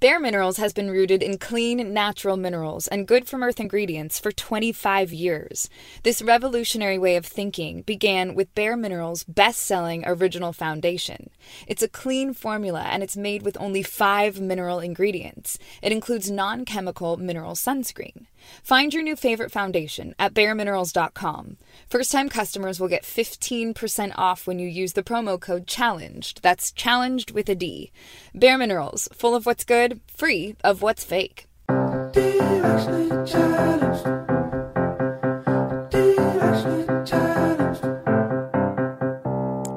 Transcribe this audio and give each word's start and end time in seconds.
Bare 0.00 0.20
Minerals 0.20 0.58
has 0.58 0.72
been 0.72 0.92
rooted 0.92 1.24
in 1.24 1.38
clean, 1.38 1.92
natural 1.92 2.36
minerals 2.36 2.86
and 2.86 3.04
good 3.04 3.26
from 3.26 3.42
earth 3.42 3.58
ingredients 3.58 4.20
for 4.20 4.30
25 4.30 5.12
years. 5.12 5.68
This 6.04 6.22
revolutionary 6.22 6.98
way 6.98 7.16
of 7.16 7.26
thinking 7.26 7.82
began 7.82 8.36
with 8.36 8.54
Bare 8.54 8.76
Minerals' 8.76 9.24
best 9.24 9.58
selling 9.58 10.04
original 10.06 10.52
foundation. 10.52 11.30
It's 11.66 11.82
a 11.82 11.88
clean 11.88 12.32
formula 12.32 12.82
and 12.82 13.02
it's 13.02 13.16
made 13.16 13.42
with 13.42 13.56
only 13.58 13.82
five 13.82 14.40
mineral 14.40 14.78
ingredients. 14.78 15.58
It 15.82 15.90
includes 15.90 16.30
non 16.30 16.64
chemical 16.64 17.16
mineral 17.16 17.54
sunscreen. 17.54 18.26
Find 18.62 18.94
your 18.94 19.02
new 19.02 19.16
favorite 19.16 19.50
foundation 19.50 20.14
at 20.18 20.34
bareminerals.com. 20.34 21.56
First 21.88 22.12
time 22.12 22.28
customers 22.28 22.78
will 22.78 22.88
get 22.88 23.02
15% 23.02 24.12
off 24.16 24.46
when 24.46 24.58
you 24.58 24.68
use 24.68 24.92
the 24.92 25.02
promo 25.02 25.40
code 25.40 25.66
CHALLENGED. 25.66 26.40
That's 26.42 26.72
challenged 26.72 27.30
with 27.30 27.48
a 27.48 27.54
D. 27.54 27.92
Bare 28.34 28.58
Minerals, 28.58 29.08
full 29.12 29.34
of 29.34 29.46
what's 29.46 29.64
good, 29.64 29.87
free 30.08 30.56
of 30.64 30.82
what's 30.82 31.04
fake. 31.04 31.46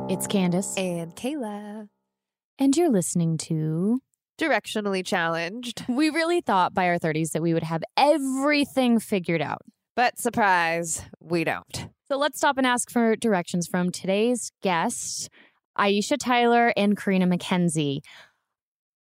It's 0.10 0.28
Candace. 0.28 0.76
And 0.78 1.16
Kayla. 1.16 1.88
And 2.60 2.78
you're 2.78 2.92
listening 2.92 3.38
to 3.40 4.02
Directionally 4.40 5.06
Challenged. 5.06 5.86
We 5.88 6.10
really 6.10 6.42
thought 6.42 6.74
by 6.74 6.88
our 6.88 7.00
30s 7.00 7.32
that 7.32 7.42
we 7.42 7.54
would 7.54 7.64
have 7.64 7.84
everything 7.98 9.00
figured 9.00 9.42
out. 9.42 9.62
But 9.96 10.20
surprise, 10.20 11.04
we 11.20 11.44
don't. 11.44 11.88
So 12.08 12.18
let's 12.18 12.38
stop 12.38 12.58
and 12.58 12.68
ask 12.68 12.92
for 12.92 13.16
directions 13.16 13.68
from 13.68 13.92
today's 13.92 14.52
guests, 14.62 15.30
Aisha 15.78 16.18
Tyler 16.20 16.74
and 16.76 16.98
Carina 16.98 17.26
MacKenzie. 17.26 18.00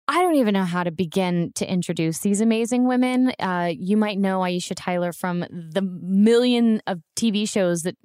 I 0.10 0.24
don't 0.24 0.36
even 0.36 0.56
know 0.56 0.64
how 0.64 0.84
to 0.84 0.90
begin 0.90 1.52
to 1.54 1.72
introduce 1.72 2.22
these 2.22 2.42
amazing 2.42 2.88
women. 2.88 3.32
Uh, 3.40 3.72
you 3.78 3.96
might 3.96 4.18
know 4.18 4.40
Aisha 4.40 4.74
Tyler 4.76 5.14
from 5.14 5.46
the 5.52 5.84
million 5.84 6.82
of 6.88 7.02
TV 7.16 7.48
shows 7.48 7.84
that 7.84 7.96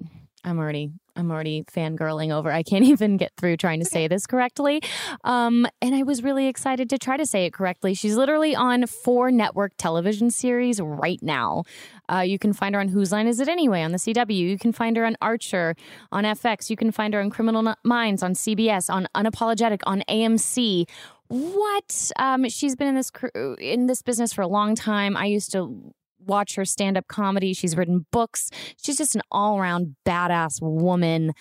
I'm 0.43 0.59
already 0.59 0.91
I'm 1.15 1.31
already 1.31 1.63
fangirling 1.63 2.31
over. 2.31 2.51
I 2.51 2.61
can't 2.61 2.85
even 2.93 3.17
get 3.17 3.31
through 3.37 3.57
trying 3.57 3.79
to 3.79 3.85
say 3.85 4.07
this 4.07 4.27
correctly. 4.27 4.81
Um, 5.23 5.65
and 5.81 5.95
I 5.95 6.03
was 6.03 6.21
really 6.21 6.47
excited 6.47 6.89
to 6.91 6.97
try 6.97 7.17
to 7.17 7.25
say 7.25 7.45
it 7.45 7.53
correctly. 7.53 7.93
She's 7.93 8.15
literally 8.15 8.55
on 8.55 8.85
four 8.85 9.31
network 9.31 9.73
television 9.77 10.29
series 10.29 10.79
right 10.79 11.19
now. 11.23 11.63
Uh, 12.11 12.19
you 12.19 12.37
can 12.37 12.53
find 12.53 12.75
her 12.75 12.81
on 12.81 12.89
Whose 12.89 13.11
Line 13.11 13.27
Is 13.27 13.39
It 13.39 13.47
Anyway 13.47 13.81
on 13.81 13.93
the 13.93 13.97
CW. 13.97 14.35
You 14.35 14.59
can 14.59 14.73
find 14.73 14.95
her 14.97 15.05
on 15.05 15.15
Archer 15.21 15.75
on 16.11 16.23
FX. 16.23 16.69
You 16.69 16.75
can 16.75 16.91
find 16.91 17.13
her 17.13 17.21
on 17.21 17.29
Criminal 17.29 17.73
Minds 17.83 18.21
on 18.21 18.33
CBS, 18.33 18.93
on 18.93 19.07
Unapologetic 19.15 19.79
on 19.87 20.03
AMC 20.09 20.85
what 21.27 22.11
um, 22.17 22.47
she's 22.49 22.75
been 22.75 22.87
in 22.87 22.95
this 22.95 23.11
in 23.59 23.87
this 23.87 24.01
business 24.01 24.31
for 24.31 24.41
a 24.41 24.47
long 24.47 24.75
time 24.75 25.17
i 25.17 25.25
used 25.25 25.51
to 25.51 25.93
watch 26.25 26.55
her 26.55 26.65
stand 26.65 26.97
up 26.97 27.07
comedy. 27.07 27.53
She's 27.53 27.77
written 27.77 28.05
books. 28.11 28.49
She's 28.81 28.97
just 28.97 29.15
an 29.15 29.21
all 29.31 29.57
around 29.59 29.95
badass 30.05 30.61
woman. 30.61 31.33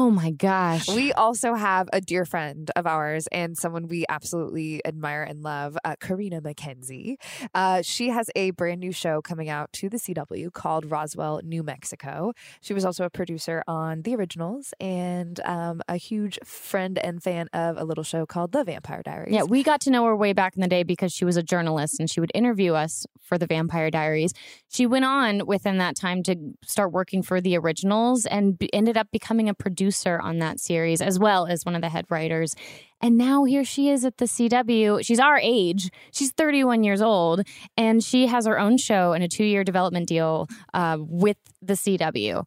Oh 0.00 0.12
my 0.12 0.30
gosh. 0.30 0.88
We 0.88 1.12
also 1.12 1.54
have 1.54 1.88
a 1.92 2.00
dear 2.00 2.24
friend 2.24 2.70
of 2.76 2.86
ours 2.86 3.26
and 3.32 3.58
someone 3.58 3.88
we 3.88 4.04
absolutely 4.08 4.80
admire 4.86 5.24
and 5.24 5.42
love, 5.42 5.76
uh, 5.84 5.96
Carina 5.98 6.40
MacKenzie. 6.40 7.16
Uh, 7.52 7.82
she 7.82 8.10
has 8.10 8.30
a 8.36 8.52
brand 8.52 8.78
new 8.78 8.92
show 8.92 9.20
coming 9.20 9.48
out 9.48 9.72
to 9.72 9.88
the 9.88 9.96
CW 9.96 10.52
called 10.52 10.88
Roswell, 10.88 11.40
New 11.42 11.64
Mexico. 11.64 12.32
She 12.60 12.74
was 12.74 12.84
also 12.84 13.06
a 13.06 13.10
producer 13.10 13.64
on 13.66 14.02
The 14.02 14.14
Originals 14.14 14.72
and 14.78 15.40
um, 15.40 15.82
a 15.88 15.96
huge 15.96 16.38
friend 16.44 16.96
and 16.98 17.20
fan 17.20 17.48
of 17.52 17.76
a 17.76 17.82
little 17.82 18.04
show 18.04 18.24
called 18.24 18.52
The 18.52 18.62
Vampire 18.62 19.02
Diaries. 19.02 19.34
Yeah, 19.34 19.42
we 19.42 19.64
got 19.64 19.80
to 19.80 19.90
know 19.90 20.04
her 20.04 20.14
way 20.14 20.32
back 20.32 20.54
in 20.54 20.62
the 20.62 20.68
day 20.68 20.84
because 20.84 21.12
she 21.12 21.24
was 21.24 21.36
a 21.36 21.42
journalist 21.42 21.98
and 21.98 22.08
she 22.08 22.20
would 22.20 22.30
interview 22.36 22.74
us 22.74 23.04
for 23.20 23.36
The 23.36 23.48
Vampire 23.48 23.90
Diaries. 23.90 24.32
She 24.68 24.86
went 24.86 25.06
on 25.06 25.44
within 25.44 25.78
that 25.78 25.96
time 25.96 26.22
to 26.22 26.36
start 26.64 26.92
working 26.92 27.24
for 27.24 27.40
The 27.40 27.58
Originals 27.58 28.26
and 28.26 28.56
b- 28.56 28.70
ended 28.72 28.96
up 28.96 29.08
becoming 29.10 29.48
a 29.48 29.54
producer 29.54 29.87
producer 29.88 30.20
on 30.20 30.38
that 30.38 30.60
series, 30.60 31.00
as 31.00 31.18
well 31.18 31.46
as 31.46 31.64
one 31.64 31.74
of 31.74 31.80
the 31.80 31.88
head 31.88 32.04
writers. 32.10 32.54
And 33.00 33.16
now 33.16 33.44
here 33.44 33.64
she 33.64 33.88
is 33.88 34.04
at 34.04 34.18
the 34.18 34.26
CW. 34.26 35.02
She's 35.02 35.20
our 35.20 35.38
age. 35.38 35.90
She's 36.12 36.30
31 36.32 36.84
years 36.84 37.00
old, 37.00 37.46
and 37.76 38.04
she 38.04 38.26
has 38.26 38.44
her 38.46 38.58
own 38.58 38.76
show 38.76 39.12
and 39.12 39.24
a 39.24 39.28
two 39.28 39.44
year 39.44 39.64
development 39.64 40.08
deal 40.08 40.46
uh, 40.74 40.98
with 41.00 41.38
the 41.62 41.74
CW. 41.74 42.46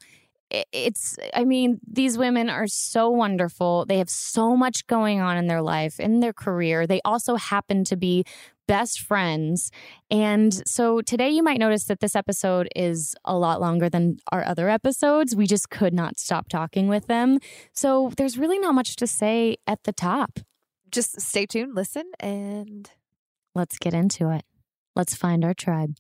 I- 0.51 0.65
it's 0.71 1.18
I 1.33 1.44
mean, 1.44 1.80
these 1.88 2.18
women 2.18 2.50
are 2.50 2.68
so 2.68 3.09
wonderful. 3.09 3.86
They 3.86 3.98
have 4.00 4.09
so 4.09 4.56
much 4.56 4.86
going 4.88 5.19
on 5.21 5.38
in 5.38 5.48
their 5.48 5.62
life, 5.62 6.00
in 6.00 6.19
their 6.19 6.33
career. 6.33 6.86
They 6.88 7.01
also 7.06 7.36
happen 7.36 7.83
to 7.86 7.95
be 7.95 8.24
best 8.68 9.01
friends. 9.01 9.71
And 10.09 10.53
so 10.68 11.01
today 11.01 11.30
you 11.30 11.44
might 11.44 11.59
notice 11.59 11.86
that 11.86 12.00
this 12.00 12.15
episode 12.15 12.69
is 12.75 13.15
a 13.25 13.36
lot 13.38 13.59
longer 13.59 13.89
than 13.89 14.18
our 14.31 14.45
other 14.45 14.69
episodes. 14.69 15.36
We 15.36 15.45
just 15.48 15.69
could 15.69 15.94
not 15.94 16.18
stop 16.18 16.48
talking 16.48 16.88
with 16.88 17.07
them. 17.07 17.39
So 17.74 18.12
there's 18.15 18.38
really 18.38 18.59
not 18.59 18.74
much 18.74 18.95
to 18.98 19.07
say 19.07 19.57
at 19.68 19.83
the 19.83 19.92
top. 19.92 20.39
Just 20.89 21.19
stay 21.19 21.45
tuned, 21.45 21.75
listen, 21.75 22.12
and 22.19 22.89
Let's 23.53 23.77
get 23.77 23.94
into 23.94 24.30
it. 24.30 24.44
Let's 24.95 25.13
find 25.15 25.44
our 25.44 25.53
tribe. 25.53 25.95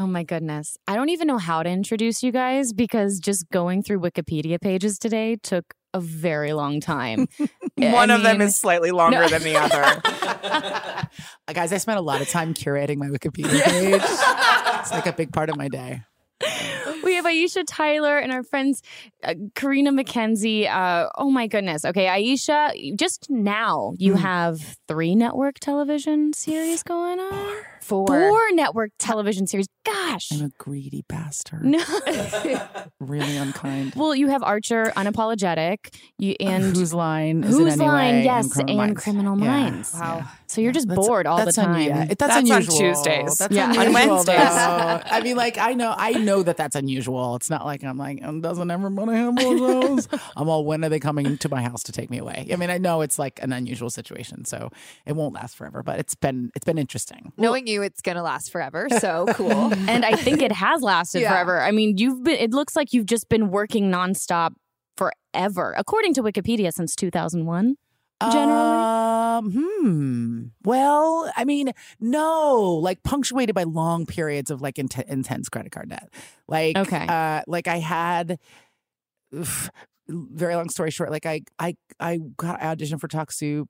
Oh 0.00 0.06
my 0.06 0.22
goodness. 0.22 0.78
I 0.88 0.96
don't 0.96 1.10
even 1.10 1.26
know 1.28 1.36
how 1.36 1.62
to 1.62 1.68
introduce 1.68 2.22
you 2.22 2.32
guys 2.32 2.72
because 2.72 3.18
just 3.20 3.46
going 3.50 3.82
through 3.82 4.00
Wikipedia 4.00 4.58
pages 4.58 4.98
today 4.98 5.36
took 5.42 5.74
a 5.92 6.00
very 6.00 6.54
long 6.54 6.80
time. 6.80 7.28
One 7.76 8.10
I 8.10 8.14
of 8.14 8.22
them 8.22 8.40
is 8.40 8.56
slightly 8.56 8.92
longer 8.92 9.18
No. 9.20 9.28
than 9.28 9.42
the 9.42 9.56
other. 9.56 11.06
Uh, 11.48 11.52
Guys, 11.52 11.72
I 11.72 11.78
spent 11.78 11.98
a 11.98 12.02
lot 12.02 12.20
of 12.20 12.28
time 12.28 12.54
curating 12.54 12.96
my 12.98 13.08
Wikipedia 13.08 13.60
page. 13.64 14.00
it's 14.80 14.92
like 14.92 15.06
a 15.06 15.12
big 15.12 15.32
part 15.32 15.50
of 15.50 15.56
my 15.56 15.66
day. 15.68 16.02
we 17.02 17.14
have 17.14 17.24
Aisha 17.24 17.64
Tyler 17.66 18.16
and 18.18 18.30
our 18.30 18.44
friends 18.44 18.80
uh, 19.24 19.34
Carina 19.56 19.90
MacKenzie. 19.90 20.68
Uh, 20.70 21.08
oh 21.18 21.30
my 21.30 21.48
goodness. 21.48 21.84
Okay, 21.84 22.06
Aisha, 22.06 22.96
just 22.96 23.28
now 23.28 23.92
you 23.98 24.14
have 24.14 24.78
three 24.86 25.16
network 25.16 25.58
television 25.58 26.32
series 26.32 26.84
going 26.84 27.18
on. 27.18 27.56
Four. 27.80 28.06
Four 28.06 28.40
network 28.52 28.92
television 29.00 29.46
series. 29.48 29.66
Gosh. 29.92 30.32
I'm 30.32 30.42
a 30.46 30.50
greedy 30.58 31.04
bastard. 31.08 31.64
No. 31.64 31.82
really 33.00 33.36
unkind. 33.36 33.94
well, 33.96 34.14
you 34.14 34.28
have 34.28 34.42
Archer, 34.42 34.92
Unapologetic, 34.96 35.94
you 36.18 36.34
and 36.40 36.76
Whose 36.76 36.92
line 36.94 37.44
is 37.44 37.50
Whose 37.56 37.74
it 37.74 37.80
anyway? 37.80 37.86
Line, 37.88 38.14
and 38.16 38.24
yes, 38.24 38.44
and 38.44 38.52
Criminal 38.52 38.94
Criminal, 38.94 39.36
Minds. 39.36 39.94
Minds. 39.94 39.94
Yeah, 39.94 40.16
yeah. 40.16 40.26
So 40.46 40.60
you're 40.60 40.72
just 40.72 40.88
That's- 40.88 41.06
bored 41.06 41.26
all 41.26 41.38
the 41.38 41.44
that's 41.46 41.58
un- 41.58 41.66
time. 41.66 41.82
yeah, 41.82 42.02
it- 42.10 42.18
that's, 42.18 42.34
That's 42.48 42.50
on. 42.50 42.62
Tuesdays. 42.76 43.38
That's 43.38 43.54
Yeah. 43.54 43.68
On 43.70 43.92
Wednesdays. 43.92 44.36
I 44.38 45.20
mean, 45.22 45.36
like 45.36 45.58
I 45.58 45.74
know, 45.74 45.94
I 45.96 46.12
know 46.12 46.42
that 46.42 46.56
that's 46.56 46.76
unusual. 46.76 47.36
It's 47.36 47.50
not 47.50 47.64
like 47.64 47.84
I'm 47.84 47.96
like, 47.98 48.22
um, 48.24 48.40
doesn't 48.40 48.70
everybody 48.70 49.12
have 49.16 49.34
more 49.34 49.58
shows? 49.58 50.08
I'm 50.36 50.48
all, 50.48 50.64
when 50.64 50.84
are 50.84 50.88
they 50.88 51.00
coming 51.00 51.38
to 51.38 51.48
my 51.48 51.62
house 51.62 51.82
to 51.84 51.92
take 51.92 52.10
me 52.10 52.18
away? 52.18 52.48
I 52.52 52.56
mean, 52.56 52.70
I 52.70 52.78
know 52.78 53.00
it's 53.02 53.18
like 53.18 53.40
an 53.42 53.52
unusual 53.52 53.90
situation, 53.90 54.44
so 54.44 54.70
it 55.06 55.14
won't 55.14 55.34
last 55.34 55.56
forever. 55.56 55.82
But 55.82 55.98
it's 56.00 56.14
been 56.14 56.50
it's 56.54 56.64
been 56.64 56.78
interesting. 56.78 57.32
knowing 57.36 57.66
you, 57.66 57.82
it's 57.82 58.02
gonna 58.02 58.22
last 58.22 58.50
forever. 58.50 58.88
So 58.98 59.26
cool. 59.34 59.50
and 59.88 60.04
I 60.04 60.12
think 60.16 60.42
it 60.42 60.52
has 60.52 60.82
lasted 60.82 61.20
Yeah. 61.22 61.30
forever. 61.30 61.60
I 61.60 61.70
mean, 61.70 61.96
you've 61.98 62.22
been 62.24 62.36
it 62.38 62.50
looks 62.52 62.76
like 62.76 62.92
you've 62.92 63.06
just 63.06 63.28
been 63.28 63.50
working 63.50 63.90
nonstop 63.90 64.52
forever. 64.96 65.74
According 65.76 66.14
to 66.14 66.22
Wikipedia 66.22 66.72
since 66.72 66.94
2001. 66.96 67.76
Generally? 68.30 68.50
Um, 68.52 69.50
hmm. 69.52 70.42
Well, 70.62 71.32
I 71.36 71.44
mean, 71.46 71.72
no, 72.00 72.60
like 72.82 73.02
punctuated 73.02 73.54
by 73.54 73.62
long 73.62 74.04
periods 74.04 74.50
of 74.50 74.60
like 74.60 74.78
int- 74.78 74.98
intense 75.08 75.48
credit 75.48 75.72
card 75.72 75.88
debt. 75.88 76.10
Like, 76.46 76.76
Okay. 76.76 77.06
uh, 77.08 77.40
like 77.46 77.66
I 77.66 77.78
had. 77.78 78.38
oof, 79.34 79.70
very 80.08 80.54
long 80.54 80.68
story 80.68 80.90
short, 80.90 81.10
like 81.10 81.24
I, 81.24 81.42
I, 81.58 81.76
I 81.98 82.18
got 82.36 82.60
I 82.62 82.74
auditioned 82.74 83.00
for 83.00 83.08
Talk 83.08 83.30
Soup, 83.32 83.68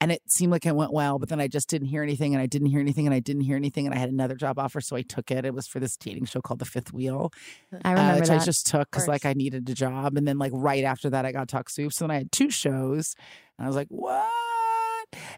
and 0.00 0.12
it 0.12 0.22
seemed 0.26 0.52
like 0.52 0.64
it 0.66 0.74
went 0.74 0.92
well, 0.92 1.18
but 1.18 1.28
then 1.28 1.40
I 1.40 1.48
just 1.48 1.68
didn't 1.68 1.88
hear 1.88 2.02
anything, 2.02 2.34
and 2.34 2.42
I 2.42 2.46
didn't 2.46 2.68
hear 2.68 2.80
anything, 2.80 3.06
and 3.06 3.14
I 3.14 3.20
didn't 3.20 3.42
hear 3.42 3.56
anything, 3.56 3.86
and 3.86 3.94
I 3.94 3.98
had 3.98 4.10
another 4.10 4.34
job 4.34 4.58
offer, 4.58 4.80
so 4.80 4.96
I 4.96 5.02
took 5.02 5.30
it. 5.30 5.44
It 5.44 5.54
was 5.54 5.66
for 5.66 5.80
this 5.80 5.96
dating 5.96 6.26
show 6.26 6.40
called 6.40 6.60
The 6.60 6.64
Fifth 6.64 6.92
Wheel, 6.92 7.32
I 7.84 7.94
uh, 7.94 8.14
which 8.16 8.28
that. 8.28 8.42
I 8.42 8.44
just 8.44 8.66
took 8.66 8.90
because 8.90 9.08
like 9.08 9.24
I 9.24 9.32
needed 9.32 9.68
a 9.68 9.74
job, 9.74 10.16
and 10.16 10.26
then 10.26 10.38
like 10.38 10.52
right 10.54 10.84
after 10.84 11.10
that, 11.10 11.26
I 11.26 11.32
got 11.32 11.48
Talk 11.48 11.68
Soup. 11.68 11.92
So 11.92 12.04
then 12.04 12.10
I 12.12 12.18
had 12.18 12.32
two 12.32 12.50
shows, 12.50 13.14
and 13.58 13.64
I 13.64 13.68
was 13.68 13.76
like, 13.76 13.88
what? 13.88 14.28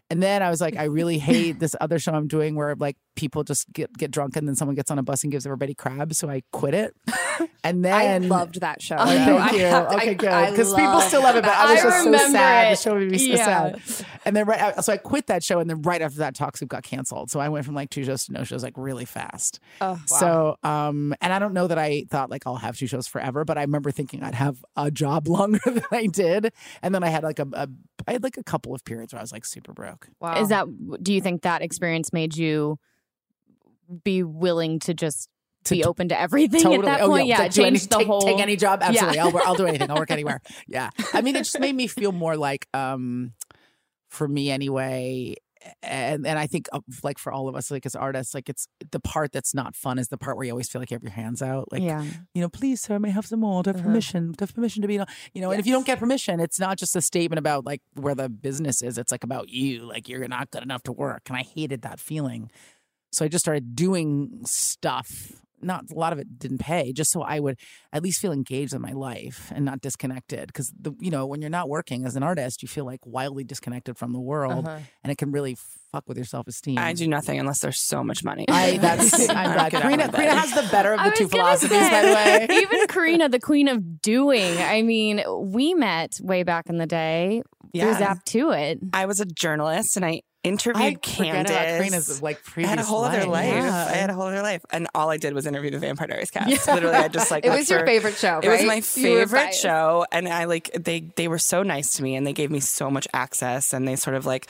And 0.09 0.21
then 0.21 0.43
I 0.43 0.49
was 0.49 0.59
like, 0.59 0.75
I 0.75 0.83
really 0.85 1.17
hate 1.17 1.59
this 1.59 1.75
other 1.79 1.97
show 1.97 2.11
I'm 2.11 2.27
doing 2.27 2.55
where 2.55 2.75
like 2.75 2.97
people 3.15 3.43
just 3.43 3.71
get 3.73 3.93
get 3.97 4.11
drunk 4.11 4.35
and 4.35 4.47
then 4.47 4.55
someone 4.55 4.75
gets 4.75 4.89
on 4.91 4.97
a 4.99 5.03
bus 5.03 5.23
and 5.23 5.31
gives 5.31 5.45
everybody 5.45 5.73
crabs. 5.73 6.17
So 6.17 6.29
I 6.29 6.43
quit 6.51 6.73
it. 6.73 6.95
And 7.63 7.83
then 7.85 7.93
I 7.93 8.17
loved 8.27 8.61
that 8.61 8.81
show. 8.81 8.95
Oh, 8.99 9.05
though. 9.05 9.13
thank 9.15 9.39
I 9.39 9.51
you. 9.55 9.59
to- 9.61 9.95
okay, 9.95 10.09
I- 10.11 10.13
good. 10.13 10.51
Because 10.51 10.73
people 10.75 10.99
still 11.01 11.21
love 11.23 11.35
it, 11.35 11.43
but 11.43 11.51
I 11.53 11.71
was 11.73 11.79
I 11.79 11.83
just 11.83 12.03
so 12.03 12.31
sad. 12.31 12.67
it. 12.67 12.75
The 12.77 12.81
show 12.81 12.95
made 12.95 13.11
me 13.11 13.17
so 13.19 13.25
Yeah. 13.25 13.45
sad. 13.75 14.05
And 14.25 14.35
then 14.35 14.45
right, 14.47 14.83
so 14.83 14.93
I 14.93 14.97
quit 14.97 15.27
that 15.27 15.43
show, 15.43 15.59
and 15.59 15.69
then 15.69 15.81
right 15.83 16.01
after 16.01 16.19
that, 16.19 16.35
Talk 16.35 16.57
Soup 16.57 16.67
got 16.69 16.83
canceled. 16.83 17.29
So 17.31 17.39
I 17.39 17.49
went 17.49 17.65
from 17.65 17.73
like 17.75 17.89
two 17.91 18.03
shows 18.03 18.25
to 18.25 18.33
no 18.33 18.43
shows 18.43 18.61
like 18.63 18.73
really 18.77 19.05
fast. 19.05 19.59
Oh, 19.79 19.91
wow. 19.93 19.97
So, 20.05 20.55
um, 20.63 21.13
and 21.21 21.31
I 21.33 21.39
don't 21.39 21.53
know 21.53 21.67
that 21.67 21.77
I 21.79 22.05
thought 22.09 22.29
like 22.31 22.45
I'll 22.45 22.55
have 22.57 22.77
two 22.77 22.87
shows 22.87 23.07
forever, 23.07 23.43
but 23.45 23.57
I 23.57 23.61
remember 23.61 23.91
thinking 23.91 24.23
I'd 24.23 24.35
have 24.35 24.63
a 24.75 24.89
job 24.91 25.27
longer 25.27 25.59
than 25.65 25.83
I 25.91 26.07
did, 26.07 26.53
and 26.83 26.93
then 26.93 27.03
I 27.03 27.09
had 27.09 27.23
like 27.23 27.39
a, 27.39 27.47
a 27.53 27.67
I 28.07 28.11
had 28.13 28.23
like 28.23 28.37
a 28.37 28.43
couple 28.43 28.73
of 28.75 28.83
periods 28.85 29.13
where 29.13 29.19
I 29.19 29.23
was 29.23 29.31
like 29.31 29.45
super 29.45 29.73
broke. 29.73 30.07
wow. 30.19 30.41
Is 30.41 30.49
that 30.49 30.65
do 31.01 31.13
you 31.13 31.21
think 31.21 31.41
that 31.43 31.61
experience 31.61 32.11
made 32.11 32.35
you 32.35 32.77
be 34.03 34.23
willing 34.23 34.79
to 34.79 34.93
just 34.93 35.29
To- 35.65 35.75
be 35.75 35.83
open 35.83 36.09
to 36.09 36.19
everything 36.19 36.61
totally. 36.61 36.87
at 36.87 36.99
that 36.99 37.01
oh, 37.01 37.15
yeah, 37.15 37.23
Yeah, 37.23 37.37
do 37.49 37.63
any- 37.63 37.77
change 37.77 37.87
the 37.89 37.97
take, 37.97 38.07
whole 38.07 38.21
take 38.21 38.39
any 38.39 38.55
job. 38.55 38.79
Absolutely, 38.81 39.17
Yeah. 39.17 39.25
I'll, 39.25 39.37
I'll 39.45 39.55
do 39.55 39.65
anything. 39.67 39.89
I'll 39.91 39.97
work 39.97 40.11
anywhere. 40.11 40.41
Yeah, 40.67 40.89
I 41.13 41.21
mean, 41.21 41.35
it 41.35 41.39
just 41.43 41.59
made 41.59 41.75
me 41.75 41.87
feel 41.87 42.11
more 42.11 42.35
like, 42.37 42.67
um, 42.73 43.33
for 44.09 44.27
me 44.27 44.49
anyway. 44.51 45.35
And 45.83 46.25
and 46.25 46.39
I 46.39 46.47
think 46.47 46.67
uh, 46.73 46.79
like 47.03 47.19
for 47.19 47.31
all 47.31 47.47
of 47.47 47.55
us, 47.55 47.69
like 47.69 47.85
as 47.85 47.95
artists, 47.95 48.33
like 48.33 48.49
it's 48.49 48.67
the 48.91 48.99
part 48.99 49.31
that's 49.31 49.53
not 49.53 49.75
fun 49.75 49.99
is 49.99 50.07
the 50.07 50.17
part 50.17 50.35
where 50.35 50.43
you 50.47 50.51
always 50.51 50.67
feel 50.67 50.81
like 50.81 50.89
you 50.89 50.95
have 50.95 51.03
your 51.03 51.11
hands 51.11 51.43
out. 51.43 51.71
Like 51.71 51.83
yeah. 51.83 52.03
you 52.33 52.41
know, 52.41 52.49
please, 52.49 52.81
sir, 52.81 52.97
may 52.97 53.09
I 53.09 53.11
have 53.11 53.27
some 53.27 53.41
more. 53.41 53.61
Have 53.67 53.75
Uh-huh. 53.75 53.83
permission? 53.85 54.31
Do 54.31 54.37
have 54.41 54.55
permission 54.55 54.81
to 54.81 54.87
be, 54.87 54.95
you 54.95 55.41
know, 55.41 55.51
and 55.51 55.59
if 55.59 55.67
you 55.67 55.71
don't 55.73 55.85
get 55.85 55.99
permission, 55.99 56.39
it's 56.39 56.59
not 56.59 56.79
just 56.79 56.95
a 56.95 57.01
statement 57.01 57.37
about 57.37 57.63
like 57.63 57.81
where 57.93 58.15
the 58.15 58.27
business 58.27 58.81
is. 58.81 58.97
It's 58.97 59.11
like 59.11 59.23
about 59.23 59.49
you. 59.49 59.83
Like 59.83 60.09
you're 60.09 60.27
not 60.27 60.49
good 60.49 60.63
enough 60.63 60.81
to 60.83 60.91
work. 60.91 61.23
And 61.27 61.37
I 61.37 61.43
hated 61.43 61.83
that 61.83 61.99
feeling. 61.99 62.49
So 63.11 63.25
I 63.25 63.27
just 63.27 63.43
started 63.43 63.75
doing 63.75 64.41
stuff. 64.45 65.07
Not 65.63 65.83
a 65.91 65.93
lot 65.99 66.11
of 66.11 66.17
it 66.17 66.39
didn't 66.39 66.57
pay, 66.57 66.91
just 66.91 67.11
so 67.11 67.21
I 67.21 67.39
would 67.39 67.55
at 67.93 68.01
least 68.01 68.19
feel 68.19 68.31
engaged 68.31 68.73
in 68.73 68.81
my 68.81 68.93
life 68.93 69.51
and 69.53 69.63
not 69.63 69.79
disconnected. 69.79 70.47
Because 70.47 70.73
the 70.79 70.91
you 70.99 71.11
know 71.11 71.27
when 71.27 71.39
you're 71.39 71.51
not 71.51 71.69
working 71.69 72.03
as 72.03 72.15
an 72.15 72.23
artist, 72.23 72.63
you 72.63 72.67
feel 72.67 72.83
like 72.83 72.99
wildly 73.05 73.43
disconnected 73.43 73.95
from 73.95 74.11
the 74.11 74.19
world, 74.19 74.65
Uh-huh. 74.67 74.79
and 75.03 75.11
it 75.11 75.19
can 75.19 75.31
really 75.31 75.55
fuck 75.91 76.05
with 76.07 76.17
your 76.17 76.25
self 76.25 76.47
esteem. 76.47 76.79
I 76.79 76.93
do 76.93 77.07
nothing 77.07 77.39
unless 77.39 77.59
there's 77.59 77.79
so 77.85 78.03
much 78.03 78.23
money. 78.23 78.45
I 78.49 78.77
that's 78.81 79.13
I'm 79.29 79.53
glad. 79.53 79.71
Get 79.71 79.75
out 79.75 79.81
Carina, 79.83 80.05
of 80.05 80.13
Carina 80.13 80.33
has 80.39 80.51
the 80.55 80.67
better 80.71 80.93
of 80.93 81.03
the 81.03 81.11
two 81.11 81.25
was 81.25 81.31
gonna 81.31 81.43
philosophies, 81.43 81.89
by 81.91 82.01
the 82.01 82.13
way. 82.15 82.47
Even 82.59 82.87
Carina, 82.87 83.29
the 83.29 83.39
queen 83.39 83.67
of 83.67 84.01
doing. 84.01 84.57
I 84.57 84.81
mean, 84.81 85.21
we 85.51 85.75
met 85.75 86.13
way 86.23 86.41
back 86.41 86.69
in 86.69 86.77
the 86.77 86.87
day 86.87 87.43
through 87.71 87.81
Yeah. 87.81 87.99
Zap2it. 88.15 88.79
I 88.93 89.05
was 89.05 89.19
a 89.19 89.25
journalist 89.27 89.95
and 89.95 90.03
I 90.03 90.21
interviewed 90.43 90.83
I 90.83 90.93
Candace. 90.95 91.51
about 91.51 91.65
Karina's 91.67 92.21
like 92.21 92.37
I 92.37 92.49
previous 92.51 92.69
had 92.69 92.79
a 92.79 92.83
whole 92.83 93.03
other 93.03 93.25
life. 93.25 93.45
Yeah. 93.53 93.85
I 93.89 93.93
had 93.93 94.09
a 94.09 94.13
whole 94.13 94.25
other 94.27 94.41
life, 94.41 94.65
and 94.71 94.87
all 94.95 95.09
I 95.09 95.17
did 95.17 95.33
was 95.33 95.45
interview 95.45 95.71
the 95.71 95.79
Vampire 95.79 96.07
Diaries 96.07 96.31
cast. 96.31 96.67
Literally, 96.67 96.95
I 96.95 97.07
just 97.07 97.29
like 97.31 97.45
it 97.45 97.49
was 97.49 97.69
your 97.69 97.79
for- 97.81 97.85
favorite 97.85 98.15
show, 98.15 98.39
It 98.41 98.49
was 98.49 98.63
my 98.63 98.81
favorite 98.81 99.53
show, 99.53 100.05
and 100.11 100.27
I 100.27 100.45
like 100.45 100.71
they 100.73 101.01
they 101.15 101.27
were 101.27 101.37
so 101.39 101.63
nice 101.63 101.91
to 101.93 102.03
me, 102.03 102.15
and 102.15 102.25
they 102.25 102.33
gave 102.33 102.49
me 102.51 102.59
so 102.59 102.89
much 102.89 103.07
access, 103.13 103.73
and 103.73 103.87
they 103.87 103.95
sort 103.95 104.15
of 104.15 104.25
like. 104.25 104.47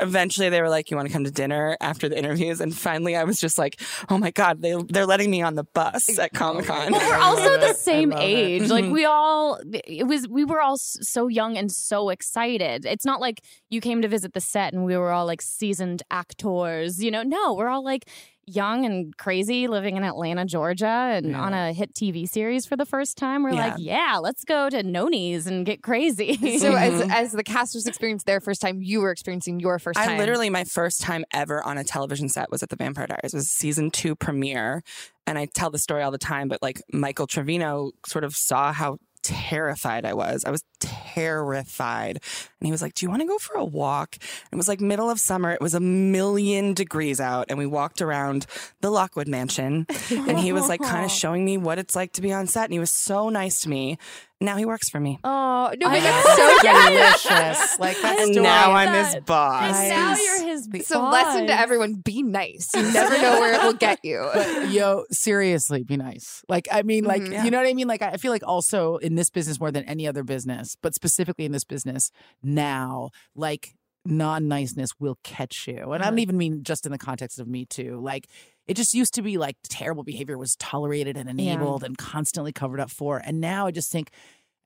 Eventually, 0.00 0.48
they 0.48 0.60
were 0.62 0.68
like, 0.68 0.90
"You 0.90 0.96
want 0.96 1.08
to 1.08 1.12
come 1.12 1.24
to 1.24 1.30
dinner 1.30 1.76
after 1.80 2.08
the 2.08 2.16
interviews?" 2.18 2.60
And 2.60 2.76
finally, 2.76 3.16
I 3.16 3.24
was 3.24 3.40
just 3.40 3.58
like, 3.58 3.80
"Oh 4.08 4.18
my 4.18 4.30
god, 4.30 4.62
they 4.62 4.74
they're 4.88 5.06
letting 5.06 5.30
me 5.30 5.42
on 5.42 5.54
the 5.56 5.64
bus 5.64 6.18
at 6.18 6.32
Comic 6.32 6.66
Con." 6.66 6.92
Well, 6.92 7.00
we're 7.10 7.16
also 7.16 7.58
the 7.58 7.70
it. 7.70 7.76
Same 7.76 8.10
love 8.10 8.20
it. 8.20 8.24
age. 8.24 8.70
Like 8.70 8.84
Mhm. 8.84 8.92
we 8.92 9.04
all, 9.04 9.60
it 9.72 10.06
was 10.06 10.28
we 10.28 10.44
were 10.44 10.60
all 10.60 10.76
so 10.78 11.26
young 11.28 11.56
and 11.56 11.70
so 11.72 12.10
excited. 12.10 12.86
It's 12.86 13.04
not 13.04 13.20
like 13.20 13.40
you 13.70 13.80
came 13.80 14.02
to 14.02 14.08
visit 14.08 14.32
the 14.34 14.40
set 14.40 14.72
and 14.72 14.84
we 14.84 14.96
were 14.96 15.10
all 15.10 15.26
like 15.26 15.42
seasoned 15.42 16.02
actors. 16.10 17.02
You 17.02 17.10
know, 17.10 17.22
no, 17.22 17.54
we're 17.54 17.68
all 17.68 17.82
like 17.84 18.08
young 18.48 18.84
and 18.84 19.16
crazy, 19.16 19.66
living 19.68 19.96
in 19.96 20.04
Atlanta, 20.04 20.44
Georgia, 20.44 20.86
and 20.86 21.30
Yeah. 21.30 21.40
on 21.40 21.52
a 21.54 21.72
hit 21.72 21.94
TV 21.94 22.26
series 22.26 22.66
for 22.66 22.76
the 22.76 22.86
first 22.86 23.16
time. 23.16 23.42
We're 23.42 23.50
Yeah. 23.52 23.66
like, 23.68 23.74
yeah, 23.78 24.18
let's 24.20 24.44
go 24.44 24.68
to 24.70 24.82
Noni's 24.82 25.46
and 25.46 25.64
get 25.66 25.82
crazy. 25.82 26.34
So 26.58 26.72
as 26.74 27.02
Mhm. 27.02 27.10
as 27.12 27.32
the 27.32 27.44
casters 27.44 27.86
experienced 27.86 28.26
their 28.26 28.40
first 28.40 28.60
time, 28.60 28.80
you 28.82 29.00
were 29.00 29.10
experiencing 29.10 29.60
your 29.60 29.78
first 29.78 29.98
time. 29.98 30.08
I 30.10 30.18
literally 30.18 30.50
my 30.50 30.64
first 30.64 31.00
time 31.00 31.24
ever 31.32 31.62
on 31.64 31.78
a 31.78 31.84
television 31.84 32.28
set 32.28 32.50
was 32.50 32.62
at 32.62 32.68
the 32.70 32.76
Vampire 32.76 33.06
Diaries. 33.06 33.34
It 33.34 33.36
was 33.36 33.48
season 33.50 33.90
two 33.90 34.14
premiere, 34.16 34.82
and 35.26 35.38
I 35.38 35.46
tell 35.46 35.70
the 35.70 35.78
story 35.78 36.02
all 36.02 36.10
the 36.10 36.18
time. 36.18 36.48
But 36.48 36.62
like 36.62 36.80
Michael 36.92 37.26
Trevino 37.26 37.92
sort 38.06 38.24
of 38.24 38.34
saw 38.34 38.72
how 38.72 38.98
terrified 39.28 40.04
I 40.04 40.14
was. 40.14 40.44
I 40.44 40.50
was 40.50 40.64
terrified, 40.80 42.20
and 42.60 42.66
he 42.66 42.72
was 42.72 42.82
like, 42.82 42.94
"Do 42.94 43.04
you 43.04 43.10
want 43.10 43.22
to 43.22 43.28
go 43.28 43.38
for 43.38 43.56
a 43.56 43.64
walk?" 43.64 44.16
And 44.20 44.54
it 44.54 44.56
was 44.56 44.68
like 44.68 44.80
middle 44.80 45.10
of 45.10 45.20
summer. 45.20 45.52
It 45.52 45.60
was 45.60 45.74
a 45.74 45.80
million 45.80 46.74
degrees 46.74 47.20
out, 47.20 47.46
and 47.48 47.58
we 47.58 47.66
walked 47.66 48.00
around 48.00 48.46
the 48.80 48.90
Lockwood 48.90 49.28
Mansion, 49.28 49.86
and 50.10 50.38
he 50.38 50.52
was 50.52 50.68
like 50.68 50.80
kind 50.80 51.04
of 51.04 51.10
showing 51.22 51.44
me 51.44 51.56
what 51.58 51.78
it's 51.78 51.94
like 51.94 52.12
to 52.14 52.22
be 52.22 52.32
on 52.32 52.46
set, 52.46 52.64
and 52.64 52.72
he 52.72 52.78
was 52.78 52.90
so 52.90 53.28
nice 53.28 53.60
to 53.60 53.68
me. 53.68 53.98
Now 54.40 54.56
he 54.56 54.64
works 54.64 54.88
for 54.88 55.00
me. 55.00 55.18
Oh 55.24 55.72
no, 55.78 55.88
I 55.88 55.94
but 55.98 56.02
that's 56.02 56.36
so 56.36 56.58
delicious. 56.62 57.78
Like 57.80 58.00
that 58.02 58.20
And 58.20 58.32
story. 58.34 58.44
now 58.44 58.72
I'm 58.72 59.04
his 59.04 59.16
boss. 59.24 59.76
And 59.76 59.88
now 59.88 60.14
you're 60.16 60.46
his 60.46 60.68
So 60.86 61.00
boss. 61.00 61.12
lesson 61.12 61.46
to 61.48 61.58
everyone: 61.58 61.94
be 61.94 62.22
nice. 62.22 62.68
You 62.74 62.82
never 62.92 63.18
know 63.20 63.40
where 63.40 63.54
it 63.54 63.62
will 63.64 63.72
get 63.72 63.98
you. 64.04 64.28
But 64.32 64.70
yo, 64.70 65.04
seriously, 65.10 65.82
be 65.82 65.96
nice. 65.96 66.44
Like, 66.48 66.68
I 66.70 66.82
mean, 66.82 67.04
like, 67.04 67.22
Mhm. 67.22 67.44
you 67.44 67.50
know 67.50 67.58
what 67.58 67.66
I 67.66 67.74
mean? 67.74 67.88
Like, 67.88 68.02
I 68.02 68.16
feel 68.16 68.30
like 68.30 68.46
also 68.46 68.96
in 68.98 69.16
this 69.16 69.28
business 69.28 69.58
more 69.58 69.72
than 69.72 69.84
any 69.84 70.06
other 70.06 70.22
business, 70.22 70.76
but 70.80 70.94
specifically 70.94 71.44
in 71.44 71.50
this 71.52 71.64
business 71.64 72.10
now, 72.42 73.10
like, 73.34 73.74
non 74.04 74.46
niceness 74.48 74.90
will 75.00 75.18
catch 75.24 75.66
you. 75.66 75.92
And 75.92 76.02
I 76.02 76.08
don't 76.10 76.20
even 76.20 76.36
mean 76.38 76.62
just 76.62 76.86
in 76.86 76.92
the 76.92 76.98
context 76.98 77.40
of 77.40 77.48
me 77.48 77.66
too. 77.66 77.98
Like, 78.00 78.28
it 78.68 78.74
just 78.76 78.94
used 78.94 79.14
to 79.14 79.22
be 79.22 79.38
like 79.38 79.56
terrible 79.68 80.04
behavior 80.04 80.38
was 80.38 80.54
tolerated 80.56 81.16
and 81.16 81.40
Yeah. 81.40 81.54
enabled 81.54 81.82
and 81.82 81.96
constantly 81.98 82.52
covered 82.52 82.78
up 82.80 82.90
for. 82.90 83.18
And 83.18 83.40
now 83.40 83.66
I 83.66 83.70
just 83.72 83.90
think 83.90 84.10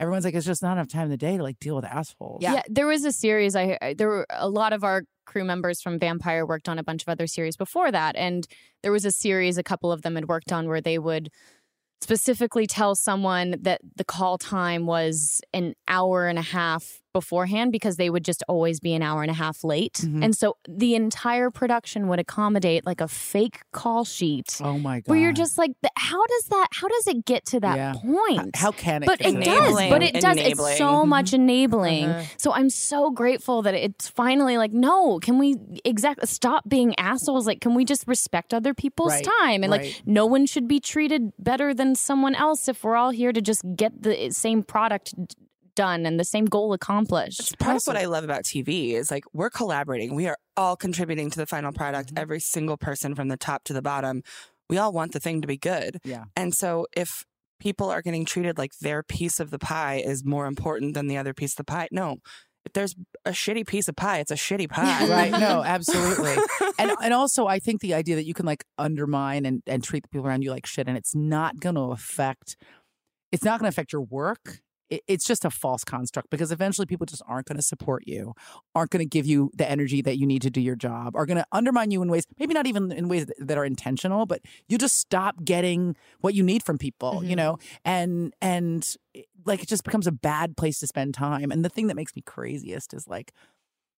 everyone's 0.00 0.25
like, 0.25 0.35
it's 0.35 0.44
just 0.44 0.62
not 0.62 0.73
enough 0.73 0.88
time 0.88 1.04
in 1.04 1.11
the 1.11 1.16
day 1.16 1.37
to 1.37 1.42
like 1.42 1.59
deal 1.61 1.76
with 1.76 1.85
assholes. 1.85 2.42
Yeah. 2.42 2.62
there 2.68 2.87
was 2.88 3.04
a 3.04 3.12
series. 3.12 3.54
I 3.56 3.78
I- 3.80 3.94
there 3.94 4.09
were 4.09 4.26
a 4.30 4.49
lot 4.49 4.73
of 4.73 4.82
our 4.85 5.04
crew 5.25 5.44
members 5.44 5.80
from 5.80 5.99
Vampire 6.00 6.44
worked 6.44 6.68
on 6.68 6.78
a 6.78 6.82
bunch 6.82 7.02
of 7.02 7.09
other 7.09 7.28
series 7.28 7.56
before 7.56 7.92
that, 7.92 8.16
and 8.16 8.47
there 8.82 8.90
was 8.90 9.04
a 9.04 9.12
series 9.12 9.56
a 9.56 9.62
couple 9.62 9.92
of 9.92 10.02
them 10.02 10.16
had 10.16 10.26
worked 10.28 10.50
on 10.52 10.66
where 10.66 10.80
they 10.80 10.99
would 10.99 11.30
specifically 12.00 12.66
tell 12.66 12.94
someone 12.97 13.54
that 13.61 13.80
the 13.97 14.04
call 14.04 14.37
time 14.38 14.87
was 14.87 15.40
an 15.52 15.75
hour 15.87 16.26
and 16.26 16.38
a 16.38 16.42
half 16.42 17.00
beforehand 17.12 17.73
because 17.73 17.97
they 17.97 18.11
would 18.11 18.25
just 18.25 18.42
always 18.49 18.81
be 18.81 18.95
an 18.95 19.02
hour 19.02 19.23
and 19.23 19.31
a 19.31 19.35
half 19.35 19.62
late. 19.64 19.95
Mhm. 20.02 20.25
And 20.25 20.37
so 20.37 20.57
the 20.69 20.95
entire 20.95 21.50
production 21.50 22.09
would 22.09 22.19
accommodate 22.19 22.87
like 22.87 23.00
a 23.00 23.09
fake 23.09 23.61
call 23.73 24.04
sheet 24.04 24.59
Oh 24.62 24.78
my 24.78 25.00
God. 25.00 25.11
where 25.11 25.19
you're 25.19 25.33
just 25.33 25.59
like, 25.59 25.73
how 25.97 26.25
does 26.26 26.45
that, 26.47 26.69
how 26.73 26.88
does 26.88 27.07
it 27.07 27.25
get 27.25 27.45
to 27.47 27.61
that 27.61 27.76
Yeah. 27.76 27.92
point? 28.02 28.57
How 28.57 28.73
can 28.73 29.02
it? 29.02 29.07
but 29.07 29.21
it 29.21 29.33
to 29.33 29.40
does. 29.40 29.75
But 29.90 30.02
it 30.02 30.14
does. 30.14 30.37
It's 30.37 30.47
Enabling. 30.47 30.76
so 30.76 31.04
much 31.07 31.33
enabling. 31.33 32.04
Uh-huh. 32.07 32.25
So 32.38 32.52
I'm 32.52 32.71
so 32.71 33.11
grateful 33.11 33.62
that 33.62 33.75
it's 33.75 34.09
finally 34.09 34.57
like, 34.57 34.73
no, 34.73 35.19
can 35.21 35.38
we 35.38 35.57
exactly 35.85 36.26
stop 36.26 36.69
being 36.69 36.99
assholes? 36.99 37.47
Like, 37.47 37.61
can 37.61 37.75
we 37.75 37.85
just 37.85 38.07
respect 38.09 38.54
other 38.54 38.75
people's 38.75 39.12
Right, 39.12 39.28
time? 39.40 39.62
And 39.62 39.71
like, 39.71 40.02
no 40.07 40.26
one 40.26 40.47
should 40.47 40.66
be 40.66 40.81
treated 40.81 41.33
better 41.38 41.75
than 41.75 41.95
someone 41.95 42.35
else 42.35 42.69
if 42.69 42.83
we're 42.85 42.97
all 42.97 43.11
here 43.11 43.33
to 43.33 43.40
just 43.40 43.62
get 43.76 44.02
the 44.02 44.31
same 44.31 44.62
product 44.62 45.14
d- 45.16 45.35
done 45.75 46.07
and 46.07 46.19
the 46.19 46.25
same 46.25 46.47
goal 46.47 46.73
accomplished. 46.73 47.41
It's 47.41 47.55
part 47.55 47.76
of 47.76 47.83
what 47.85 47.97
I 47.97 48.07
love 48.07 48.25
about 48.25 48.45
TV 48.45 48.93
is 48.93 49.11
like 49.11 49.25
we're 49.33 49.50
collaborating. 49.50 50.14
We 50.14 50.29
are 50.29 50.38
all 50.57 50.76
contributing 50.76 51.31
to 51.31 51.38
the 51.38 51.47
final 51.47 51.73
product. 51.73 52.11
Mm-hmm. 52.11 52.19
Every 52.19 52.41
single 52.41 52.76
person 52.76 53.14
from 53.14 53.29
the 53.29 53.37
top 53.37 53.64
to 53.64 53.73
the 53.73 53.83
bottom. 53.83 54.23
We 54.69 54.79
all 54.79 54.93
want 54.93 55.12
the 55.12 55.21
thing 55.21 55.41
to 55.43 55.47
be 55.47 55.59
good. 55.59 55.99
Yeah. 56.05 56.25
And 56.37 56.55
so 56.55 56.87
if 56.97 57.25
people 57.61 57.91
are 57.91 58.02
getting 58.02 58.25
treated 58.25 58.59
like 58.59 58.73
their 58.81 59.02
piece 59.02 59.38
of 59.38 59.50
the 59.50 59.59
pie 59.59 60.02
is 60.05 60.25
more 60.25 60.47
important 60.47 60.95
than 60.95 61.07
the 61.07 61.17
other 61.17 61.35
piece 61.35 61.52
of 61.52 61.59
the 61.59 61.64
pie, 61.64 61.88
no. 61.91 62.17
If 62.64 62.75
there's 62.75 62.95
a 63.25 63.31
shitty 63.31 63.67
piece 63.67 63.88
of 63.88 63.97
pie, 63.97 64.21
it's 64.21 64.31
a 64.31 64.37
shitty 64.37 64.71
pie. 64.71 65.09
right 65.09 65.33
no 65.33 65.62
absolutely 65.64 66.37
and 66.79 66.93
and 67.02 67.12
also 67.12 67.47
i 67.49 67.59
think 67.59 67.81
the 67.81 67.93
idea 67.93 68.14
that 68.14 68.25
you 68.25 68.35
can 68.35 68.47
like 68.47 68.64
undermine 68.79 69.45
and 69.45 69.62
and 69.67 69.83
treat 69.83 70.05
the 70.05 70.09
people 70.09 70.26
around 70.26 70.43
you 70.43 70.50
like 70.50 70.64
shit 70.64 70.87
and 70.87 70.97
it's 70.97 71.14
not 71.14 71.59
going 71.59 71.75
to 71.75 71.91
affect 71.91 72.57
it's 73.33 73.45
not 73.45 73.59
going 73.59 73.64
to 73.71 73.75
affect 73.75 73.93
your 73.93 74.02
work 74.02 74.61
it's 74.91 75.25
just 75.25 75.45
a 75.45 75.51
false 75.51 75.85
construct 75.85 76.31
because 76.31 76.53
eventually 76.53 76.87
people 76.87 77.07
just 77.07 77.23
aren't 77.27 77.47
going 77.47 77.57
to 77.57 77.62
support 77.62 78.03
you 78.07 78.35
aren't 78.75 78.91
going 78.91 79.05
to 79.05 79.09
give 79.09 79.27
you 79.27 79.51
the 79.55 79.69
energy 79.69 80.03
that 80.03 80.19
you 80.19 80.27
need 80.27 80.43
to 80.43 80.51
do 80.51 80.61
your 80.61 80.77
job 80.77 81.17
are 81.17 81.27
going 81.27 81.37
to 81.37 81.47
undermine 81.53 81.91
you 81.91 82.03
in 82.03 82.11
ways 82.11 82.27
maybe 82.39 82.55
not 82.55 82.67
even 82.67 82.93
in 82.93 83.09
ways 83.09 83.27
that, 83.27 83.37
that 83.39 83.59
are 83.59 83.65
intentional 83.65 84.27
but 84.27 84.41
you 84.69 84.79
just 84.79 84.99
stop 84.99 85.45
getting 85.45 85.97
what 86.21 86.35
you 86.35 86.43
need 86.43 86.62
from 86.62 86.79
people 86.79 87.23
you 87.23 87.31
mm-hmm. 87.31 87.37
know? 87.37 87.59
And 87.85 88.35
and 88.41 88.97
eh, 89.15 89.23
like 89.45 89.62
it 89.62 89.69
just 89.69 89.85
becomes 89.85 90.07
a 90.07 90.12
bad 90.12 90.57
place 90.57 90.79
to 90.81 90.87
spend 90.87 91.15
time 91.15 91.51
and 91.51 91.65
the 91.65 91.69
thing 91.69 91.87
that 91.89 91.97
makes 91.97 92.15
me 92.15 92.23
craziest 92.23 92.95
is 92.95 93.09
like 93.09 93.33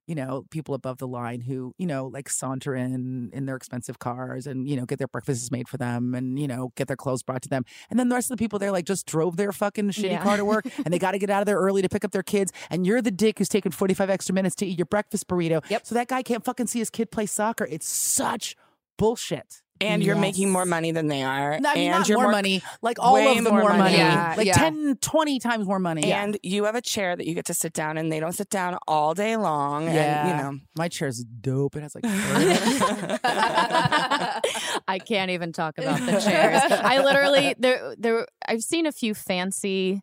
you 0.06 0.14
know, 0.14 0.44
people 0.50 0.74
above 0.74 0.98
the 0.98 1.06
line 1.08 1.40
who, 1.40 1.72
you 1.78 1.86
know, 1.86 2.06
like 2.06 2.28
saunter 2.28 2.74
in 2.74 3.30
in 3.32 3.46
their 3.46 3.56
expensive 3.56 3.98
cars 3.98 4.46
and, 4.46 4.68
you 4.68 4.76
know, 4.76 4.84
get 4.84 4.98
their 4.98 5.08
breakfasts 5.08 5.50
made 5.50 5.68
for 5.68 5.76
them 5.78 6.14
and, 6.14 6.38
you 6.38 6.46
know, 6.46 6.72
get 6.76 6.88
their 6.88 6.96
clothes 6.96 7.22
brought 7.22 7.42
to 7.42 7.48
them. 7.48 7.64
And 7.90 7.98
then 7.98 8.08
the 8.10 8.14
rest 8.14 8.30
of 8.30 8.36
the 8.36 8.42
people 8.42 8.58
there 8.58 8.70
like 8.70 8.84
just 8.84 9.06
drove 9.06 9.36
their 9.36 9.52
fucking 9.52 9.90
shitty 9.90 10.10
Yeah. 10.10 10.22
car 10.22 10.36
to 10.36 10.44
work 10.44 10.66
and 10.84 10.92
they 10.92 10.98
got 10.98 11.12
to 11.12 11.18
get 11.18 11.30
out 11.30 11.40
of 11.40 11.46
there 11.46 11.58
early 11.58 11.82
to 11.82 11.88
pick 11.88 12.04
up 12.04 12.12
their 12.12 12.22
kids. 12.22 12.52
And 12.70 12.86
you're 12.86 13.02
the 13.02 13.10
dick 13.10 13.38
who's 13.38 13.48
taking 13.48 13.72
45 13.72 14.10
extra 14.10 14.34
minutes 14.34 14.54
to 14.56 14.66
eat 14.66 14.78
your 14.78 14.86
breakfast 14.86 15.26
burrito. 15.26 15.64
Yep. 15.70 15.86
So 15.86 15.94
that 15.94 16.08
guy 16.08 16.22
can't 16.22 16.44
fucking 16.44 16.66
see 16.66 16.80
his 16.80 16.90
kid 16.90 17.10
play 17.10 17.26
soccer. 17.26 17.64
It's 17.70 17.88
such 17.88 18.56
bullshit. 18.98 19.62
And 19.86 20.02
you're 20.02 20.16
making 20.16 20.50
more 20.50 20.64
money 20.64 20.92
than 20.92 21.08
they 21.08 21.22
are. 21.22 21.54
I 21.54 21.58
mean, 21.60 21.64
and 21.76 21.98
not 21.98 22.08
you're 22.08 22.20
more, 22.20 22.30
money, 22.30 22.62
like 22.82 22.98
all 22.98 23.16
of 23.16 23.34
them 23.34 23.44
more 23.44 23.60
more, 23.60 23.68
money. 23.70 23.78
money. 23.78 23.96
Yeah, 23.96 24.34
like 24.36 24.46
yeah. 24.46 24.54
10, 24.54 24.96
20 25.00 25.38
times 25.38 25.66
more 25.66 25.78
money. 25.78 26.12
And 26.12 26.38
you 26.42 26.64
have 26.64 26.74
a 26.74 26.82
chair 26.82 27.16
that 27.16 27.26
you 27.26 27.34
get 27.34 27.46
to 27.46 27.54
sit 27.54 27.72
down 27.72 27.98
and 27.98 28.10
they 28.12 28.20
don't 28.20 28.32
sit 28.32 28.48
down 28.50 28.78
all 28.88 29.14
day 29.14 29.36
long. 29.36 29.84
yeah. 29.86 30.26
And, 30.26 30.28
you 30.28 30.36
know, 30.42 30.58
My 30.76 30.88
chair's 30.88 31.22
dope. 31.24 31.76
It 31.76 31.82
has 31.82 31.94
like 31.94 32.04
I 34.88 34.98
can't 35.06 35.30
even 35.30 35.52
talk 35.52 35.78
about 35.78 36.00
the 36.00 36.20
chairs. 36.24 36.62
I 36.70 37.02
literally 37.02 37.54
there 37.58 37.94
there 37.98 38.26
I've 38.46 38.62
seen 38.62 38.86
a 38.86 38.92
few 38.92 39.14
fancy 39.14 40.02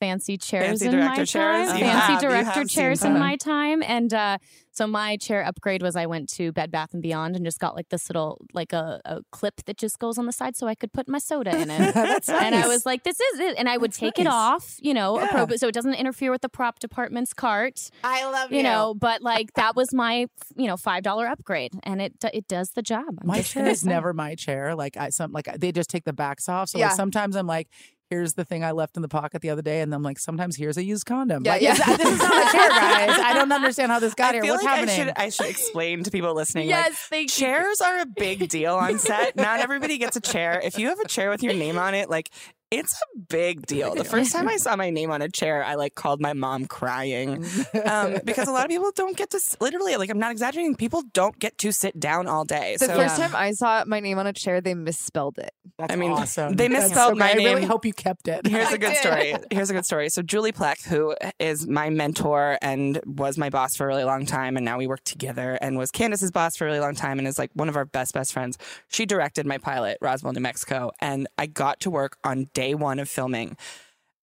fancy 0.00 0.36
chairs 0.38 0.66
Fancy 0.66 0.86
in 0.86 0.92
my 0.92 1.00
director 1.06 1.26
chairs? 1.26 1.68
time. 1.68 1.78
You 1.78 1.84
fancy 1.84 2.12
have- 2.12 2.20
director 2.20 2.64
chairs 2.64 3.04
in 3.04 3.18
my 3.18 3.36
time. 3.36 3.82
And 3.82 4.12
uh 4.14 4.38
so 4.70 4.86
my 4.86 5.16
chair 5.16 5.42
upgrade 5.44 5.82
was 5.82 5.96
I 5.96 6.06
went 6.06 6.28
to 6.34 6.52
Bed 6.52 6.70
Bath 6.70 6.90
and 6.92 7.02
Beyond 7.02 7.34
and 7.34 7.44
just 7.44 7.58
got 7.58 7.74
like 7.74 7.88
this 7.88 8.08
little 8.08 8.40
like 8.52 8.72
a, 8.72 9.00
a 9.04 9.22
clip 9.32 9.64
that 9.66 9.76
just 9.76 9.98
goes 9.98 10.18
on 10.18 10.26
the 10.26 10.32
side 10.32 10.56
so 10.56 10.68
I 10.68 10.76
could 10.76 10.92
put 10.92 11.08
my 11.08 11.18
soda 11.18 11.50
in 11.60 11.68
it. 11.68 11.94
That's 11.94 12.28
And 12.28 12.54
I 12.54 12.68
was 12.68 12.86
like, 12.86 13.02
this 13.02 13.18
is 13.18 13.40
it. 13.40 13.56
And 13.58 13.68
I 13.68 13.76
would 13.76 13.90
That's 13.90 13.98
take 13.98 14.20
it 14.20 14.28
off, 14.28 14.76
you 14.78 14.94
know, 14.94 15.18
Yeah. 15.18 15.24
appropriate 15.26 15.58
so 15.58 15.66
it 15.66 15.74
doesn't 15.74 15.94
interfere 15.94 16.30
with 16.30 16.42
the 16.42 16.48
prop 16.48 16.78
department's 16.78 17.32
cart. 17.34 17.90
I 18.04 18.24
love 18.30 18.52
You 18.52 18.62
know, 18.62 18.94
but 18.94 19.20
like 19.20 19.52
that 19.54 19.74
was 19.74 19.92
my, 19.92 20.26
you 20.54 20.68
know, 20.68 20.76
five 20.76 21.02
dollar 21.02 21.26
upgrade, 21.26 21.72
and 21.82 22.00
it 22.00 22.12
it 22.32 22.46
does 22.46 22.70
the 22.70 22.82
job. 22.82 23.04
I'm 23.20 23.26
my 23.26 23.42
chair 23.42 23.66
is 23.66 23.80
say. 23.80 23.88
never 23.88 24.12
my 24.12 24.36
chair. 24.36 24.76
Like 24.76 24.96
I 24.96 25.08
some 25.10 25.32
like 25.32 25.48
they 25.58 25.72
just 25.72 25.90
take 25.90 26.04
the 26.04 26.12
backs 26.12 26.48
off. 26.48 26.68
So 26.68 26.78
Yeah. 26.78 26.86
like 26.88 26.96
sometimes 26.96 27.34
I'm 27.34 27.48
like, 27.48 27.66
here's 28.10 28.34
the 28.34 28.44
thing 28.44 28.64
I 28.64 28.72
left 28.72 28.96
in 28.96 29.02
the 29.02 29.08
pocket 29.08 29.42
the 29.42 29.50
other 29.50 29.62
day, 29.62 29.80
and 29.80 29.94
I'm 29.94 30.02
like, 30.02 30.18
sometimes 30.18 30.56
here's 30.56 30.76
a 30.76 30.84
used 30.84 31.06
condom. 31.06 31.44
Yeah, 31.44 31.52
like, 31.52 31.62
yeah. 31.62 31.72
it's- 31.72 31.96
this 31.98 32.12
is 32.12 32.18
not 32.20 32.48
a 32.48 32.52
chair, 32.56 32.68
guys. 32.68 33.18
I 33.18 33.32
don't 33.34 33.52
understand 33.52 33.92
how 33.92 33.98
this 33.98 34.14
got 34.14 34.30
I 34.30 34.32
here. 34.34 34.42
feel 34.42 34.54
What's 34.54 34.64
like 34.64 34.76
happening? 34.88 35.00
I 35.00 35.04
should 35.06 35.12
I 35.16 35.28
should 35.30 35.46
explain 35.50 36.02
to 36.04 36.10
people 36.10 36.34
listening. 36.34 36.68
Yes, 36.68 36.86
like, 36.86 36.94
thank 36.96 37.38
you. 37.38 37.46
chairs 37.46 37.80
are 37.80 38.00
a 38.00 38.06
big 38.06 38.48
deal 38.48 38.74
on 38.74 38.98
set. 38.98 39.36
Not 39.36 39.60
everybody 39.60 39.98
gets 39.98 40.16
a 40.16 40.20
chair. 40.20 40.60
If 40.62 40.78
you 40.78 40.88
have 40.88 40.98
a 41.00 41.08
chair 41.08 41.30
with 41.30 41.42
your 41.42 41.54
name 41.54 41.78
on 41.78 41.94
it, 41.94 42.08
like 42.10 42.30
it's 42.70 43.00
a 43.00 43.18
big 43.28 43.66
deal. 43.66 43.94
The 43.94 44.04
first 44.04 44.32
time 44.32 44.48
I 44.48 44.56
saw 44.58 44.76
my 44.76 44.90
name 44.90 45.10
on 45.10 45.22
a 45.22 45.28
chair, 45.28 45.64
I 45.64 45.74
like 45.74 45.94
called 45.94 46.20
my 46.20 46.32
mom 46.32 46.66
crying 46.66 47.44
um, 47.84 48.18
because 48.24 48.48
a 48.48 48.52
lot 48.52 48.64
of 48.64 48.70
people 48.70 48.90
don't 48.94 49.16
get 49.16 49.30
to 49.30 49.40
literally 49.60 49.96
like 49.96 50.10
I'm 50.10 50.18
not 50.18 50.32
exaggerating. 50.32 50.74
People 50.76 51.02
don't 51.12 51.38
get 51.38 51.56
to 51.58 51.72
sit 51.72 51.98
down 51.98 52.26
all 52.26 52.44
day. 52.44 52.76
The 52.78 52.86
so 52.86 52.96
first 52.96 53.16
time 53.16 53.34
I 53.34 53.52
saw 53.52 53.84
my 53.86 54.00
name 54.00 54.18
on 54.18 54.26
a 54.26 54.32
chair, 54.32 54.60
they 54.60 54.74
misspelled 54.74 55.38
it. 55.38 55.52
That's 55.78 55.92
I 55.92 55.96
mean, 55.96 56.12
awesome. 56.12 56.56
they 56.56 56.68
misspelled 56.68 57.12
so 57.12 57.14
my 57.14 57.32
great. 57.32 57.46
I 57.46 57.50
really 57.54 57.66
hope 57.66 57.84
you 57.84 57.92
kept 57.92 58.28
it. 58.28 58.46
Here's 58.46 58.68
I 58.70 58.74
a 58.74 58.78
good 58.78 58.90
did. 58.90 58.98
story. 58.98 59.34
Here's 59.50 59.70
a 59.70 59.74
good 59.74 59.86
story. 59.86 60.08
So 60.10 60.22
Julie 60.22 60.52
Plec, 60.52 60.86
who 60.86 61.14
is 61.38 61.66
my 61.66 61.88
mentor 61.88 62.58
and 62.60 63.00
was 63.06 63.38
my 63.38 63.48
boss 63.48 63.76
for 63.76 63.84
a 63.84 63.86
really 63.86 64.04
long 64.04 64.26
time, 64.26 64.56
and 64.56 64.64
now 64.64 64.76
we 64.76 64.86
work 64.86 65.04
together, 65.04 65.56
and 65.60 65.78
was 65.78 65.90
Candace's 65.90 66.30
boss 66.30 66.56
for 66.56 66.64
a 66.64 66.66
really 66.68 66.80
long 66.80 66.94
time, 66.94 67.18
and 67.18 67.26
is 67.26 67.38
like 67.38 67.50
one 67.54 67.68
of 67.68 67.76
our 67.76 67.84
best 67.84 68.12
best 68.12 68.32
friends. 68.32 68.58
She 68.88 69.06
directed 69.06 69.46
my 69.46 69.58
pilot, 69.58 69.98
Roswell, 70.00 70.32
New 70.32 70.40
Mexico, 70.40 70.90
and 71.00 71.28
I 71.38 71.46
got 71.46 71.80
to 71.80 71.90
work 71.90 72.18
on 72.24 72.46
day 72.60 72.74
one 72.74 72.98
of 72.98 73.08
filming. 73.08 73.56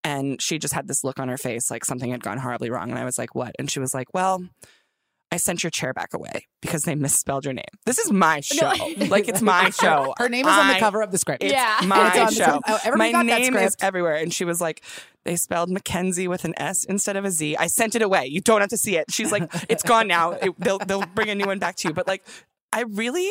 And 0.04 0.40
she 0.42 0.60
just 0.60 0.74
had 0.74 0.88
this 0.88 1.04
look 1.04 1.20
on 1.20 1.30
her 1.30 1.38
face 1.38 1.72
like 1.72 1.84
something 1.86 2.12
had 2.12 2.22
gone 2.24 2.38
horribly 2.38 2.70
wrong. 2.70 2.90
And 2.92 3.00
I 3.00 3.06
was 3.06 3.18
like, 3.18 3.34
what? 3.34 3.56
And 3.58 3.72
she 3.72 3.80
was 3.80 3.94
like, 3.94 4.08
well, 4.14 4.44
I 5.32 5.38
sent 5.38 5.64
your 5.64 5.72
chair 5.72 5.94
back 5.94 6.14
away 6.14 6.46
because 6.62 6.84
they 6.84 6.94
misspelled 6.94 7.44
your 7.44 7.54
name. 7.56 7.74
This 7.88 7.98
is 7.98 8.12
my 8.12 8.40
show. 8.58 8.72
like, 9.10 9.28
it's 9.28 9.42
my 9.42 9.70
show. 9.82 10.14
Her 10.20 10.30
name 10.30 10.46
is 10.48 10.54
on 10.54 10.68
the 10.68 10.80
cover 10.80 11.02
of 11.02 11.12
the 11.12 11.18
script. 11.18 11.44
it's 11.44 11.52
Yeah. 11.52 11.80
my 11.86 12.12
It's 12.14 12.36
show. 12.36 12.62
Oh, 12.68 12.80
my 12.96 13.12
name 13.24 13.56
is 13.56 13.76
everywhere. 13.82 14.16
And 14.16 14.32
she 14.32 14.46
was 14.46 14.62
like, 14.62 14.84
they 15.24 15.36
spelled 15.36 15.72
MacKenzie 15.72 16.28
with 16.28 16.46
an 16.46 16.54
S 16.58 16.86
instead 16.86 17.16
of 17.18 17.26
a 17.26 17.32
Z. 17.32 17.58
I 17.58 17.66
sent 17.66 17.96
it 17.96 18.04
away. 18.04 18.28
You 18.28 18.42
don't 18.42 18.62
have 18.62 18.70
to 18.70 18.78
see 18.78 18.98
it. 18.98 19.06
She's 19.10 19.32
like, 19.32 19.50
it's 19.68 19.82
gone 19.84 20.08
now. 20.08 20.32
It- 20.34 20.58
they'll 20.60 20.78
they'll 20.78 21.06
bring 21.16 21.30
a 21.32 21.36
new 21.36 21.48
one 21.48 21.58
back 21.58 21.76
to 21.78 21.88
you. 21.88 21.94
But 21.96 22.06
like, 22.08 22.24
I 22.72 22.82
really, 22.82 23.28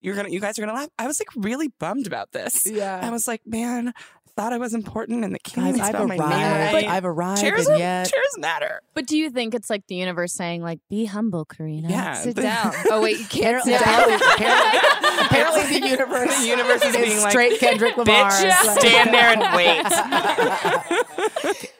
you're 0.00 0.14
gonna, 0.14 0.28
you 0.28 0.38
guys 0.40 0.56
are 0.58 0.62
gonna 0.62 0.78
laugh. 0.78 0.88
I 1.00 1.08
was 1.08 1.18
like 1.20 1.28
really 1.44 1.68
bummed 1.80 2.06
about 2.06 2.30
this. 2.30 2.62
Yeah. 2.64 3.00
I 3.02 3.10
was 3.10 3.26
like, 3.26 3.42
man, 3.44 3.88
I 3.88 4.21
thought 4.36 4.52
I 4.52 4.58
was 4.58 4.74
important, 4.74 5.24
and 5.24 5.34
the 5.34 5.38
can't 5.38 5.76
Guys, 5.76 5.80
I've 5.80 5.88
spell 5.94 6.06
my 6.08 6.16
arrived. 6.16 6.30
name 6.30 6.74
right. 6.74 6.88
I've 6.88 7.04
arrived, 7.04 7.40
chairs, 7.40 7.66
and 7.66 7.78
yet 7.78 8.10
chairs 8.10 8.38
matter. 8.38 8.80
But 8.94 9.06
do 9.06 9.16
you 9.16 9.30
think 9.30 9.54
it's 9.54 9.70
like 9.70 9.86
the 9.88 9.96
universe 9.96 10.32
saying, 10.32 10.62
like, 10.62 10.78
be 10.88 11.04
humble, 11.04 11.44
Carina? 11.44 11.88
Yeah, 11.90 12.14
Sit 12.14 12.36
the- 12.36 12.42
down. 12.42 12.72
Oh 12.90 13.00
wait, 13.02 13.18
you 13.18 13.26
can't 13.26 13.62
sit 13.62 13.80
down. 13.80 14.12
apparently, 14.12 14.16
apparently 15.26 15.80
the 15.80 15.88
universe, 15.88 16.40
The 16.40 16.46
universe 16.46 16.84
is 16.84 16.96
being 16.96 17.20
like, 17.20 17.30
straight 17.30 17.58
Kendrick 17.60 17.96
Lamar. 17.96 18.30
Bitch, 18.30 18.44
It's 18.44 18.66
like, 18.66 18.80
stand 18.80 19.14
there 19.14 19.32
and 19.32 19.42
wait. 19.56 19.82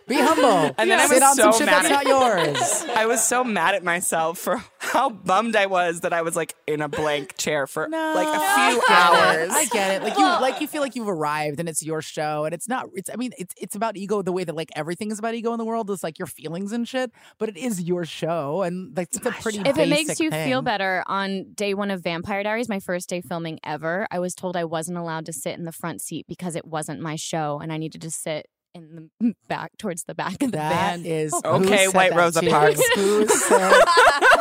Be 0.08 0.16
humble. 0.16 0.74
And 0.78 0.90
then 0.90 0.98
I 1.00 1.06
Sit 1.06 1.14
was 1.14 1.22
on 1.22 1.36
so 1.36 1.42
some 1.42 1.52
shit 1.54 1.66
mad 1.66 1.84
that's 1.84 1.94
at- 1.94 2.04
not 2.04 2.06
yours. 2.06 2.84
I 2.94 3.06
was 3.06 3.22
so 3.22 3.44
mad 3.44 3.74
at 3.76 3.84
myself 3.84 4.38
for 4.38 4.62
how 4.78 5.08
bummed 5.10 5.54
I 5.56 5.66
was 5.66 6.00
that 6.00 6.12
I 6.12 6.22
was 6.22 6.34
like 6.36 6.54
in 6.66 6.82
a 6.82 6.88
blank 6.88 7.36
chair 7.38 7.66
for 7.66 7.88
like 7.88 8.26
a 8.26 8.40
few 8.40 8.80
get 8.80 8.84
it. 8.84 8.90
hours. 8.90 9.50
I 9.52 9.64
get 9.72 9.94
it. 9.94 10.02
Like 10.02 10.18
you, 10.18 10.24
like 10.24 10.60
you 10.60 10.66
feel 10.66 10.82
like 10.82 10.96
you've 10.96 11.08
arrived 11.08 11.60
and 11.60 11.68
it's 11.68 11.82
your 11.84 12.02
show, 12.02 12.41
and 12.44 12.54
it's 12.54 12.68
not. 12.68 12.86
It's. 12.94 13.10
I 13.10 13.16
mean, 13.16 13.32
it's 13.38 13.54
it's 13.56 13.74
about 13.74 13.96
ego 13.96 14.22
the 14.22 14.32
way 14.32 14.44
that 14.44 14.54
like 14.54 14.70
everything 14.74 15.10
is 15.10 15.18
about 15.18 15.34
ego 15.34 15.52
in 15.52 15.58
the 15.58 15.64
world. 15.64 15.90
is 15.90 16.02
like 16.02 16.18
your 16.18 16.26
feelings 16.26 16.72
and 16.72 16.86
shit, 16.86 17.10
but 17.38 17.48
it 17.48 17.56
is 17.56 17.82
your 17.82 18.04
show, 18.04 18.62
and 18.62 18.96
like 18.96 19.08
it's 19.12 19.24
a 19.24 19.30
pretty. 19.30 19.60
If 19.60 19.78
it 19.78 19.88
makes 19.88 20.08
basic 20.08 20.24
you 20.24 20.30
feel 20.30 20.62
better, 20.62 21.04
on 21.06 21.52
day 21.54 21.74
one 21.74 21.90
of 21.90 22.02
Vampire 22.02 22.42
Diaries, 22.42 22.68
my 22.68 22.80
first 22.80 23.08
day 23.08 23.20
filming 23.20 23.58
ever, 23.64 24.06
I 24.10 24.18
was 24.18 24.34
told 24.34 24.56
I 24.56 24.64
wasn't 24.64 24.98
allowed 24.98 25.26
to 25.26 25.32
sit 25.32 25.58
in 25.58 25.64
the 25.64 25.72
front 25.72 26.00
seat 26.00 26.26
because 26.28 26.56
it 26.56 26.64
wasn't 26.64 27.00
my 27.00 27.16
show 27.16 27.58
and 27.60 27.72
I 27.72 27.78
needed 27.78 28.02
to 28.02 28.10
sit 28.10 28.46
in 28.74 29.10
the 29.20 29.34
back 29.48 29.72
towards 29.78 30.04
the 30.04 30.14
back 30.14 30.42
of 30.42 30.50
the 30.52 30.56
That 30.58 30.96
van. 31.00 31.04
is 31.06 31.34
Okay, 31.44 31.88
White 31.88 32.10
that 32.10 32.16
Rosa 32.18 32.40
to? 32.40 32.50
Parks. 32.50 32.80
Who 32.94 33.26
said? 33.28 33.58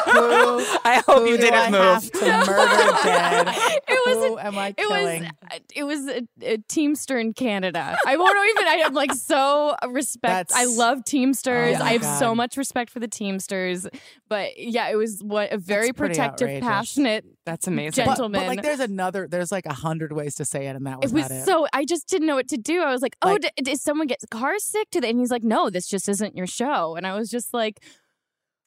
who, 0.05 0.65
I 0.83 1.01
hope 1.05 1.19
who 1.23 1.29
you 1.29 1.37
didn't 1.37 1.53
I 1.59 1.69
move. 1.69 1.81
have 1.81 2.11
to 2.11 2.51
murder 2.51 2.97
dead? 3.03 3.47
It 3.87 4.01
was 4.07 4.17
Who 4.27 4.37
am 4.39 4.57
I 4.57 4.67
It 4.69 4.77
killing? 4.77 5.21
was 5.23 5.31
uh, 5.51 5.59
it 5.75 5.83
was 5.83 6.07
a, 6.07 6.27
a 6.43 6.57
Teamster 6.69 7.17
in 7.17 7.33
Canada. 7.33 7.97
I 8.05 8.17
won't 8.17 8.49
even. 8.49 8.67
I 8.67 8.75
have 8.83 8.93
like 8.93 9.13
so 9.13 9.75
respect. 9.89 10.51
I 10.55 10.65
love 10.65 11.03
Teamsters. 11.03 11.77
Oh 11.79 11.83
I 11.83 11.93
have 11.93 12.05
so 12.19 12.33
much 12.35 12.57
respect 12.57 12.89
for 12.89 12.99
the 12.99 13.07
Teamsters. 13.07 13.87
But 14.29 14.57
yeah, 14.57 14.89
it 14.89 14.95
was 14.95 15.21
what 15.23 15.51
a 15.51 15.57
very 15.57 15.93
protective, 15.93 16.47
outrageous. 16.47 16.67
passionate 16.67 17.25
That's 17.45 17.67
amazing. 17.67 18.05
But- 18.05 18.11
gentleman. 18.17 18.41
But, 18.41 18.47
like, 18.47 18.61
there's 18.61 18.79
another. 18.79 19.27
There's 19.27 19.51
like 19.51 19.65
a 19.65 19.73
hundred 19.73 20.13
ways 20.13 20.35
to 20.35 20.45
say 20.45 20.67
it, 20.67 20.75
and 20.75 20.85
that 20.85 21.01
was 21.01 21.11
it 21.11 21.15
was 21.15 21.29
not 21.29 21.39
it. 21.39 21.45
so 21.45 21.67
I 21.73 21.85
just 21.85 22.07
didn't 22.07 22.27
know 22.27 22.35
what 22.35 22.47
to 22.49 22.57
do. 22.57 22.81
I 22.81 22.91
was 22.91 23.01
like, 23.01 23.15
"Oh, 23.21 23.31
Like- 23.33 23.41
d- 23.41 23.63
did 23.63 23.79
someone 23.79 24.07
get 24.07 24.19
car 24.29 24.59
sick 24.59 24.89
today?" 24.91 25.09
And 25.09 25.19
he's 25.19 25.31
like, 25.31 25.43
"No, 25.43 25.69
this 25.69 25.87
just 25.87 26.07
isn't 26.07 26.35
your 26.35 26.45
show." 26.47 26.95
And 26.95 27.07
I 27.07 27.15
was 27.17 27.29
just 27.31 27.51
like, 27.53 27.83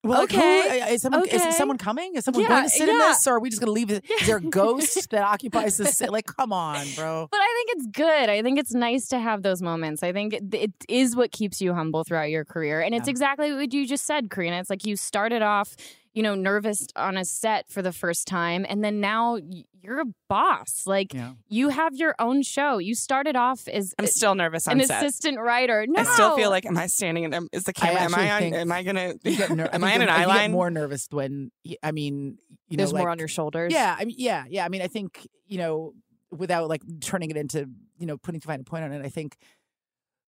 Well, 0.02 0.20
like, 0.22 0.32
who- 0.32 0.38
okay, 0.38 0.80
uh, 0.82 0.86
is 0.88 1.02
someone 1.02 1.22
okay. 1.22 1.36
is 1.36 1.56
someone 1.56 1.78
coming? 1.78 2.16
Is 2.16 2.24
someone 2.24 2.42
Yeah, 2.42 2.48
going 2.48 2.64
to 2.64 2.68
sit 2.68 2.88
in 2.88 2.98
this, 2.98 3.26
or 3.28 3.34
are 3.36 3.40
we 3.40 3.48
just 3.48 3.62
going 3.62 3.68
to 3.68 3.72
leave 3.72 3.90
Is 3.90 4.26
there 4.26 4.36
a 4.38 4.40
ghost 4.60 5.08
that 5.10 5.22
occupies 5.22 5.76
this? 5.78 5.96
Sit? 5.96 6.10
Like, 6.10 6.26
come 6.26 6.52
on, 6.52 6.84
bro. 6.96 7.28
But 7.30 7.40
I 7.40 7.64
think 7.66 7.78
it's 7.78 7.86
good. 7.96 8.28
I 8.28 8.42
think 8.42 8.58
it's 8.58 8.74
nice 8.74 9.06
to 9.08 9.18
have 9.20 9.42
those 9.42 9.62
moments. 9.62 10.02
I 10.02 10.12
think 10.12 10.34
it, 10.34 10.52
it 10.52 10.72
is 10.88 11.14
what 11.16 11.30
keeps 11.32 11.60
you 11.62 11.72
humble 11.74 12.02
throughout 12.04 12.28
your 12.28 12.44
career. 12.44 12.80
And 12.82 12.94
it's 12.94 13.08
exactly 13.08 13.52
what 13.54 13.72
you 13.72 13.86
just 13.86 14.04
said, 14.04 14.30
Carina. 14.30 14.58
It's 14.58 14.68
like 14.68 14.84
you 14.84 14.96
started 14.96 15.40
off, 15.42 15.74
you 16.14 16.22
know, 16.22 16.34
nervous 16.34 16.86
on 16.96 17.16
a 17.16 17.24
set 17.24 17.68
for 17.68 17.82
the 17.82 17.92
first 17.92 18.26
time, 18.26 18.64
and 18.68 18.82
then 18.84 19.00
now 19.00 19.36
you're 19.82 20.00
a 20.00 20.04
boss. 20.28 20.84
Like 20.86 21.12
Yeah. 21.12 21.32
you 21.48 21.68
have 21.70 21.94
your 21.96 22.14
own 22.18 22.42
show. 22.42 22.78
You 22.78 22.94
started 22.94 23.36
off 23.36 23.66
as 23.68 23.92
I'm 23.98 24.06
still 24.06 24.34
nervous 24.34 24.66
an 24.68 24.86
set. 24.86 25.02
assistant 25.04 25.38
writer. 25.40 25.84
No, 25.88 26.00
I 26.00 26.04
still 26.04 26.36
feel 26.36 26.50
like, 26.50 26.64
am 26.66 26.78
I 26.78 26.86
standing 26.86 27.24
in? 27.24 27.48
Is 27.52 27.64
the 27.64 27.72
camera? 27.72 28.00
am 28.02 28.14
I 28.14 28.30
on? 28.30 28.54
Am 28.54 28.72
I 28.72 28.82
gonna 28.84 29.14
get 29.24 29.50
ner- 29.50 29.64
am 29.72 29.80
think 29.80 29.84
I 29.84 29.92
in 29.94 30.02
an 30.02 30.08
you're- 30.08 30.10
eye 30.10 30.20
you 30.20 30.26
get 30.26 30.28
line? 30.28 30.52
more 30.52 30.70
nervous 30.70 31.06
when 31.10 31.50
I 31.82 31.90
mean, 31.92 32.38
you 32.68 32.76
know 32.76 32.82
There's 32.82 32.92
know, 32.92 32.98
more 33.00 33.08
like- 33.08 33.12
on 33.12 33.18
your 33.18 33.28
shoulders. 33.28 33.72
Yeah, 33.72 33.94
I 33.98 34.04
mean, 34.04 34.14
yeah, 34.18 34.44
yeah. 34.48 34.64
I 34.64 34.68
mean, 34.68 34.82
I 34.82 34.86
think 34.86 35.26
you 35.46 35.58
know, 35.58 35.92
without 36.30 36.68
like 36.68 36.82
turning 37.00 37.30
it 37.30 37.36
into 37.36 37.68
you 37.98 38.06
know 38.06 38.16
putting 38.16 38.40
too 38.40 38.46
fine 38.46 38.60
a 38.60 38.64
point 38.64 38.84
on 38.84 38.92
it, 38.92 39.04
I 39.04 39.08
think 39.08 39.36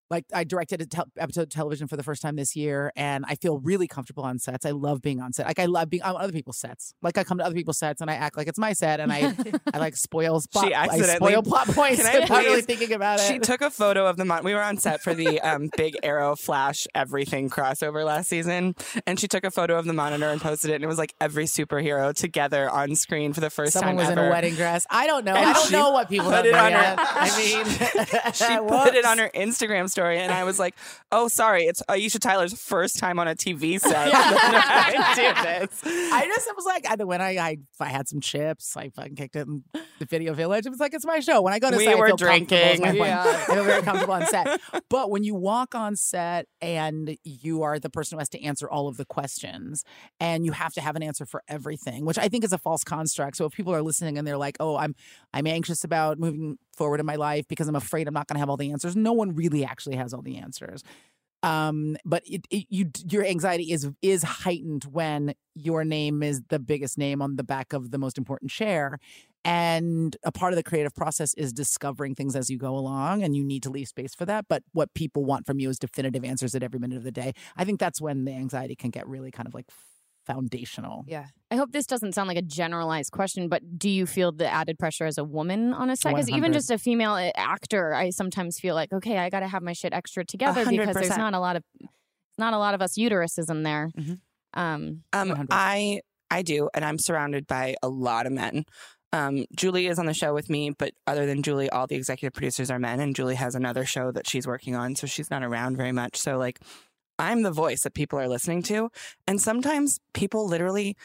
like 0.09 0.25
I 0.33 0.43
directed 0.43 0.81
a 0.81 0.85
tel- 0.85 1.07
episode 1.17 1.41
of 1.43 1.49
television 1.49 1.87
for 1.87 1.97
the 1.97 2.03
first 2.03 2.21
time 2.21 2.35
this 2.35 2.55
year, 2.55 2.91
and 2.95 3.25
I 3.27 3.35
feel 3.35 3.59
really 3.59 3.87
comfortable 3.87 4.23
on 4.23 4.39
sets. 4.39 4.65
I 4.65 4.71
love 4.71 5.01
being 5.01 5.19
on 5.21 5.33
set. 5.33 5.47
Like 5.47 5.59
I 5.59 5.65
love 5.65 5.89
being 5.89 6.03
on 6.03 6.15
other 6.15 6.31
people's 6.33 6.57
sets. 6.59 6.93
Like 7.01 7.17
I 7.17 7.23
come 7.23 7.37
to 7.39 7.43
other 7.45 7.55
people's 7.55 7.77
sets 7.77 8.01
and 8.01 8.09
I 8.09 8.15
act 8.15 8.37
like 8.37 8.47
it's 8.47 8.57
my 8.59 8.73
set, 8.73 8.99
and 8.99 9.11
I 9.11 9.35
I 9.73 9.77
like 9.79 9.95
spoil 9.95 10.39
spot. 10.39 10.65
She 10.67 10.73
I 10.73 10.85
accidentally- 10.85 11.31
spoil 11.33 11.43
plot 11.43 11.67
points. 11.75 11.97
Can 12.01 12.05
I 12.15 12.19
without 12.21 12.37
really 12.37 12.55
please- 12.61 12.65
thinking 12.65 12.93
about 12.93 13.19
it. 13.19 13.23
She 13.27 13.39
took 13.39 13.61
a 13.61 13.69
photo 13.69 14.05
of 14.07 14.17
the 14.17 14.25
mon- 14.25 14.43
we 14.43 14.53
were 14.53 14.61
on 14.63 14.77
set 14.77 15.01
for 15.01 15.13
the 15.13 15.41
um, 15.41 15.69
big 15.75 15.95
Arrow 16.03 16.35
Flash 16.35 16.87
everything 16.95 17.49
crossover 17.49 18.05
last 18.05 18.29
season, 18.29 18.75
and 19.05 19.19
she 19.19 19.27
took 19.27 19.43
a 19.43 19.51
photo 19.51 19.77
of 19.77 19.85
the 19.85 19.93
monitor 19.93 20.29
and 20.29 20.39
posted 20.41 20.71
it, 20.71 20.75
and 20.75 20.83
it 20.83 20.87
was 20.87 20.97
like 20.97 21.13
every 21.19 21.45
superhero 21.45 22.13
together 22.13 22.69
on 22.69 22.95
screen 22.95 23.33
for 23.33 23.41
the 23.41 23.49
first 23.49 23.73
Someone 23.73 23.95
time 23.95 23.97
was 23.97 24.09
ever. 24.09 24.21
in 24.21 24.27
a 24.27 24.29
wedding 24.29 24.55
dress. 24.55 24.85
I 24.89 25.07
don't 25.07 25.25
know. 25.25 25.35
And 25.35 25.45
I 25.49 25.53
don't 25.53 25.71
know 25.71 25.91
what 25.91 26.09
people 26.09 26.29
put 26.31 26.45
it 26.45 26.53
on 26.53 26.71
her- 26.71 26.77
yet. 26.79 26.95
I 26.99 27.37
mean, 27.37 27.65
she 28.33 28.57
put 28.67 28.95
it 28.95 29.05
on 29.05 29.17
her 29.17 29.29
Instagram 29.35 29.89
story, 29.97 30.19
and 30.19 30.31
I 30.31 30.43
was 30.43 30.59
like, 30.59 30.75
"Oh, 31.11 31.27
sorry, 31.27 31.63
it's 31.65 31.81
Aisha 31.89 32.19
Tyler's 32.19 32.53
first 32.53 32.99
time 32.99 33.17
on 33.19 33.27
a 33.27 33.35
TV 33.35 33.79
set. 33.79 33.93
I 34.13 35.13
do 35.15 35.67
this." 35.67 35.81
I 35.85 36.25
just 36.25 36.47
was 36.55 36.65
like, 36.65 36.85
I, 36.87 37.03
when 37.03 37.21
I, 37.21 37.37
I 37.37 37.57
I 37.79 37.87
had 37.89 38.07
some 38.07 38.21
chips, 38.21 38.77
I 38.77 38.89
fucking 38.89 39.15
kicked 39.15 39.35
it 39.35 39.47
in 39.47 39.63
the 39.99 40.05
video 40.05 40.33
village. 40.33 40.65
It 40.65 40.69
was 40.69 40.79
like 40.79 40.93
it's 40.93 41.05
my 41.05 41.19
show. 41.19 41.41
When 41.41 41.53
I 41.53 41.59
go 41.59 41.71
to 41.71 41.77
We 41.77 41.85
set, 41.85 41.95
I 41.95 41.99
were 41.99 42.07
feel. 42.07 42.15
It's 42.15 42.21
my 42.21 42.27
drinking. 42.27 42.95
Yeah. 42.95 43.23
I 43.49 43.53
feel 43.53 43.63
very 43.63 43.81
comfortable 43.81 44.13
on 44.13 44.25
set. 44.27 44.59
But 44.89 45.09
when 45.09 45.23
you 45.23 45.35
walk 45.35 45.75
on 45.75 45.95
set 45.95 46.47
and 46.61 47.17
you 47.23 47.63
are 47.63 47.79
the 47.79 47.89
person 47.89 48.15
who 48.15 48.19
has 48.19 48.29
to 48.29 48.41
answer 48.43 48.69
all 48.69 48.87
of 48.87 48.97
the 48.97 49.05
questions, 49.05 49.83
and 50.19 50.45
you 50.45 50.51
have 50.51 50.73
to 50.73 50.81
have 50.81 50.95
an 50.95 51.03
answer 51.03 51.25
for 51.25 51.43
everything, 51.47 52.05
which 52.05 52.17
I 52.17 52.27
think 52.29 52.43
is 52.43 52.53
a 52.53 52.57
false 52.57 52.83
construct. 52.83 53.37
So 53.37 53.45
if 53.45 53.53
people 53.53 53.73
are 53.73 53.81
listening 53.81 54.17
and 54.17 54.27
they're 54.27 54.37
like, 54.37 54.57
"Oh, 54.59 54.77
I'm 54.77 54.95
I'm 55.33 55.47
anxious 55.47 55.83
about 55.83 56.19
moving 56.19 56.57
forward 56.77 56.99
in 56.99 57.05
my 57.05 57.15
life 57.15 57.47
because 57.47 57.67
I'm 57.67 57.75
afraid 57.75 58.07
I'm 58.07 58.13
not 58.13 58.27
going 58.27 58.35
to 58.35 58.39
have 58.39 58.49
all 58.49 58.57
the 58.57 58.71
answers," 58.71 58.95
no 58.95 59.13
one 59.13 59.35
really 59.35 59.65
actually 59.65 59.95
has 59.95 60.13
all 60.13 60.21
the 60.21 60.37
answers. 60.37 60.83
Um 61.43 61.97
but 62.03 62.23
it, 62.25 62.45
it 62.49 62.65
you 62.69 62.89
your 63.09 63.23
anxiety 63.23 63.71
is 63.71 63.89
is 64.01 64.23
heightened 64.23 64.85
when 64.85 65.35
your 65.53 65.85
name 65.85 66.23
is 66.23 66.41
the 66.49 66.57
biggest 66.59 66.97
name 66.97 67.21
on 67.21 67.35
the 67.35 67.43
back 67.43 67.73
of 67.73 67.91
the 67.91 67.99
most 67.99 68.17
important 68.17 68.49
chair 68.49 68.97
and 69.45 70.17
a 70.23 70.31
part 70.31 70.51
of 70.51 70.57
the 70.57 70.63
creative 70.63 70.95
process 70.95 71.33
is 71.35 71.53
discovering 71.53 72.15
things 72.15 72.35
as 72.35 72.49
you 72.49 72.57
go 72.57 72.75
along 72.75 73.23
and 73.23 73.35
you 73.35 73.43
need 73.43 73.63
to 73.63 73.69
leave 73.69 73.87
space 73.87 74.15
for 74.15 74.25
that 74.25 74.45
but 74.49 74.63
what 74.73 74.93
people 74.95 75.25
want 75.25 75.45
from 75.45 75.59
you 75.59 75.69
is 75.69 75.77
definitive 75.77 76.25
answers 76.25 76.55
at 76.55 76.63
every 76.63 76.79
minute 76.79 76.97
of 76.97 77.03
the 77.03 77.11
day. 77.11 77.33
I 77.55 77.63
think 77.65 77.79
that's 77.79 78.01
when 78.01 78.25
the 78.25 78.33
anxiety 78.33 78.75
can 78.75 78.89
get 78.89 79.07
really 79.07 79.29
kind 79.31 79.47
of 79.47 79.53
like 79.53 79.67
foundational 80.27 81.03
Yeah. 81.07 81.25
I 81.49 81.55
hope 81.55 81.71
this 81.71 81.85
doesn't 81.85 82.13
sound 82.13 82.27
like 82.27 82.37
a 82.37 82.41
generalized 82.41 83.11
question, 83.11 83.47
but 83.47 83.79
do 83.79 83.89
you 83.89 84.05
feel 84.05 84.31
the 84.33 84.51
added 84.51 84.77
pressure 84.77 85.05
as 85.05 85.17
a 85.17 85.23
woman 85.23 85.73
on 85.73 85.89
a 85.89 85.95
set? 85.95 86.13
Because 86.13 86.29
even 86.29 86.51
just 86.53 86.69
a 86.69 86.77
female 86.77 87.13
uh, 87.13 87.31
actor, 87.35 87.93
I 87.93 88.09
sometimes 88.09 88.59
feel 88.59 88.75
like, 88.75 88.91
okay, 88.91 89.17
I 89.17 89.29
got 89.29 89.39
to 89.39 89.47
have 89.47 89.63
my 89.63 89.71
shit 89.73 89.93
extra 89.93 90.25
together 90.25 90.65
because 90.65 90.93
there's 90.93 91.17
not 91.17 91.33
a 91.33 91.39
lot 91.39 91.55
of 91.55 91.63
not 92.37 92.53
a 92.53 92.57
lot 92.57 92.73
of 92.75 92.81
us 92.81 92.97
uteruses 92.97 93.49
in 93.49 93.63
there. 93.63 93.89
Mhm. 93.97 94.19
Um, 94.53 95.03
Um, 95.13 95.47
I 95.49 96.01
I 96.29 96.41
do, 96.41 96.69
and 96.73 96.83
I'm 96.83 96.99
surrounded 96.99 97.47
by 97.47 97.75
a 97.81 97.87
lot 97.87 98.25
of 98.25 98.33
men. 98.33 98.65
Um, 99.13 99.45
Julie 99.55 99.87
is 99.87 99.97
on 99.99 100.05
the 100.05 100.13
show 100.13 100.33
with 100.33 100.49
me, 100.49 100.71
but 100.77 100.91
other 101.07 101.25
than 101.25 101.41
Julie, 101.41 101.69
all 101.69 101.87
the 101.87 101.95
executive 101.95 102.33
producers 102.33 102.69
are 102.69 102.77
men, 102.77 102.99
and 102.99 103.15
Julie 103.15 103.35
has 103.35 103.55
another 103.55 103.85
show 103.85 104.11
that 104.11 104.27
she's 104.27 104.45
working 104.45 104.75
on, 104.75 104.95
so 104.95 105.07
she's 105.07 105.31
not 105.31 105.43
around 105.43 105.77
very 105.77 105.93
much. 105.93 106.17
So 106.17 106.37
like, 106.37 106.59
I'm 107.19 107.41
the 107.43 107.51
voice 107.51 107.81
that 107.83 107.93
people 107.93 108.19
are 108.19 108.27
listening 108.27 108.61
to, 108.63 108.89
and 109.27 109.41
sometimes 109.41 109.99
people 110.13 110.47
literally 110.47 110.95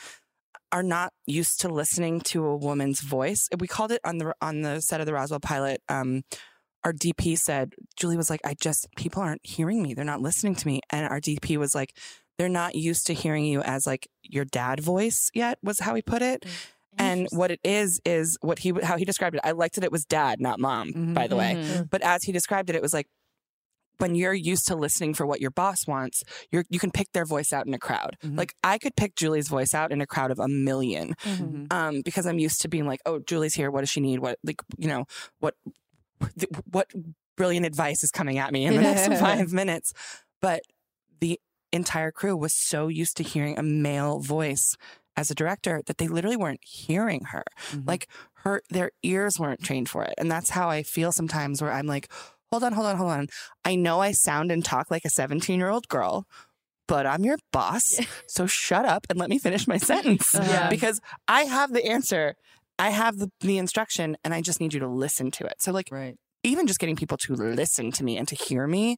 are 0.71 0.83
not 0.83 1.13
used 1.27 1.61
to 1.61 1.69
listening 1.69 2.21
to 2.21 2.45
a 2.47 2.57
woman's 2.57 3.01
voice. 3.01 3.49
We 3.59 3.67
called 3.69 3.93
it 3.93 4.01
on 4.05 4.19
the 4.19 4.35
on 4.41 4.63
the 4.63 4.81
set 4.81 5.01
of 5.01 5.07
the 5.07 5.13
Roswell 5.13 5.41
pilot. 5.41 5.83
Um, 5.89 6.23
our 6.85 6.93
DP 6.93 7.39
said 7.39 7.75
Julie 7.97 8.17
was 8.17 8.31
like, 8.31 8.41
"I 8.45 8.55
just 8.61 8.89
people 8.97 9.23
aren't 9.23 9.45
hearing 9.45 9.83
me; 9.83 9.95
they're 9.95 10.05
not 10.05 10.21
listening 10.21 10.55
to 10.57 10.67
me," 10.67 10.81
and 10.91 11.07
our 11.07 11.21
DP 11.21 11.57
was 11.57 11.75
like 11.75 11.97
they're 12.39 12.49
not 12.49 12.75
used 12.75 13.07
to 13.07 13.15
hearing 13.15 13.45
you 13.45 13.61
as 13.63 13.87
like 13.87 14.09
your 14.23 14.45
dad 14.45 14.81
voice 14.81 15.31
yet 15.35 15.59
was 15.63 15.81
how 15.81 15.95
he 15.95 16.03
put 16.03 16.23
it 16.23 16.45
and 16.99 17.29
what 17.33 17.51
it 17.51 17.61
is 17.63 18.01
is 18.07 18.37
what 18.41 18.59
he 18.61 18.73
how 18.83 18.97
he 18.97 19.05
described 19.05 19.37
it 19.37 19.41
i 19.45 19.51
liked 19.53 19.75
that 19.77 19.85
it 19.85 19.93
was 19.93 20.05
dad 20.07 20.41
not 20.41 20.59
mom 20.59 20.93
Mhm. 20.93 21.15
by 21.15 21.27
the 21.27 21.37
way 21.37 21.55
Mhm. 21.57 21.91
but 21.91 22.01
as 22.03 22.25
he 22.25 22.33
described 22.33 22.69
it 22.71 22.75
it 22.77 22.83
was 22.83 22.93
like 22.95 23.07
when 23.99 24.15
you're 24.15 24.35
used 24.35 24.67
to 24.67 24.75
listening 24.75 25.15
for 25.15 25.25
what 25.27 25.41
your 25.41 25.51
boss 25.51 25.87
wants 25.87 26.23
you're 26.51 26.65
you 26.71 26.79
can 26.81 26.91
pick 26.91 27.11
their 27.13 27.25
voice 27.25 27.53
out 27.53 27.67
in 27.67 27.75
a 27.75 27.79
crowd 27.79 28.17
Mhm. 28.25 28.37
like 28.39 28.55
i 28.65 28.79
could 28.79 28.97
pick 28.97 29.15
julie's 29.17 29.49
voice 29.49 29.75
out 29.75 29.93
in 29.93 30.01
a 30.01 30.07
crowd 30.07 30.31
of 30.31 30.39
a 30.39 30.47
1000000 30.49 31.15
Mhm. 31.25 31.73
um 31.73 32.03
because 32.05 32.27
i'm 32.27 32.39
used 32.39 32.61
to 32.63 32.69
being 32.69 32.87
like 32.87 33.01
oh 33.07 33.21
julie's 33.21 33.55
here 33.55 33.71
what 33.71 33.81
does 33.81 33.91
she 33.91 34.01
need 34.01 34.19
what 34.21 34.39
like 34.45 34.61
you 34.77 34.89
know 34.89 35.05
what 35.41 35.55
what 36.71 36.91
brilliant 37.37 37.67
advice 37.67 38.03
is 38.05 38.11
coming 38.11 38.39
at 38.39 38.53
me 38.53 38.65
in 38.67 38.75
the 38.75 38.83
next 38.83 39.09
five 39.21 39.53
minutes 39.53 39.93
but 40.41 40.63
the 41.21 41.39
entire 41.73 42.13
crew 42.13 42.37
was 42.37 42.53
so 42.53 42.89
used 42.89 43.17
to 43.17 43.23
hearing 43.23 43.59
a 43.59 43.63
male 43.63 44.19
voice 44.21 44.77
as 45.17 45.31
a 45.31 45.35
director 45.35 45.83
that 45.87 45.99
they 45.99 46.09
literally 46.09 46.37
weren't 46.37 46.61
hearing 46.63 47.25
her 47.33 47.45
Mhm. 47.71 47.87
like 47.87 48.09
her 48.45 48.63
their 48.71 48.91
ears 49.03 49.39
weren't 49.39 49.63
trained 49.63 49.89
for 49.89 50.03
it 50.05 50.15
and 50.19 50.31
that's 50.31 50.51
how 50.51 50.69
i 50.69 50.83
feel 50.83 51.13
sometimes 51.13 51.61
where 51.63 51.73
i'm 51.73 51.87
like 51.87 52.11
hold 52.53 52.63
on 52.63 52.73
hold 52.73 52.87
on 52.87 52.97
hold 52.97 53.11
on 53.11 53.27
i 53.65 53.75
know 53.75 54.01
i 54.01 54.13
sound 54.13 54.53
and 54.53 54.65
talk 54.65 54.91
like 54.91 55.05
a 55.05 55.11
17 55.11 55.59
year 55.59 55.71
old 55.71 55.89
girl 55.89 56.27
but 56.87 57.07
i'm 57.07 57.25
your 57.25 57.39
boss 57.53 57.99
so 58.29 58.47
shut 58.47 58.85
up 58.85 59.07
and 59.09 59.19
let 59.19 59.31
me 59.31 59.39
finish 59.39 59.67
my 59.67 59.77
sentence 59.91 60.35
Yeah. 60.35 60.69
because 60.69 61.01
i 61.27 61.43
have 61.45 61.73
the 61.73 61.85
answer 61.87 62.35
i 62.79 62.91
have 62.91 63.17
the, 63.19 63.31
the 63.41 63.57
instruction 63.59 64.17
and 64.23 64.35
i 64.35 64.41
just 64.43 64.61
need 64.61 64.75
you 64.75 64.81
to 64.81 64.89
listen 64.89 65.31
to 65.33 65.45
it 65.47 65.55
so 65.61 65.73
like 65.73 65.89
right 65.91 66.17
even 66.45 66.67
just 66.67 66.79
getting 66.81 66.97
people 66.97 67.17
to 67.19 67.35
listen 67.35 67.91
to 67.93 68.05
me 68.05 68.17
and 68.19 68.29
to 68.29 68.35
hear 68.35 68.67
me 68.67 68.97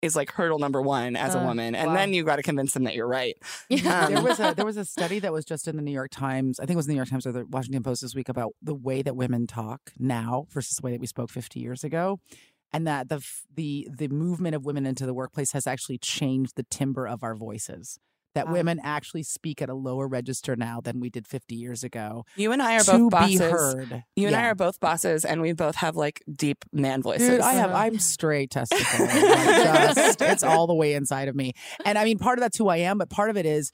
is 0.00 0.14
like 0.14 0.30
hurdle 0.32 0.58
number 0.58 0.82
one 0.82 1.16
as 1.16 1.34
a 1.34 1.40
Uh, 1.40 1.46
woman 1.46 1.74
and 1.74 1.88
wow. 1.88 1.94
then 1.96 2.12
you 2.12 2.24
got 2.24 2.36
to 2.36 2.42
convince 2.42 2.72
them 2.74 2.84
that 2.84 2.94
you're 2.94 3.08
right 3.08 3.36
yeah. 3.70 4.06
there 4.08 4.18
Um, 4.18 4.24
was 4.24 4.38
a 4.38 4.52
there 4.56 4.66
was 4.66 4.76
a 4.76 4.84
study 4.84 5.18
that 5.18 5.32
was 5.32 5.44
just 5.46 5.66
in 5.66 5.76
the 5.76 5.82
New 5.82 5.92
York 5.92 6.10
Times. 6.10 6.60
I 6.60 6.64
think 6.66 6.74
it 6.74 6.76
was 6.76 6.86
the 6.86 6.92
New 6.92 6.96
York 6.98 7.08
Times 7.08 7.26
or 7.26 7.32
the 7.32 7.46
Washington 7.46 7.82
Post 7.82 8.02
this 8.02 8.14
week 8.14 8.28
about 8.28 8.52
the 8.62 8.74
way 8.74 9.00
that 9.00 9.16
women 9.16 9.46
talk 9.46 9.80
now 9.98 10.46
versus 10.50 10.76
the 10.76 10.82
way 10.84 10.92
that 10.92 11.00
we 11.00 11.06
spoke 11.06 11.30
50 11.30 11.58
years 11.58 11.84
ago, 11.84 12.20
and 12.74 12.86
that 12.86 13.08
the 13.08 13.24
the 13.54 13.88
the 13.90 14.08
movement 14.08 14.54
of 14.54 14.66
women 14.66 14.84
into 14.84 15.06
the 15.06 15.14
workplace 15.14 15.52
has 15.52 15.66
actually 15.66 15.96
changed 15.96 16.56
the 16.56 16.64
timbre 16.64 17.06
of 17.06 17.22
our 17.22 17.34
voices. 17.34 17.98
that 18.34 18.50
women 18.50 18.80
actually 18.82 19.22
speak 19.22 19.62
at 19.62 19.68
a 19.68 19.74
lower 19.74 20.08
register 20.08 20.56
now 20.56 20.80
than 20.80 20.98
we 20.98 21.08
did 21.08 21.24
50 21.24 21.54
years 21.54 21.84
ago. 21.84 22.24
You 22.34 22.50
and 22.50 22.60
I 22.60 22.74
are 22.78 22.84
both 22.84 22.96
be 22.96 23.08
bosses. 23.10 23.40
heard. 23.40 24.02
You 24.16 24.26
and 24.26 24.34
I 24.34 24.46
are 24.46 24.56
both 24.56 24.80
bosses, 24.80 25.24
and 25.24 25.40
we 25.40 25.52
both 25.52 25.76
have 25.76 25.94
like 25.94 26.20
deep 26.34 26.64
man 26.72 27.00
voices. 27.00 27.28
Dude, 27.28 27.40
I 27.40 27.52
have 27.52 27.70
I'm 27.70 27.96
straight 28.14 28.50
testicle. 28.50 29.06
Just, 29.06 30.20
it's 30.20 30.42
all 30.42 30.66
the 30.66 30.74
way 30.74 30.94
inside 30.94 31.28
of 31.28 31.36
me. 31.36 31.52
And 31.84 31.96
I 31.96 32.02
mean, 32.02 32.18
part 32.18 32.38
of 32.38 32.42
that's 32.42 32.58
who 32.58 32.68
I 32.68 32.78
am, 32.78 32.98
but 32.98 33.08
part 33.08 33.30
of 33.30 33.36
it 33.36 33.46
is 33.46 33.70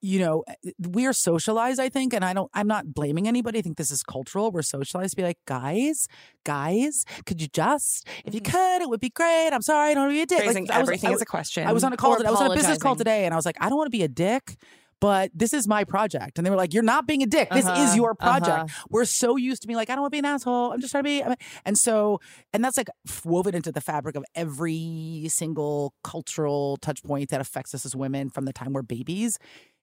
you 0.00 0.18
know, 0.20 0.44
eh, 0.64 0.70
we 0.78 1.06
are 1.06 1.12
socialized, 1.12 1.80
I 1.80 1.88
think, 1.88 2.12
and 2.12 2.24
I 2.24 2.32
don't 2.32 2.50
I'm 2.54 2.66
not 2.66 2.92
blaming 2.94 3.26
anybody. 3.26 3.58
I 3.60 3.62
think 3.62 3.76
this 3.78 3.90
is 3.90 4.02
cultural. 4.02 4.50
We're 4.50 4.62
socialized 4.62 5.12
to 5.12 5.16
be 5.16 5.22
like, 5.22 5.38
guys, 5.46 6.06
guys, 6.44 7.04
could 7.26 7.40
you 7.40 7.48
just 7.48 8.06
if 8.24 8.34
you 8.34 8.40
could, 8.40 8.82
it 8.82 8.88
would 8.88 9.00
be 9.00 9.10
great. 9.10 9.48
I'm 9.52 9.62
sorry, 9.62 9.90
I 9.90 9.94
don't 9.94 10.04
want 10.04 10.12
to 10.12 10.16
be 10.18 10.22
a 10.22 10.26
dick. 10.26 10.38
Like, 10.46 10.46
Phrasing 10.54 10.70
I 10.70 10.78
was- 10.80 10.88
everything 10.88 11.08
I 11.08 11.12
as 11.12 11.16
was- 11.16 11.22
a 11.22 11.26
question. 11.26 11.66
I 11.66 11.72
was 11.72 11.84
on 11.84 11.92
a 11.92 11.96
call 11.96 12.16
today. 12.16 12.28
I 12.28 12.30
was 12.30 12.40
on 12.40 12.50
a 12.50 12.54
business 12.54 12.78
call 12.78 12.96
today 12.96 13.24
and 13.24 13.34
I 13.34 13.36
was 13.36 13.46
like, 13.46 13.56
I 13.60 13.68
don't 13.68 13.78
want 13.78 13.86
to 13.86 13.96
be 13.96 14.02
a 14.02 14.08
dick. 14.08 14.56
But 15.00 15.30
this 15.34 15.54
is 15.54 15.66
my 15.66 15.84
project. 15.84 16.36
And 16.36 16.44
they 16.46 16.50
were 16.50 16.58
like, 16.58 16.74
You're 16.74 16.82
not 16.82 17.06
being 17.06 17.22
a 17.22 17.26
dick. 17.26 17.48
This 17.48 17.64
is 17.64 17.70
Uh-huh, 17.70 17.94
your 17.96 18.14
project. 18.14 18.48
uh-huh. 18.70 18.84
We're 18.90 19.06
so 19.06 19.36
used 19.36 19.62
to 19.62 19.66
being 19.66 19.78
like, 19.78 19.88
I 19.88 19.94
don't 19.94 20.02
want 20.02 20.12
to 20.12 20.14
be 20.14 20.18
an 20.18 20.26
asshole. 20.26 20.72
I'm 20.74 20.80
just 20.82 20.90
trying 20.90 21.04
to 21.04 21.08
be. 21.08 21.24
And 21.64 21.78
so, 21.78 22.20
and 22.52 22.62
that's 22.62 22.76
like 22.76 22.88
woven 23.24 23.54
into 23.54 23.72
the 23.72 23.80
fabric 23.80 24.14
of 24.14 24.26
every 24.34 25.24
single 25.30 25.94
cultural 26.04 26.76
touch 26.82 27.02
point 27.02 27.30
that 27.30 27.40
affects 27.40 27.74
us 27.74 27.86
as 27.86 27.96
women 27.96 28.28
from 28.28 28.44
the 28.44 28.52
time 28.52 28.74
we're 28.74 28.82
babies. 28.82 29.38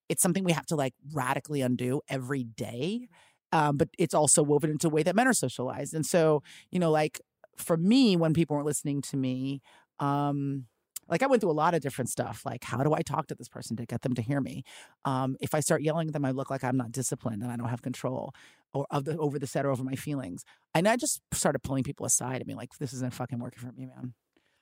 It's 0.10 0.22
something 0.22 0.44
we 0.44 0.54
have 0.54 0.66
to 0.68 0.76
like 0.76 0.94
radically 1.14 1.62
undo 1.62 2.02
every 2.10 2.44
day. 2.44 3.08
Um, 3.52 3.78
but 3.78 3.90
it's 3.98 4.14
also 4.14 4.44
woven 4.44 4.70
into 4.70 4.88
the 4.90 4.94
way 4.94 5.04
that 5.04 5.16
men 5.16 5.28
are 5.28 5.34
socialized. 5.34 5.94
And 5.94 6.06
so, 6.06 6.44
you 6.70 6.80
know, 6.80 6.92
like 6.92 7.22
for 7.56 7.78
me, 7.78 8.18
when 8.18 8.34
people 8.34 8.56
weren't 8.56 8.66
listening 8.66 9.02
to 9.04 9.18
me, 9.18 9.62
um, 10.00 10.66
like 11.10 11.24
I 11.24 11.28
went 11.28 11.42
through 11.42 11.52
a 11.52 11.54
lot 11.54 11.74
of 11.74 11.82
different 11.82 12.10
stuff. 12.10 12.46
Like, 12.46 12.64
how 12.64 12.84
do 12.84 12.94
I 12.94 13.02
talk 13.02 13.28
to 13.28 13.36
this 13.36 13.48
person 13.48 13.78
to 13.78 13.86
get 13.86 14.02
them 14.02 14.14
to 14.16 14.22
hear 14.22 14.42
me? 14.42 14.64
Um, 15.06 15.38
if 15.40 15.56
I 15.56 15.62
start 15.62 15.82
yelling 15.82 16.08
at 16.08 16.14
them, 16.14 16.26
I 16.26 16.32
look 16.32 16.50
like 16.50 16.64
I'm 16.64 16.78
not 16.78 16.92
disciplined 16.92 17.42
and 17.42 17.52
I 17.52 17.56
don't 17.56 17.70
have 17.70 17.82
control 17.82 18.34
or 18.74 18.86
of 18.92 19.06
the 19.06 19.18
over 19.18 19.40
the 19.40 19.48
set 19.48 19.66
or 19.66 19.72
over 19.72 19.84
my 19.84 19.96
feelings. 19.96 20.44
And 20.74 20.88
I 20.88 20.98
just 20.98 21.22
started 21.32 21.60
pulling 21.60 21.84
people 21.84 22.06
aside 22.06 22.38
and 22.38 22.46
being 22.46 22.58
like, 22.58 22.78
this 22.80 22.94
isn't 22.94 23.14
fucking 23.14 23.40
working 23.40 23.60
for 23.60 23.72
me, 23.72 23.86
man. 23.86 24.14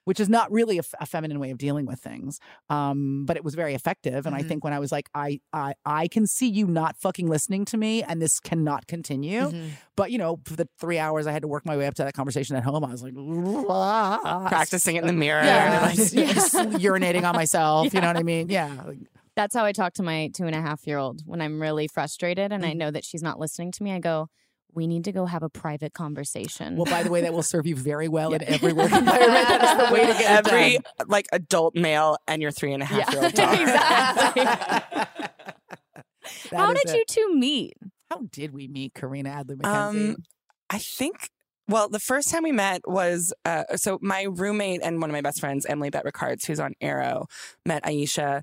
Which 0.06 0.20
is 0.20 0.30
not 0.30 0.52
really 0.52 0.78
a, 0.78 0.80
f- 0.80 0.94
a 1.00 1.06
feminine 1.06 1.40
way 1.40 1.50
of 1.52 1.58
dealing 1.58 1.86
with 1.86 2.00
things, 2.00 2.40
um, 2.70 3.26
but 3.26 3.36
it 3.38 3.44
was 3.44 3.56
very 3.56 3.74
effective. 3.74 4.26
And 4.26 4.36
I 4.36 4.42
Mhm. 4.44 4.48
think 4.48 4.64
when 4.64 4.72
I 4.72 4.78
was 4.80 4.92
like, 4.92 5.10
I, 5.16 5.40
I, 5.52 5.74
I 5.86 6.08
can 6.08 6.28
see 6.28 6.48
you 6.48 6.68
not 6.68 6.96
fucking 6.96 7.28
listening 7.28 7.66
to 7.66 7.78
me, 7.78 8.04
and 8.04 8.22
this 8.22 8.40
cannot 8.40 8.86
continue. 8.88 9.42
Mhm. 9.52 9.70
But 9.96 10.12
you 10.12 10.18
know, 10.20 10.40
for 10.46 10.56
the 10.56 10.68
three 10.80 11.00
hours 11.00 11.26
I 11.28 11.32
had 11.32 11.42
to 11.42 11.48
work 11.48 11.66
my 11.66 11.76
way 11.76 11.88
up 11.88 11.96
to 11.96 12.04
that 12.04 12.14
conversation 12.14 12.56
at 12.56 12.64
home, 12.64 12.86
I 12.86 12.92
was 12.92 13.02
like, 13.04 13.16
practicing 14.48 14.96
it 14.96 15.02
in 15.02 15.08
the 15.08 15.14
mirror. 15.26 15.44
yeah, 15.44 15.82
Like, 15.88 15.96
just, 15.96 16.14
just 16.16 16.54
urinating 16.56 17.24
on 17.24 17.36
myself. 17.44 17.94
You 17.94 18.02
know 18.02 18.08
what 18.08 18.18
I 18.18 18.24
mean? 18.24 18.50
Yeah. 18.50 18.72
That's 19.36 19.54
how 19.54 19.66
I 19.66 19.74
talk 19.74 19.94
to 19.96 20.04
my 20.04 20.30
two 20.34 20.46
and 20.46 20.56
a 20.56 20.62
half 20.62 20.88
year 20.88 20.98
old 20.98 21.22
when 21.26 21.42
I'm 21.42 21.62
really 21.62 21.88
frustrated 21.88 22.52
and 22.54 22.66
I 22.66 22.74
know 22.74 22.90
that 22.92 23.04
she's 23.04 23.22
not 23.22 23.38
listening 23.40 23.72
to 23.74 23.84
me. 23.84 23.92
I 23.92 24.00
go, 24.00 24.30
we 24.76 24.88
need 24.88 25.06
to 25.06 25.12
go 25.12 25.26
have 25.26 25.42
a 25.44 25.50
private 25.50 25.94
conversation. 25.94 26.76
Well, 26.76 26.86
by 26.86 27.04
the 27.04 27.10
way, 27.10 27.22
that 27.22 27.34
will 27.34 27.44
serve 27.44 27.66
you 27.66 27.76
very 27.76 28.08
well 28.08 28.34
in 28.34 28.44
every 28.44 28.74
work 28.74 28.92
environment. 28.92 29.48
That 29.48 29.80
is 29.82 29.88
the 29.88 29.94
way 29.94 30.02
to 30.02 30.14
get 30.14 30.22
it 30.22 30.48
every 30.54 30.72
done. 30.74 31.08
like 31.08 31.26
adult 31.32 31.76
male 31.76 32.18
and 32.28 32.42
your 32.42 32.52
three 32.52 32.74
and 32.74 32.84
a 32.84 32.86
half 32.86 33.14
year 33.14 33.24
old 33.24 33.34
daughter. 33.34 33.62
exactly. 33.62 34.44
That 36.52 36.58
How 36.58 36.72
is 36.72 36.82
did 36.86 36.90
it. 36.92 36.98
you 36.98 37.04
two 37.08 37.36
meet? 37.36 37.74
How 38.10 38.22
did 38.32 38.52
we 38.54 38.68
meet 38.68 38.94
Carina 38.94 39.30
Adly 39.30 39.58
MacKenzie? 39.58 40.10
Um, 40.12 40.16
I 40.70 40.80
think. 40.80 41.30
Well, 41.68 41.90
the 41.90 42.00
first 42.00 42.30
time 42.30 42.44
we 42.44 42.52
met 42.52 42.82
was 42.88 43.34
uh, 43.44 43.64
so 43.76 43.98
my 44.02 44.24
roommate 44.30 44.82
and 44.84 45.02
one 45.02 45.10
of 45.10 45.14
my 45.16 45.22
best 45.22 45.40
friends, 45.40 45.66
Emily 45.66 45.90
Bett 45.90 46.06
Rickards, 46.06 46.46
who's 46.46 46.60
on 46.60 46.74
Arrow, 46.80 47.26
met 47.66 47.84
Aisha. 47.84 48.42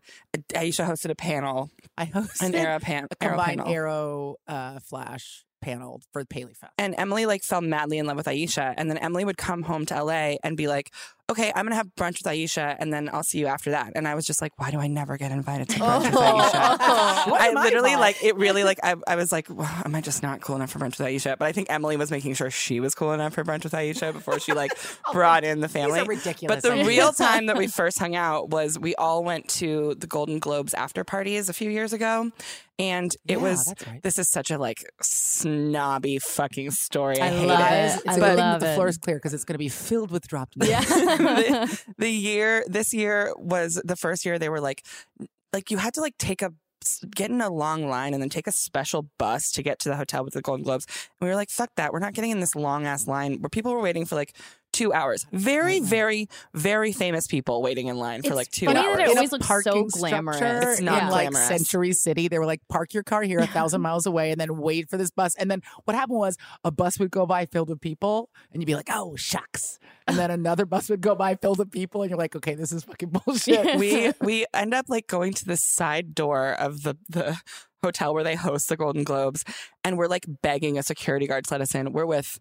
Aisha 0.55 0.85
hosted 0.87 1.11
a 1.11 1.14
panel, 1.14 1.71
I 1.97 2.07
hosted 2.07 2.42
an 2.49 2.55
Arrow, 2.57 2.81
pan- 2.81 3.07
a 3.11 3.25
Arrow 3.25 3.37
combined 3.37 3.59
panel. 3.61 3.73
Arrow 3.73 4.37
uh, 4.49 4.81
Flash 4.81 5.45
panel 5.62 6.03
for 6.12 6.25
Paley 6.25 6.53
Fest. 6.53 6.72
And 6.77 6.94
Emily 6.98 7.25
like 7.25 7.42
fell 7.42 7.62
madly 7.62 7.98
in 7.98 8.07
love 8.07 8.16
with 8.16 8.27
Aisha. 8.27 8.75
And 8.77 8.90
then 8.90 8.98
Emily 8.98 9.25
would 9.25 9.38
come 9.38 9.62
home 9.62 9.87
to 9.87 10.05
LA 10.05 10.35
and 10.44 10.57
be 10.57 10.68
like, 10.68 10.92
okay, 11.33 11.49
I'm 11.55 11.64
going 11.66 11.71
to 11.73 11.77
have 11.77 11.88
brunch 11.97 12.23
with 12.23 12.33
Aisha 12.33 12.77
and 12.79 12.92
then 12.92 13.11
I'll 13.12 13.23
see 13.23 13.38
you 13.38 13.47
after 13.47 13.73
that. 13.73 13.92
And 13.95 14.07
I 14.09 14.14
was 14.14 14.25
just 14.25 14.40
like, 14.40 14.53
why 14.59 14.71
do 14.71 14.79
I 14.79 14.87
never 14.87 15.16
get 15.18 15.33
invited 15.33 15.68
to 15.71 15.81
brunch 15.81 16.05
with 16.05 16.14
Aisha? 16.14 16.53
I 16.55 17.53
literally 17.55 17.97
like 17.97 18.23
it 18.23 18.37
really 18.37 18.64
like 18.64 18.79
I, 18.83 18.95
I 19.07 19.16
was 19.16 19.33
like, 19.33 19.49
well, 19.51 19.71
am 19.85 19.95
I 19.95 20.01
just 20.01 20.23
not 20.23 20.40
cool 20.40 20.57
enough 20.57 20.71
for 20.71 20.79
brunch 20.79 20.99
with 20.99 21.09
Aisha? 21.09 21.37
But 21.38 21.47
I 21.47 21.53
think 21.53 21.68
Emily 21.71 21.97
was 21.97 22.11
making 22.11 22.35
sure 22.35 22.51
she 22.51 22.81
was 22.81 22.95
cool 22.95 23.12
enough 23.12 23.35
for 23.35 23.45
brunch 23.45 23.64
with 23.64 23.73
Aisha 23.73 24.12
before 24.12 24.38
she 24.40 24.53
like 24.53 24.73
brought 25.12 25.45
in 25.45 25.61
the 25.61 25.68
family. 25.68 26.01
Oh, 26.01 26.05
ridiculous 26.07 26.62
But 26.62 26.62
the 26.62 26.85
real 26.85 27.12
time 27.12 27.47
that 27.47 27.57
we 27.57 27.66
first 27.66 27.99
hung 27.99 28.14
out 28.14 28.51
was 28.51 28.79
we 28.79 28.95
all 28.95 29.25
went 29.25 29.49
to 29.61 29.95
the 29.97 30.07
Golden 30.07 30.38
Globes 30.38 30.75
after 30.75 31.03
parties 31.05 31.49
a 31.49 31.53
few 31.53 31.71
years 31.71 31.92
ago. 31.92 32.31
And 32.79 33.12
it 33.29 33.37
Yeah, 33.37 33.42
was 33.42 33.73
right. 33.87 34.03
this 34.03 34.18
is 34.18 34.31
such 34.31 34.51
a 34.51 34.59
like 34.59 34.79
snobby 35.03 36.18
fucking 36.18 36.71
story. 36.73 37.21
I, 37.21 37.27
I 37.27 37.31
hate 37.31 37.47
love 37.47 37.61
it. 37.61 37.75
it. 37.75 37.95
It's 37.97 38.07
I 38.09 38.12
a 38.12 38.16
good 38.16 38.27
thing 38.27 38.37
that 38.37 38.53
love 38.53 38.61
the 38.61 38.73
it. 38.73 38.75
floor 38.75 38.88
is 38.88 38.99
clear 38.99 39.16
because 39.16 39.35
it's 39.35 39.45
going 39.45 39.55
to 39.55 39.59
be 39.59 39.68
filled 39.68 40.11
with 40.11 40.27
dropped 40.27 40.57
names. 40.57 40.71
Yeah. 40.71 41.16
The, 41.22 41.82
the 41.98 42.11
year 42.11 42.64
this 42.66 42.92
year 42.92 43.32
was 43.37 43.80
the 43.85 43.96
first 43.96 44.24
year 44.24 44.38
they 44.38 44.48
were 44.48 44.61
like 44.61 44.85
like 45.52 45.70
you 45.70 45.78
had 45.78 45.94
to 45.94 46.00
like 46.00 46.16
take 46.18 46.42
a 46.42 46.52
get 47.14 47.30
in 47.30 47.40
a 47.40 47.50
long 47.50 47.88
line 47.88 48.12
and 48.12 48.22
then 48.22 48.28
take 48.28 48.46
a 48.46 48.52
special 48.52 49.08
bus 49.18 49.52
to 49.52 49.62
get 49.62 49.78
to 49.78 49.88
the 49.88 49.96
hotel 49.96 50.24
with 50.24 50.35
the 50.35 50.42
golden 50.42 50.64
globes. 50.64 50.87
And 50.87 51.26
we 51.26 51.28
were 51.28 51.37
like 51.37 51.50
fuck 51.50 51.70
that. 51.76 51.92
We're 51.92 52.00
not 52.00 52.14
getting 52.14 52.30
in 52.30 52.40
this 52.40 52.54
long 52.54 52.87
ass 52.87 53.06
line. 53.06 53.40
Where 53.40 53.48
people 53.48 53.72
were 53.72 53.80
waiting 53.80 54.04
for 54.04 54.16
like 54.16 54.37
two 54.72 54.92
hours 54.92 55.26
very 55.32 55.76
mm-hmm. 55.76 55.87
very 55.87 56.28
very 56.54 56.92
famous 56.92 57.26
people 57.26 57.62
waiting 57.62 57.88
in 57.88 57.96
line 57.96 58.22
for 58.22 58.35
like 58.35 58.50
two 58.50 58.66
funny 58.66 58.78
hours 58.78 58.96
that 58.96 59.08
it 59.08 59.11
in 59.11 59.16
a 59.16 59.20
always 59.20 59.32
looks 59.32 59.46
so 59.46 59.48
parking 59.48 59.88
glamorous. 59.88 60.37
structure 60.37 60.70
It's 60.72 60.80
not 60.80 61.02
in 61.04 61.08
like. 61.08 61.32
Century 61.35 61.92
City. 61.92 62.28
They 62.28 62.38
were 62.38 62.46
like, 62.46 62.61
park 62.68 62.94
your 62.94 63.02
car 63.02 63.22
here 63.22 63.38
a 63.40 63.46
thousand 63.46 63.80
miles 63.82 64.06
away 64.06 64.30
and 64.30 64.40
then 64.40 64.56
wait 64.56 64.88
for 64.88 64.96
this 64.96 65.11
bus. 65.11 65.35
And 65.37 65.50
then 65.50 65.62
what 65.85 65.94
happened 65.94 66.18
was 66.18 66.37
a 66.64 66.70
bus 66.70 66.98
would 66.98 67.11
go 67.11 67.26
by 67.26 67.46
filled 67.46 67.68
with 67.68 67.80
people 67.80 68.30
and 68.52 68.62
you'd 68.62 68.66
be 68.66 68.74
like, 68.74 68.88
oh, 68.90 69.16
shucks. 69.16 69.78
And 70.06 70.16
then 70.16 70.30
another 70.30 70.66
bus 70.66 70.88
would 70.90 71.00
go 71.00 71.14
by 71.14 71.37
filled 71.37 71.58
with 71.58 71.70
people 71.70 72.02
and 72.02 72.11
you're 72.11 72.18
like, 72.18 72.35
okay, 72.37 72.54
this 72.54 72.72
is 72.72 72.85
fucking 72.85 73.11
bullshit. 73.24 73.78
we 73.78 74.12
we 74.20 74.46
end 74.54 74.74
up 74.74 74.87
like 74.88 75.06
going 75.06 75.32
to 75.35 75.44
the 75.44 75.56
side 75.56 76.14
door 76.14 76.50
of 76.50 76.82
the 76.82 76.96
the 77.08 77.38
hotel 77.82 78.14
where 78.14 78.24
they 78.24 78.37
host 78.37 78.68
the 78.68 78.76
Golden 78.76 79.02
Globes, 79.02 79.44
and 79.82 79.98
we're 79.98 80.06
like 80.06 80.24
begging 80.40 80.78
a 80.78 80.82
security 80.85 81.26
guard 81.26 81.44
to 81.46 81.54
let 81.54 81.61
us 81.61 81.74
in. 81.74 81.92
We're 81.92 82.06
with 82.06 82.38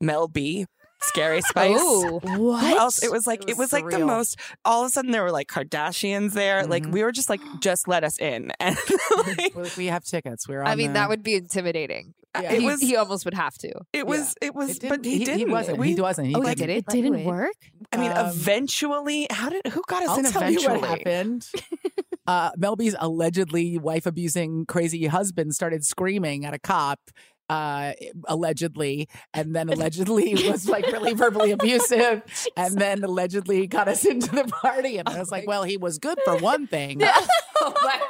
Mel 0.00 0.28
B. 0.28 0.66
Scary 1.08 1.40
Spice. 1.42 1.76
Oh, 1.80 2.20
Who 2.20 2.54
else? 2.54 3.02
It 3.02 3.10
was 3.10 3.26
like 3.26 3.42
It 3.44 3.50
it 3.50 3.56
was 3.56 3.66
was, 3.66 3.72
like 3.72 3.88
the 3.90 3.98
most. 4.04 4.38
All 4.64 4.82
of 4.82 4.88
a 4.88 4.90
sudden, 4.90 5.10
there 5.10 5.22
were 5.22 5.30
like 5.32 5.48
Kardashians 5.48 6.32
there. 6.32 6.66
Like 6.66 6.84
Mhm. 6.84 6.92
we 6.92 7.02
were 7.02 7.12
just 7.12 7.28
like, 7.28 7.40
just 7.60 7.86
let 7.88 8.04
us 8.04 8.18
in, 8.18 8.52
and 8.60 8.76
like, 9.26 9.54
We're 9.54 9.62
like, 9.64 9.76
we 9.76 9.86
have 9.86 10.04
tickets. 10.04 10.48
We're 10.48 10.60
on 10.62 10.66
I 10.68 10.74
mean, 10.74 10.88
the- 10.88 10.94
that 10.94 11.08
would 11.08 11.22
be 11.22 11.34
intimidating. 11.34 12.14
Yeah. 12.36 12.52
it 12.54 12.60
he, 12.62 12.66
was. 12.66 12.80
he 12.80 12.96
almost 12.96 13.24
would 13.26 13.34
have 13.34 13.56
to. 13.58 13.70
It 13.92 14.08
was. 14.08 14.34
It 14.42 14.56
was. 14.56 14.78
It 14.78 14.88
but 14.88 15.04
he, 15.04 15.24
didn't. 15.24 15.38
He 15.38 15.44
wasn't. 15.44 15.78
We, 15.78 15.94
he 15.94 16.00
wasn't. 16.00 16.26
He 16.26 16.34
Oh, 16.34 16.40
he 16.40 16.44
like, 16.46 16.56
did 16.56 16.68
it 16.68 16.78
it 16.78 16.86
didn't 16.88 17.12
Right. 17.12 17.24
work. 17.24 17.54
I 17.92 17.96
mean, 17.96 18.10
Um, 18.10 18.26
eventually, 18.26 19.28
how 19.30 19.50
did? 19.50 19.64
Who 19.68 19.82
got 19.86 20.02
us 20.02 20.08
I'll 20.08 20.18
in 20.18 20.24
tell 20.24 20.42
eventually? 20.42 20.74
you 20.74 20.80
what 20.80 20.88
happened. 20.98 21.46
uh, 22.26 22.50
Mel 22.56 22.74
B's 22.74 22.96
allegedly 22.98 23.78
wife 23.78 24.04
abusing 24.06 24.66
crazy 24.66 25.06
husband 25.06 25.54
started 25.54 25.84
screaming 25.84 26.44
at 26.44 26.54
a 26.54 26.58
cop. 26.58 26.98
Uh, 27.48 27.92
allegedly, 28.26 29.06
and 29.34 29.54
then 29.54 29.68
allegedly 29.68 30.34
was 30.50 30.66
like 30.66 30.86
really 30.86 31.12
verbally 31.12 31.50
abusive, 31.50 32.22
and 32.56 32.78
then 32.78 33.04
allegedly 33.04 33.66
got 33.66 33.86
us 33.86 34.04
into 34.06 34.30
the 34.34 34.44
party. 34.44 34.96
And 34.96 35.08
I 35.08 35.18
was 35.18 35.30
like, 35.30 35.46
"Well, 35.46 35.62
he 35.62 35.76
was 35.76 35.98
good 35.98 36.18
for 36.24 36.36
one 36.52 36.66
thing." 36.66 37.02
oh 37.60 37.72
my 37.84 38.00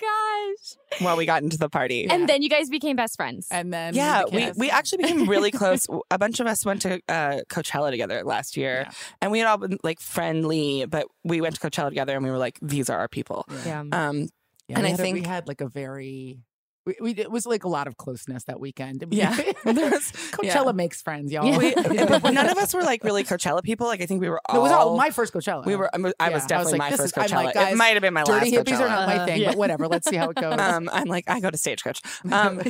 gosh. 0.00 1.00
Well, 1.00 1.16
we 1.16 1.24
got 1.24 1.42
into 1.42 1.56
the 1.56 1.70
party. 1.70 2.06
And 2.08 2.28
then 2.28 2.42
you 2.42 2.50
guys 2.50 2.68
became 2.68 2.96
best 2.96 3.16
friends. 3.16 3.48
And 3.50 3.72
then 3.72 3.94
Yeah, 3.94 4.24
we, 4.30 4.46
we, 4.46 4.52
we 4.56 4.70
actually 4.70 5.04
became 5.04 5.26
really 5.28 5.50
close. 5.50 5.86
A 6.10 6.18
bunch 6.18 6.38
of 6.40 6.46
us 6.46 6.64
went 6.66 6.82
to 6.82 7.00
uh, 7.08 7.40
Coachella 7.48 7.90
together 7.90 8.22
last 8.24 8.56
year, 8.58 8.88
and 9.22 9.32
we 9.32 9.38
had 9.38 9.48
all 9.48 9.56
been 9.58 9.78
like 9.82 10.00
friendly, 10.00 10.84
but 10.86 11.06
we 11.24 11.40
went 11.40 11.54
to 11.58 11.60
Coachella 11.60 11.88
together, 11.88 12.14
and 12.14 12.24
we 12.24 12.30
were 12.30 12.38
like, 12.38 12.58
"These 12.60 12.90
are 12.90 12.98
our 12.98 13.08
people." 13.08 13.46
yeah. 13.64 13.80
Um, 13.90 14.28
Yeah, 14.68 14.78
and 14.78 14.86
I 14.86 14.92
think 14.94 15.16
a- 15.16 15.20
we 15.22 15.26
had 15.26 15.48
like 15.48 15.60
a 15.62 15.68
very. 15.68 16.38
We, 16.84 16.96
we 17.00 17.10
it 17.12 17.30
was 17.30 17.46
like 17.46 17.62
a 17.64 17.68
lot 17.68 17.86
of 17.86 17.96
closeness 17.96 18.44
that 18.44 18.58
weekend. 18.60 19.04
Yeah. 19.12 19.32
Coachella 19.34 20.66
yeah. 20.66 20.72
makes 20.72 21.00
friends, 21.02 21.32
y'all. 21.32 21.46
Yeah. 21.46 21.58
we, 22.24 22.30
none 22.32 22.48
of 22.48 22.58
us 22.58 22.74
were 22.74 22.82
like 22.82 23.04
really 23.04 23.24
Coachella 23.24 23.62
people. 23.62 23.86
Like 23.86 24.00
I 24.00 24.06
think 24.06 24.20
we 24.20 24.28
were 24.28 24.40
all. 24.46 24.56
It 24.56 24.62
was 24.62 24.72
all 24.72 24.96
my 24.96 25.10
first 25.10 25.32
Coachella. 25.32 25.64
we 25.64 25.76
were. 25.76 25.88
I 25.94 25.98
was, 25.98 26.14
I 26.18 26.30
was 26.30 26.46
definitely 26.46 26.78
like, 26.78 26.90
my 26.90 26.96
first 26.96 27.16
is- 27.16 27.24
Coachella. 27.24 27.44
like, 27.44 27.54
guys, 27.54 27.72
it 27.72 27.76
might 27.76 27.92
have 27.94 28.02
been 28.02 28.14
my 28.14 28.24
Dirty 28.24 28.56
last 28.56 28.66
hippies 28.66 28.76
Coachella. 28.76 28.80
are 28.80 28.88
not 28.88 29.06
my 29.08 29.18
Uh, 29.18 29.26
thing, 29.26 29.40
yeah. 29.40 29.48
but 29.50 29.58
whatever. 29.58 29.86
Let's 29.88 30.08
see 30.08 30.16
how 30.16 30.30
it 30.30 30.36
goes. 30.36 30.58
um, 30.58 30.88
I'm 30.92 31.06
like, 31.06 31.24
I 31.28 31.40
go 31.40 31.50
to 31.50 31.56
Stagecoach. 31.58 32.00
Um, 32.30 32.60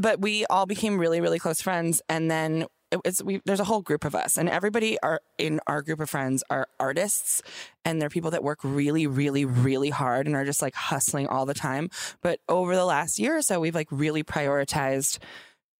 but 0.00 0.20
we 0.20 0.44
all 0.46 0.66
became 0.66 0.98
really, 0.98 1.20
really 1.20 1.38
close 1.38 1.62
friends, 1.62 2.02
and 2.08 2.30
then 2.30 2.66
it's 3.04 3.22
we. 3.22 3.40
There's 3.44 3.60
a 3.60 3.64
whole 3.64 3.82
group 3.82 4.04
of 4.04 4.14
us, 4.14 4.36
and 4.36 4.48
everybody 4.48 4.98
are 5.02 5.20
in 5.38 5.60
our 5.66 5.82
group 5.82 6.00
of 6.00 6.10
friends 6.10 6.42
are 6.50 6.68
artists, 6.78 7.42
and 7.84 8.00
they're 8.00 8.08
people 8.08 8.30
that 8.32 8.42
work 8.44 8.58
really, 8.62 9.06
really, 9.06 9.44
really 9.44 9.90
hard 9.90 10.26
and 10.26 10.36
are 10.36 10.44
just 10.44 10.62
like 10.62 10.74
hustling 10.74 11.26
all 11.26 11.46
the 11.46 11.54
time. 11.54 11.88
But 12.22 12.40
over 12.48 12.74
the 12.74 12.84
last 12.84 13.18
year 13.18 13.36
or 13.36 13.42
so, 13.42 13.60
we've 13.60 13.74
like 13.74 13.88
really 13.90 14.22
prioritized 14.22 15.18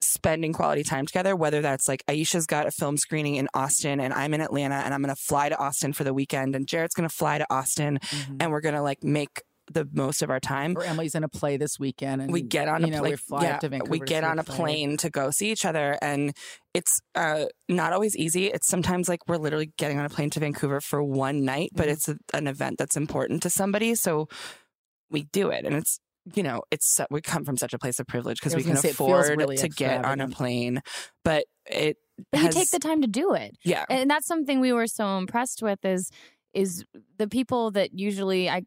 spending 0.01 0.53
quality 0.53 0.83
time 0.83 1.07
together 1.07 1.37
whether 1.37 1.62
that's 1.62 1.87
like 1.87 2.05
Aisha's 2.07 2.44
got 2.44 2.66
a 2.66 2.72
film 2.72 2.96
screening 2.96 3.37
in 3.37 3.48
Austin 3.55 4.01
and 4.01 4.12
I'm 4.12 4.35
in 4.35 4.40
Atlanta 4.40 4.75
and 4.75 4.92
I'm 4.92 5.01
going 5.01 5.14
to 5.14 5.20
fly 5.20 5.48
to 5.48 5.57
Austin 5.57 5.92
for 5.92 6.03
the 6.03 6.12
weekend 6.12 6.57
and 6.57 6.66
Jared's 6.66 6.94
going 6.94 7.09
to 7.09 7.14
fly 7.14 7.38
to 7.38 7.46
Austin 7.48 8.01
Mm-hmm. 8.03 8.37
and 8.40 8.51
we're 8.51 8.61
going 8.61 8.75
to 8.75 8.83
like 8.83 9.05
make 9.05 9.42
the 9.72 9.88
most 9.92 10.22
of 10.22 10.30
our 10.30 10.40
time. 10.40 10.76
Or 10.76 10.85
Emily's 10.85 11.14
in 11.14 11.24
a 11.24 11.28
play 11.28 11.56
this 11.56 11.78
weekend, 11.78 12.22
and 12.22 12.32
we 12.32 12.42
get 12.42 12.68
on 12.68 12.85
a 12.85 12.88
know, 12.88 13.00
plane. 13.00 13.16
we 13.30 13.44
yeah, 13.44 13.54
up 13.54 13.61
to 13.61 13.68
Vancouver. 13.68 13.90
we 13.90 14.00
get 14.00 14.24
on 14.24 14.38
a 14.38 14.44
plane 14.44 14.96
to 14.98 15.11
go 15.11 15.30
see 15.30 15.50
each 15.50 15.64
other, 15.64 15.98
and 16.02 16.32
it's 16.74 17.00
uh, 17.14 17.46
not 17.68 17.92
always 17.92 18.16
easy. 18.16 18.46
It's 18.46 18.66
sometimes 18.68 19.08
like 19.08 19.20
we're 19.28 19.37
literally 19.37 19.72
getting 19.78 19.98
on 19.98 20.04
a 20.04 20.08
plane 20.11 20.30
to 20.30 20.40
Vancouver 20.40 20.80
for 20.80 21.02
one 21.02 21.44
night, 21.44 21.70
but 21.74 21.88
Mhm. 21.88 21.92
it's 21.92 22.08
a, 22.08 22.16
an 22.35 22.46
event 22.46 22.78
that's 22.78 22.96
important 22.96 23.42
to 23.42 23.50
somebody, 23.50 23.94
so 23.94 24.28
we 25.11 25.24
do 25.24 25.50
it, 25.50 25.64
and 25.64 25.74
it's 25.74 25.98
you 26.35 26.42
know 26.42 26.62
it's 26.70 27.00
we 27.11 27.20
come 27.20 27.44
from 27.44 27.56
such 27.56 27.74
a 27.74 27.78
place 27.78 27.98
of 27.98 28.06
privilege 28.06 28.38
because 28.38 28.54
we 28.54 28.62
can 28.62 28.76
afford 28.76 29.37
really 29.37 29.56
to 29.56 29.68
get 29.68 30.04
on 30.04 30.20
a 30.20 30.28
plane, 30.28 30.80
but 31.24 31.44
it 31.66 31.96
But 32.30 32.40
has, 32.40 32.54
you 32.54 32.61
take 32.61 32.70
the 32.70 32.78
time 32.78 33.02
to 33.02 33.08
do 33.08 33.35
it. 33.35 33.56
yeah 33.64 33.85
And 33.90 34.08
that's 34.08 34.26
something 34.26 34.61
we 34.61 34.72
were 34.72 34.87
so 34.87 35.18
impressed 35.18 35.62
with 35.62 35.85
is 35.85 36.11
is 36.54 36.85
the 37.18 37.26
people 37.26 37.70
that 37.72 37.98
usually 37.98 38.48
I 38.48 38.62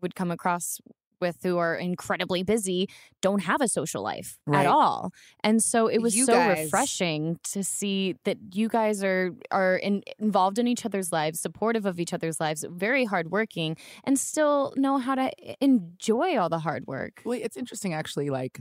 would 0.00 0.14
come 0.14 0.30
across 0.30 0.80
with 1.20 1.38
who 1.42 1.58
are 1.58 1.74
incredibly 1.74 2.44
busy 2.44 2.88
don't 3.22 3.40
have 3.42 3.60
a 3.60 3.66
social 3.66 4.04
life 4.04 4.38
Right. 4.46 4.60
at 4.60 4.66
all. 4.66 5.10
And 5.42 5.60
so 5.60 5.88
it 5.88 6.00
was 6.00 6.16
You 6.16 6.24
so 6.26 6.32
guys- 6.34 6.58
refreshing 6.66 7.40
to 7.52 7.64
see 7.64 8.14
that 8.22 8.38
you 8.54 8.68
guys 8.68 9.02
are 9.02 9.32
are 9.50 9.76
in, 9.76 10.04
involved 10.20 10.60
in 10.60 10.68
each 10.68 10.86
other's 10.86 11.10
lives, 11.10 11.40
supportive 11.40 11.84
of 11.86 11.98
each 11.98 12.12
other's 12.12 12.38
lives, 12.38 12.64
very 12.70 13.04
hardworking 13.04 13.76
and 14.04 14.16
still 14.16 14.72
know 14.76 14.98
how 14.98 15.16
to 15.16 15.32
enjoy 15.60 16.38
all 16.38 16.48
the 16.48 16.60
hard 16.60 16.86
work. 16.86 17.20
Well, 17.24 17.38
it's 17.42 17.56
interesting 17.56 17.92
actually, 17.94 18.30
like 18.30 18.60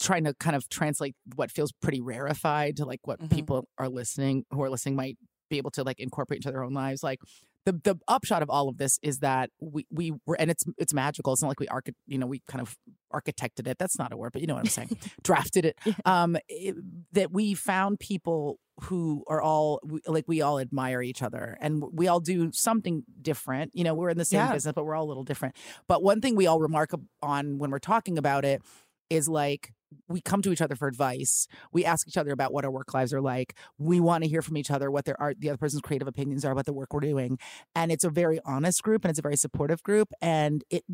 trying 0.00 0.24
to 0.24 0.34
kind 0.34 0.56
of 0.56 0.68
translate 0.68 1.14
what 1.36 1.52
feels 1.52 1.70
pretty 1.70 2.00
rarefied 2.00 2.76
to 2.78 2.84
like 2.84 3.06
what 3.06 3.20
Mhm. 3.20 3.30
people 3.30 3.68
are 3.78 3.88
listening 3.88 4.44
who 4.50 4.60
are 4.64 4.68
listening 4.68 4.96
might 4.96 5.16
be 5.48 5.58
able 5.58 5.70
to 5.70 5.84
like 5.84 6.00
incorporate 6.00 6.38
into 6.38 6.50
their 6.50 6.64
own 6.64 6.74
lives. 6.74 7.04
Like 7.04 7.20
the 7.66 7.72
the 7.72 7.96
upshot 8.08 8.42
of 8.42 8.50
all 8.50 8.68
of 8.68 8.76
this 8.78 8.98
is 9.02 9.20
that 9.20 9.50
we 9.60 9.86
we 9.90 10.12
were 10.26 10.36
and 10.38 10.50
it's 10.50 10.64
it's 10.78 10.92
magical. 10.94 11.32
It's 11.32 11.42
not 11.42 11.48
like 11.48 11.60
we 11.60 11.68
archi- 11.68 11.94
you 12.06 12.18
know 12.18 12.26
we 12.26 12.40
kind 12.48 12.60
of 12.62 12.76
architected 13.12 13.66
it. 13.68 13.78
That's 13.78 13.98
not 13.98 14.12
a 14.12 14.16
word, 14.16 14.32
but 14.32 14.40
you 14.42 14.46
know 14.46 14.54
what 14.54 14.60
I'm 14.64 14.66
saying. 14.70 14.96
Drafted 15.22 15.64
it. 15.66 15.78
Um, 16.04 16.36
it- 16.48 16.76
that 17.12 17.30
we 17.32 17.54
found 17.54 18.00
people 18.00 18.58
who 18.82 19.22
are 19.28 19.40
all 19.40 19.80
like 20.06 20.24
we 20.26 20.42
all 20.42 20.58
admire 20.58 21.00
each 21.00 21.22
other 21.22 21.56
and 21.60 21.82
we 21.92 22.08
all 22.08 22.18
do 22.20 22.50
something 22.52 23.04
different. 23.22 23.70
You 23.74 23.84
know, 23.84 23.94
we're 23.94 24.10
in 24.10 24.18
the 24.18 24.24
same 24.24 24.40
Yeah. 24.40 24.52
business, 24.52 24.72
but 24.74 24.84
we're 24.84 24.96
all 24.96 25.04
a 25.04 25.06
little 25.06 25.22
different. 25.22 25.54
But 25.86 26.02
one 26.02 26.20
thing 26.20 26.34
we 26.34 26.46
all 26.48 26.58
remark 26.60 26.90
on 27.22 27.58
when 27.58 27.70
we're 27.70 27.78
talking 27.78 28.18
about 28.18 28.44
it 28.44 28.62
is 29.10 29.28
like 29.28 29.72
we 30.08 30.20
come 30.20 30.42
to 30.42 30.52
each 30.52 30.60
other 30.60 30.76
for 30.76 30.88
advice. 30.88 31.46
We 31.72 31.84
ask 31.84 32.06
each 32.08 32.16
other 32.16 32.32
about 32.32 32.52
what 32.52 32.64
our 32.64 32.70
work 32.70 32.92
lives 32.94 33.12
are 33.12 33.20
like. 33.20 33.56
We 33.78 34.00
want 34.00 34.24
to 34.24 34.30
hear 34.30 34.42
from 34.42 34.56
each 34.56 34.70
other 34.70 34.90
what 34.90 35.04
their 35.04 35.20
art, 35.20 35.40
the 35.40 35.50
other 35.50 35.58
person's 35.58 35.82
creative 35.82 36.08
opinions 36.08 36.44
are 36.44 36.52
about 36.52 36.66
the 36.66 36.72
work 36.72 36.92
we're 36.92 37.00
doing. 37.00 37.38
And 37.74 37.90
it's 37.92 38.04
a 38.04 38.10
very 38.10 38.40
honest 38.44 38.82
group 38.82 39.04
and 39.04 39.10
it's 39.10 39.18
a 39.18 39.22
very 39.22 39.36
supportive 39.36 39.82
group. 39.82 40.08
And 40.20 40.64
it 40.70 40.84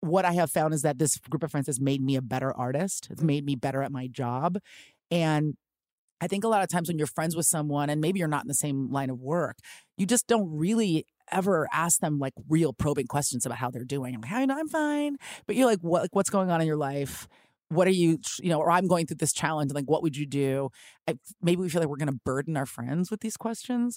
what 0.00 0.24
I 0.24 0.32
have 0.32 0.50
found 0.50 0.72
is 0.72 0.82
that 0.82 0.98
this 0.98 1.18
group 1.18 1.42
of 1.42 1.50
friends 1.50 1.66
has 1.66 1.78
made 1.78 2.00
me 2.02 2.16
a 2.16 2.22
better 2.22 2.56
artist. 2.56 3.08
It's 3.10 3.22
made 3.22 3.44
me 3.44 3.54
better 3.54 3.82
at 3.82 3.92
my 3.92 4.06
job. 4.06 4.58
And 5.10 5.56
I 6.20 6.26
think 6.26 6.44
a 6.44 6.48
lot 6.48 6.62
of 6.62 6.68
times 6.68 6.88
when 6.88 6.98
you're 6.98 7.06
friends 7.06 7.34
with 7.34 7.46
someone 7.46 7.88
and 7.90 8.00
maybe 8.00 8.18
you're 8.18 8.28
not 8.28 8.44
in 8.44 8.48
the 8.48 8.54
same 8.54 8.90
line 8.90 9.10
of 9.10 9.20
work, 9.20 9.58
you 9.96 10.06
just 10.06 10.26
don't 10.26 10.50
really 10.50 11.06
ever 11.32 11.66
ask 11.72 12.00
them 12.00 12.18
like 12.18 12.34
real 12.48 12.72
probing 12.72 13.06
questions 13.06 13.46
about 13.46 13.58
how 13.58 13.70
they're 13.70 13.84
doing. 13.84 14.14
I'm 14.14 14.20
like, 14.20 14.30
"Hi, 14.30 14.44
no, 14.44 14.58
I'm 14.58 14.68
fine. 14.68 15.16
But 15.46 15.56
you're 15.56 15.66
like, 15.66 15.80
what, 15.80 16.02
like, 16.02 16.14
what's 16.14 16.30
going 16.30 16.50
on 16.50 16.60
in 16.60 16.66
your 16.66 16.76
life? 16.76 17.28
What 17.70 17.86
are 17.86 17.92
you, 17.92 18.18
you 18.42 18.50
know, 18.50 18.58
or 18.58 18.70
I'm 18.70 18.86
going 18.86 19.06
through 19.06 19.16
this 19.18 19.32
challenge. 19.32 19.72
Like, 19.72 19.86
what 19.86 20.02
would 20.02 20.16
you 20.16 20.26
do? 20.26 20.70
I, 21.08 21.14
maybe 21.40 21.62
we 21.62 21.68
feel 21.68 21.80
like 21.80 21.88
we're 21.88 21.96
going 21.96 22.12
to 22.12 22.20
burden 22.24 22.56
our 22.56 22.66
friends 22.66 23.10
with 23.10 23.20
these 23.20 23.36
questions. 23.36 23.96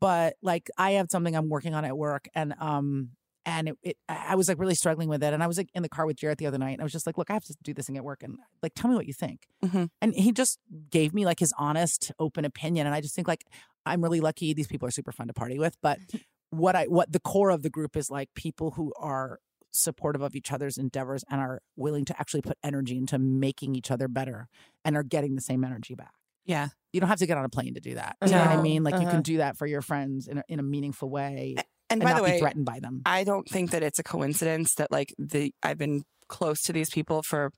But 0.00 0.36
like, 0.40 0.70
I 0.78 0.92
have 0.92 1.08
something 1.10 1.34
I'm 1.34 1.48
working 1.48 1.74
on 1.74 1.84
at 1.84 1.98
work 1.98 2.28
and, 2.34 2.54
um, 2.60 3.10
and 3.44 3.68
it, 3.70 3.78
it, 3.82 3.96
I 4.08 4.34
was 4.36 4.46
like 4.48 4.58
really 4.58 4.74
struggling 4.74 5.08
with 5.08 5.22
it. 5.22 5.32
And 5.32 5.42
I 5.42 5.46
was 5.46 5.56
like 5.56 5.70
in 5.74 5.82
the 5.82 5.88
car 5.88 6.06
with 6.06 6.16
jared 6.16 6.38
the 6.38 6.46
other 6.46 6.58
night 6.58 6.72
and 6.72 6.80
I 6.80 6.84
was 6.84 6.92
just 6.92 7.06
like, 7.06 7.16
look, 7.18 7.30
I 7.30 7.32
have 7.32 7.44
to 7.44 7.56
do 7.62 7.72
this 7.74 7.86
thing 7.86 7.96
at 7.96 8.04
work. 8.04 8.22
And 8.22 8.36
like, 8.62 8.74
tell 8.74 8.90
me 8.90 8.94
what 8.94 9.06
you 9.06 9.14
think. 9.14 9.46
Mhm. 9.64 9.88
And 10.02 10.14
he 10.14 10.32
just 10.32 10.58
gave 10.90 11.14
me 11.14 11.24
like 11.24 11.40
his 11.40 11.52
honest, 11.58 12.12
open 12.18 12.44
opinion. 12.44 12.86
And 12.86 12.94
I 12.94 13.00
just 13.00 13.14
think 13.14 13.26
like, 13.26 13.44
I'm 13.86 14.02
really 14.02 14.20
lucky. 14.20 14.52
These 14.52 14.66
people 14.66 14.86
are 14.86 14.92
super 14.92 15.12
fun 15.12 15.28
to 15.28 15.32
party 15.32 15.58
with. 15.58 15.76
But 15.82 15.98
what 16.50 16.76
I, 16.76 16.84
what 16.84 17.10
the 17.10 17.20
core 17.20 17.50
of 17.50 17.62
the 17.62 17.70
group 17.70 17.96
is 17.96 18.10
like 18.10 18.28
people 18.34 18.72
who 18.72 18.92
are 19.00 19.40
supportive 19.72 20.22
of 20.22 20.34
each 20.34 20.50
other's 20.52 20.78
endeavors 20.78 21.24
and 21.30 21.40
are 21.40 21.60
willing 21.76 22.04
to 22.06 22.18
actually 22.20 22.42
put 22.42 22.56
energy 22.64 22.96
into 22.96 23.18
making 23.18 23.74
each 23.74 23.90
other 23.90 24.08
better 24.08 24.48
and 24.84 24.96
are 24.96 25.02
getting 25.02 25.34
the 25.34 25.40
same 25.42 25.64
energy 25.64 25.94
back. 25.94 26.12
yeah 26.44 26.68
You 26.92 27.00
don't 27.00 27.08
have 27.10 27.18
to 27.18 27.26
get 27.26 27.36
on 27.38 27.44
a 27.44 27.48
plane 27.48 27.74
to 27.74 27.80
do 27.80 27.94
that. 27.94 28.16
You 28.24 28.30
know 28.32 28.38
what 28.38 28.48
I 28.48 28.62
mean? 28.62 28.82
Like 28.82 28.94
you 28.94 29.00
Uh-huh. 29.02 29.10
can 29.10 29.22
do 29.22 29.36
that 29.38 29.56
for 29.56 29.66
your 29.66 29.82
friends 29.82 30.26
in 30.26 30.38
a, 30.38 30.42
in 30.48 30.58
a 30.58 30.62
meaningful 30.62 31.10
way 31.10 31.54
and, 31.56 31.66
and 31.90 32.00
by 32.02 32.10
not 32.10 32.16
the 32.18 32.22
way 32.22 32.32
be 32.32 32.38
threatened 32.38 32.64
by 32.64 32.80
them. 32.80 33.02
I 33.04 33.24
don't 33.24 33.48
think 33.48 33.70
that 33.72 33.82
it's 33.82 33.98
a 33.98 34.02
coincidence 34.02 34.74
that 34.76 34.90
like 34.90 35.14
the 35.18 35.52
I've 35.62 35.78
been 35.78 36.04
close 36.28 36.62
to 36.62 36.72
these 36.72 36.90
people 36.90 37.22
for 37.22 37.52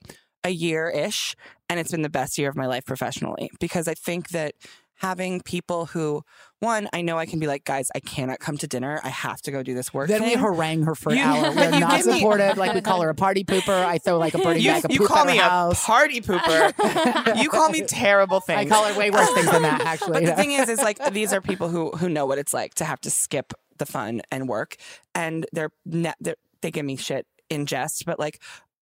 a 0.45 0.51
year 0.51 0.89
ish 0.89 1.37
and 1.69 1.79
it's 1.79 1.91
been 1.91 2.03
the 2.03 2.09
best 2.11 2.39
year 2.39 2.49
of 2.49 2.57
my 2.57 2.67
life 2.67 2.85
professionally 2.87 3.51
because 3.61 3.87
I 3.89 3.95
think 3.95 4.31
that 4.31 4.55
having 4.97 5.41
people 5.43 5.87
who 5.87 6.23
one 6.61 6.89
I 6.93 7.03
know 7.03 7.19
I 7.19 7.27
can 7.27 7.39
be 7.41 7.47
like 7.47 7.65
guys 7.65 7.91
I 7.95 8.01
cannot 8.01 8.39
come 8.39 8.57
to 8.59 8.67
dinner 8.67 9.01
I 9.03 9.09
have 9.09 9.41
to 9.43 9.51
go 9.51 9.63
do 9.63 9.75
this 9.75 9.93
work 9.93 10.09
Then 10.09 10.23
we 10.23 10.31
thing. 10.31 10.39
harangue 10.39 10.83
her 10.85 10.95
for 10.95 11.11
an 11.11 11.19
You- 11.19 11.25
hour. 11.25 11.55
We're 11.55 11.79
not 11.81 12.03
supportive. 12.03 12.57
Like 12.59 12.75
we 12.75 12.81
call 12.81 13.01
her 13.03 13.09
a 13.09 13.15
party 13.27 13.45
pooper. 13.45 13.85
I 13.85 13.99
throw 13.99 14.19
like 14.19 14.35
a 14.35 14.39
birdie 14.39 14.61
you, 14.63 14.71
bag 14.71 14.85
of 14.85 14.91
you 14.93 14.99
poop 15.01 15.09
call 15.09 15.25
me 15.25 15.37
house. 15.39 15.83
a 15.83 15.87
party 15.87 16.21
pooper. 16.21 17.43
you 17.43 17.49
call 17.49 17.71
me 17.71 17.83
terrible 17.83 18.41
things. 18.41 18.59
I 18.61 18.65
call 18.67 18.85
her 18.85 18.99
way 18.99 19.11
worse 19.11 19.33
things 19.33 19.51
than 19.51 19.63
that. 19.63 19.81
Actually, 19.87 20.13
But 20.13 20.27
the 20.27 20.35
thing 20.35 20.53
is, 20.53 20.69
is 20.69 20.79
like 20.81 20.99
these 21.13 21.33
are 21.33 21.41
people 21.41 21.69
who 21.69 21.91
who 21.93 22.09
know 22.09 22.27
what 22.27 22.39
it's 22.39 22.53
like 22.55 22.75
to 22.75 22.85
have 22.85 23.01
to 23.03 23.11
skip 23.11 23.53
the 23.79 23.87
fun 23.87 24.21
and 24.31 24.49
work, 24.49 24.77
and 25.15 25.47
they're, 25.53 25.71
ne- 25.87 26.13
they're 26.21 26.37
they 26.61 26.71
give 26.71 26.85
me 26.85 26.97
shit 26.97 27.27
in 27.49 27.65
jest, 27.67 28.05
but 28.05 28.19
like 28.19 28.41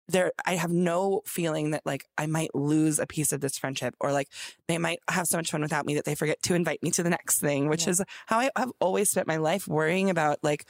there 0.08 0.32
I 0.46 0.54
have 0.56 0.72
no 0.72 1.22
feeling 1.26 1.72
that 1.72 1.82
like 1.84 2.04
I 2.16 2.26
might 2.26 2.54
lose 2.54 2.98
a 2.98 3.06
piece 3.06 3.32
of 3.32 3.40
this 3.40 3.58
friendship 3.58 3.94
or 4.00 4.12
like 4.12 4.28
they 4.66 4.78
might 4.78 5.00
have 5.10 5.26
so 5.26 5.36
much 5.36 5.50
fun 5.50 5.60
without 5.60 5.86
me 5.86 5.94
that 5.94 6.04
they 6.04 6.14
forget 6.14 6.42
to 6.44 6.54
invite 6.54 6.82
me 6.82 6.90
to 6.92 7.02
the 7.02 7.10
next 7.10 7.40
thing, 7.40 7.68
which 7.68 7.84
Yeah. 7.84 7.90
is 7.90 8.02
how 8.26 8.40
I 8.40 8.50
have 8.56 8.72
always 8.80 9.10
spent 9.10 9.26
my 9.26 9.36
life 9.36 9.68
worrying 9.68 10.10
about 10.10 10.38
like 10.42 10.64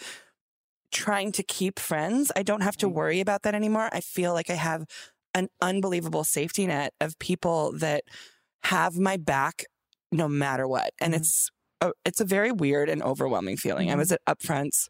trying 0.91 1.33
to 1.33 1.43
keep 1.43 1.79
friends. 1.79 2.33
I 2.35 2.43
don't 2.43 2.63
have 2.63 2.77
to 2.79 2.89
worry 2.89 3.21
about 3.21 3.43
that 3.43 3.55
anymore. 3.55 3.89
I 3.93 4.01
feel 4.01 4.33
like 4.33 4.51
I 4.51 4.55
have 4.55 4.85
an 5.35 5.49
unbelievable 5.61 6.25
safety 6.25 6.67
net 6.67 6.95
of 7.01 7.19
people 7.19 7.73
that 7.79 8.05
have 8.65 8.99
my 8.99 9.17
back 9.17 9.65
no 10.11 10.29
matter 10.29 10.67
what. 10.67 10.93
And 11.01 11.13
mm-hmm. 11.13 11.21
it's 11.21 11.51
a, 11.81 11.93
it's 12.05 12.21
a 12.21 12.25
very 12.25 12.51
weird 12.51 12.89
and 12.89 13.03
overwhelming 13.03 13.57
feeling. 13.57 13.89
I 13.89 13.93
mm-hmm. 13.93 13.99
was 14.01 14.13
at 14.13 14.21
Upfronts 14.27 14.89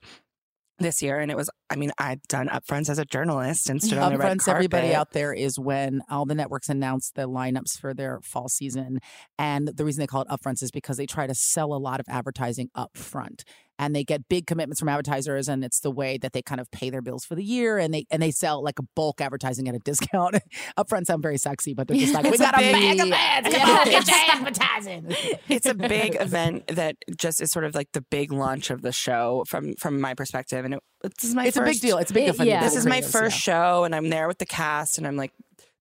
this 0.79 1.03
year 1.03 1.19
and 1.19 1.31
it 1.31 1.37
was 1.37 1.51
I 1.71 1.77
mean, 1.77 1.93
I've 1.99 2.23
done 2.29 2.49
upfronts 2.49 2.89
as 2.89 2.99
a 2.99 3.05
journalist 3.05 3.69
and 3.69 3.83
stood 3.83 3.99
on 3.99 4.13
the 4.13 4.19
red 4.19 4.39
Upfronts, 4.39 4.45
carpet. 4.45 4.57
everybody 4.57 4.95
out 4.95 5.13
there 5.13 5.35
is 5.35 5.59
when 5.59 6.01
all 6.09 6.25
the 6.25 6.35
networks 6.35 6.69
announce 6.69 7.11
the 7.11 7.29
lineups 7.29 7.79
for 7.79 7.93
their 7.93 8.21
fall 8.23 8.49
season. 8.49 9.01
And 9.39 9.69
the 9.69 9.85
reason 9.85 10.01
they 10.01 10.07
call 10.07 10.23
it 10.23 10.29
upfronts 10.29 10.63
is 10.63 10.71
because 10.71 10.97
they 10.97 11.07
try 11.07 11.27
to 11.27 11.35
sell 11.35 11.75
a 11.75 11.79
lot 11.79 12.01
of 12.01 12.07
advertising 12.09 12.71
up 12.75 12.97
front. 12.97 13.45
And 13.79 13.95
they 13.95 14.05
get 14.05 14.29
big 14.29 14.47
commitments 14.47 14.81
from 14.81 14.89
advertisers, 14.89 15.49
and 15.49 15.65
it's 15.65 15.81
the 15.81 15.91
way 15.91 16.19
that 16.19 16.33
they 16.33 16.43
kind 16.43 16.61
of 16.61 16.71
pay 16.71 16.91
their 16.91 17.03
bills 17.03 17.25
for 17.25 17.35
the 17.35 17.45
year. 17.45 17.79
And 17.79 17.93
they 17.95 18.07
and 18.11 18.23
they 18.23 18.31
sell 18.31 18.63
like 18.63 18.79
a 18.79 18.85
bulk 18.95 19.21
advertising 19.21 19.69
at 19.69 19.75
a 19.75 19.79
discount. 19.79 20.37
Upfront 20.79 21.07
sound 21.07 21.23
very 21.23 21.39
sexy, 21.39 21.75
but 21.75 21.89
they're 21.89 21.97
just 21.97 22.15
like, 22.15 22.25
we 22.31 22.39
got 22.39 22.55
a 22.55 22.59
big- 22.59 22.73
bag 22.73 23.01
of 23.01 23.13
ads. 23.13 23.55
Come 23.57 23.71
on, 23.71 23.85
get 23.85 24.09
your 24.09 24.17
advertising. 24.31 25.07
it's 25.49 25.67
a 25.67 25.75
big 25.75 26.17
event 26.21 26.67
that 26.69 26.97
just 27.17 27.41
is 27.41 27.51
sort 27.51 27.65
of 27.65 27.75
like 27.75 27.89
the 27.93 28.03
big 28.03 28.33
launch 28.33 28.71
of 28.71 28.83
the 28.83 28.93
show 28.93 29.45
from 29.47 29.75
from 29.75 30.01
my 30.01 30.15
perspective 30.15 30.65
and 30.65 30.75
it, 30.75 30.81
this 31.03 31.25
is 31.25 31.35
my 31.35 31.47
It's 31.47 31.57
a 31.57 31.63
big 31.63 31.81
deal. 31.81 31.99
It's 31.99 32.11
a 32.11 32.15
big 32.15 32.27
deal 32.27 32.35
for 32.35 32.45
yeah. 32.45 32.63
this 32.63 32.77
is 32.77 32.87
my 32.87 33.01
first 33.01 33.47
yeah. 33.47 33.53
show 33.55 33.85
and 33.85 33.95
i'm 33.95 34.09
there 34.09 34.29
with 34.29 34.39
the 34.39 34.47
cast 34.47 34.99
and 34.99 35.07
i'm 35.07 35.17
like 35.17 35.33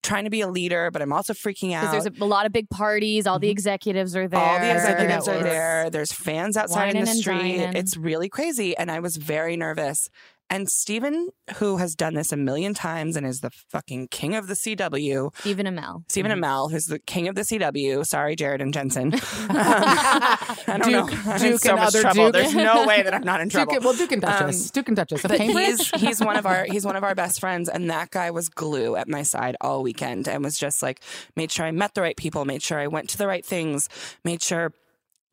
trying 0.07 0.23
to 0.23 0.29
be 0.29 0.41
a 0.41 0.47
leader 0.47 0.89
but 0.91 1.01
i'm 1.01 1.11
also 1.13 1.33
freaking 1.33 1.73
out 1.73 1.81
Because 1.81 2.05
there's 2.05 2.19
a, 2.19 2.23
a 2.23 2.25
lot 2.25 2.45
of 2.45 2.51
big 2.53 2.69
parties, 2.69 3.27
all 3.27 3.39
the 3.39 3.47
mm-hmm. 3.47 3.51
executives 3.51 4.15
are 4.15 4.27
there. 4.27 4.39
all 4.39 4.59
the 4.59 4.71
executives 4.71 5.27
are 5.27 5.43
there. 5.43 5.89
There's 5.89 6.11
fans 6.11 6.57
outside 6.57 6.95
in 6.95 7.05
the 7.05 7.07
street. 7.07 7.57
dining. 7.57 7.75
it's 7.75 7.97
really 7.97 8.29
crazy 8.29 8.75
and 8.77 8.89
i 8.89 8.99
was 8.99 9.17
very 9.17 9.57
nervous 9.57 10.09
and 10.49 10.67
Stephen, 10.69 11.29
who 11.57 11.77
has 11.77 11.93
done 11.95 12.13
this 12.13 12.31
a 12.31 12.37
million 12.37 12.73
times 12.73 13.15
and 13.15 13.25
is 13.25 13.39
the 13.41 13.49
fucking 13.69 14.07
king 14.09 14.35
of 14.35 14.47
the 14.47 14.53
CW, 14.53 15.31
Stephen 15.39 15.65
Amell. 15.65 16.03
Stephen 16.09 16.31
Mm-hmm. 16.31 16.43
Amell, 16.43 16.71
who's 16.71 16.85
the 16.85 16.99
king 16.99 17.27
of 17.27 17.35
the 17.35 17.41
CW. 17.41 18.05
Sorry, 18.05 18.35
Jared 18.35 18.61
and 18.61 18.73
Jensen. 18.73 19.11
I 19.77 20.47
don't 20.67 20.91
know. 20.91 21.07
Duke- 21.07 21.27
I'm 21.27 21.43
in 21.45 21.57
so 21.57 21.71
and 21.71 21.79
much 21.79 21.87
other 21.87 22.01
trouble. 22.01 22.25
Duke. 22.25 22.33
There's 22.33 22.55
no 22.55 22.85
way 22.85 23.01
that 23.03 23.13
I'm 23.13 23.23
not 23.23 23.41
in 23.41 23.49
trouble. 23.49 23.73
Duke, 23.73 23.83
well, 23.83 23.93
Duke 23.93 24.11
and 24.11 24.21
Duchess. 24.21 24.65
Um, 24.65 24.71
Duke 24.73 24.87
and 24.87 24.97
Duchess 24.97 25.21
but 25.21 25.37
Cambridge. 25.37 25.65
he's 25.91 26.01
he's 26.01 26.19
one 26.21 26.37
of 26.37 26.45
our 26.45 26.65
he's 26.65 26.85
one 26.85 26.95
of 26.95 27.03
our 27.03 27.15
best 27.15 27.39
friends, 27.39 27.69
and 27.69 27.89
that 27.89 28.11
guy 28.11 28.31
was 28.31 28.49
glue 28.49 28.95
at 28.95 29.07
my 29.07 29.23
side 29.23 29.55
all 29.61 29.83
weekend, 29.83 30.27
and 30.27 30.43
was 30.43 30.57
just 30.57 30.81
like 30.81 31.01
made 31.35 31.51
sure 31.51 31.65
I 31.65 31.71
met 31.71 31.93
the 31.93 32.01
right 32.01 32.15
people, 32.17 32.45
made 32.45 32.61
sure 32.63 32.79
I 32.79 32.87
went 32.87 33.09
to 33.09 33.17
the 33.17 33.27
right 33.27 33.45
things, 33.45 33.89
made 34.23 34.41
sure. 34.41 34.71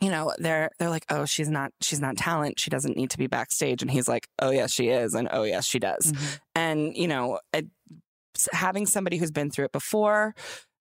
You 0.00 0.10
know, 0.10 0.32
they're 0.38 0.70
they're 0.78 0.90
like, 0.90 1.06
oh, 1.08 1.24
she's 1.24 1.48
not 1.48 1.72
she's 1.80 2.00
not 2.00 2.16
talent. 2.16 2.58
She 2.58 2.70
doesn't 2.70 2.96
need 2.96 3.10
to 3.10 3.18
be 3.18 3.26
backstage, 3.26 3.80
and 3.80 3.90
he's 3.90 4.08
like, 4.08 4.28
oh 4.40 4.50
yes, 4.50 4.72
she 4.72 4.88
is, 4.88 5.14
and 5.14 5.28
oh 5.30 5.44
yes, 5.44 5.64
she 5.64 5.78
does. 5.78 6.12
Mm-hmm. 6.12 6.34
And 6.56 6.96
you 6.96 7.08
know, 7.08 7.38
it, 7.52 7.66
having 8.52 8.86
somebody 8.86 9.16
who's 9.16 9.30
been 9.30 9.50
through 9.50 9.66
it 9.66 9.72
before 9.72 10.34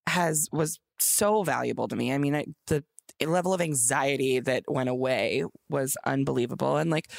has 0.07 0.47
was 0.51 0.79
so 0.99 1.43
valuable 1.43 1.87
to 1.87 1.95
me. 1.95 2.11
I 2.11 2.17
mean, 2.17 2.35
I, 2.35 2.45
the 2.67 2.83
level 3.25 3.53
of 3.53 3.61
anxiety 3.61 4.39
that 4.39 4.63
went 4.67 4.89
away 4.89 5.45
was 5.69 5.95
unbelievable, 6.05 6.77
and 6.77 6.89
like, 6.89 7.09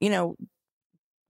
you 0.00 0.10
know, 0.10 0.36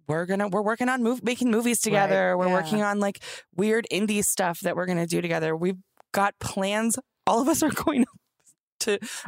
we're 0.08 0.26
gonna 0.26 0.48
we're 0.48 0.62
working 0.62 0.88
on 0.88 1.02
move, 1.02 1.22
making 1.22 1.50
movies 1.50 1.80
together. 1.80 2.36
We're 2.36 2.48
yeah. 2.48 2.54
working 2.54 2.82
on 2.82 3.00
like 3.00 3.22
weird 3.56 3.86
indie 3.92 4.24
stuff 4.24 4.60
that 4.60 4.76
we're 4.76 4.86
gonna 4.86 5.06
do 5.06 5.20
together. 5.20 5.56
We've 5.56 5.78
got 6.12 6.38
plans. 6.38 6.98
All 7.26 7.40
of 7.40 7.48
us 7.48 7.62
are 7.62 7.70
going 7.84 8.04
to 8.04 8.10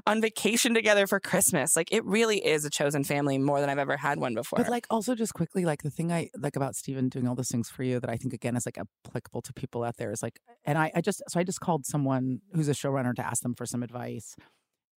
on 0.06 0.20
vacation 0.20 0.74
together 0.74 1.06
for 1.06 1.20
Christmas. 1.20 1.76
Like 1.76 1.92
it 1.92 2.04
really 2.04 2.44
is 2.44 2.64
a 2.64 2.70
chosen 2.70 3.04
family 3.04 3.38
more 3.38 3.60
than 3.60 3.70
I've 3.70 3.78
ever 3.78 3.96
had 3.96 4.18
one 4.18 4.34
before. 4.34 4.58
But 4.58 4.68
like 4.68 4.86
also 4.90 5.14
just 5.14 5.34
quickly, 5.34 5.64
like 5.64 5.82
the 5.82 5.90
thing 5.90 6.12
I 6.12 6.30
like 6.38 6.56
about 6.56 6.74
Stephen 6.74 7.08
doing 7.08 7.28
all 7.28 7.34
those 7.34 7.48
things 7.48 7.68
for 7.68 7.82
you 7.82 8.00
that 8.00 8.10
I 8.10 8.16
think 8.16 8.32
again 8.32 8.56
is 8.56 8.66
like 8.66 8.78
applicable 8.78 9.42
to 9.42 9.52
people 9.52 9.84
out 9.84 9.96
there 9.96 10.10
is 10.10 10.22
like 10.22 10.40
and 10.64 10.78
I, 10.78 10.90
I 10.94 11.00
just 11.00 11.22
so 11.28 11.40
I 11.40 11.44
just 11.44 11.60
called 11.60 11.86
someone 11.86 12.40
who's 12.52 12.68
a 12.68 12.72
showrunner 12.72 13.14
to 13.14 13.26
ask 13.26 13.42
them 13.42 13.54
for 13.54 13.66
some 13.66 13.82
advice. 13.82 14.36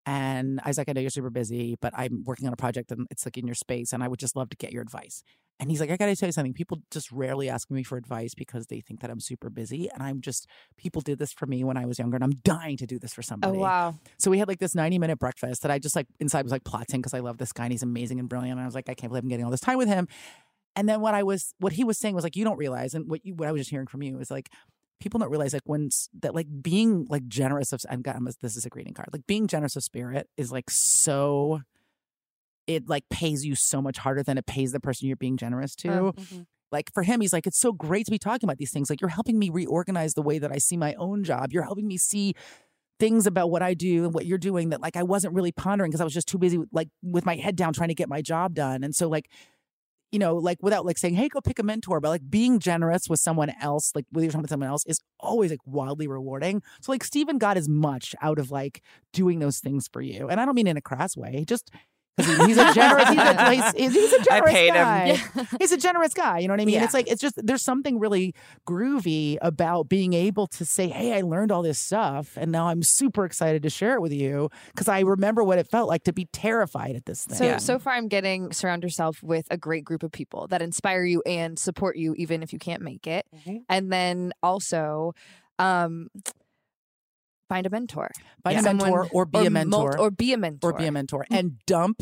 And 0.08 0.62
I 0.63 0.70
was 0.70 0.78
like, 0.78 0.88
I 0.88 0.93
know 0.93 1.02
you're 1.02 1.10
super 1.10 1.30
busy, 1.30 1.76
but 1.82 1.93
I'm 1.93 2.24
working 2.24 2.48
on 2.48 2.54
a 2.54 2.56
project 2.56 2.93
and 2.93 3.08
it's 3.12 3.26
like 3.26 3.38
in 3.38 3.46
your 3.46 3.56
space, 3.56 3.91
and 3.91 4.02
I 4.02 4.08
would 4.08 4.20
just 4.20 4.38
love 4.38 4.50
to 4.52 4.58
get 4.58 4.72
your 4.72 4.82
advice. 4.82 5.22
And 5.60 5.70
he's 5.70 5.82
like, 5.82 5.91
I 5.91 5.98
gotta 5.98 6.15
tell 6.15 6.30
you 6.30 6.34
something. 6.34 6.54
People 6.54 6.82
just 6.91 7.12
rarely 7.12 7.50
ask 7.50 7.70
me 7.70 7.84
for 7.84 7.98
advice 7.98 8.34
because 8.34 8.67
they 8.67 8.80
think 8.80 9.02
that 9.02 9.10
I'm 9.10 9.20
super 9.20 9.50
busy. 9.50 9.89
And 9.93 10.02
I'm 10.02 10.22
just, 10.22 10.48
people 10.78 11.02
did 11.02 11.20
this 11.20 11.34
for 11.34 11.46
me 11.46 11.65
when 11.65 11.76
I 11.76 11.86
was 11.86 12.00
younger, 12.00 12.15
and 12.15 12.24
I'm 12.24 12.36
dying 12.43 12.78
to 12.78 12.86
do 12.86 13.00
this 13.00 13.13
for 13.13 13.22
somebody. 13.22 13.50
Oh 13.50 13.54
somebody. 13.56 13.63
wow. 13.63 13.96
So 14.17 14.32
we 14.32 14.39
had 14.39 14.48
like 14.48 14.60
this 14.60 14.76
90 14.76 14.98
minute 14.98 15.20
breakfast 15.20 15.62
that 15.63 15.72
I 15.72 15.78
just 15.78 15.96
like 15.96 16.08
inside 16.22 16.43
was 16.43 16.54
like 16.54 16.63
plotting 16.63 17.02
because 17.02 17.13
I 17.13 17.20
love 17.20 17.38
this 17.38 17.52
guy 17.52 17.65
and 17.65 17.74
he's 17.74 17.84
amazing 17.84 18.20
and 18.20 18.30
brilliant. 18.30 18.54
And 18.54 18.62
I 18.62 18.65
was 18.65 18.76
like, 18.76 18.88
I 18.88 18.93
can't 18.93 19.12
believe 19.12 19.24
I'm 19.24 19.30
getting 19.30 19.43
all 19.43 19.52
this 19.52 19.60
time 19.60 19.78
with 19.78 19.89
him. 19.89 20.08
And 20.78 20.88
then 20.88 21.02
what 21.02 21.15
I 21.15 21.24
was, 21.24 21.54
what 21.60 21.74
he 21.74 21.84
was 21.84 21.98
saying 21.98 22.15
was 22.15 22.24
like, 22.24 22.36
you 22.36 22.46
don't 22.46 22.58
realize, 22.58 22.93
and 22.93 23.10
what 23.10 23.26
you, 23.26 23.34
what 23.34 23.50
I 23.50 23.52
was 23.52 23.60
just 23.60 23.72
hearing 23.72 23.88
from 23.88 24.04
you 24.04 24.20
is 24.20 24.32
like, 24.32 24.50
people 25.00 25.20
don't 25.20 25.30
realize 25.30 25.54
like 25.54 25.64
when 25.66 25.90
that 26.22 26.34
like 26.34 26.48
being 26.62 27.06
like 27.10 27.28
generous 27.28 27.74
of, 27.74 27.82
and 27.90 28.04
God, 28.04 28.16
I'm 28.16 28.28
this 28.42 28.56
is 28.56 28.66
a 28.66 28.70
greeting 28.70 28.94
card, 28.94 29.10
like 29.12 29.28
being 29.28 29.48
generous 29.48 29.76
of 29.76 29.84
spirit 29.84 30.30
is 30.38 30.52
like 30.52 30.70
so, 30.70 31.62
it 32.66 32.90
like 32.90 33.04
pays 33.10 33.46
you 33.46 33.56
so 33.56 33.82
much 33.82 33.98
harder 33.98 34.24
than 34.24 34.38
it 34.38 34.46
pays 34.46 34.72
the 34.72 34.80
person 34.80 35.08
you're 35.08 35.18
being 35.18 35.38
generous 35.38 35.76
to 35.78 35.90
Oh, 35.90 36.14
like 36.72 36.92
for 36.94 37.04
him, 37.04 37.22
he's 37.22 37.32
like, 37.32 37.48
it's 37.48 37.60
so 37.60 37.72
great 37.72 38.06
to 38.06 38.12
be 38.12 38.20
talking 38.20 38.48
about 38.48 38.58
these 38.58 38.72
things. 38.72 38.90
Like 38.90 39.00
you're 39.00 39.10
helping 39.10 39.40
me 39.40 39.50
reorganize 39.50 40.16
the 40.16 40.22
way 40.22 40.38
that 40.40 40.52
I 40.52 40.58
see 40.58 40.76
my 40.76 40.94
own 40.96 41.24
job. 41.24 41.54
You're 41.54 41.64
helping 41.64 41.88
me 41.88 41.98
see 41.98 42.34
things 43.00 43.28
about 43.28 43.52
what 43.52 43.62
I 43.62 43.74
do 43.74 44.06
and 44.06 44.14
what 44.14 44.26
you're 44.26 44.38
doing 44.38 44.70
that 44.70 44.82
like 44.82 44.96
I 44.96 45.04
wasn't 45.04 45.34
really 45.34 45.52
pondering 45.52 45.92
because 45.92 46.02
I 46.02 46.04
was 46.04 46.14
just 46.14 46.28
too 46.28 46.40
busy 46.40 46.60
like 46.72 46.90
with 47.04 47.26
my 47.26 47.36
head 47.36 47.56
down 47.56 47.72
trying 47.72 47.90
to 47.90 47.96
get 47.96 48.10
my 48.10 48.22
job 48.22 48.54
done. 48.54 48.84
And 48.84 48.96
so 48.96 49.08
like, 49.08 49.30
you 50.12 50.20
know, 50.20 50.36
like 50.36 50.58
without 50.62 50.86
like 50.86 50.98
saying, 50.98 51.15
hey, 51.15 51.28
go 51.28 51.41
pick 51.41 51.60
a 51.60 51.63
mentor, 51.63 52.00
but 52.00 52.10
like 52.10 52.30
being 52.30 52.60
generous 52.60 53.10
with 53.10 53.20
someone 53.20 53.52
else, 53.62 53.91
like 53.93 54.06
whether 54.12 54.26
you're 54.26 54.32
talking 54.32 54.43
with 54.43 54.50
someone 54.50 54.70
else, 54.70 54.86
is 54.86 55.02
always 55.20 55.52
like 55.52 55.60
wildly 55.65 56.08
rewarding. 56.08 56.62
So 56.82 56.91
like 56.91 57.04
Stephen 57.04 57.38
got 57.38 57.58
as 57.58 57.67
much 57.67 58.15
out 58.22 58.39
of 58.39 58.52
like 58.52 58.82
doing 59.12 59.39
those 59.39 59.60
things 59.60 59.88
for 59.91 60.02
you. 60.02 60.28
And 60.30 60.39
I 60.39 60.46
don't 60.46 60.56
mean 60.56 60.67
in 60.67 60.78
a 60.78 60.82
crass 60.82 61.17
way, 61.17 61.43
just 61.48 61.72
because 62.18 62.48
he's 62.48 62.58
a 62.58 62.74
generous, 62.74 63.10
he's 63.10 63.18
a, 63.18 63.52
he's, 63.74 63.94
he's 63.94 64.14
a 64.14 64.22
I 64.22 64.24
generous 64.24 64.54
paid 64.54 64.68
him. 64.68 64.74
guy. 64.74 65.22
He's 65.60 65.72
a 65.72 65.78
generous 65.78 66.14
guy. 66.14 66.40
You 66.40 66.48
know 66.48 66.54
what 66.54 66.62
I 66.62 66.66
mean? 66.66 66.76
Yeah. 66.76 66.84
It's 66.84 66.94
like 66.94 67.08
it's 67.08 67.22
just 67.22 67.36
there's 67.38 67.62
something 67.62 68.00
really 68.00 68.34
groovy 68.68 69.38
about 69.42 69.88
being 69.88 70.14
able 70.14 70.48
to 70.48 70.66
say, 70.66 70.88
"Hey, 70.88 71.14
I 71.14 71.22
learned 71.22 71.52
all 71.52 71.62
this 71.62 71.80
stuff, 71.80 72.38
and 72.38 72.52
now 72.52 72.68
I'm 72.68 72.82
super 72.84 73.26
excited 73.26 73.64
to 73.64 73.70
share 73.70 73.94
it 73.96 74.02
with 74.02 74.14
you 74.14 74.50
because 74.68 74.88
I 74.88 75.02
remember 75.02 75.44
what 75.44 75.60
it 75.60 75.68
felt 75.68 75.88
like 75.88 76.04
to 76.04 76.14
be 76.14 76.26
terrified 76.26 76.96
at 76.96 77.06
this 77.06 77.26
thing." 77.26 77.38
So 77.38 77.58
so 77.60 77.80
far, 77.80 77.94
I'm 77.94 78.08
getting 78.08 78.52
surround 78.52 78.84
yourself 78.84 79.22
with 79.22 79.46
a 79.52 79.58
great 79.58 79.84
group 79.86 80.04
of 80.04 80.12
people 80.12 80.48
that 80.48 80.62
inspire 80.62 81.04
you 81.04 81.22
and 81.26 81.58
support 81.60 81.98
you, 81.98 82.16
even 82.16 82.42
if 82.42 82.52
you 82.52 82.60
can't 82.60 82.82
make 82.82 83.06
it. 83.08 83.26
Mm-hmm. 83.36 83.58
And 83.70 83.92
then 83.92 84.34
also, 84.42 85.14
um, 85.60 86.10
find 87.50 87.66
a 87.66 87.70
mentor. 87.70 88.10
Find 88.44 88.58
a 88.60 88.62
Someone- 88.64 88.90
mentor 88.92 89.10
or 89.12 89.26
be 89.26 89.40
a 89.40 89.50
mul- 89.50 89.52
mentor. 89.66 90.00
or 90.00 90.12
be 90.12 90.34
a 90.34 90.38
mentor, 90.38 90.70
or 90.72 90.78
be 90.78 90.86
a 90.86 90.92
mentor 90.92 91.26
and 91.32 91.60
dump 91.66 92.02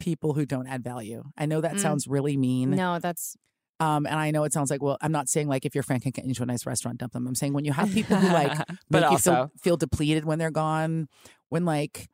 people 0.00 0.34
who 0.34 0.44
don't 0.44 0.66
add 0.66 0.82
value. 0.84 1.22
I 1.38 1.46
know 1.46 1.60
that 1.60 1.74
Mm. 1.76 1.80
sounds 1.80 2.06
really 2.06 2.36
mean. 2.36 2.70
No, 2.72 2.98
that's 2.98 3.36
Um, 3.80 4.06
and 4.06 4.14
I 4.14 4.30
know 4.30 4.44
it 4.44 4.52
sounds 4.52 4.70
like, 4.70 4.80
well, 4.82 4.96
I'm 5.00 5.10
not 5.10 5.28
saying 5.28 5.48
like 5.48 5.64
if 5.66 5.74
your 5.74 5.82
friend 5.82 6.00
can 6.00 6.12
get 6.12 6.24
into 6.24 6.42
a 6.44 6.46
nice 6.46 6.64
restaurant, 6.64 6.98
dump 6.98 7.12
them. 7.12 7.26
I'm 7.26 7.34
saying 7.34 7.54
when 7.54 7.64
you 7.64 7.72
have 7.72 7.90
people 7.92 8.16
who 8.16 8.28
like 8.28 8.56
But 8.90 9.02
make 9.02 9.10
you 9.10 9.18
feel, 9.18 9.50
feel 9.62 9.76
depleted 9.76 10.24
when 10.24 10.38
they're 10.38 10.52
gone, 10.52 11.08
when 11.48 11.64
like 11.64 12.08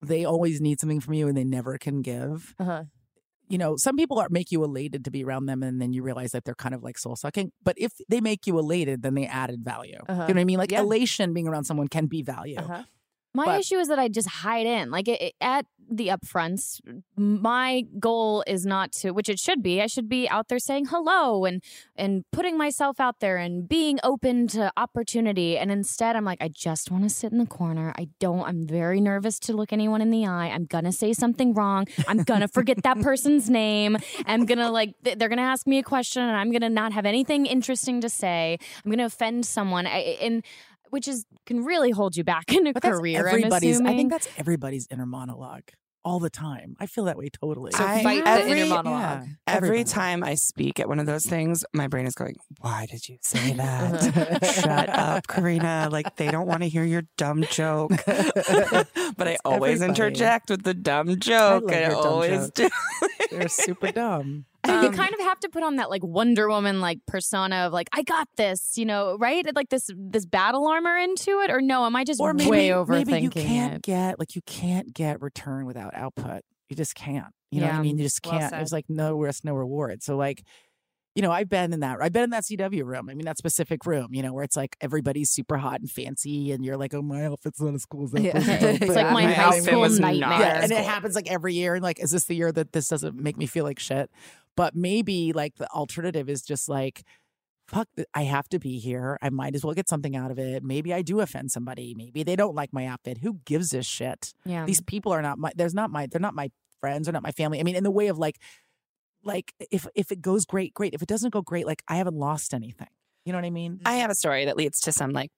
they 0.00 0.24
always 0.24 0.60
need 0.60 0.78
something 0.78 1.00
from 1.00 1.14
you 1.14 1.26
and 1.26 1.36
they 1.36 1.42
never 1.44 1.76
can 1.76 2.02
give. 2.02 2.54
Uh-huh. 2.60 2.84
You 3.48 3.58
know, 3.58 3.76
some 3.76 3.96
people 3.96 4.18
are 4.18 4.28
make 4.30 4.50
you 4.50 4.64
elated 4.64 5.04
to 5.04 5.10
be 5.10 5.22
around 5.24 5.46
them, 5.46 5.62
and 5.62 5.80
then 5.80 5.92
you 5.92 6.02
realize 6.02 6.32
that 6.32 6.44
they're 6.44 6.54
kind 6.54 6.74
of 6.74 6.82
like 6.82 6.98
soul 6.98 7.14
sucking. 7.16 7.52
But 7.62 7.76
if 7.78 7.92
they 8.08 8.20
make 8.20 8.46
you 8.46 8.58
elated, 8.58 9.02
then 9.02 9.14
they 9.14 9.26
added 9.26 9.64
value. 9.64 9.98
Uh-huh. 10.08 10.24
You 10.28 10.34
know 10.34 10.38
what 10.38 10.40
I 10.40 10.44
mean? 10.44 10.58
Like 10.58 10.72
Yeah. 10.72 10.80
elation 10.80 11.32
being 11.32 11.46
around 11.46 11.64
someone 11.64 11.88
can 11.88 12.06
be 12.06 12.22
value. 12.22 12.56
Uh-huh. 12.58 12.82
My 13.36 13.44
But- 13.44 13.60
issue 13.60 13.76
is 13.76 13.88
that 13.88 13.98
I 13.98 14.08
just 14.08 14.28
hide 14.28 14.66
in. 14.66 14.90
Like 14.90 15.08
it, 15.08 15.20
it- 15.20 15.34
at 15.40 15.66
the 15.88 16.08
upfronts, 16.08 16.80
my 17.16 17.82
goal 18.00 18.42
is 18.48 18.66
not 18.66 18.90
to, 18.90 19.12
which 19.12 19.28
it 19.28 19.38
should 19.38 19.62
be. 19.62 19.80
I 19.80 19.86
should 19.86 20.08
be 20.08 20.28
out 20.28 20.48
there 20.48 20.58
saying 20.58 20.86
hello 20.86 21.44
and 21.44 21.62
and 21.94 22.24
putting 22.32 22.58
myself 22.58 22.98
out 22.98 23.20
there 23.20 23.36
and 23.36 23.68
being 23.68 24.00
open 24.02 24.48
to 24.48 24.72
opportunity. 24.76 25.56
And 25.56 25.70
instead, 25.70 26.16
I'm 26.16 26.24
like, 26.24 26.38
I 26.42 26.48
just 26.48 26.90
want 26.90 27.04
to 27.04 27.08
sit 27.10 27.30
in 27.30 27.38
the 27.38 27.46
corner. 27.46 27.92
I 27.96 28.08
don't. 28.18 28.42
I'm 28.48 28.66
very 28.66 29.00
nervous 29.00 29.38
to 29.46 29.52
look 29.52 29.72
anyone 29.72 30.00
in 30.00 30.10
the 30.10 30.26
eye. 30.26 30.48
I'm 30.48 30.64
gonna 30.64 30.90
say 30.92 31.12
something 31.12 31.54
wrong. 31.54 31.86
I'm 32.08 32.24
gonna 32.24 32.48
forget 32.48 32.82
that 32.82 33.00
person's 33.00 33.48
name. 33.48 33.96
I'm 34.26 34.44
gonna 34.44 34.72
like 34.72 34.94
th- 35.04 35.18
they're 35.18 35.28
gonna 35.28 35.42
ask 35.42 35.68
me 35.68 35.78
a 35.78 35.84
question, 35.84 36.22
and 36.22 36.36
I'm 36.36 36.50
gonna 36.50 36.68
not 36.70 36.94
have 36.94 37.06
anything 37.06 37.46
interesting 37.46 38.00
to 38.00 38.08
say. 38.08 38.58
I'm 38.84 38.90
gonna 38.90 39.04
offend 39.06 39.46
someone. 39.46 39.86
I, 39.86 39.98
and 40.20 40.42
which 40.90 41.08
is 41.08 41.24
can 41.46 41.64
really 41.64 41.90
hold 41.90 42.16
you 42.16 42.24
back 42.24 42.44
in 42.52 42.66
a 42.66 42.72
But 42.72 42.82
that's 42.82 42.98
career. 42.98 43.20
I'm 43.28 43.34
everybody's. 43.36 43.80
I 43.80 43.94
think 43.96 44.10
that's 44.10 44.28
everybody's 44.36 44.86
inner 44.90 45.06
monologue 45.06 45.62
all 46.04 46.20
the 46.20 46.30
time. 46.30 46.76
I 46.78 46.86
feel 46.86 47.06
that 47.06 47.16
way 47.18 47.28
totally. 47.30 47.72
So 47.72 47.84
I- 47.84 48.00
fight 48.04 48.22
the 48.24 48.30
every- 48.30 48.60
inner 48.60 48.68
monologue. 48.70 49.24
Yeah, 49.26 49.32
Every 49.48 49.82
time 49.82 50.22
I 50.22 50.34
speak 50.36 50.78
at 50.78 50.86
one 50.88 51.00
of 51.00 51.06
those 51.06 51.24
things, 51.26 51.64
my 51.72 51.88
brain 51.88 52.06
is 52.06 52.14
going, 52.14 52.34
Why 52.60 52.86
did 52.88 53.08
you 53.08 53.16
say 53.22 53.54
that? 53.54 54.44
Shut 54.62 54.88
up, 54.88 55.26
Carina. 55.26 55.88
Like, 55.90 56.14
they 56.16 56.30
don't 56.30 56.46
want 56.46 56.62
to 56.62 56.68
hear 56.68 56.84
your 56.84 57.02
dumb 57.16 57.42
joke. 57.50 57.90
but 58.06 58.86
I 59.28 59.36
always 59.44 59.82
everybody. 59.82 59.88
interject 59.88 60.50
with 60.50 60.62
the 60.62 60.74
dumb 60.74 61.18
joke. 61.18 61.64
love 61.64 61.72
I, 61.72 61.80
your 61.80 61.90
dumb 61.90 62.06
always 62.06 62.50
joke. 62.50 62.54
do. 62.54 62.68
They're 63.30 63.48
super 63.48 63.92
dumb. 63.92 64.44
you 64.66 64.72
Um, 64.72 64.92
kind 64.92 65.14
of 65.14 65.20
have 65.20 65.38
to 65.40 65.48
put 65.48 65.62
on 65.62 65.76
that 65.76 65.90
like 65.90 66.02
Wonder 66.04 66.48
Woman 66.48 66.80
like 66.80 66.98
persona 67.06 67.66
of 67.66 67.72
like 67.72 67.88
I 67.92 68.02
got 68.02 68.28
this, 68.36 68.76
you 68.76 68.84
know, 68.84 69.16
right? 69.18 69.46
Like 69.54 69.68
this 69.68 69.88
this 69.96 70.26
battle 70.26 70.66
armor 70.66 70.96
into 70.96 71.40
it, 71.40 71.50
or 71.50 71.60
no? 71.60 71.84
Am 71.86 71.94
I 71.96 72.04
just 72.04 72.20
or 72.20 72.34
maybe, 72.34 72.50
way 72.50 72.68
overthinking 72.70 73.06
maybe 73.06 73.22
you 73.22 73.30
can't 73.30 73.74
it? 73.74 73.82
get 73.82 74.18
like 74.18 74.34
you 74.34 74.42
can't 74.46 74.92
get 74.92 75.22
return 75.22 75.66
without 75.66 75.94
output. 75.94 76.42
You 76.68 76.76
just 76.76 76.94
can't. 76.94 77.26
You 77.52 77.60
know 77.60 77.68
what 77.68 77.76
I 77.76 77.82
mean? 77.82 77.96
You 77.96 78.04
just 78.04 78.22
can't. 78.22 78.42
said. 78.42 78.52
There's 78.58 78.72
like 78.72 78.86
no 78.88 79.16
risk, 79.16 79.44
no 79.44 79.54
reward. 79.54 80.02
So 80.02 80.16
like, 80.16 80.42
you 81.16 81.22
know, 81.22 81.32
I've 81.32 81.48
been 81.48 81.72
in 81.72 81.80
that. 81.80 81.98
I've 82.00 82.12
been 82.12 82.24
in 82.24 82.30
that 82.30 82.44
CW 82.44 82.84
room. 82.84 83.08
I 83.10 83.14
mean, 83.14 83.24
that 83.24 83.38
specific 83.38 83.86
room. 83.86 84.08
You 84.12 84.22
know, 84.22 84.32
where 84.32 84.44
it's 84.44 84.56
like 84.56 84.76
everybody's 84.80 85.30
super 85.30 85.56
hot 85.56 85.80
and 85.80 85.90
fancy, 85.90 86.52
and 86.52 86.64
you're 86.64 86.76
like, 86.76 86.94
oh, 86.94 87.02
my 87.02 87.24
outfit's 87.24 87.60
not 87.60 87.74
as 87.74 87.86
cool 87.86 88.04
as 88.04 88.10
that. 88.12 88.22
Yeah. 88.22 88.32
It's 88.38 88.52
outfit. 88.82 88.88
like 88.90 89.12
my 89.12 89.22
You 89.22 89.28
know 89.28 89.34
high 89.34 89.44
what 89.46 89.52
I 89.52 89.56
mean? 89.56 89.62
school 89.64 89.80
was 89.80 89.98
nightmare. 89.98 90.38
Yeah, 90.38 90.62
and 90.62 90.70
it 90.70 90.84
happens 90.84 91.14
like 91.16 91.30
every 91.30 91.54
year. 91.54 91.74
And 91.74 91.82
like, 91.82 91.98
is 92.00 92.10
this 92.10 92.24
the 92.26 92.34
year 92.36 92.52
that 92.52 92.72
this 92.72 92.88
doesn't 92.88 93.16
make 93.16 93.36
me 93.36 93.46
feel 93.46 93.64
like 93.64 93.78
shit? 93.80 94.10
But 94.56 94.74
maybe 94.76 95.32
like 95.32 95.56
the 95.56 95.68
alternative 95.70 96.28
is 96.28 96.42
just 96.42 96.68
like, 96.68 97.02
fuck, 97.66 97.88
I 98.14 98.22
have 98.22 98.48
to 98.50 98.58
be 98.58 98.78
here. 98.78 99.18
I 99.22 99.30
might 99.30 99.54
as 99.54 99.64
well 99.64 99.74
get 99.74 99.88
something 99.88 100.14
out 100.14 100.30
of 100.30 100.38
it. 100.38 100.62
Maybe 100.62 100.92
I 100.94 101.02
do 101.02 101.20
offend 101.20 101.50
somebody. 101.50 101.94
Maybe 101.96 102.22
they 102.22 102.36
don't 102.36 102.54
like 102.54 102.72
my 102.72 102.86
outfit. 102.86 103.18
Who 103.22 103.40
gives 103.44 103.72
a 103.74 103.82
shit? 103.82 104.34
Yeah, 104.44 104.64
These 104.66 104.82
people 104.82 105.12
are 105.12 105.22
not 105.22 105.38
my. 105.38 105.50
There's 105.56 105.74
not 105.74 105.90
my. 105.90 106.06
They're 106.06 106.20
not 106.20 106.34
my 106.34 106.50
friends. 106.80 107.06
They're 107.06 107.12
not 107.12 107.22
my 107.22 107.32
family. 107.32 107.58
I 107.58 107.62
mean, 107.62 107.74
in 107.74 107.84
the 107.84 107.90
way 107.90 108.08
of 108.08 108.18
like, 108.18 108.38
like 109.26 109.52
if 109.70 109.86
if 109.94 110.12
it 110.12 110.22
goes 110.22 110.46
great, 110.46 110.72
great. 110.72 110.94
If 110.94 111.02
it 111.02 111.08
doesn't 111.08 111.30
go 111.30 111.42
great, 111.42 111.66
like 111.66 111.82
I 111.88 111.96
haven't 111.96 112.16
lost 112.16 112.54
anything. 112.54 112.88
You 113.24 113.32
know 113.32 113.38
what 113.38 113.44
I 113.44 113.50
mean? 113.50 113.80
I 113.84 113.94
have 113.96 114.10
a 114.10 114.14
story 114.14 114.44
that 114.44 114.56
leads 114.56 114.78
to 114.82 114.92
some 114.92 115.10
like 115.10 115.30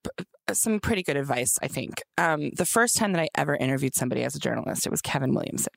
uh, 0.47 0.53
some 0.53 0.79
pretty 0.79 1.01
good 1.01 1.17
advice. 1.17 1.57
I 1.61 1.67
think 1.67 2.03
um, 2.17 2.51
the 2.55 2.65
first 2.65 2.97
time 2.97 3.13
that 3.13 3.21
I 3.21 3.29
ever 3.35 3.55
interviewed 3.55 3.95
somebody 3.95 4.23
as 4.23 4.35
a 4.35 4.39
journalist, 4.39 4.85
it 4.85 4.91
was 4.91 5.01
Kevin 5.01 5.33
Williamson, 5.33 5.73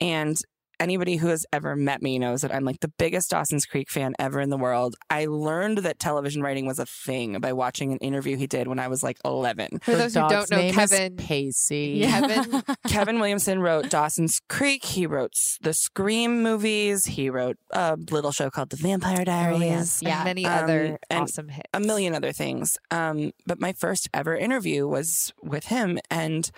and 0.00 0.36
anybody 0.80 1.16
who 1.16 1.28
has 1.28 1.46
ever 1.52 1.76
met 1.76 2.02
me 2.02 2.18
knows 2.18 2.40
that 2.40 2.52
I'm 2.54 2.64
like 2.64 2.80
the 2.80 2.92
biggest 2.98 3.30
Dawson's 3.30 3.66
Creek 3.66 3.90
fan 3.90 4.14
ever 4.18 4.40
in 4.40 4.50
the 4.50 4.56
world. 4.56 4.96
I 5.10 5.26
learned 5.26 5.78
that 5.78 5.98
television 5.98 6.42
writing 6.42 6.66
was 6.66 6.78
a 6.78 6.86
thing 6.86 7.38
by 7.40 7.52
watching 7.52 7.92
an 7.92 7.98
interview 7.98 8.36
he 8.36 8.46
did 8.46 8.66
when 8.66 8.78
I 8.78 8.88
was 8.88 9.02
like 9.02 9.18
11. 9.24 9.80
For 9.82 9.94
those 9.94 10.14
who 10.14 10.28
don't 10.28 10.50
know, 10.50 10.70
Kevin, 10.72 11.16
Pacey. 11.16 12.00
Kevin, 12.04 12.62
Kevin 12.88 13.20
Williamson 13.20 13.60
wrote 13.60 13.90
Dawson's 13.90 14.40
Creek. 14.48 14.84
He 14.84 15.06
wrote 15.06 15.34
the 15.60 15.74
Scream 15.74 16.42
movies. 16.42 17.04
He 17.04 17.30
wrote 17.30 17.58
a 17.70 17.96
little 18.10 18.32
show 18.32 18.50
called 18.50 18.70
The 18.70 18.76
Vampire 18.76 19.24
Diaries. 19.24 20.00
Yeah. 20.02 20.16
and 20.16 20.24
many 20.24 20.46
Um, 20.46 20.64
other 20.64 20.98
awesome 21.10 21.48
hits. 21.48 21.68
a 21.74 21.80
million 21.80 22.14
other 22.14 22.32
things. 22.32 22.76
Um, 22.90 23.32
but 23.46 23.60
my 23.60 23.72
first 23.72 24.08
ever 24.14 24.34
interview 24.36 24.86
was 24.88 25.32
with 25.42 25.66
him, 25.66 25.98
and 26.10 26.50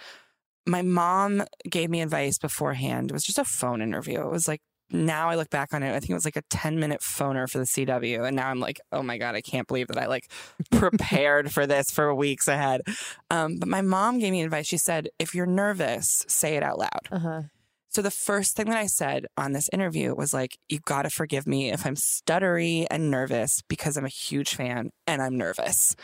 my 0.67 0.83
mom 0.83 1.45
gave 1.69 1.91
me 1.91 2.01
advice 2.03 2.39
beforehand. 2.39 3.11
It 3.11 3.15
was 3.15 3.25
just 3.25 3.39
a 3.39 3.45
phone 3.45 3.83
interview. 3.83 4.21
It 4.21 4.31
was 4.31 4.47
like 4.47 4.61
now 4.93 5.31
I 5.31 5.37
look 5.37 5.51
back 5.51 5.73
on 5.73 5.83
it, 5.83 5.95
I 5.95 6.01
think 6.01 6.11
it 6.11 6.15
was 6.15 6.25
like 6.25 6.37
a 6.37 6.43
10 6.51 6.79
minute 6.79 7.01
phoner 7.01 7.49
for 7.51 7.59
the 7.59 7.65
CW. 7.65 8.27
And 8.27 8.37
now 8.37 8.49
I'm 8.49 8.61
like, 8.61 8.81
oh 8.93 9.03
my 9.03 9.19
God, 9.19 9.35
I 9.35 9.41
can't 9.41 9.67
believe 9.67 9.89
that 9.89 9.99
I 9.99 10.07
like 10.07 10.31
prepared 10.71 11.53
for 11.53 11.67
this 11.67 11.91
for 11.91 12.15
weeks 12.15 12.49
ahead. 12.49 12.83
Um, 13.31 13.59
but 13.59 13.69
my 13.69 13.81
mom 13.81 14.19
gave 14.19 14.33
me 14.33 14.43
advice. 14.43 14.67
She 14.67 14.77
said, 14.77 15.09
if 15.19 15.35
you're 15.35 15.47
nervous, 15.47 16.25
say 16.29 16.57
it 16.57 16.63
out 16.63 16.79
loud. 16.79 17.09
Uh-huh. 17.11 17.43
So 17.89 18.01
the 18.01 18.11
first 18.11 18.57
thing 18.57 18.71
that 18.71 18.79
I 18.79 18.87
said 18.87 19.27
on 19.37 19.53
this 19.53 19.69
interview 19.71 20.15
was 20.15 20.33
like, 20.33 20.57
you 20.69 20.79
got 20.79 21.03
to 21.03 21.11
forgive 21.11 21.47
me 21.47 21.71
if 21.71 21.85
I'm 21.85 21.95
stuttery 21.95 22.87
and 22.91 23.11
nervous 23.11 23.63
because 23.69 23.97
I'm 23.97 24.07
a 24.07 24.11
huge 24.11 24.55
fan 24.55 24.91
and 25.07 25.21
I'm 25.21 25.37
nervous. 25.37 25.95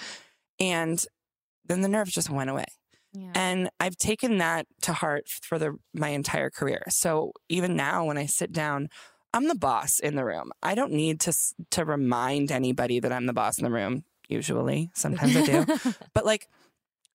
And 0.61 1.03
then 1.65 1.81
the 1.81 1.89
nerves 1.89 2.13
just 2.13 2.29
went 2.29 2.51
away. 2.51 2.67
Yeah. 3.19 3.33
And 3.35 3.71
I've 3.81 3.97
taken 3.97 4.39
that 4.39 4.67
to 4.83 4.93
heart 4.93 5.29
for 5.29 5.59
the 5.59 5.77
my 5.93 6.09
entire 6.11 6.51
career. 6.51 6.85
So 6.89 7.33
even 7.49 7.77
now 7.77 8.05
when 8.05 8.19
I 8.19 8.27
sit 8.27 8.53
down, 8.53 8.89
I'm 9.35 9.49
the 9.49 9.55
boss 9.55 9.99
in 9.99 10.15
the 10.15 10.25
room. 10.25 10.53
I 10.63 10.75
don't 10.75 10.93
need 10.93 11.21
to 11.21 11.33
to 11.71 11.85
remind 11.85 12.53
anybody 12.53 13.01
that 13.01 13.13
I'm 13.13 13.27
the 13.27 13.33
boss 13.33 13.59
in 13.59 13.65
the 13.65 13.71
room 13.71 14.05
usually. 14.29 14.91
Sometimes 14.95 15.37
I 15.37 15.45
do. 15.45 15.67
but 16.15 16.25
like 16.25 16.49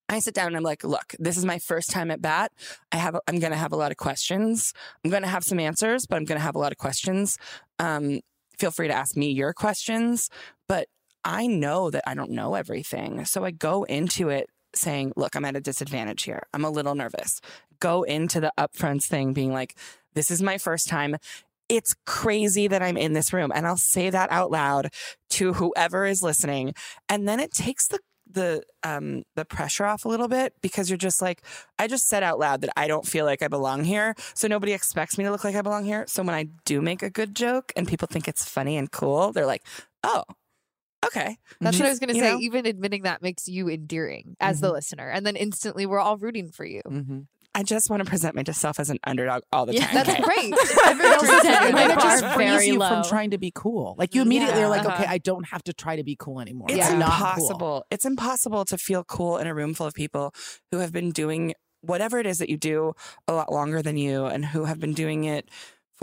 I 0.10 0.20
sit 0.20 0.34
down 0.34 0.47
and 0.47 0.58
I'm 0.58 0.64
like, 0.64 0.84
look, 0.84 1.16
this 1.18 1.38
is 1.38 1.45
my 1.45 1.60
first 1.60 1.89
time 1.89 2.12
at 2.12 2.22
bat. 2.22 2.51
I 2.91 2.97
have, 2.97 3.18
I'm 3.28 3.39
going 3.39 3.51
to 3.54 3.58
have 3.58 3.72
a 3.72 3.78
lot 3.78 3.89
of 3.89 3.97
questions. 3.97 4.74
I'm 5.04 5.10
going 5.10 5.24
to 5.24 5.30
have 5.30 5.43
some 5.43 5.60
answers, 5.60 6.06
but 6.06 6.18
I'm 6.18 6.26
going 6.26 6.38
to 6.38 6.43
have 6.43 6.56
a 6.56 6.60
lot 6.60 6.74
of 6.74 6.78
questions. 6.78 7.38
Um, 7.80 8.20
feel 8.60 8.70
free 8.70 8.89
to 8.89 8.93
ask 8.93 9.16
me 9.16 9.32
your 9.32 9.54
questions, 9.54 10.30
but 10.68 10.88
I 11.24 11.47
know 11.47 11.89
that 11.89 12.04
I 12.06 12.16
don't 12.16 12.32
know 12.32 12.54
everything. 12.54 13.24
So 13.26 13.45
I 13.45 13.51
go 13.51 13.84
into 13.84 14.30
it 14.30 14.49
saying, 14.76 15.13
look, 15.15 15.36
I'm 15.36 15.45
at 15.45 15.55
a 15.55 15.61
disadvantage 15.61 16.24
here. 16.24 16.43
I'm 16.53 16.65
a 16.65 16.69
little 16.69 16.95
nervous. 16.95 17.41
Go 17.80 18.03
into 18.03 18.39
the 18.39 18.51
upfronts 18.57 19.07
thing 19.07 19.34
being 19.34 19.53
like, 19.53 19.78
this 20.13 20.32
is 20.32 20.41
my 20.41 20.57
first 20.57 20.88
time. 20.88 21.17
It's 21.69 21.95
crazy 22.05 22.67
that 22.67 22.84
I'm 22.84 22.97
in 22.97 23.13
this 23.13 23.34
room. 23.34 23.51
And 23.53 23.65
I'll 23.65 23.78
say 23.78 24.09
that 24.09 24.32
out 24.32 24.51
loud 24.51 24.89
to 25.32 25.53
whoever 25.53 26.05
is 26.05 26.21
listening. 26.21 26.74
And 27.09 27.28
then 27.28 27.39
it 27.39 27.51
takes 27.51 27.88
the 27.88 27.99
the 28.34 28.63
um 28.84 29.24
the 29.36 29.45
pressure 29.45 29.86
off 29.86 30.05
a 30.05 30.07
little 30.07 30.28
bit 30.28 30.53
because 30.61 30.89
you're 30.89 30.97
just 30.97 31.21
like 31.21 31.41
I 31.78 31.88
just 31.88 32.07
said 32.07 32.24
out 32.24 32.39
loud 32.39 32.61
that 32.61 32.71
I 32.76 32.88
don't 32.88 33.05
feel 33.05 33.26
like 33.26 33.41
I 33.41 33.47
belong 33.47 33.84
here 33.84 34.15
so 34.34 34.47
nobody 34.47 34.74
expects 34.74 35.17
me 35.17 35.24
to 35.24 35.32
look 35.32 35.43
like 35.43 35.55
I 35.55 35.61
belong 35.61 35.86
here 35.86 36.05
so 36.07 36.24
when 36.24 36.34
I 36.34 36.47
do 36.65 36.82
make 36.82 37.03
a 37.03 37.09
good 37.09 37.36
joke 37.36 37.71
and 37.76 37.88
people 37.88 38.07
think 38.07 38.28
it's 38.28 38.45
funny 38.45 38.78
and 38.78 38.91
cool 38.91 39.32
they're 39.32 39.45
like 39.45 39.63
oh 40.03 40.24
okay 41.06 41.38
That's 41.62 41.78
what 41.78 41.86
I 41.86 41.89
mhm. 41.89 41.91
was 41.91 41.99
going 41.99 42.14
to 42.14 42.20
say. 42.20 42.32
know? 42.32 42.39
Even 42.39 42.66
admitting 42.66 43.04
that 43.04 43.22
makes 43.22 43.47
you 43.47 43.70
endearing 43.70 44.36
as 44.39 44.60
the 44.60 44.68
mm-hmm. 44.68 44.76
listener. 44.76 45.10
And 45.10 45.26
then 45.26 45.36
instantly 45.36 45.86
we're 45.86 45.99
all 45.99 46.18
rooting 46.18 46.51
for 46.51 46.66
you. 46.66 46.82
Mm-hmm. 46.86 47.20
I 47.56 47.62
just 47.62 47.88
want 47.89 48.04
to 48.04 48.10
present 48.10 48.34
myself 48.36 48.80
as 48.80 48.89
an 48.89 48.97
underdog 49.04 49.43
all 49.51 49.68
the 49.68 49.76
Yeah, 49.76 49.86
time 49.86 49.93
that's 49.95 50.10
okay? 50.10 50.24
great. 50.24 50.54
Everyone 50.88 51.14
Just- 51.20 51.26
just 51.26 51.45
and 51.45 51.54
set 51.54 51.76
then 51.76 51.88
the 51.88 51.93
it 51.93 51.99
just 51.99 52.26
frees 52.34 52.66
you 52.68 52.80
low. 52.80 52.89
from 52.89 53.04
trying 53.04 53.30
to 53.32 53.38
be 53.38 53.51
cool. 53.54 53.93
Like 53.97 54.16
you 54.16 54.24
immediately 54.24 54.64
are 54.64 54.70
like, 54.70 54.84
Yeah. 54.84 54.95
okay, 54.95 55.06
I 55.08 55.20
don't 55.20 55.47
have 55.49 55.64
to 55.66 55.74
try 55.74 55.95
to 55.95 56.04
be 56.04 56.16
cool 56.20 56.39
anymore. 56.39 56.68
It's 56.72 56.89
I'm 56.89 56.97
not 56.99 57.12
cool. 57.12 57.28
impossible. 57.28 57.86
It's 57.91 58.06
impossible 58.06 58.66
to 58.66 58.78
feel 58.78 59.04
cool 59.04 59.38
in 59.38 59.45
a 59.45 59.54
room 59.54 59.76
full 59.76 59.86
of 59.86 59.93
people 59.93 60.34
who 60.72 60.80
have 60.80 60.91
been 60.91 61.12
doing 61.12 61.54
whatever 61.82 62.18
it 62.18 62.26
is 62.26 62.38
that 62.39 62.49
you 62.49 62.58
do 62.58 62.93
a 63.28 63.34
lot 63.34 63.51
longer 63.51 63.82
than 63.82 63.97
you 63.97 64.26
and 64.26 64.45
who 64.45 64.66
have 64.66 64.80
been 64.80 64.93
doing 64.93 65.26
it 65.26 65.47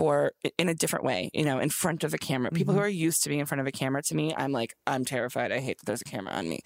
for 0.01 0.31
in 0.57 0.67
a 0.67 0.73
different 0.73 1.05
way, 1.05 1.29
you 1.31 1.45
know, 1.45 1.59
in 1.59 1.69
front 1.69 2.03
of 2.03 2.11
a 2.13 2.17
camera. 2.17 2.49
People 2.49 2.73
who 2.73 2.79
Mm-hmm. 2.79 2.85
are 2.85 2.89
used 3.07 3.21
to 3.23 3.29
being 3.29 3.39
in 3.41 3.45
front 3.45 3.61
of 3.61 3.67
a 3.67 3.71
camera 3.71 4.01
to 4.09 4.15
me, 4.15 4.33
I'm 4.35 4.51
like, 4.51 4.73
I'm 4.87 5.05
terrified. 5.05 5.51
I 5.51 5.59
hate 5.59 5.77
that 5.79 5.85
there's 5.85 6.01
a 6.01 6.05
camera 6.15 6.33
on 6.33 6.49
me. 6.49 6.59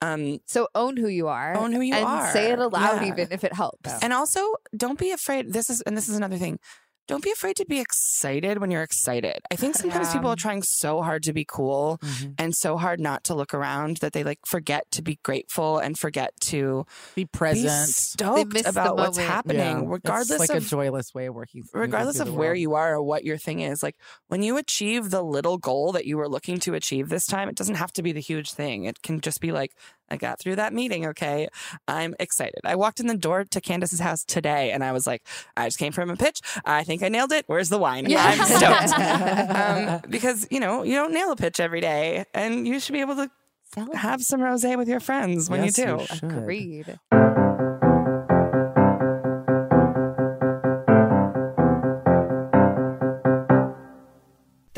Um, 0.00 0.38
So 0.46 0.68
own 0.74 0.96
who 0.96 1.08
you 1.08 1.28
are. 1.28 1.54
Own 1.56 1.72
who 1.72 1.82
you 1.82 1.92
and 1.94 2.04
are. 2.06 2.32
say 2.32 2.50
it 2.52 2.58
aloud, 2.58 3.02
Yeah. 3.02 3.08
even 3.12 3.28
if 3.30 3.44
it 3.44 3.52
helps. 3.52 3.90
and 4.02 4.12
also 4.14 4.40
don't 4.74 4.98
be 4.98 5.10
afraid. 5.10 5.52
This 5.52 5.68
is, 5.68 5.82
and 5.82 5.94
this 5.98 6.08
is 6.08 6.16
another 6.16 6.38
thing. 6.38 6.58
Don't 7.08 7.24
be 7.24 7.30
afraid 7.32 7.56
to 7.56 7.64
be 7.64 7.80
excited 7.80 8.58
when 8.60 8.70
you're 8.70 8.82
excited. 8.82 9.40
I 9.50 9.56
think 9.56 9.74
sometimes 9.76 10.08
Yeah. 10.08 10.12
people 10.12 10.30
are 10.30 10.36
trying 10.36 10.62
so 10.62 11.02
hard 11.02 11.22
to 11.24 11.32
be 11.32 11.44
cool 11.44 11.98
Mm-hmm. 12.02 12.32
and 12.38 12.54
so 12.54 12.76
hard 12.76 13.00
not 13.00 13.24
to 13.24 13.34
look 13.34 13.54
around 13.54 13.96
that 13.98 14.12
they 14.12 14.22
like 14.22 14.40
forget 14.46 14.90
to 14.92 15.02
be 15.02 15.18
grateful 15.24 15.78
and 15.78 15.98
forget 15.98 16.32
to 16.42 16.84
Be 17.14 17.22
be 17.24 17.26
present. 17.32 17.88
stoked 17.88 18.64
about 18.66 18.96
what's 18.96 19.16
happening, 19.18 19.58
Yeah. 19.58 19.82
regardless 19.86 20.30
it's 20.42 20.50
like 20.50 20.50
of 20.58 20.66
a 20.66 20.68
joyless 20.68 21.14
way 21.14 21.26
of 21.26 21.34
working. 21.34 21.64
regardless 21.72 22.20
of 22.20 22.32
where 22.34 22.54
you 22.54 22.74
are 22.74 22.94
or 22.96 23.02
what 23.02 23.24
your 23.24 23.38
thing 23.38 23.60
is. 23.60 23.82
Like 23.82 23.96
when 24.28 24.42
you 24.42 24.56
achieve 24.58 25.10
the 25.10 25.22
little 25.22 25.56
goal 25.58 25.92
that 25.92 26.04
you 26.04 26.16
were 26.18 26.28
looking 26.28 26.58
to 26.60 26.74
achieve 26.74 27.08
this 27.08 27.24
time, 27.26 27.48
it 27.48 27.56
doesn't 27.56 27.76
have 27.76 27.92
to 27.94 28.02
be 28.02 28.12
the 28.12 28.20
huge 28.20 28.52
thing. 28.52 28.84
It 28.84 29.00
can 29.02 29.20
just 29.20 29.40
be 29.40 29.50
like, 29.50 29.72
I 30.10 30.16
got 30.16 30.38
through 30.40 30.56
that 30.56 30.72
meeting. 30.72 31.06
Okay, 31.06 31.48
I'm 31.86 32.14
excited. 32.20 32.60
I 32.64 32.76
walked 32.76 33.00
in 33.00 33.06
the 33.06 33.16
door 33.16 33.44
to 33.44 33.60
Candace's 33.60 34.00
house 34.00 34.24
today, 34.24 34.70
and 34.72 34.82
I 34.84 34.92
was 34.92 35.06
like, 35.06 35.22
I 35.56 35.66
just 35.66 35.78
came 35.78 35.92
from 35.92 36.10
a 36.10 36.16
pitch. 36.16 36.40
I 36.64 36.84
think 36.84 37.02
I 37.02 37.08
nailed 37.08 37.32
it. 37.32 37.44
Where's 37.46 37.68
the 37.68 37.78
wine? 37.78 38.06
I'm 38.10 38.44
stoked 38.44 38.98
um, 39.50 40.00
because 40.10 40.46
you 40.50 40.60
know 40.60 40.82
you 40.82 40.94
don't 40.94 41.12
nail 41.12 41.32
a 41.32 41.36
pitch 41.36 41.60
every 41.60 41.80
day, 41.80 42.24
and 42.34 42.66
you 42.66 42.80
should 42.80 42.92
be 42.92 43.00
able 43.00 43.16
to 43.16 43.30
have 43.94 44.22
some 44.22 44.40
rosé 44.40 44.76
with 44.78 44.88
your 44.88 45.00
friends 45.00 45.50
when 45.50 45.62
Yes, 45.62 45.78
you 45.78 45.84
do. 45.84 46.06
you. 46.26 46.28
Agreed. 46.28 46.98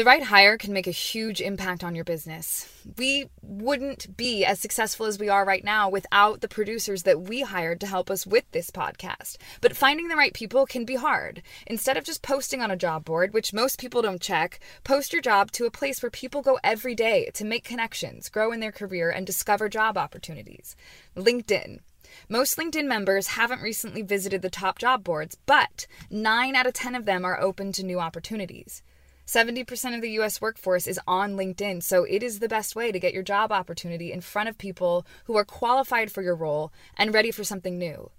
The 0.00 0.06
right 0.06 0.22
hire 0.22 0.56
can 0.56 0.72
make 0.72 0.86
a 0.86 1.02
huge 1.10 1.42
impact 1.42 1.84
on 1.84 1.94
your 1.94 2.04
business. 2.04 2.66
We 2.96 3.28
wouldn't 3.42 4.16
be 4.16 4.46
as 4.46 4.58
successful 4.58 5.04
as 5.04 5.18
we 5.18 5.28
are 5.28 5.44
right 5.44 5.62
now 5.62 5.90
without 5.90 6.40
the 6.40 6.48
producers 6.48 7.02
that 7.02 7.20
we 7.20 7.42
hired 7.42 7.80
to 7.80 7.86
help 7.86 8.10
us 8.10 8.26
with 8.26 8.50
this 8.50 8.70
podcast. 8.70 9.36
But 9.60 9.76
finding 9.76 10.08
the 10.08 10.16
right 10.16 10.32
people 10.32 10.64
can 10.64 10.86
be 10.86 10.94
hard. 10.94 11.42
Instead 11.66 11.98
of 11.98 12.04
just 12.04 12.22
posting 12.22 12.62
on 12.62 12.70
a 12.70 12.78
job 12.78 13.04
board, 13.04 13.34
which 13.34 13.52
most 13.52 13.78
people 13.78 14.00
don't 14.00 14.22
check, 14.22 14.58
post 14.84 15.12
your 15.12 15.20
job 15.20 15.50
to 15.50 15.66
a 15.66 15.70
place 15.70 16.02
where 16.02 16.08
people 16.08 16.40
go 16.40 16.58
every 16.64 16.94
day 16.94 17.28
to 17.34 17.44
make 17.44 17.62
connections, 17.62 18.30
grow 18.30 18.52
in 18.52 18.60
their 18.60 18.72
career, 18.72 19.10
and 19.10 19.26
discover 19.26 19.68
job 19.68 19.98
opportunities. 19.98 20.76
LinkedIn. 21.14 21.80
Most 22.26 22.56
LinkedIn 22.56 22.86
members 22.86 23.26
haven't 23.26 23.60
recently 23.60 24.00
visited 24.00 24.40
the 24.40 24.48
top 24.48 24.78
job 24.78 25.04
boards, 25.04 25.36
but 25.44 25.86
9 26.10 26.56
out 26.56 26.66
of 26.66 26.72
10 26.72 26.94
of 26.94 27.04
them 27.04 27.22
are 27.22 27.38
open 27.38 27.70
to 27.72 27.84
new 27.84 28.00
opportunities. 28.00 28.82
70% 29.30 29.94
of 29.94 30.00
the 30.00 30.18
US 30.18 30.40
workforce 30.40 30.88
is 30.88 30.98
on 31.06 31.36
LinkedIn, 31.36 31.84
so 31.84 32.02
it 32.02 32.20
is 32.20 32.40
the 32.40 32.48
best 32.48 32.74
way 32.74 32.90
to 32.90 32.98
get 32.98 33.14
your 33.14 33.22
job 33.22 33.52
opportunity 33.52 34.10
in 34.10 34.20
front 34.20 34.48
of 34.48 34.58
people 34.58 35.06
who 35.26 35.36
are 35.36 35.44
qualified 35.44 36.10
for 36.10 36.20
your 36.20 36.34
role 36.34 36.72
and 36.98 37.14
ready 37.14 37.30
for 37.30 37.44
something 37.44 37.78
new. 37.78 38.10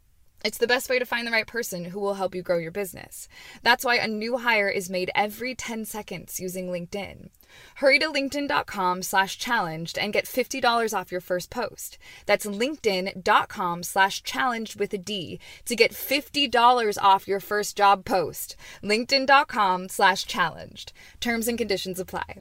It's 0.46 0.58
the 0.58 0.68
best 0.68 0.90
way 0.90 1.00
to 1.00 1.06
find 1.06 1.28
the 1.28 1.32
right 1.32 1.46
person 1.46 1.84
who 1.84 2.00
will 2.00 2.14
help 2.14 2.34
you 2.34 2.42
grow 2.42 2.58
your 2.58 2.72
business. 2.72 3.28
That's 3.62 3.84
why 3.84 3.98
a 3.98 4.08
new 4.08 4.38
hire 4.38 4.70
is 4.70 4.90
made 4.90 5.12
every 5.14 5.54
10 5.54 5.84
seconds 5.84 6.40
using 6.40 6.68
LinkedIn. 6.70 7.28
Hurry 7.76 8.00
to 8.00 8.08
linkedin.com 8.08 9.02
slash 9.04 9.38
challenged 9.38 9.98
and 9.98 10.14
get 10.14 10.26
$50 10.26 10.98
off 10.98 11.12
your 11.12 11.22
first 11.22 11.50
post. 11.50 11.98
That's 12.26 12.46
linkedin.com 12.46 13.84
slash 13.84 14.24
challenged 14.24 14.80
with 14.80 14.94
a 14.94 14.98
D 14.98 15.40
to 15.66 15.76
get 15.76 15.92
$50 15.92 16.98
off 17.02 17.28
your 17.28 17.40
first 17.40 17.78
job 17.78 18.06
post. 18.06 18.56
linkedin.com 18.84 19.90
slash 19.90 20.26
challenged. 20.26 20.94
Terms 21.20 21.48
and 21.48 21.58
conditions 21.58 22.00
apply. 22.00 22.40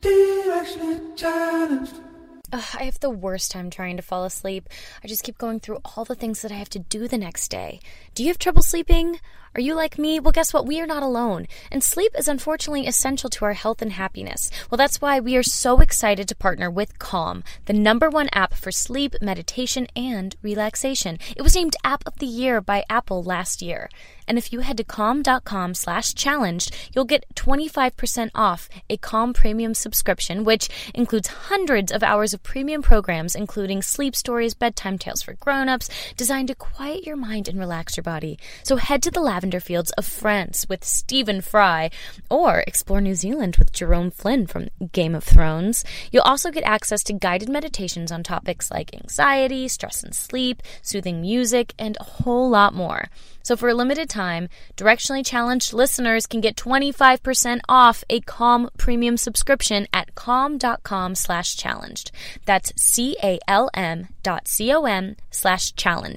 Ugh, 2.52 2.64
I 2.80 2.82
have 2.84 2.98
the 2.98 3.10
worst 3.10 3.52
time 3.52 3.70
trying 3.70 3.96
to 3.96 4.02
fall 4.02 4.24
asleep. 4.24 4.68
I 5.04 5.06
just 5.06 5.22
keep 5.22 5.38
going 5.38 5.60
through 5.60 5.78
all 5.84 6.04
the 6.04 6.16
things 6.16 6.42
that 6.42 6.50
I 6.50 6.56
have 6.56 6.70
to 6.70 6.80
do 6.80 7.06
the 7.06 7.18
next 7.18 7.48
day. 7.48 7.78
Do 8.14 8.24
you 8.24 8.28
have 8.28 8.38
trouble 8.38 8.62
sleeping? 8.62 9.20
Are 9.56 9.60
you 9.60 9.74
like 9.74 9.98
me? 9.98 10.20
Well, 10.20 10.30
guess 10.30 10.54
what? 10.54 10.64
We 10.64 10.80
are 10.80 10.86
not 10.86 11.02
alone. 11.02 11.48
And 11.72 11.82
sleep 11.82 12.12
is 12.16 12.28
unfortunately 12.28 12.86
essential 12.86 13.28
to 13.30 13.44
our 13.44 13.54
health 13.54 13.82
and 13.82 13.92
happiness. 13.92 14.48
Well, 14.70 14.76
that's 14.76 15.00
why 15.00 15.18
we 15.18 15.36
are 15.36 15.42
so 15.42 15.80
excited 15.80 16.28
to 16.28 16.36
partner 16.36 16.70
with 16.70 17.00
Calm, 17.00 17.42
the 17.64 17.72
number 17.72 18.08
one 18.08 18.28
app 18.32 18.54
for 18.54 18.70
sleep, 18.70 19.16
meditation, 19.20 19.88
and 19.96 20.36
relaxation. 20.40 21.18
It 21.36 21.42
was 21.42 21.56
named 21.56 21.74
App 21.82 22.04
of 22.06 22.20
the 22.20 22.26
Year 22.26 22.60
by 22.60 22.84
Apple 22.88 23.24
last 23.24 23.60
year. 23.60 23.90
And 24.30 24.38
if 24.38 24.52
you 24.52 24.60
head 24.60 24.76
to 24.76 24.84
calm.com 24.84 25.74
slash 25.74 26.14
challenged, 26.14 26.72
you'll 26.94 27.04
get 27.04 27.26
25% 27.34 28.30
off 28.32 28.68
a 28.88 28.96
Calm 28.98 29.32
premium 29.32 29.74
subscription, 29.74 30.44
which 30.44 30.68
includes 30.94 31.26
hundreds 31.26 31.90
of 31.90 32.04
hours 32.04 32.32
of 32.32 32.44
premium 32.44 32.80
programs, 32.80 33.34
including 33.34 33.82
sleep 33.82 34.14
stories, 34.14 34.54
bedtime 34.54 34.98
tales 34.98 35.22
for 35.22 35.32
grown-ups, 35.32 35.90
designed 36.16 36.46
to 36.46 36.54
quiet 36.54 37.04
your 37.04 37.16
mind 37.16 37.48
and 37.48 37.58
relax 37.58 37.96
your 37.96 38.04
body. 38.04 38.38
So 38.62 38.76
head 38.76 39.02
to 39.02 39.10
the 39.10 39.20
lavender 39.40 39.58
fields 39.58 39.90
of 39.92 40.04
France 40.04 40.66
with 40.68 40.84
Stephen 40.84 41.40
Fry, 41.40 41.88
or 42.28 42.62
explore 42.66 43.00
New 43.00 43.14
Zealand 43.14 43.56
with 43.56 43.72
Jerome 43.72 44.10
Flynn 44.10 44.46
from 44.46 44.68
Game 44.92 45.14
of 45.14 45.24
Thrones. 45.24 45.82
You'll 46.12 46.24
also 46.24 46.50
get 46.50 46.62
access 46.64 47.02
to 47.04 47.14
guided 47.14 47.48
meditations 47.48 48.12
on 48.12 48.22
topics 48.22 48.70
like 48.70 48.94
anxiety, 48.94 49.66
stress 49.66 50.02
and 50.02 50.14
sleep, 50.14 50.62
soothing 50.82 51.22
music, 51.22 51.72
and 51.78 51.96
a 51.98 52.04
whole 52.04 52.50
lot 52.50 52.74
more. 52.74 53.08
So 53.42 53.56
for 53.56 53.70
a 53.70 53.74
limited 53.74 54.10
time, 54.10 54.50
directionally 54.76 55.24
challenged 55.24 55.72
listeners 55.72 56.26
can 56.26 56.42
get 56.42 56.54
25% 56.56 57.60
off 57.66 58.04
a 58.10 58.20
Calm 58.20 58.68
premium 58.76 59.16
subscription 59.16 59.86
at 59.94 60.14
calm.com 60.14 61.14
slash 61.14 61.56
challenged. 61.56 62.12
That's 62.44 62.74
C-A-L-M 62.76 64.08
dot 64.22 64.46
C-O-M 64.46 65.16
slash 65.30 65.72
challenge. 65.72 66.16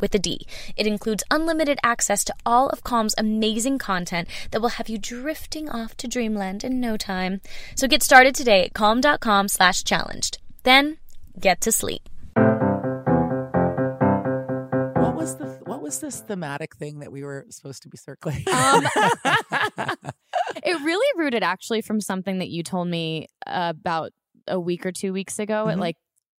with 0.00 0.14
a 0.14 0.18
D. 0.18 0.46
It 0.76 0.86
includes 0.86 1.24
unlimited 1.30 1.78
access 1.82 2.24
to 2.24 2.34
all 2.44 2.68
of 2.68 2.84
Calm's 2.84 3.14
amazing 3.18 3.78
content 3.78 4.28
that 4.50 4.60
will 4.60 4.70
have 4.70 4.88
you 4.88 4.98
drifting 4.98 5.68
off 5.68 5.96
to 5.98 6.08
dreamland 6.08 6.64
in 6.64 6.80
no 6.80 6.96
time. 6.96 7.40
So 7.74 7.86
get 7.88 8.02
started 8.02 8.34
today 8.34 8.64
at 8.64 8.74
calm.com 8.74 9.48
slash 9.48 9.84
challenged. 9.84 10.38
Then 10.62 10.98
get 11.38 11.60
to 11.62 11.72
sleep. 11.72 12.08
What 14.96 15.14
was 15.14 15.36
the 15.36 15.58
what 15.64 15.82
was 15.82 16.00
this 16.00 16.20
thematic 16.20 16.76
thing 16.76 17.00
that 17.00 17.12
we 17.12 17.22
were 17.22 17.46
supposed 17.50 17.82
to 17.82 17.88
be 17.88 17.96
circling? 17.96 18.44
Um, 18.48 18.86
it 20.64 20.80
really 20.82 21.20
rooted 21.20 21.42
actually 21.42 21.82
from 21.82 22.00
something 22.00 22.38
that 22.38 22.48
you 22.48 22.62
told 22.62 22.88
me 22.88 23.28
about 23.46 24.12
a 24.46 24.58
week 24.58 24.86
or 24.86 24.92
two 24.92 25.12
weeks 25.12 25.38
ago 25.38 25.62
mm-hmm. 25.62 25.70
at 25.70 25.78
like 25.78 25.96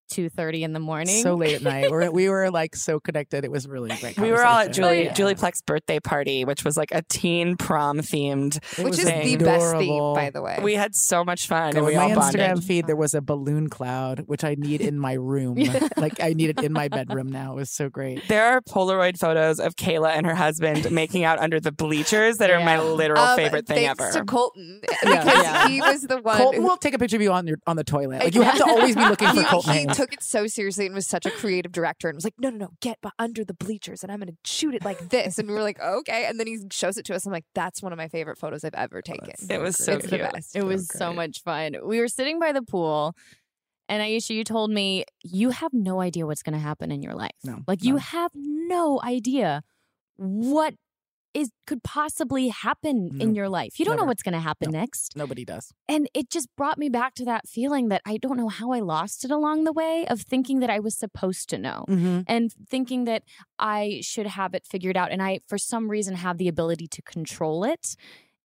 two 0.09 0.29
thirty 0.29 0.65
in 0.65 0.73
the 0.73 0.81
morning. 0.81 1.23
So 1.23 1.35
late 1.35 1.55
at 1.55 1.63
night. 1.63 1.91
We're, 1.91 2.11
we 2.19 2.29
were 2.29 2.51
like 2.51 2.77
so 2.77 3.01
connected. 3.01 3.45
It 3.45 3.51
was 3.51 3.69
really 3.69 3.95
great. 3.97 4.19
We 4.19 4.31
were 4.31 4.45
all 4.45 4.59
at 4.59 4.73
Julie 4.73 5.05
yeah. 5.05 5.13
Julie 5.13 5.35
Plec's 5.35 5.63
birthday 5.63 6.01
party, 6.01 6.45
which 6.45 6.65
was 6.65 6.77
like 6.77 6.91
a 6.93 7.03
teen 7.03 7.57
prom 7.57 8.01
themed, 8.01 8.63
which 8.83 8.99
is 8.99 9.05
the 9.05 9.35
adorable. 9.35 9.45
best 9.45 9.77
theme, 9.77 10.15
by 10.15 10.31
the 10.31 10.43
way. 10.43 10.59
We 10.63 10.75
had 10.75 10.95
so 10.95 11.25
much 11.25 11.47
fun. 11.47 11.73
Go 11.73 11.79
and 11.79 11.87
we 11.87 11.95
my 11.95 12.03
all 12.03 12.11
Instagram 12.11 12.49
bonded. 12.49 12.65
feed, 12.65 12.87
there 12.87 12.97
was 12.97 13.15
a 13.15 13.21
balloon 13.21 13.69
cloud, 13.69 14.21
which 14.27 14.45
I 14.45 14.55
need 14.57 14.81
in 14.81 14.99
my 14.99 15.15
room. 15.15 15.57
like 15.97 16.23
I 16.23 16.33
need 16.33 16.51
it 16.51 16.63
in 16.63 16.73
my 16.73 16.89
bedroom 16.89 17.31
now. 17.31 17.53
It 17.53 17.57
was 17.57 17.71
so 17.71 17.89
great. 17.89 18.27
There 18.29 18.47
are 18.47 18.61
Polaroid 18.61 19.19
photos 19.19 19.61
of 19.61 19.77
Kayla 19.77 20.11
and 20.11 20.27
her 20.27 20.35
husband 20.35 20.91
making 20.99 21.25
out 21.25 21.39
under 21.39 21.61
the 21.61 21.73
bleachers 21.73 22.39
that 22.39 22.51
yeah. 22.51 22.61
are 22.61 22.65
my 22.65 22.81
literal 22.81 23.23
um, 23.23 23.37
favorite 23.37 23.67
thing 23.67 23.87
ever. 23.87 24.11
To 24.13 24.25
Colton, 24.25 24.81
because 24.83 25.27
yeah. 25.27 25.69
he 25.69 25.81
was 25.81 26.03
the 26.03 26.21
one. 26.21 26.37
Colton 26.37 26.63
will 26.63 26.77
take 26.77 26.95
a 26.95 26.99
picture 26.99 27.17
of 27.17 27.23
you 27.23 27.33
on 27.33 27.47
your 27.47 27.59
on 27.67 27.77
the 27.77 27.85
toilet. 27.85 28.25
Like 28.25 28.35
you 28.35 28.43
have 28.43 28.59
to 28.59 28.65
always 28.65 28.95
be 28.95 29.03
looking 29.03 29.29
for 29.29 29.35
he, 29.35 29.45
Colton. 29.45 29.89
He 29.99 30.03
took 30.03 30.13
it 30.13 30.23
so 30.23 30.47
seriously 30.47 30.87
and 30.87 30.95
was 30.95 31.07
such 31.07 31.27
a 31.27 31.31
creative 31.31 31.73
director 31.73 32.09
and 32.09 32.17
was 32.17 32.25
like, 32.25 32.35
no, 32.39 32.51
no, 32.51 32.57
no, 32.57 32.71
get 32.81 32.99
under 33.19 33.45
the 33.45 33.55
bleachers 33.55 34.03
and 34.03 34.13
I'm 34.13 34.21
going 34.21 34.29
to 34.29 34.37
shoot 34.45 34.75
it 34.75 34.85
like 34.85 35.09
this. 35.09 35.39
And 35.39 35.49
we 35.49 35.55
were 35.55 35.63
like, 35.63 35.81
okay. 35.81 36.27
And 36.27 36.39
then 36.39 36.47
he 36.47 36.59
shows 36.71 36.97
it 36.97 37.05
to 37.07 37.15
us. 37.15 37.27
I'm 37.27 37.33
like, 37.33 37.47
that's 37.55 37.83
one 37.83 37.93
of 37.93 37.97
my 37.97 38.09
favorite 38.09 38.39
photos 38.39 38.65
I've 38.65 38.75
ever 38.75 39.03
taken. 39.03 39.33
Oh, 39.51 39.55
it 39.55 39.61
was 39.61 39.77
so 39.77 39.95
it's 39.95 40.07
cute. 40.07 40.21
the 40.23 40.31
best. 40.33 40.55
It 40.55 40.65
was 40.65 40.89
so, 40.89 40.99
so 40.99 41.13
much 41.13 41.43
fun. 41.43 41.77
We 41.85 42.01
were 42.01 42.09
sitting 42.09 42.39
by 42.39 42.53
the 42.53 42.63
pool. 42.63 43.15
And 43.89 44.03
Aisha, 44.03 44.31
you 44.31 44.45
told 44.45 44.71
me 44.71 45.05
you 45.23 45.51
have 45.51 45.73
no 45.73 46.01
idea 46.01 46.27
what's 46.27 46.43
going 46.43 46.53
to 46.53 46.59
happen 46.59 46.93
in 46.93 47.03
your 47.03 47.15
life. 47.15 47.33
No, 47.43 47.61
like 47.67 47.83
no. 47.83 47.89
you 47.89 47.97
have 47.97 48.31
no 48.35 49.01
idea 49.03 49.63
what 50.17 50.75
is 51.39 51.51
could 51.67 51.83
possibly 51.83 52.49
happen 52.49 52.97
in 53.21 53.35
your 53.35 53.49
life. 53.49 53.79
You 53.79 53.85
don't 53.85 53.97
know 53.97 54.05
what's 54.05 54.23
going 54.23 54.33
to 54.35 54.41
happen 54.41 54.71
No. 54.73 54.79
next. 54.81 55.17
Nobody 55.17 55.45
does. 55.45 55.73
And 55.89 56.09
it 56.15 56.31
just 56.31 56.49
brought 56.57 56.79
me 56.79 56.89
back 56.89 57.15
to 57.15 57.25
that 57.27 57.49
feeling 57.49 57.89
that 57.89 58.03
I 58.05 58.17
don't 58.17 58.37
know 58.37 58.49
how 58.49 58.73
I 58.73 58.81
lost 58.81 59.25
it 59.25 59.31
along 59.31 59.65
the 59.65 59.73
way 59.73 60.07
of 60.09 60.21
thinking 60.23 60.61
that 60.61 60.71
I 60.71 60.81
was 60.81 60.95
supposed 60.97 61.49
to 61.51 61.59
know 61.59 61.85
Mhm. 61.89 62.25
and 62.27 62.53
thinking 62.69 63.05
that 63.05 63.23
I 63.59 64.01
should 64.03 64.27
have 64.27 64.55
it 64.55 64.67
figured 64.67 64.97
out. 64.97 65.13
And 65.13 65.23
I, 65.23 65.41
for 65.47 65.59
some 65.59 65.89
reason, 65.91 66.15
have 66.17 66.39
the 66.39 66.49
ability 66.49 66.89
to 66.89 67.03
control 67.03 67.65
it. 67.65 67.95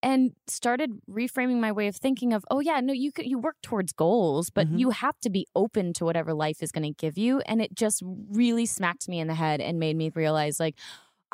And 0.01 0.33
started 0.47 0.91
reframing 1.09 1.59
my 1.61 1.71
way 1.71 1.87
of 1.87 1.95
thinking 1.95 2.33
of, 2.33 2.43
oh 2.51 2.59
yeah, 2.59 2.81
no, 2.81 2.91
you 2.91 3.13
could, 3.13 3.25
you 3.25 3.39
work 3.39 3.55
towards 3.63 3.93
goals, 3.93 4.49
but 4.49 4.67
Mhm. 4.67 4.79
you 4.79 4.89
have 4.89 5.17
to 5.21 5.29
be 5.29 5.47
open 5.55 5.93
to 5.93 6.03
whatever 6.03 6.33
life 6.33 6.61
is 6.61 6.73
going 6.73 6.83
to 6.83 6.91
give 7.05 7.17
you. 7.17 7.39
And 7.45 7.61
it 7.61 7.73
just 7.73 8.01
really 8.29 8.65
smacked 8.65 9.07
me 9.07 9.19
in 9.21 9.27
the 9.27 9.33
head 9.35 9.61
and 9.61 9.79
made 9.79 9.95
me 9.95 10.11
realize, 10.13 10.59
like, 10.59 10.77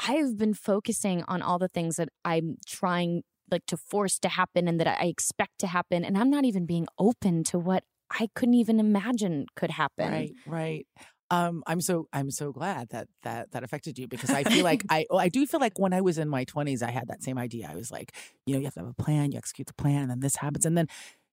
I've 0.07 0.37
been 0.37 0.53
focusing 0.53 1.23
on 1.27 1.41
all 1.41 1.59
the 1.59 1.67
things 1.67 1.97
that 1.97 2.09
I'm 2.23 2.57
trying 2.65 3.23
like 3.51 3.65
to 3.67 3.77
force 3.77 4.19
to 4.19 4.29
happen 4.29 4.67
and 4.67 4.79
that 4.79 4.87
I 4.87 5.05
expect 5.05 5.59
to 5.59 5.67
happen 5.67 6.05
and 6.05 6.17
I'm 6.17 6.29
not 6.29 6.45
even 6.45 6.65
being 6.65 6.87
open 6.99 7.43
to 7.45 7.59
what 7.59 7.83
I 8.11 8.27
couldn't 8.35 8.55
even 8.55 8.79
imagine 8.79 9.45
could 9.55 9.71
happen. 9.71 10.11
Right, 10.11 10.31
right. 10.45 10.87
Um, 11.31 11.63
I'm 11.67 11.79
so 11.79 12.07
I'm 12.11 12.31
so 12.31 12.51
glad 12.51 12.89
that 12.89 13.07
that 13.21 13.51
that 13.51 13.63
affected 13.63 13.99
you 13.99 14.07
because 14.07 14.31
I 14.31 14.43
feel 14.43 14.63
like 14.63 14.83
I 14.89 15.05
oh, 15.11 15.17
I 15.17 15.29
do 15.29 15.45
feel 15.45 15.59
like 15.59 15.77
when 15.77 15.93
I 15.93 16.01
was 16.01 16.17
in 16.17 16.27
my 16.27 16.43
20s 16.45 16.81
I 16.81 16.89
had 16.89 17.07
that 17.07 17.23
same 17.23 17.37
idea. 17.37 17.69
I 17.71 17.75
was 17.75 17.91
like, 17.91 18.15
you 18.45 18.53
know, 18.53 18.59
you 18.59 18.65
have 18.65 18.73
to 18.75 18.79
have 18.79 18.89
a 18.89 19.03
plan, 19.03 19.31
you 19.31 19.37
execute 19.37 19.67
the 19.67 19.73
plan, 19.75 20.01
and 20.03 20.11
then 20.11 20.19
this 20.21 20.37
happens, 20.37 20.65
and 20.65 20.75
then 20.77 20.87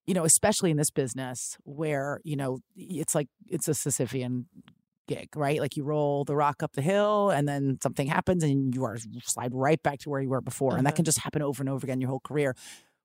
you 0.05 0.13
know, 0.13 0.23
especially 0.23 0.71
in 0.71 0.77
this 0.77 0.91
business 0.91 1.57
where 1.63 2.21
you 2.23 2.35
know 2.35 2.59
it's 2.75 3.15
like 3.15 3.27
it's 3.47 3.67
a 3.67 3.71
Sisyphean 3.71 4.45
gig, 5.07 5.29
right? 5.35 5.59
Like 5.59 5.75
you 5.77 5.83
roll 5.83 6.23
the 6.25 6.35
rock 6.35 6.61
up 6.63 6.73
the 6.73 6.81
hill, 6.81 7.29
and 7.31 7.47
then 7.47 7.77
something 7.81 8.07
happens, 8.07 8.43
and 8.43 8.73
you 8.75 8.83
are 8.83 8.97
slide 9.23 9.53
right 9.53 9.81
back 9.81 9.99
to 9.99 10.09
where 10.09 10.21
you 10.21 10.29
were 10.29 10.41
before, 10.41 10.77
and 10.77 10.85
that 10.85 10.91
Uh-huh. 10.91 10.95
can 10.97 11.05
just 11.05 11.19
happen 11.19 11.41
over 11.41 11.61
and 11.61 11.69
over 11.69 11.85
again 11.85 12.01
your 12.01 12.09
whole 12.09 12.19
career. 12.21 12.55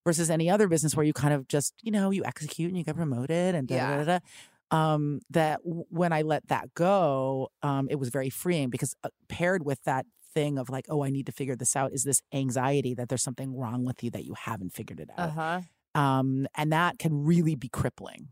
Versus 0.04 0.30
any 0.30 0.50
other 0.50 0.66
business 0.66 0.96
where 0.96 1.06
you 1.06 1.12
kind 1.12 1.32
of 1.32 1.46
just, 1.46 1.74
you 1.80 1.92
know, 1.92 2.10
you 2.10 2.24
execute 2.24 2.68
and 2.68 2.76
you 2.76 2.82
get 2.82 2.96
promoted 2.96 3.54
and 3.54 3.68
da 3.68 3.78
da 3.78 4.04
da. 4.04 4.18
da 4.18 4.18
um, 4.76 5.20
that 5.30 5.62
w- 5.62 5.84
when 5.90 6.12
I 6.12 6.22
let 6.22 6.48
that 6.48 6.74
go, 6.74 7.50
um, 7.62 7.86
it 7.88 8.00
was 8.00 8.08
very 8.08 8.28
freeing 8.28 8.68
because 8.68 8.96
uh, 9.04 9.10
paired 9.28 9.64
with 9.64 9.80
that 9.84 10.06
thing 10.34 10.58
of 10.58 10.68
like, 10.68 10.86
oh, 10.88 11.04
I 11.04 11.10
need 11.10 11.26
to 11.26 11.32
figure 11.32 11.54
this 11.54 11.76
out, 11.76 11.92
is 11.92 12.02
this 12.02 12.20
anxiety 12.34 12.94
that 12.94 13.10
there's 13.10 13.22
something 13.22 13.54
wrong 13.56 13.84
with 13.84 14.02
you 14.02 14.10
that 14.10 14.24
you 14.24 14.34
haven't 14.34 14.72
figured 14.72 14.98
it 14.98 15.08
out. 15.16 15.18
Uh 15.20 15.22
out. 15.22 15.62
huh. 15.94 16.00
Um, 16.00 16.48
and 16.56 16.72
that 16.72 16.98
can 16.98 17.24
really 17.24 17.54
be 17.54 17.68
crippling. 17.68 18.30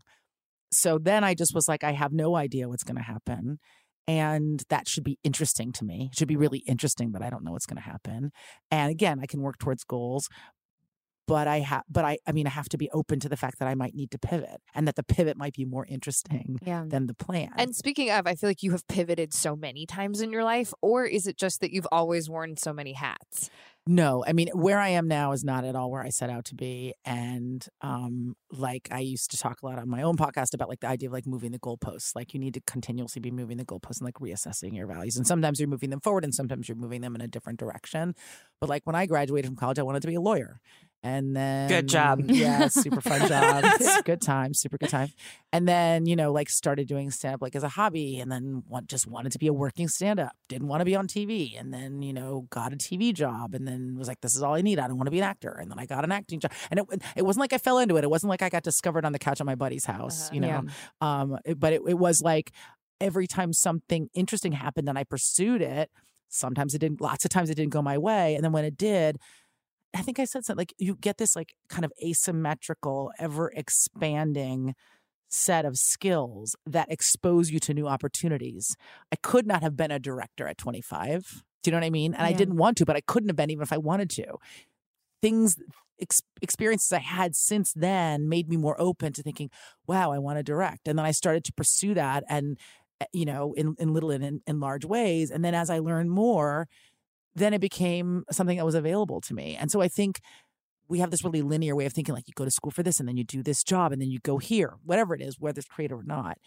So 0.71 0.97
then 0.97 1.23
I 1.23 1.33
just 1.33 1.53
was 1.53 1.67
like, 1.67 1.83
I 1.83 1.91
have 1.91 2.13
no 2.13 2.35
idea 2.35 2.69
what's 2.69 2.83
going 2.83 2.97
to 2.97 3.03
happen. 3.03 3.59
And 4.07 4.63
that 4.69 4.87
should 4.87 5.03
be 5.03 5.19
interesting 5.23 5.71
to 5.73 5.85
me. 5.85 6.09
It 6.11 6.17
should 6.17 6.27
be 6.27 6.35
really 6.35 6.63
interesting 6.67 7.11
that 7.11 7.21
I 7.21 7.29
don't 7.29 7.43
know 7.43 7.51
what's 7.51 7.65
going 7.65 7.81
to 7.81 7.89
happen. 7.89 8.31
And 8.69 8.91
again, 8.91 9.19
I 9.21 9.25
can 9.25 9.41
work 9.41 9.57
towards 9.59 9.83
goals, 9.83 10.27
but 11.27 11.47
I 11.47 11.59
have, 11.59 11.83
but 11.89 12.03
I, 12.05 12.17
I 12.27 12.31
mean, 12.31 12.47
I 12.47 12.49
have 12.51 12.69
to 12.69 12.77
be 12.77 12.89
open 12.91 13.19
to 13.21 13.29
the 13.29 13.37
fact 13.37 13.59
that 13.59 13.67
I 13.67 13.75
might 13.75 13.93
need 13.95 14.11
to 14.11 14.17
pivot 14.19 14.61
and 14.75 14.87
that 14.87 14.95
the 14.95 15.03
pivot 15.03 15.37
might 15.37 15.53
be 15.53 15.65
more 15.65 15.85
interesting 15.85 16.57
Yeah. 16.65 16.83
than 16.87 17.07
the 17.07 17.13
plan. 17.13 17.49
And 17.57 17.75
speaking 17.75 18.09
of, 18.11 18.27
I 18.27 18.35
feel 18.35 18.49
like 18.49 18.63
you 18.63 18.71
have 18.71 18.87
pivoted 18.87 19.33
so 19.33 19.55
many 19.55 19.85
times 19.85 20.21
in 20.21 20.31
your 20.31 20.43
life, 20.43 20.73
or 20.81 21.05
is 21.05 21.27
it 21.27 21.37
just 21.37 21.61
that 21.61 21.71
you've 21.71 21.87
always 21.91 22.29
worn 22.29 22.57
so 22.57 22.73
many 22.73 22.93
hats? 22.93 23.49
No, 23.87 24.23
I 24.27 24.33
mean 24.33 24.47
where 24.53 24.77
I 24.77 24.89
am 24.89 25.07
now 25.07 25.31
is 25.31 25.43
not 25.43 25.63
at 25.65 25.75
all 25.75 25.89
where 25.89 26.03
I 26.03 26.09
set 26.09 26.29
out 26.29 26.45
to 26.45 26.55
be, 26.55 26.93
and 27.03 27.65
um, 27.81 28.35
like 28.51 28.87
I 28.91 28.99
used 28.99 29.31
to 29.31 29.37
talk 29.39 29.63
a 29.63 29.65
lot 29.65 29.79
on 29.79 29.89
my 29.89 30.03
own 30.03 30.17
podcast 30.17 30.53
about 30.53 30.69
like 30.69 30.81
the 30.81 30.87
idea 30.87 31.09
of 31.09 31.13
like 31.13 31.25
moving 31.25 31.51
the 31.51 31.57
goalposts. 31.57 32.15
Like 32.15 32.35
you 32.35 32.39
need 32.39 32.53
to 32.53 32.61
continuously 32.67 33.21
be 33.21 33.31
moving 33.31 33.57
the 33.57 33.65
goalposts 33.65 33.97
and 33.99 34.05
like 34.05 34.19
reassessing 34.19 34.75
your 34.75 34.85
values, 34.85 35.17
and 35.17 35.25
sometimes 35.25 35.59
you're 35.59 35.67
moving 35.67 35.89
them 35.89 35.99
forward, 35.99 36.23
and 36.23 36.33
sometimes 36.35 36.69
you're 36.69 36.77
moving 36.77 37.01
them 37.01 37.15
in 37.15 37.21
a 37.21 37.27
different 37.27 37.57
direction. 37.57 38.13
But 38.59 38.69
like 38.69 38.85
when 38.85 38.95
I 38.95 39.07
graduated 39.07 39.47
from 39.49 39.55
college, 39.55 39.79
I 39.79 39.83
wanted 39.83 40.01
to 40.03 40.07
be 40.07 40.13
a 40.15 40.21
lawyer, 40.21 40.59
and 41.03 41.35
then 41.35 41.67
good 41.67 41.87
job. 41.87 42.21
yeah, 42.29 42.67
super 42.67 43.01
fun 43.01 43.27
job, 43.27 43.63
good 44.05 44.21
time, 44.21 44.53
super 44.53 44.77
good 44.77 44.89
time, 44.89 45.09
and 45.51 45.67
then 45.67 46.05
you 46.05 46.15
know 46.15 46.31
like 46.31 46.49
started 46.49 46.87
doing 46.87 47.09
stand 47.11 47.35
up 47.35 47.41
like 47.41 47.55
as 47.55 47.63
a 47.63 47.69
hobby, 47.69 48.19
and 48.19 48.31
then 48.31 48.63
want, 48.67 48.87
just 48.87 49.07
wanted 49.07 49.31
to 49.31 49.39
be 49.39 49.47
a 49.47 49.53
working 49.53 49.87
stand 49.87 50.19
up, 50.19 50.35
didn't 50.47 50.67
want 50.67 50.81
to 50.81 50.85
be 50.85 50.95
on 50.95 51.07
TV, 51.07 51.59
and 51.59 51.73
then 51.73 52.01
you 52.01 52.13
know 52.13 52.47
got 52.49 52.73
a 52.73 52.75
TV 52.75 53.13
job, 53.13 53.55
and 53.55 53.67
then 53.67 53.95
was 53.97 54.07
like, 54.07 54.21
this 54.21 54.35
is 54.35 54.43
all 54.43 54.53
I 54.53 54.61
need. 54.61 54.79
I 54.79 54.87
don't 54.87 54.97
want 54.97 55.07
to 55.07 55.11
be 55.11 55.19
an 55.19 55.25
actor, 55.25 55.51
and 55.51 55.71
then 55.71 55.79
I 55.79 55.85
got 55.85 56.03
an 56.03 56.11
acting 56.11 56.39
job, 56.39 56.51
and 56.69 56.79
it 56.79 56.85
it 57.15 57.25
wasn't 57.25 57.41
like 57.41 57.53
I 57.53 57.57
fell 57.57 57.79
into 57.79 57.97
it. 57.97 58.03
It 58.03 58.09
wasn't 58.09 58.29
like 58.29 58.41
I 58.41 58.49
got 58.49 58.63
discovered 58.63 59.05
on 59.05 59.11
the 59.11 59.19
couch 59.19 59.39
at 59.39 59.45
my 59.45 59.55
buddy's 59.55 59.85
house, 59.85 60.31
you 60.31 60.39
know. 60.39 60.47
Yeah. 60.47 60.61
Um, 61.01 61.37
but 61.57 61.73
it, 61.73 61.81
it 61.87 61.97
was 61.97 62.21
like 62.21 62.51
every 62.99 63.25
time 63.25 63.51
something 63.53 64.09
interesting 64.13 64.51
happened 64.51 64.87
and 64.87 64.97
I 64.97 65.03
pursued 65.03 65.61
it, 65.61 65.89
sometimes 66.29 66.75
it 66.75 66.79
didn't. 66.79 67.01
Lots 67.01 67.25
of 67.25 67.31
times 67.31 67.49
it 67.49 67.55
didn't 67.55 67.73
go 67.73 67.81
my 67.81 67.97
way, 67.97 68.35
and 68.35 68.43
then 68.43 68.51
when 68.51 68.65
it 68.65 68.77
did. 68.77 69.17
I 69.93 70.01
think 70.01 70.19
I 70.19 70.25
said 70.25 70.45
something 70.45 70.59
like 70.61 70.73
you 70.77 70.95
get 70.95 71.17
this 71.17 71.35
like 71.35 71.53
kind 71.69 71.83
of 71.83 71.91
asymmetrical, 72.03 73.11
ever 73.19 73.51
expanding 73.55 74.73
set 75.29 75.65
of 75.65 75.77
skills 75.77 76.55
that 76.65 76.91
expose 76.91 77.51
you 77.51 77.59
to 77.59 77.73
new 77.73 77.87
opportunities. 77.87 78.75
I 79.11 79.15
could 79.15 79.47
not 79.47 79.63
have 79.63 79.75
been 79.77 79.91
a 79.91 79.99
director 79.99 80.47
at 80.47 80.57
25. 80.57 81.43
Do 81.63 81.69
you 81.69 81.71
know 81.71 81.77
what 81.77 81.85
I 81.85 81.89
mean? 81.89 82.13
And 82.13 82.23
I 82.23 82.33
didn't 82.33 82.57
want 82.57 82.77
to, 82.77 82.85
but 82.85 82.95
I 82.95 83.01
couldn't 83.01 83.29
have 83.29 83.35
been 83.35 83.49
even 83.49 83.63
if 83.63 83.71
I 83.71 83.77
wanted 83.77 84.09
to. 84.11 84.25
Things, 85.21 85.57
ex- 86.01 86.21
experiences 86.41 86.91
I 86.91 86.99
had 86.99 87.35
since 87.35 87.71
then 87.73 88.27
made 88.27 88.49
me 88.49 88.57
more 88.57 88.79
open 88.79 89.13
to 89.13 89.23
thinking, 89.23 89.49
wow, 89.87 90.11
I 90.11 90.17
want 90.17 90.37
to 90.39 90.43
direct. 90.43 90.87
And 90.87 90.97
then 90.97 91.05
I 91.05 91.11
started 91.11 91.43
to 91.45 91.53
pursue 91.53 91.93
that 91.93 92.23
and, 92.27 92.57
uh, 92.99 93.05
you 93.13 93.25
know, 93.25 93.53
in, 93.53 93.75
in 93.77 93.93
little 93.93 94.11
and 94.11 94.23
in, 94.23 94.41
in 94.47 94.59
large 94.59 94.85
ways. 94.85 95.29
And 95.29 95.45
then 95.45 95.53
as 95.53 95.69
I 95.69 95.79
learned 95.79 96.09
more, 96.09 96.67
then 97.35 97.53
it 97.53 97.61
became 97.61 98.23
something 98.31 98.57
that 98.57 98.65
was 98.65 98.75
available 98.75 99.21
to 99.21 99.33
me. 99.33 99.55
And 99.59 99.71
so 99.71 99.81
I 99.81 99.87
think 99.87 100.19
we 100.87 100.99
have 100.99 101.11
this 101.11 101.23
really 101.23 101.41
linear 101.41 101.75
way 101.75 101.85
of 101.85 101.93
thinking 101.93 102.13
like 102.13 102.27
you 102.27 102.33
go 102.35 102.45
to 102.45 102.51
school 102.51 102.71
for 102.71 102.83
this 102.83 102.99
and 102.99 103.07
then 103.07 103.15
you 103.15 103.23
do 103.23 103.41
this 103.41 103.63
job 103.63 103.91
and 103.91 104.01
then 104.01 104.09
you 104.09 104.19
go 104.19 104.37
here, 104.37 104.73
whatever 104.83 105.15
it 105.15 105.21
is, 105.21 105.39
whether 105.39 105.59
it's 105.59 105.67
creative 105.67 105.97
or 105.99 106.03
not. 106.03 106.37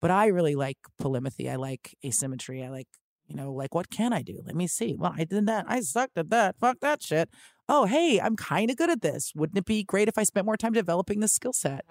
But 0.00 0.10
I 0.10 0.26
really 0.26 0.56
like 0.56 0.78
polymathy. 1.00 1.48
I 1.48 1.54
like 1.54 1.96
asymmetry. 2.04 2.64
I 2.64 2.70
like, 2.70 2.88
you 3.28 3.36
know, 3.36 3.52
like 3.52 3.74
what 3.74 3.90
can 3.90 4.12
I 4.12 4.22
do? 4.22 4.40
Let 4.44 4.56
me 4.56 4.66
see. 4.66 4.96
Well, 4.98 5.14
I 5.16 5.24
did 5.24 5.46
that. 5.46 5.66
I 5.68 5.80
sucked 5.80 6.18
at 6.18 6.30
that. 6.30 6.56
Fuck 6.58 6.80
that 6.80 7.02
shit. 7.02 7.30
Oh, 7.68 7.86
hey, 7.86 8.20
I'm 8.20 8.34
kind 8.34 8.70
of 8.70 8.76
good 8.76 8.90
at 8.90 9.02
this. 9.02 9.32
Wouldn't 9.36 9.56
it 9.56 9.64
be 9.64 9.84
great 9.84 10.08
if 10.08 10.18
I 10.18 10.24
spent 10.24 10.46
more 10.46 10.56
time 10.56 10.72
developing 10.72 11.20
this 11.20 11.32
skill 11.32 11.52
set? 11.52 11.84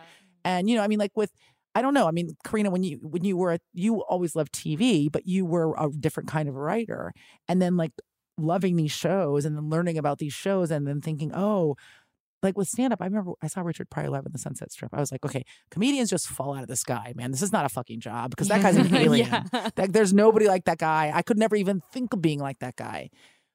And 0.44 0.70
you 0.70 0.76
know, 0.76 0.84
I 0.84 0.88
mean, 0.88 1.00
like 1.00 1.16
with 1.16 1.32
I 1.74 1.82
don't 1.82 1.94
know. 1.94 2.08
I 2.08 2.12
mean, 2.12 2.36
Carina, 2.44 2.70
when 2.70 2.84
you 2.84 3.00
when 3.02 3.24
you 3.24 3.38
were 3.38 3.58
you 3.74 4.04
always 4.04 4.36
loved 4.36 4.52
TV, 4.52 5.10
but 5.10 5.26
you 5.26 5.46
were 5.46 5.74
a 5.78 5.90
different 5.90 6.28
kind 6.28 6.50
of 6.50 6.56
writer, 6.56 7.14
and 7.48 7.62
then 7.62 7.78
like 7.78 7.92
loving 8.42 8.76
these 8.76 8.92
shows 8.92 9.46
and 9.46 9.56
then 9.56 9.70
learning 9.70 9.98
about 9.98 10.20
these 10.20 10.34
shows 10.34 10.72
and 10.72 10.88
then 10.88 11.02
thinking, 11.02 11.32
oh, 11.34 11.76
like 12.44 12.58
with 12.58 12.68
stand 12.68 12.92
up, 12.94 13.02
I 13.02 13.06
remember 13.06 13.34
I 13.42 13.48
saw 13.48 13.62
Richard 13.62 13.90
Pryor 13.90 14.10
live 14.10 14.26
in 14.26 14.32
the 14.32 14.40
Sunset 14.40 14.72
Strip. 14.72 14.94
I 14.94 15.00
was 15.00 15.12
like, 15.12 15.24
okay, 15.26 15.44
comedians 15.70 16.10
just 16.10 16.28
fall 16.28 16.56
out 16.56 16.64
of 16.64 16.68
the 16.68 16.76
sky, 16.76 17.14
man. 17.16 17.32
This 17.32 17.42
is 17.42 17.52
not 17.52 17.66
a 17.66 17.70
fucking 17.70 18.00
job 18.00 18.32
because 18.32 18.48
that 18.48 18.62
guy's 18.62 18.76
an 18.78 18.96
alien. 18.96 19.30
Yeah. 19.30 19.70
Like, 19.78 19.92
there's 19.92 20.14
nobody 20.14 20.48
like 20.48 20.66
that 20.66 20.80
guy. 20.80 21.12
I 21.14 21.22
could 21.22 21.38
never 21.38 21.56
even 21.56 21.82
think 21.94 22.14
of 22.14 22.22
being 22.22 22.40
like 22.40 22.60
that 22.60 22.76
guy. 22.76 23.10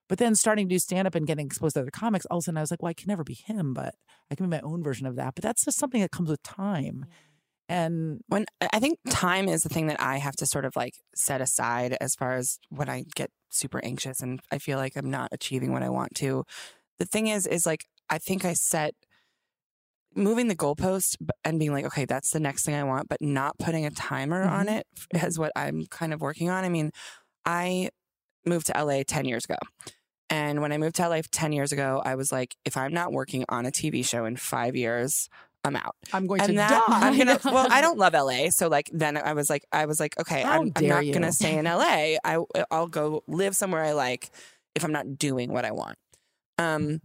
But 0.09 0.19
then 0.19 0.37
starting 0.37 0.69
to 0.69 0.75
do 0.75 0.79
stand 0.79 1.09
up 1.09 1.17
and 1.17 1.27
getting 1.27 1.47
exposed 1.47 1.75
to 1.75 1.81
other 1.81 1.91
comics, 1.91 2.27
all 2.27 2.39
of 2.39 2.43
a 2.43 2.45
sudden 2.45 2.59
I 2.59 2.61
was 2.61 2.71
like, 2.71 2.83
well, 2.83 2.91
I 2.91 2.95
can 2.95 3.09
never 3.09 3.25
be 3.25 3.35
him, 3.35 3.75
but 3.75 3.97
I 4.31 4.37
can 4.37 4.47
be 4.47 4.51
my 4.51 4.61
own 4.61 4.83
version 4.83 5.07
of 5.07 5.17
that. 5.17 5.35
But 5.35 5.43
that's 5.43 5.65
just 5.65 5.79
something 5.79 6.01
that 6.01 6.13
comes 6.13 6.31
with 6.31 6.43
time. 6.45 7.07
And 7.69 8.21
when 8.29 8.47
I 8.73 8.79
think 8.79 8.99
time 9.11 9.49
is 9.49 9.63
the 9.63 9.69
thing 9.69 9.89
that 9.89 10.01
I 10.01 10.19
have 10.19 10.37
to 10.37 10.47
sort 10.47 10.65
of 10.65 10.77
like 10.77 10.95
set 11.15 11.41
aside 11.41 11.97
as 12.01 12.15
far 12.15 12.35
as 12.35 12.59
when 12.69 12.89
I 12.89 13.05
get 13.15 13.31
super 13.51 13.85
anxious 13.85 14.21
and 14.21 14.41
I 14.53 14.59
feel 14.59 14.79
like 14.79 14.97
I'm 14.97 15.11
not 15.11 15.31
achieving 15.33 15.73
what 15.73 15.83
I 15.83 15.89
want 15.89 16.15
to. 16.17 16.45
The 16.99 17.07
thing 17.07 17.27
is, 17.27 17.47
is 17.47 17.67
like 17.67 17.85
I 18.09 18.19
think 18.19 18.45
I 18.45 18.53
set 18.55 18.95
moving 20.15 20.49
the 20.49 20.57
goalpost 20.57 21.17
and 21.45 21.59
being 21.59 21.73
like, 21.73 21.85
okay, 21.85 22.05
that's 22.05 22.31
the 22.31 22.41
next 22.41 22.65
thing 22.65 22.75
I 22.75 22.85
want, 22.85 23.09
but 23.09 23.21
not 23.21 23.59
putting 23.59 23.85
a 23.85 23.91
timer 23.91 24.43
on 24.43 24.67
Mhm. 24.67 24.79
it 24.79 24.87
is 25.25 25.39
what 25.39 25.53
I'm 25.55 25.87
kind 25.87 26.13
of 26.15 26.21
working 26.21 26.49
on. 26.49 26.65
I 26.65 26.69
mean, 26.69 26.91
I 27.45 27.91
moved 28.47 28.67
to 28.69 28.77
LA 28.77 29.03
10 29.05 29.25
years 29.27 29.45
ago. 29.45 29.57
And 30.31 30.61
when 30.61 30.73
I 30.73 30.79
moved 30.79 30.97
to 30.97 31.03
LA 31.03 31.23
10 31.31 31.53
years 31.53 31.71
ago, 31.73 32.03
I 32.05 32.15
was 32.15 32.33
like, 32.33 32.57
if 32.65 32.77
I'm 32.77 32.93
not 32.93 33.13
working 33.13 33.45
on 33.49 33.67
a 33.67 33.71
TV 33.71 34.03
show 34.03 34.25
in 34.25 34.37
five 34.37 34.75
years, 34.75 35.29
I'm 35.67 35.77
out. 35.77 35.95
I'm 36.13 36.27
going 36.27 36.41
and 36.41 36.51
to 36.51 36.55
that, 36.57 36.71
die. 36.89 37.01
I'm 37.09 37.19
gonna. 37.19 37.39
Well, 37.45 37.67
I 37.71 37.81
don't 37.81 37.99
love 37.99 38.15
LA, 38.15 38.51
so 38.51 38.69
like 38.69 38.89
then 38.93 39.17
I 39.17 39.33
was 39.35 39.51
like, 39.51 39.65
I 39.73 39.87
was 39.87 39.99
like, 40.01 40.19
okay, 40.21 40.43
How 40.43 40.61
I'm, 40.63 40.73
I'm 40.77 40.87
not 40.87 41.05
you. 41.07 41.13
gonna 41.13 41.33
stay 41.33 41.59
in 41.59 41.65
LA. 41.67 42.17
I 42.25 42.39
I'll 42.71 42.87
go 42.89 43.23
live 43.27 43.55
somewhere 43.57 43.83
I 43.83 43.93
like 43.93 44.31
if 44.75 44.85
I'm 44.85 44.93
not 44.93 45.19
doing 45.19 45.53
what 45.53 45.65
I 45.65 45.73
want. 45.73 45.97
Um, 46.59 47.01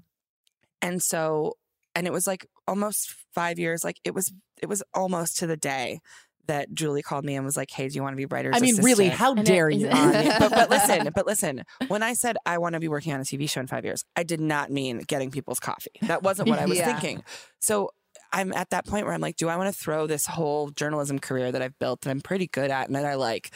and 0.82 1.01
so, 1.01 1.57
and 1.95 2.07
it 2.07 2.14
was 2.14 2.28
like 2.28 2.45
almost 2.68 3.16
five 3.34 3.59
years. 3.59 3.84
Like 3.84 3.97
it 4.03 4.14
was, 4.14 4.32
it 4.62 4.68
was 4.68 4.82
almost 4.93 5.38
to 5.39 5.47
the 5.47 5.57
day 5.57 5.99
that 6.47 6.74
Julie 6.74 7.03
called 7.03 7.24
me 7.24 7.36
and 7.36 7.45
was 7.45 7.55
like, 7.55 7.70
"Hey, 7.72 7.88
do 7.88 7.95
you 7.95 8.01
want 8.01 8.14
to 8.14 8.18
be 8.18 8.26
writer's 8.26 8.55
I 8.55 8.59
mean, 8.59 8.78
really, 8.78 9.09
how 9.09 9.34
And 9.34 9.45
dare 9.45 9.70
is- 9.70 9.82
you? 9.82 9.88
but, 10.39 10.49
but 10.49 10.70
listen, 10.70 11.09
but 11.14 11.26
listen. 11.28 11.64
When 11.88 12.01
I 12.01 12.14
said 12.14 12.36
I 12.45 12.57
want 12.57 12.74
to 12.74 12.80
be 12.80 12.88
working 12.88 13.14
on 13.14 13.20
a 13.22 13.24
TV 13.24 13.49
show 13.49 13.62
in 13.62 13.68
five 13.68 13.86
years, 13.86 14.03
I 14.16 14.24
did 14.24 14.41
not 14.41 14.72
mean 14.72 14.99
getting 15.07 15.30
people's 15.32 15.59
coffee. 15.59 15.91
That 16.01 16.24
wasn't 16.24 16.49
what 16.49 16.59
I 16.59 16.66
was 16.66 16.78
Yeah. 16.80 16.86
thinking. 16.91 17.24
So 17.62 17.91
I'm 18.34 18.54
at 18.54 18.70
that 18.70 18.86
point 18.86 19.06
where 19.06 19.14
I'm 19.14 19.22
like, 19.22 19.36
do 19.36 19.50
I 19.50 19.58
want 19.58 19.74
to 19.74 19.80
throw 19.80 20.08
this 20.08 20.26
whole 20.26 20.70
journalism 20.70 21.20
career 21.20 21.52
that 21.52 21.62
I've 21.62 21.78
built 21.80 22.02
that 22.02 22.10
I'm 22.10 22.22
pretty 22.22 22.48
good 22.48 22.72
at 22.72 22.88
and 22.88 22.96
that 22.96 23.06
I 23.06 23.16
like 23.16 23.52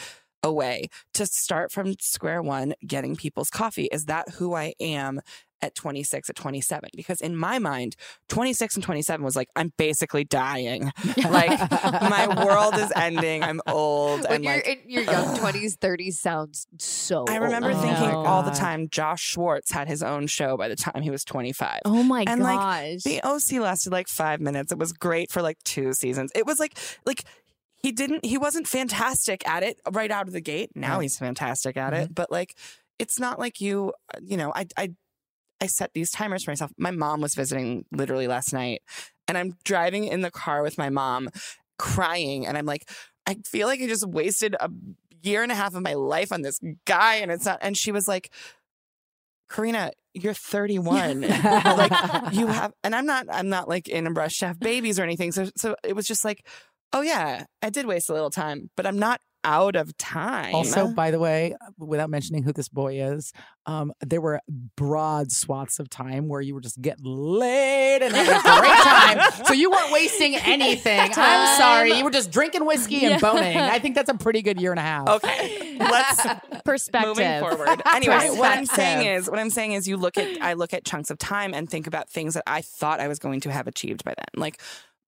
away 0.46 0.90
to 1.16 1.26
start 1.26 1.72
from 1.72 1.96
square 2.00 2.42
one, 2.42 2.76
getting 2.86 3.16
people's 3.16 3.50
coffee. 3.50 3.86
Is 3.86 4.06
that 4.06 4.30
who 4.36 4.54
I 4.54 4.74
am 4.80 5.22
at 5.62 5.76
26, 5.76 6.30
at 6.30 6.36
27? 6.36 6.90
Because 6.96 7.22
in 7.22 7.36
my 7.36 7.60
mind, 7.60 7.96
26 8.30 8.76
and 8.76 8.84
27 8.84 9.24
was 9.24 9.36
like, 9.36 9.48
I'm 9.56 9.72
basically 9.78 10.24
dying. 10.24 10.92
like 11.18 11.60
my 11.72 12.46
world 12.46 12.76
is 12.76 12.92
ending. 12.96 13.44
I'm 13.44 13.62
old. 13.68 14.22
When 14.24 14.32
and 14.34 14.44
you're 14.44 14.54
like, 14.56 14.68
in 14.68 14.90
your 14.90 15.04
young 15.04 15.38
twenties, 15.40 15.76
thirties 15.76 16.20
sounds 16.20 16.68
so. 16.80 17.26
I 17.28 17.38
remember 17.38 17.72
old. 17.72 17.82
thinking 17.82 18.10
Oh, 18.12 18.26
all 18.26 18.44
the 18.44 18.52
time, 18.52 18.90
Josh 18.90 19.22
Schwartz 19.22 19.72
had 19.72 19.88
his 19.88 20.04
own 20.04 20.28
show 20.28 20.58
by 20.58 20.68
the 20.68 20.76
time 20.76 21.02
he 21.02 21.10
was 21.10 21.24
25. 21.24 21.82
Oh 21.86 22.04
my 22.04 22.24
and 22.28 22.42
gosh. 22.42 22.48
like 22.96 23.04
the 23.04 23.22
OC 23.24 23.62
lasted 23.62 23.92
like 23.92 24.08
five 24.08 24.40
minutes. 24.42 24.72
It 24.72 24.78
was 24.78 24.94
great 24.94 25.32
for 25.32 25.42
like 25.42 25.58
two 25.64 25.94
seasons. 25.94 26.32
It 26.36 26.46
was 26.46 26.60
like 26.60 26.78
like 27.06 27.24
he 27.82 27.92
didn't 27.92 28.26
he 28.26 28.38
wasn't 28.38 28.68
fantastic 28.68 29.48
at 29.48 29.64
it 29.64 29.80
right 29.92 30.12
out 30.12 30.28
of 30.28 30.34
the 30.34 30.42
gate. 30.42 30.72
Now 30.76 30.96
Right. 30.98 31.04
he's 31.04 31.18
fantastic 31.18 31.78
at 31.78 31.94
Mm-hmm. 31.94 32.04
it. 32.04 32.16
But 32.16 32.32
like 32.32 32.56
it's 33.00 33.20
not 33.20 33.40
like 33.40 33.60
you 33.62 33.94
uh, 34.14 34.20
you 34.24 34.38
know, 34.38 34.52
I 34.56 34.66
I 34.78 34.90
I 35.62 35.68
set 35.68 35.94
these 35.94 36.12
timers 36.12 36.44
for 36.44 36.52
myself. 36.52 36.72
My 36.78 36.92
mom 36.92 37.22
was 37.22 37.36
visiting 37.36 37.86
literally 37.92 38.28
last 38.28 38.54
night 38.54 38.82
and 39.28 39.38
I'm 39.38 39.58
driving 39.64 40.06
in 40.06 40.22
the 40.22 40.32
car 40.32 40.62
with 40.62 40.78
my 40.78 40.90
mom 40.90 41.30
crying 41.78 42.46
and 42.46 42.58
I'm 42.58 42.66
like 42.66 42.90
I 43.28 43.36
feel 43.46 43.68
like 43.68 43.82
I 43.82 43.88
just 43.88 44.08
wasted 44.08 44.56
a 44.60 44.70
year 45.24 45.42
and 45.42 45.52
a 45.52 45.56
half 45.56 45.74
of 45.74 45.82
my 45.82 45.94
life 45.94 46.32
on 46.32 46.42
this 46.42 46.60
guy 46.86 47.16
and 47.16 47.32
it's 47.32 47.46
not 47.46 47.60
and 47.62 47.76
she 47.76 47.92
was 47.92 48.08
like 48.08 48.32
Carina, 49.48 49.92
you're 50.14 50.34
31. 50.34 51.22
like 51.22 52.34
you 52.34 52.48
have 52.48 52.74
and 52.84 52.96
I'm 52.96 53.06
not 53.06 53.28
I'm 53.30 53.50
not 53.50 53.68
like 53.68 53.88
in 53.88 54.08
a 54.08 54.12
rush 54.12 54.40
to 54.40 54.48
have 54.48 54.60
babies 54.60 55.00
or 55.00 55.04
anything. 55.04 55.32
So 55.32 55.50
so 55.56 55.76
it 55.84 55.96
was 55.96 56.08
just 56.08 56.26
like, 56.26 56.46
oh 56.94 57.02
yeah, 57.02 57.46
I 57.62 57.70
did 57.70 57.86
waste 57.86 58.10
a 58.10 58.14
little 58.14 58.32
time, 58.32 58.70
but 58.76 58.86
I'm 58.86 59.00
not 59.00 59.22
out 59.46 59.76
of 59.76 59.96
time. 59.98 60.54
Also, 60.56 60.88
by 60.90 61.12
the 61.12 61.20
way, 61.20 61.56
without 61.78 62.10
mentioning 62.10 62.44
who 62.44 62.52
this 62.52 62.68
boy 62.68 63.00
is, 63.02 63.32
um, 63.68 63.94
there 64.02 64.20
were 64.20 64.42
broad 64.76 65.32
swaths 65.32 65.80
of 65.80 65.90
time 65.90 66.28
where 66.28 66.42
you 66.42 66.54
were 66.54 66.62
just 66.62 66.82
getting 66.82 67.06
laid 67.06 68.02
and 68.02 68.14
having 68.14 68.34
a 68.36 68.60
great 68.60 68.74
time. 68.84 69.32
So 69.46 69.54
you 69.54 69.70
weren't 69.70 69.92
wasting 69.92 70.36
anything. 70.36 71.12
I'm 71.16 71.58
sorry. 71.60 71.94
You 71.94 72.04
were 72.04 72.12
just 72.12 72.32
drinking 72.32 72.66
whiskey 72.66 73.06
and 73.06 73.12
Yeah. 73.14 73.20
boning. 73.20 73.58
I 73.58 73.80
think 73.80 73.96
that's 73.96 74.10
a 74.10 74.16
pretty 74.16 74.42
good 74.42 74.60
year 74.60 74.72
and 74.72 74.80
a 74.80 74.84
half. 74.84 75.08
Okay. 75.08 75.78
Let's 75.80 76.26
Perspective. 76.64 77.10
moving 77.16 77.40
forward. 77.40 77.82
Anyway, 77.94 78.30
what 78.32 78.58
I'm 78.58 78.66
saying 78.66 79.08
is 79.08 79.30
what 79.30 79.40
I'm 79.40 79.50
saying 79.52 79.74
is 79.74 79.88
you 79.88 79.98
look 79.98 80.18
at 80.18 80.42
I 80.42 80.54
look 80.54 80.74
at 80.74 80.84
chunks 80.86 81.10
of 81.12 81.18
time 81.20 81.54
and 81.54 81.70
think 81.70 81.86
about 81.88 82.10
things 82.10 82.34
that 82.34 82.44
I 82.48 82.62
thought 82.62 83.00
I 83.00 83.08
was 83.08 83.20
going 83.20 83.42
to 83.42 83.52
have 83.52 83.68
achieved 83.68 84.04
by 84.04 84.14
then. 84.18 84.26
Like 84.42 84.60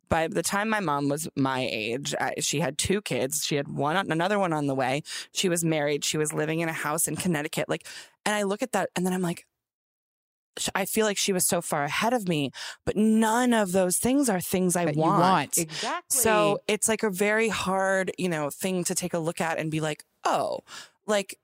by 0.09 0.27
the 0.27 0.43
time 0.43 0.69
my 0.69 0.79
mom 0.79 1.09
was 1.09 1.27
my 1.35 1.67
age, 1.71 2.15
I, 2.19 2.33
she 2.39 2.59
had 2.59 2.77
two 2.77 3.01
kids. 3.01 3.45
She 3.45 3.55
had 3.55 3.67
one, 3.67 3.95
another 3.95 4.39
one 4.39 4.53
on 4.53 4.67
the 4.67 4.75
way. 4.75 5.03
She 5.33 5.49
was 5.49 5.63
married. 5.63 6.03
She 6.03 6.17
was 6.17 6.33
living 6.33 6.59
in 6.59 6.69
a 6.69 6.73
house 6.73 7.07
in 7.07 7.15
Connecticut. 7.15 7.69
Like, 7.69 7.85
and 8.25 8.35
I 8.35 8.43
look 8.43 8.61
at 8.61 8.71
that, 8.73 8.89
and 8.95 9.05
then 9.05 9.13
I'm 9.13 9.21
like, 9.21 9.45
I 10.73 10.85
feel 10.85 11.05
like 11.05 11.17
she 11.17 11.33
was 11.33 11.45
so 11.45 11.61
far 11.61 11.83
ahead 11.83 12.13
of 12.13 12.27
me, 12.27 12.51
but 12.85 12.95
none 12.95 13.53
of 13.53 13.71
those 13.71 13.97
things 13.97 14.27
are 14.29 14.41
things 14.41 14.75
I 14.75 14.85
That 14.85 14.95
want. 14.95 15.19
want. 15.21 15.57
Exactly. 15.57 16.19
So 16.19 16.59
it's 16.67 16.87
like 16.89 17.03
a 17.03 17.09
very 17.11 17.49
hard, 17.49 18.11
you 18.17 18.27
know, 18.29 18.49
thing 18.49 18.83
to 18.85 18.95
take 18.95 19.13
a 19.13 19.19
look 19.19 19.39
at 19.39 19.59
and 19.59 19.69
be 19.69 19.79
like, 19.81 20.03
oh, 20.23 20.61
like 21.05 21.37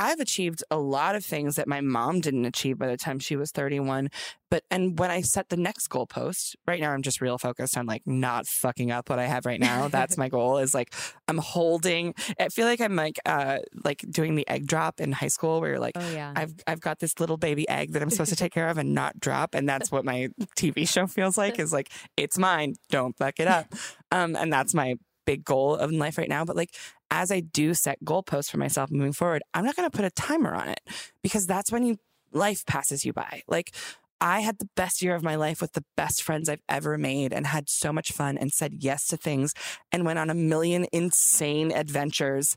I've 0.00 0.18
achieved 0.18 0.64
a 0.70 0.78
lot 0.78 1.14
of 1.14 1.24
things 1.24 1.56
that 1.56 1.68
my 1.68 1.82
mom 1.82 2.20
didn't 2.20 2.46
achieve 2.46 2.78
by 2.78 2.86
the 2.86 2.96
time 2.96 3.18
she 3.18 3.36
was 3.36 3.52
31. 3.52 4.08
But, 4.50 4.64
and 4.70 4.98
when 4.98 5.10
I 5.10 5.20
set 5.20 5.50
the 5.50 5.56
next 5.56 5.88
goalpost, 5.88 6.56
right 6.66 6.80
now 6.80 6.90
I'm 6.90 7.02
just 7.02 7.20
real 7.20 7.38
focused 7.38 7.76
on 7.76 7.86
like 7.86 8.02
not 8.06 8.46
fucking 8.46 8.90
up 8.90 9.10
what 9.10 9.18
I 9.18 9.26
have 9.26 9.46
right 9.46 9.60
now. 9.60 9.88
That's 9.88 10.16
my 10.16 10.28
goal 10.28 10.58
is 10.58 10.74
like, 10.74 10.94
I'm 11.28 11.38
holding, 11.38 12.14
I 12.40 12.48
feel 12.48 12.66
like 12.66 12.80
I'm 12.80 12.96
like, 12.96 13.20
uh, 13.26 13.58
like 13.84 14.04
doing 14.10 14.34
the 14.34 14.48
egg 14.48 14.66
drop 14.66 15.00
in 15.00 15.12
high 15.12 15.28
school 15.28 15.60
where 15.60 15.70
you're 15.70 15.78
like, 15.78 15.96
Oh 15.96 16.10
yeah. 16.10 16.32
I've 16.34 16.54
I've 16.66 16.80
got 16.80 16.98
this 16.98 17.20
little 17.20 17.36
baby 17.36 17.68
egg 17.68 17.92
that 17.92 18.02
I'm 18.02 18.10
supposed 18.10 18.30
to 18.30 18.36
take 18.36 18.52
care 18.52 18.68
of 18.68 18.78
and 18.78 18.94
not 18.94 19.20
drop, 19.20 19.54
and 19.54 19.68
that's 19.68 19.92
what 19.92 20.04
my 20.04 20.28
TV 20.56 20.88
show 20.88 21.06
feels 21.06 21.36
like. 21.36 21.58
Is 21.60 21.72
like 21.72 21.90
it's 22.16 22.38
mine, 22.38 22.74
don't 22.88 23.16
fuck 23.18 23.38
it 23.38 23.48
up, 23.48 23.66
um, 24.10 24.34
and 24.34 24.52
that's 24.52 24.72
my 24.72 24.94
big 25.26 25.44
goal 25.44 25.76
of 25.76 25.92
life 25.92 26.18
right 26.18 26.28
now. 26.28 26.44
But 26.44 26.56
like 26.56 26.74
as 27.10 27.30
I 27.30 27.40
do 27.40 27.74
set 27.74 28.02
goalposts 28.04 28.50
for 28.50 28.58
myself 28.58 28.90
moving 28.90 29.12
forward, 29.12 29.42
I'm 29.54 29.64
not 29.64 29.76
going 29.76 29.88
to 29.90 29.96
put 29.96 30.04
a 30.04 30.10
timer 30.10 30.54
on 30.54 30.68
it 30.68 30.80
because 31.22 31.46
that's 31.46 31.72
when 31.72 31.84
you 31.84 31.98
life 32.32 32.64
passes 32.66 33.04
you 33.04 33.12
by. 33.12 33.42
Like 33.48 33.74
I 34.20 34.40
had 34.40 34.58
the 34.58 34.68
best 34.76 35.00
year 35.00 35.14
of 35.14 35.22
my 35.22 35.36
life 35.36 35.60
with 35.60 35.72
the 35.72 35.84
best 35.96 36.22
friends 36.22 36.48
I've 36.48 36.62
ever 36.68 36.98
made 36.98 37.32
and 37.32 37.46
had 37.46 37.70
so 37.70 37.92
much 37.92 38.12
fun 38.12 38.36
and 38.36 38.52
said 38.52 38.74
yes 38.80 39.06
to 39.08 39.16
things 39.16 39.54
and 39.90 40.04
went 40.04 40.18
on 40.18 40.28
a 40.28 40.34
million 40.34 40.86
insane 40.92 41.72
adventures 41.72 42.56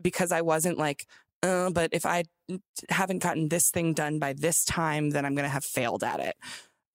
because 0.00 0.30
I 0.30 0.42
wasn't 0.42 0.78
like, 0.78 1.06
uh, 1.42 1.70
but 1.70 1.90
if 1.92 2.06
I 2.06 2.24
haven't 2.90 3.22
gotten 3.22 3.48
this 3.48 3.70
thing 3.70 3.92
done 3.92 4.20
by 4.20 4.32
this 4.32 4.64
time, 4.64 5.10
then 5.10 5.24
I'm 5.24 5.34
going 5.34 5.44
to 5.44 5.50
have 5.50 5.64
failed 5.64 6.04
at 6.04 6.20
it. 6.20 6.36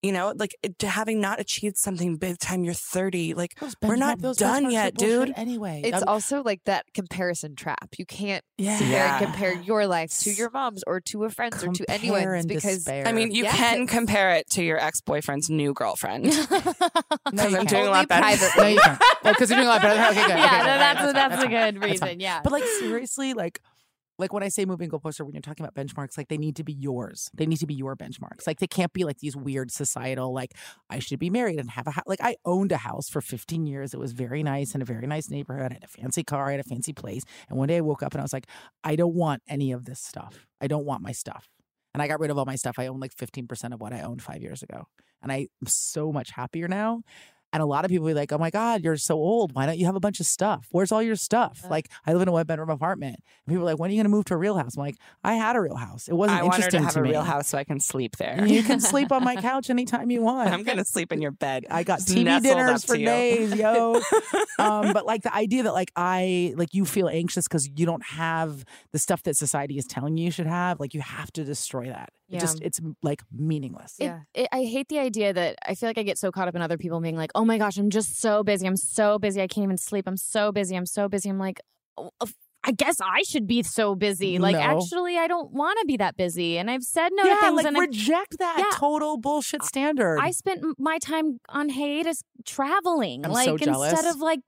You 0.04 0.12
know, 0.12 0.34
like 0.36 0.54
it, 0.62 0.78
to 0.80 0.88
having 0.88 1.22
not 1.22 1.40
achieved 1.40 1.78
something 1.78 2.18
big 2.18 2.38
time 2.38 2.66
you're 2.66 2.74
30, 2.74 3.36
like 3.36 3.56
we're 3.82 3.96
not 3.96 4.20
those 4.20 4.36
done 4.36 4.70
yet, 4.70 4.96
dude. 4.96 5.32
Anyway, 5.38 5.82
It's 5.86 5.94
I'm- 5.96 6.04
also 6.08 6.44
like 6.44 6.62
that 6.66 6.86
comparison 6.94 7.56
trap. 7.56 7.96
You 7.98 8.06
can't 8.06 8.44
Yeah. 8.58 8.78
sit 8.78 8.90
there 8.90 9.06
and 9.06 9.26
compare 9.26 9.54
your 9.62 9.88
life 9.88 10.12
to 10.20 10.32
your 10.32 10.50
mom's 10.52 10.84
or 10.86 11.00
to 11.00 11.24
a 11.24 11.30
friend's 11.30 11.64
or 11.64 11.72
to 11.72 11.86
Compare 11.86 11.96
anyone's 12.36 12.46
because 12.46 12.76
despair. 12.84 13.08
I 13.08 13.14
mean, 13.14 13.32
you 13.32 13.46
Yeah. 13.46 13.54
can 13.56 13.88
compare 13.88 14.32
it 14.36 14.50
to 14.52 14.64
your 14.64 14.78
ex 14.78 15.00
boyfriend's 15.00 15.50
new 15.50 15.74
girlfriend. 15.74 16.26
No, 17.32 17.44
Because 17.44 17.52
you 17.54 17.58
I'm 17.60 17.66
can't. 17.66 17.70
doing 17.70 17.88
a 17.88 17.92
lot 17.92 18.08
better. 18.10 18.22
privately. 18.22 18.62
No, 18.64 18.68
you 18.68 18.80
can't. 18.82 19.02
Because 19.24 19.50
you're 19.50 19.58
doing 19.58 19.68
a 19.68 19.72
lot 19.72 19.82
better. 19.82 20.02
Okay, 20.12 20.22
good. 20.28 20.38
yeah, 20.38 20.50
good. 20.60 20.66
no, 20.66 20.72
All 20.74 20.78
right, 20.78 20.78
that's, 20.78 21.00
fine, 21.02 21.14
that's 21.14 21.44
a 21.44 21.48
good 21.48 21.84
reason. 21.84 22.20
Yeah. 22.20 22.42
But 22.44 22.52
like 22.52 22.64
seriously, 22.80 23.34
like 23.34 23.60
like 24.24 24.32
when 24.32 24.42
I 24.42 24.48
say 24.48 24.64
moving 24.64 24.90
goalposts 24.90 25.20
or 25.20 25.26
when 25.26 25.34
you're 25.34 25.42
talking 25.42 25.66
about 25.66 25.76
benchmarks, 25.76 26.18
like 26.18 26.30
they 26.30 26.38
need 26.38 26.56
to 26.56 26.64
be 26.64 26.72
yours. 26.72 27.30
They 27.34 27.46
need 27.46 27.58
to 27.58 27.68
be 27.68 27.74
your 27.74 27.96
benchmarks. 27.96 28.48
Like 28.48 28.60
they 28.60 28.68
can't 28.68 28.94
be 28.94 29.04
like 29.04 29.20
these 29.20 29.36
weird 29.36 29.70
societal, 29.70 30.34
like 30.34 30.54
I 30.90 31.00
should 31.00 31.20
be 31.20 31.30
married 31.30 31.60
and 31.60 31.70
have 31.72 31.88
a 31.88 31.92
house. 31.92 32.06
Like 32.08 32.22
I 32.22 32.38
owned 32.46 32.72
a 32.72 32.78
house 32.78 33.10
for 33.10 33.20
15 33.20 33.66
years. 33.66 33.94
It 33.94 34.00
was 34.00 34.14
very 34.14 34.42
nice 34.44 34.74
in 34.76 34.82
a 34.82 34.86
very 34.86 35.06
nice 35.06 35.30
neighborhood. 35.30 35.72
I 35.72 35.76
had 35.76 35.84
a 35.84 35.88
fancy 35.88 36.24
car. 36.24 36.48
I 36.48 36.52
had 36.52 36.62
a 36.62 36.64
fancy 36.64 36.94
place. 36.94 37.24
And 37.50 37.60
one 37.60 37.68
day 37.68 37.78
I 37.78 37.82
woke 37.82 38.02
up 38.02 38.14
and 38.14 38.22
I 38.22 38.24
was 38.24 38.34
like, 38.34 38.48
I 38.84 38.96
don't 38.96 39.14
want 39.14 39.44
any 39.48 39.74
of 39.74 39.84
this 39.84 40.00
stuff. 40.00 40.48
I 40.62 40.68
don't 40.68 40.86
want 40.86 41.02
my 41.02 41.12
stuff. 41.12 41.50
And 41.94 42.02
I 42.02 42.08
got 42.08 42.22
rid 42.22 42.32
of 42.32 42.38
all 42.38 42.46
my 42.46 42.56
stuff. 42.56 42.80
I 42.80 42.88
own 42.88 43.00
like 43.00 43.14
15% 43.14 43.74
of 43.74 43.82
what 43.82 43.94
I 43.94 44.02
owned 44.02 44.22
five 44.22 44.42
years 44.42 44.64
ago. 44.64 44.88
And 45.22 45.32
I'm 45.32 45.48
so 45.68 46.12
much 46.12 46.32
happier 46.32 46.68
now. 46.68 47.02
And 47.54 47.62
a 47.62 47.66
lot 47.66 47.86
of 47.86 47.92
people 47.92 48.08
be 48.08 48.16
like, 48.16 48.32
oh 48.34 48.38
my 48.40 48.50
God, 48.50 48.84
you're 48.84 48.98
so 48.98 49.16
old. 49.16 49.54
Why 49.54 49.68
don't 49.68 49.78
you 49.78 49.86
have 49.86 49.96
a 49.96 50.00
bunch 50.00 50.20
of 50.20 50.26
stuff? 50.26 50.68
Where's 50.72 50.92
all 50.92 51.02
your 51.02 51.16
stuff? 51.16 51.62
Uh. 51.64 51.70
like, 51.70 51.90
I 52.06 52.14
live 52.14 52.24
in 52.24 52.28
a 52.28 52.32
one 52.32 52.46
bedroom 52.46 52.72
apartment. 52.72 53.18
And 53.46 53.54
people 53.54 53.62
are 53.62 53.72
like, 53.72 53.80
when 53.80 53.90
are 53.90 53.94
you 53.94 53.98
going 54.00 54.06
to 54.06 54.10
move 54.10 54.26
to 54.26 54.34
a 54.34 54.38
real 54.38 54.58
house? 54.58 54.76
I'm 54.76 54.82
like, 54.82 54.98
I 55.24 55.36
had 55.36 55.56
a 55.56 55.62
real 55.62 55.76
house. 55.76 56.08
It 56.08 56.16
wasn't 56.16 56.42
I 56.42 56.46
interesting 56.46 56.82
to 56.82 56.86
have 56.88 56.98
a 56.98 57.02
me. 57.02 57.12
real 57.12 57.22
house 57.22 57.48
so 57.48 57.58
I 57.58 57.64
can 57.64 57.80
sleep 57.80 58.18
there. 58.18 58.46
You 58.46 58.64
can 58.64 58.80
sleep 58.80 59.12
on 59.12 59.24
my 59.24 59.36
couch 59.42 59.70
anytime 59.70 60.10
you 60.10 60.22
want. 60.24 60.50
I'm 60.50 60.64
going 60.64 60.80
to 60.80 60.86
sleep 60.86 61.14
in 61.14 61.22
your 61.22 61.32
bed. 61.32 61.68
I 61.70 61.84
got 61.84 62.00
Just 62.00 62.10
TV 62.10 62.42
dinners 62.42 62.84
for 62.84 62.98
days, 62.98 63.54
yo. 63.54 64.02
um, 64.60 64.92
but 64.92 65.06
like 65.06 65.22
the 65.22 65.34
idea 65.34 65.64
that 65.64 65.74
like 65.74 65.92
I 65.96 66.54
like 66.58 66.74
you 66.74 66.86
feel 66.86 67.08
anxious 67.08 67.48
because 67.48 67.70
you 67.76 67.86
don't 67.86 68.04
have 68.04 68.66
the 68.92 69.00
stuff 69.00 69.24
that 69.24 69.38
society 69.38 69.78
is 69.78 69.86
telling 69.86 70.18
you 70.18 70.26
you 70.26 70.32
should 70.32 70.48
have, 70.48 70.80
like 70.80 70.94
you 70.94 71.02
have 71.02 71.32
to 71.34 71.44
destroy 71.44 71.86
that. 71.88 72.10
It 72.34 72.38
Yeah. 72.38 72.42
just 72.42 72.62
it's 72.62 72.80
like 73.02 73.22
meaningless. 73.32 73.96
It, 74.00 74.12
it, 74.34 74.48
I 74.52 74.64
hate 74.64 74.88
the 74.90 75.00
idea 75.00 75.34
that 75.34 75.56
I 75.68 75.76
feel 75.76 75.88
like 75.88 75.98
I 76.00 76.04
get 76.04 76.18
so 76.18 76.32
caught 76.32 76.48
up 76.48 76.56
in 76.56 76.62
other 76.62 76.78
people 76.78 77.00
being 77.00 77.16
like, 77.16 77.32
oh 77.36 77.46
my 77.46 77.58
gosh, 77.58 77.78
I'm 77.78 77.90
just 77.90 78.20
so 78.20 78.44
busy. 78.44 78.66
I'm 78.68 78.76
so 78.78 79.20
busy. 79.20 79.42
I 79.42 79.48
can't 79.48 79.64
even 79.64 79.78
sleep. 79.78 80.06
I'm 80.08 80.18
so 80.18 80.52
busy. 80.52 80.76
I'm 80.76 80.86
so 80.86 81.08
busy. 81.08 81.30
I'm 81.30 81.38
like, 81.40 81.60
oh, 81.98 82.10
oh 82.22 82.28
I 82.66 82.72
guess 82.72 83.02
I 83.02 83.24
should 83.24 83.46
be 83.46 83.62
so 83.62 83.94
busy. 83.94 84.40
Like, 84.40 84.56
No. 84.56 84.62
actually, 84.62 85.18
I 85.18 85.28
don't 85.28 85.52
want 85.52 85.78
to 85.82 85.86
be 85.86 85.98
that 85.98 86.16
busy. 86.16 86.58
And 86.58 86.72
I've 86.72 86.84
said 86.84 87.10
no 87.14 87.24
yeah, 87.26 87.36
to 87.36 87.42
things. 87.42 87.56
like 87.58 87.66
and 87.66 87.78
I've- 87.78 87.88
reject 87.88 88.38
that 88.40 88.56
Yeah. 88.58 88.78
total 88.78 89.18
bullshit 89.18 89.64
standard. 89.64 90.20
I 90.22 90.32
spent 90.32 90.64
my 90.80 90.98
time 90.98 91.40
on 91.50 91.70
hiatus 91.70 92.24
traveling, 92.46 93.26
I'm 93.26 93.32
like 93.34 93.46
so 93.46 93.56
instead 93.56 94.06
of 94.06 94.22
like 94.22 94.40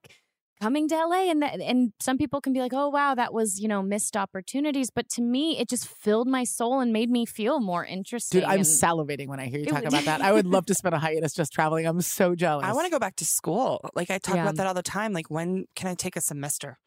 coming 0.61 0.87
to 0.89 0.95
LA. 0.95 1.29
And 1.29 1.41
that, 1.41 1.59
and 1.59 1.91
some 1.99 2.17
people 2.17 2.41
can 2.41 2.53
be 2.53 2.59
like, 2.59 2.73
"Oh 2.73 2.89
wow, 2.89 3.15
that 3.15 3.33
was 3.33 3.59
you 3.59 3.67
know 3.67 3.81
missed 3.81 4.15
opportunities," 4.17 4.89
but 4.89 5.07
to 5.09 5.21
me, 5.21 5.57
it 5.59 5.69
just 5.69 5.87
filled 5.87 6.27
my 6.27 6.43
soul 6.43 6.79
and 6.79 6.91
made 6.93 7.09
me 7.09 7.25
feel 7.25 7.59
more 7.59 7.85
interesting. 7.85 8.41
Dude, 8.41 8.49
I'm 8.49 8.59
and- 8.59 8.65
salivating 8.65 9.27
when 9.27 9.39
I 9.39 9.47
hear 9.47 9.59
you 9.59 9.65
talk 9.65 9.79
would- 9.83 9.87
about 9.89 10.05
that. 10.05 10.21
I 10.21 10.31
would 10.31 10.45
love 10.47 10.65
to 10.67 10.73
spend 10.75 10.95
a 10.95 10.99
hiatus 10.99 11.33
just 11.33 11.51
traveling. 11.53 11.85
I'm 11.85 12.01
so 12.01 12.35
jealous. 12.35 12.65
I 12.65 12.73
want 12.73 12.85
to 12.85 12.91
go 12.91 12.99
back 12.99 13.15
to 13.17 13.25
school. 13.25 13.81
Like 13.95 14.09
I 14.11 14.17
talk 14.17 14.35
Yeah. 14.35 14.43
about 14.43 14.55
that 14.55 14.67
all 14.67 14.73
the 14.73 14.83
time. 14.83 15.13
Like 15.13 15.29
when 15.29 15.65
can 15.75 15.87
I 15.87 15.95
take 15.95 16.15
a 16.15 16.21
semester? 16.21 16.77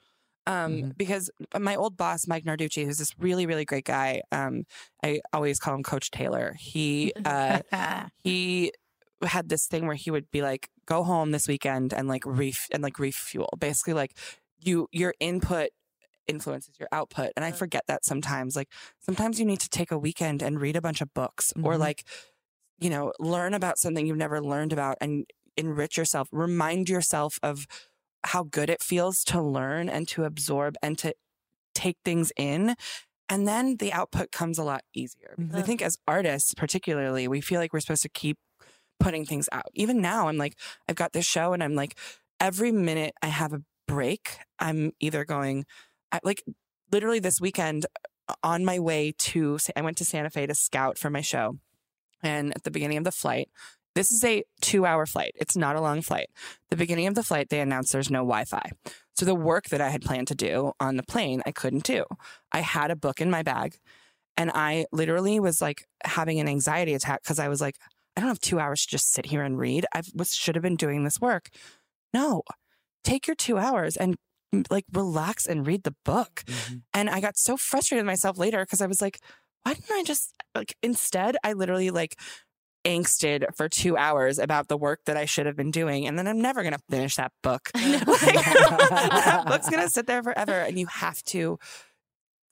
Um, 0.46 0.72
Mm-hmm. 0.72 0.88
because 0.96 1.30
my 1.60 1.76
old 1.76 1.98
boss, 1.98 2.26
Mike 2.26 2.44
Narducci, 2.44 2.86
who's 2.86 2.96
this 2.96 3.12
really, 3.18 3.44
really 3.44 3.66
great 3.66 3.84
guy. 3.84 4.22
Um, 4.32 4.64
I 5.04 5.20
always 5.34 5.58
call 5.58 5.74
him 5.74 5.82
Coach 5.82 6.10
Taylor. 6.10 6.54
He 6.58 7.12
uh, 7.26 7.60
he 8.24 8.72
had 9.22 9.48
this 9.48 9.66
thing 9.66 9.86
where 9.86 9.96
he 9.96 10.10
would 10.10 10.30
be 10.30 10.42
like, 10.42 10.68
go 10.86 11.02
home 11.04 11.30
this 11.32 11.48
weekend 11.48 11.92
and 11.92 12.08
like 12.08 12.22
ref 12.26 12.66
and 12.72 12.82
like 12.82 12.98
refuel. 12.98 13.48
Basically, 13.58 13.94
like 13.94 14.16
you 14.60 14.88
your 14.92 15.14
input 15.20 15.70
influences 16.26 16.74
your 16.78 16.88
output. 16.92 17.32
And 17.36 17.44
I 17.44 17.52
forget 17.52 17.84
that 17.88 18.04
sometimes. 18.04 18.54
Like 18.56 18.68
sometimes 19.00 19.38
you 19.40 19.46
need 19.46 19.60
to 19.60 19.68
take 19.68 19.90
a 19.90 19.98
weekend 19.98 20.42
and 20.42 20.60
read 20.60 20.76
a 20.76 20.80
bunch 20.82 21.00
of 21.00 21.12
books 21.14 21.52
or 21.62 21.74
Mhm. 21.74 21.78
like, 21.78 22.04
you 22.78 22.90
know, 22.90 23.12
learn 23.18 23.54
about 23.54 23.78
something 23.78 24.06
you've 24.06 24.16
never 24.16 24.40
learned 24.42 24.72
about 24.72 24.98
and 25.00 25.26
enrich 25.56 25.96
yourself. 25.96 26.28
Remind 26.32 26.88
yourself 26.88 27.38
of 27.42 27.66
how 28.24 28.42
good 28.44 28.68
it 28.70 28.82
feels 28.82 29.24
to 29.24 29.40
learn 29.42 29.88
and 29.88 30.06
to 30.08 30.24
absorb 30.24 30.76
and 30.82 30.98
to 30.98 31.14
take 31.74 31.96
things 32.04 32.32
in. 32.36 32.76
And 33.28 33.46
then 33.48 33.76
the 33.76 33.92
output 33.92 34.32
comes 34.32 34.58
a 34.58 34.64
lot 34.64 34.82
easier. 34.94 35.34
Because 35.36 35.56
I 35.56 35.62
think 35.62 35.82
as 35.82 35.96
artists, 36.06 36.54
particularly, 36.54 37.28
we 37.28 37.40
feel 37.40 37.60
like 37.60 37.72
we're 37.72 37.80
supposed 37.80 38.02
to 38.02 38.08
keep 38.08 38.38
putting 39.00 39.24
things 39.24 39.48
out. 39.52 39.70
Even 39.74 40.00
now, 40.00 40.28
I'm 40.28 40.36
like, 40.36 40.56
I've 40.88 40.96
got 40.96 41.12
this 41.12 41.26
show 41.26 41.52
and 41.52 41.62
I'm 41.62 41.74
like, 41.74 41.98
every 42.40 42.72
minute 42.72 43.14
I 43.22 43.28
have 43.28 43.52
a 43.52 43.62
break, 43.86 44.38
I'm 44.58 44.92
either 45.00 45.24
going, 45.24 45.64
I, 46.12 46.20
like, 46.22 46.42
literally 46.90 47.18
this 47.18 47.40
weekend 47.40 47.86
uh, 48.28 48.34
on 48.42 48.64
my 48.64 48.78
way 48.78 49.14
to, 49.18 49.58
I 49.76 49.82
went 49.82 49.96
to 49.98 50.04
Santa 50.04 50.30
Fe 50.30 50.46
to 50.46 50.54
scout 50.54 50.98
for 50.98 51.10
my 51.10 51.20
show. 51.20 51.58
And 52.22 52.52
at 52.54 52.64
the 52.64 52.70
beginning 52.70 52.98
of 52.98 53.04
the 53.04 53.12
flight, 53.12 53.48
this 53.94 54.10
is 54.12 54.22
a 54.24 54.44
two 54.60 54.86
hour 54.86 55.06
flight. 55.06 55.32
It's 55.36 55.56
not 55.56 55.76
a 55.76 55.80
long 55.80 56.02
flight. 56.02 56.28
The 56.70 56.76
beginning 56.76 57.06
of 57.06 57.14
the 57.14 57.22
flight, 57.22 57.48
they 57.48 57.60
announced 57.60 57.92
there's 57.92 58.10
no 58.10 58.20
Wi 58.20 58.44
Fi. 58.44 58.70
So 59.16 59.24
the 59.24 59.34
work 59.34 59.70
that 59.70 59.80
I 59.80 59.88
had 59.90 60.02
planned 60.02 60.28
to 60.28 60.34
do 60.36 60.72
on 60.78 60.96
the 60.96 61.02
plane, 61.02 61.42
I 61.44 61.50
couldn't 61.50 61.82
do. 61.82 62.04
I 62.52 62.60
had 62.60 62.92
a 62.92 62.96
book 62.96 63.20
in 63.20 63.30
my 63.30 63.42
bag 63.42 63.76
and 64.36 64.52
I 64.54 64.86
literally 64.92 65.40
was 65.40 65.60
like 65.60 65.88
having 66.04 66.38
an 66.38 66.48
anxiety 66.48 66.94
attack 66.94 67.22
because 67.24 67.40
I 67.40 67.48
was 67.48 67.60
like, 67.60 67.74
I 68.18 68.20
don't 68.20 68.30
have 68.30 68.40
two 68.40 68.58
hours 68.58 68.82
to 68.82 68.88
just 68.88 69.12
sit 69.12 69.26
here 69.26 69.42
and 69.42 69.56
read. 69.56 69.86
I 69.94 70.02
was 70.12 70.34
should 70.34 70.56
have 70.56 70.62
been 70.62 70.74
doing 70.74 71.04
this 71.04 71.20
work. 71.20 71.50
No, 72.12 72.42
take 73.04 73.28
your 73.28 73.36
two 73.36 73.58
hours 73.58 73.96
and 73.96 74.16
mm, 74.52 74.66
like 74.70 74.84
relax 74.92 75.46
and 75.46 75.64
read 75.64 75.84
the 75.84 75.94
book. 76.04 76.42
And 76.92 77.08
I 77.08 77.20
got 77.20 77.36
so 77.36 77.56
frustrated 77.56 78.04
with 78.04 78.10
myself 78.10 78.36
later 78.36 78.64
because 78.64 78.80
I 78.80 78.88
was 78.88 79.00
like, 79.00 79.20
why 79.62 79.74
didn't 79.74 79.92
I 79.92 80.02
just 80.02 80.34
like 80.56 80.74
instead 80.82 81.36
I 81.44 81.52
literally 81.52 81.90
like 81.90 82.16
angsted 82.84 83.44
for 83.54 83.68
two 83.68 83.96
hours 83.96 84.40
about 84.40 84.66
the 84.66 84.76
work 84.76 85.00
that 85.06 85.16
I 85.16 85.24
should 85.24 85.46
have 85.46 85.56
been 85.56 85.70
doing. 85.70 86.08
And 86.08 86.18
then 86.18 86.26
I'm 86.26 86.40
never 86.40 86.62
going 86.62 86.74
to 86.74 86.82
finish 86.90 87.16
that 87.16 87.32
book. 87.42 87.70
Like, 87.76 88.34
that 88.34 89.44
book's 89.46 89.68
going 89.70 89.82
to 89.82 89.90
sit 89.90 90.06
there 90.08 90.24
forever. 90.24 90.52
And 90.52 90.76
you 90.78 90.86
have 90.86 91.22
to 91.24 91.58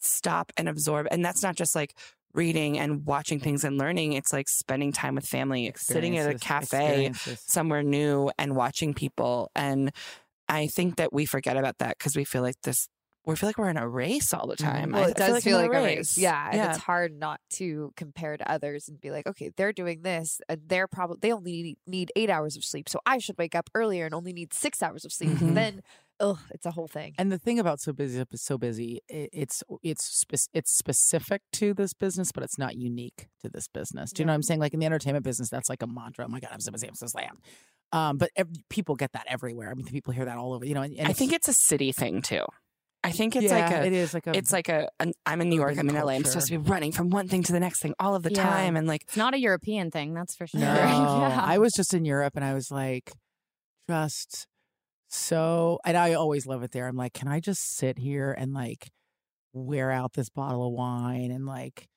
stop 0.01 0.53
and 0.57 0.69
absorb. 0.69 1.09
And 1.11 1.25
that's 1.25 1.43
not 1.43 1.57
just 1.57 1.75
like 1.75 1.95
reading 2.37 2.78
and 2.78 3.05
watching 3.07 3.41
things 3.41 3.64
and 3.64 3.78
learning. 3.78 4.12
It's 4.12 4.32
like 4.32 4.49
spending 4.49 4.93
time 4.93 5.14
with 5.14 5.26
family, 5.26 5.72
sitting 5.76 6.18
at 6.18 6.26
a 6.30 6.39
cafe 6.39 7.12
somewhere 7.47 7.82
new 7.82 8.30
and 8.39 8.55
watching 8.55 8.95
people. 8.95 9.51
And 9.57 9.91
I 10.49 10.68
think 10.68 10.97
that 10.97 11.12
we 11.12 11.26
forget 11.26 11.57
about 11.57 11.78
that 11.78 11.99
because 11.99 12.14
we 12.14 12.24
feel 12.24 12.43
like 12.43 12.61
this. 12.62 12.89
We 13.24 13.34
feel 13.34 13.49
like 13.49 13.59
we're 13.59 13.70
in 13.70 13.76
a 13.76 13.89
race 13.89 14.32
all 14.32 14.47
the 14.47 14.55
time. 14.55 14.93
Well, 14.93 15.03
I- 15.03 15.09
it 15.09 15.16
I 15.16 15.26
does 15.26 15.32
like 15.32 15.43
feel 15.43 15.59
like 15.59 15.66
a 15.66 15.82
race. 15.82 16.16
Yeah, 16.16 16.49
and 16.53 16.70
it's 16.70 16.78
hard 16.78 17.12
not 17.18 17.41
to 17.55 17.93
compare 17.97 18.37
to 18.37 18.49
others 18.49 18.89
and 18.89 19.01
be 19.01 19.11
like, 19.11 19.26
okay, 19.26 19.51
they're 19.57 19.72
doing 19.72 20.03
this, 20.03 20.41
and 20.49 20.61
they're 20.64 20.87
probably 20.87 21.18
they 21.20 21.32
only 21.32 21.51
need, 21.62 21.78
need 21.89 22.12
eight 22.14 22.30
hours 22.30 22.57
of 22.57 22.62
sleep, 22.64 22.89
so 22.89 23.01
I 23.05 23.18
should 23.18 23.37
wake 23.37 23.57
up 23.57 23.68
earlier 23.74 24.05
and 24.05 24.14
only 24.14 24.32
need 24.32 24.55
six 24.55 24.80
hours 24.80 25.05
of 25.05 25.12
sleep. 25.12 25.30
Mhm. 25.30 25.55
Then, 25.55 25.80
ugh, 26.21 26.39
it's 26.51 26.67
a 26.67 26.71
whole 26.71 26.89
thing. 26.89 27.14
And 27.19 27.31
the 27.31 27.39
thing 27.39 27.59
about 27.59 27.81
so 27.81 27.93
busy, 27.93 28.23
so 28.35 28.59
busy, 28.59 29.01
it's 29.09 29.62
it's 29.83 30.25
it's 30.53 30.71
specific 30.73 31.43
to 31.55 31.75
this 31.75 31.93
business, 31.95 32.33
but 32.33 32.43
it's 32.43 32.59
not 32.59 32.77
unique 32.77 33.29
to 33.43 33.49
this 33.49 33.69
business. 33.69 34.12
Do 34.12 34.23
you 34.23 34.27
know 34.27 34.33
what 34.33 34.37
I'm 34.37 34.43
saying? 34.43 34.61
Like 34.61 34.75
in 34.75 34.81
the 34.81 34.87
entertainment 34.87 35.25
business, 35.25 35.49
that's 35.51 35.69
like 35.69 35.83
a 35.83 35.87
mantra. 35.87 36.25
Oh 36.25 36.29
my 36.29 36.41
god, 36.41 36.51
I'm 36.53 36.61
so 36.61 36.73
busy, 36.73 36.87
I'm 36.89 36.95
so 36.95 37.07
slammed. 37.07 37.39
Um, 37.93 38.19
but 38.19 38.31
ev- 38.37 38.49
people 38.69 38.97
get 38.97 39.12
that 39.12 39.27
everywhere. 39.29 39.71
I 39.71 39.75
mean, 39.75 39.87
people 39.87 40.12
hear 40.12 40.25
that 40.25 40.37
all 40.37 40.53
over. 40.53 40.64
You 40.67 40.75
know, 40.75 40.83
and, 40.83 40.95
and 40.99 41.09
I 41.09 41.12
think 41.12 41.33
it's 41.33 41.49
a 41.49 41.53
city 41.55 41.93
thing 41.93 42.23
too. 42.23 42.45
I 43.05 43.12
think 43.12 43.37
it's 43.37 43.45
Yeah, 43.45 43.69
like 43.69 43.71
a 43.73 43.87
it 43.87 43.93
is 43.93 44.12
like 44.14 44.27
a 44.27 44.37
it's 44.37 44.53
like 44.53 44.69
a 44.69 44.89
an, 44.99 45.12
I'm 45.25 45.41
in 45.41 45.49
New 45.49 45.55
York, 45.57 45.79
I'm 45.79 45.89
in 45.89 45.95
LA, 45.95 46.14
I'm 46.14 46.25
supposed 46.25 46.49
to 46.49 46.59
be 46.59 46.69
running 46.69 46.91
from 46.91 47.11
one 47.11 47.29
thing 47.29 47.45
to 47.45 47.53
the 47.53 47.61
next 47.61 47.81
thing 47.81 47.95
all 48.01 48.17
of 48.17 48.25
the 48.25 48.33
Yeah. 48.33 48.43
time 48.43 48.77
and 48.77 48.89
like 48.89 49.03
It's 49.03 49.17
not 49.17 49.33
a 49.33 49.39
European 49.39 49.93
thing, 49.93 50.12
that's 50.12 50.35
for 50.35 50.49
sure. 50.49 50.59
No, 50.64 50.67
yeah. 50.75 51.41
I 51.41 51.59
was 51.59 51.73
just 51.73 51.95
in 51.95 52.05
Europe 52.05 52.33
and 52.35 52.45
I 52.45 52.53
was 52.55 52.73
like, 52.73 53.12
just 53.89 54.49
so, 55.09 55.79
and 55.85 55.97
I 55.97 56.15
always 56.15 56.47
love 56.47 56.63
it 56.63 56.73
there. 56.73 56.87
I'm 56.87 56.97
like, 56.97 57.13
can 57.13 57.29
I 57.29 57.41
just 57.41 57.77
sit 57.77 57.99
here 57.99 58.33
and 58.33 58.53
like 58.53 58.91
wear 59.53 59.91
out 59.91 60.13
this 60.15 60.29
bottle 60.29 60.67
of 60.67 60.73
wine 60.73 61.31
and 61.31 61.47
like 61.47 61.89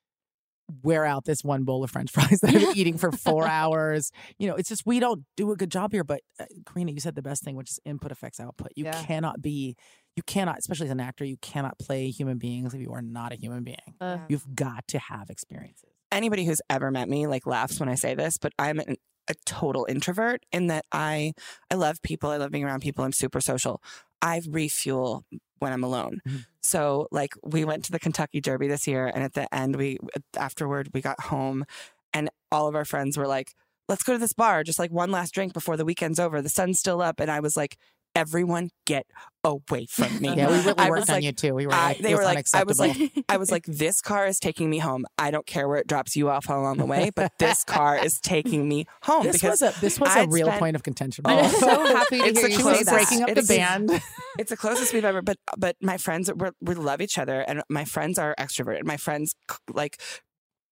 wear 0.84 1.04
out 1.04 1.24
this 1.24 1.42
one 1.42 1.64
bowl 1.64 1.82
of 1.82 1.90
French 1.90 2.10
fries 2.12 2.40
that 2.40 2.54
I've 2.54 2.60
been 2.60 2.72
eating 2.76 2.96
for 2.98 3.10
four 3.12 3.46
hours? 3.46 4.12
You 4.38 4.48
know, 4.48 4.54
it's 4.54 4.68
just 4.68 4.86
we 4.86 5.00
don't 5.00 5.24
do 5.36 5.50
a 5.52 5.56
good 5.56 5.70
job 5.70 5.92
here. 5.92 6.04
But 6.04 6.20
uh, 6.38 6.44
Carina, 6.66 6.92
you 6.92 7.00
said 7.00 7.14
the 7.16 7.22
best 7.22 7.42
thing, 7.42 7.56
which 7.56 7.70
is 7.70 7.80
input 7.84 8.12
affects 8.12 8.38
output. 8.40 8.68
You 8.76 8.84
Yeah. 8.84 9.02
cannot 9.04 9.42
be, 9.42 9.76
you 10.16 10.22
cannot, 10.22 10.58
especially 10.58 10.86
as 10.86 10.92
an 10.92 11.00
actor, 11.00 11.24
you 11.24 11.36
cannot 11.38 11.78
play 11.78 12.10
human 12.10 12.38
beings 12.38 12.72
if 12.74 12.80
you 12.80 12.92
are 12.92 13.02
not 13.02 13.32
a 13.32 13.36
human 13.36 13.64
being. 13.64 13.76
Uh, 14.00 14.18
You've 14.28 14.54
got 14.54 14.86
to 14.88 14.98
have 14.98 15.28
experiences. 15.30 15.90
anybody 16.12 16.44
who's 16.44 16.60
ever 16.70 16.90
met 16.90 17.08
me 17.08 17.26
like 17.26 17.46
laughs 17.46 17.78
when 17.80 17.88
I 17.88 17.94
say 17.96 18.14
this, 18.14 18.38
but 18.38 18.52
I'm 18.58 18.78
an, 18.80 18.96
a 19.30 19.34
total 19.46 19.86
introvert 19.88 20.44
in 20.52 20.66
that 20.66 20.84
I 20.92 21.32
I 21.70 21.76
love 21.76 22.02
people, 22.02 22.30
I 22.30 22.36
love 22.36 22.50
being 22.50 22.64
around 22.64 22.80
people, 22.80 23.04
I'm 23.04 23.12
super 23.12 23.40
social. 23.40 23.80
I 24.20 24.42
refuel 24.48 25.24
when 25.60 25.72
I'm 25.72 25.84
alone. 25.84 26.20
Mm-hmm. 26.28 26.38
So 26.62 27.08
like 27.10 27.34
we 27.42 27.64
went 27.64 27.84
to 27.86 27.92
the 27.92 28.00
Kentucky 28.00 28.40
Derby 28.40 28.68
this 28.68 28.86
year 28.86 29.06
and 29.06 29.24
at 29.24 29.34
the 29.34 29.52
end 29.54 29.76
we 29.76 29.98
afterward 30.36 30.90
we 30.92 31.00
got 31.00 31.20
home 31.20 31.64
and 32.12 32.28
all 32.52 32.66
of 32.66 32.74
our 32.74 32.84
friends 32.84 33.16
were 33.16 33.28
like, 33.28 33.54
"Let's 33.88 34.02
go 34.02 34.12
to 34.12 34.18
this 34.18 34.32
bar, 34.32 34.64
just 34.64 34.78
like 34.78 34.90
one 34.90 35.10
last 35.10 35.32
drink 35.32 35.54
before 35.54 35.76
the 35.76 35.84
weekend's 35.84 36.18
over. 36.18 36.42
The 36.42 36.48
sun's 36.48 36.80
still 36.80 37.00
up." 37.00 37.20
And 37.20 37.30
I 37.30 37.40
was 37.40 37.56
like, 37.56 37.76
"Everyone 38.14 38.70
get 38.86 39.06
away 39.44 39.86
from 39.88 40.20
me." 40.20 40.34
Yeah, 40.34 40.48
we 40.48 40.58
really 40.58 40.74
I 40.78 40.90
worked 40.90 41.08
on 41.10 41.16
like, 41.16 41.24
you 41.24 41.32
too. 41.32 41.54
We 41.54 41.66
were 41.66 41.72
I- 41.72 41.88
like, 41.88 41.98
they 41.98 42.14
were 42.14 42.24
like, 42.24 42.46
I 42.54 42.64
was 42.64 42.78
like. 42.80 42.96
I 43.28 43.36
was 43.36 43.50
like, 43.50 43.64
this 43.66 44.00
car 44.00 44.26
is 44.26 44.38
taking 44.38 44.68
me 44.68 44.78
home. 44.78 45.06
I 45.18 45.30
don't 45.30 45.46
care 45.46 45.68
where 45.68 45.78
it 45.78 45.86
drops 45.86 46.16
you 46.16 46.28
off 46.28 46.48
along 46.48 46.78
the 46.78 46.86
way, 46.86 47.10
but 47.14 47.32
this 47.38 47.64
car 47.64 47.96
is 48.04 48.20
taking 48.20 48.68
me 48.68 48.86
home. 49.02 49.22
This 49.24 49.36
because 49.36 49.60
was 49.60 49.76
a 49.76 49.80
this 49.80 50.00
was 50.00 50.08
a 50.14 50.20
I'd 50.20 50.32
real 50.32 50.46
spent- 50.46 50.60
point 50.60 50.76
of 50.76 50.82
contention. 50.82 51.24
I'm 51.26 51.50
so 51.50 51.68
happy 51.96 52.18
to 52.18 52.24
it's 52.26 52.40
hear 52.40 52.48
the 52.48 52.54
you 52.54 52.60
say 52.74 52.82
that. 52.82 52.92
breaking 52.92 53.22
up 53.22 53.34
the 53.34 53.42
band. 53.42 54.02
It's 54.38 54.50
the 54.50 54.56
closest 54.56 54.94
we've 54.94 55.04
ever. 55.04 55.22
But 55.22 55.36
but 55.58 55.76
my 55.82 55.98
friends, 55.98 56.30
we 56.34 56.48
we 56.60 56.74
love 56.74 57.00
each 57.00 57.18
other, 57.18 57.40
and 57.40 57.62
my 57.68 57.84
friends 57.84 58.18
are 58.18 58.34
extroverted. 58.38 58.84
My 58.84 58.96
friends 58.96 59.34
like 59.72 60.00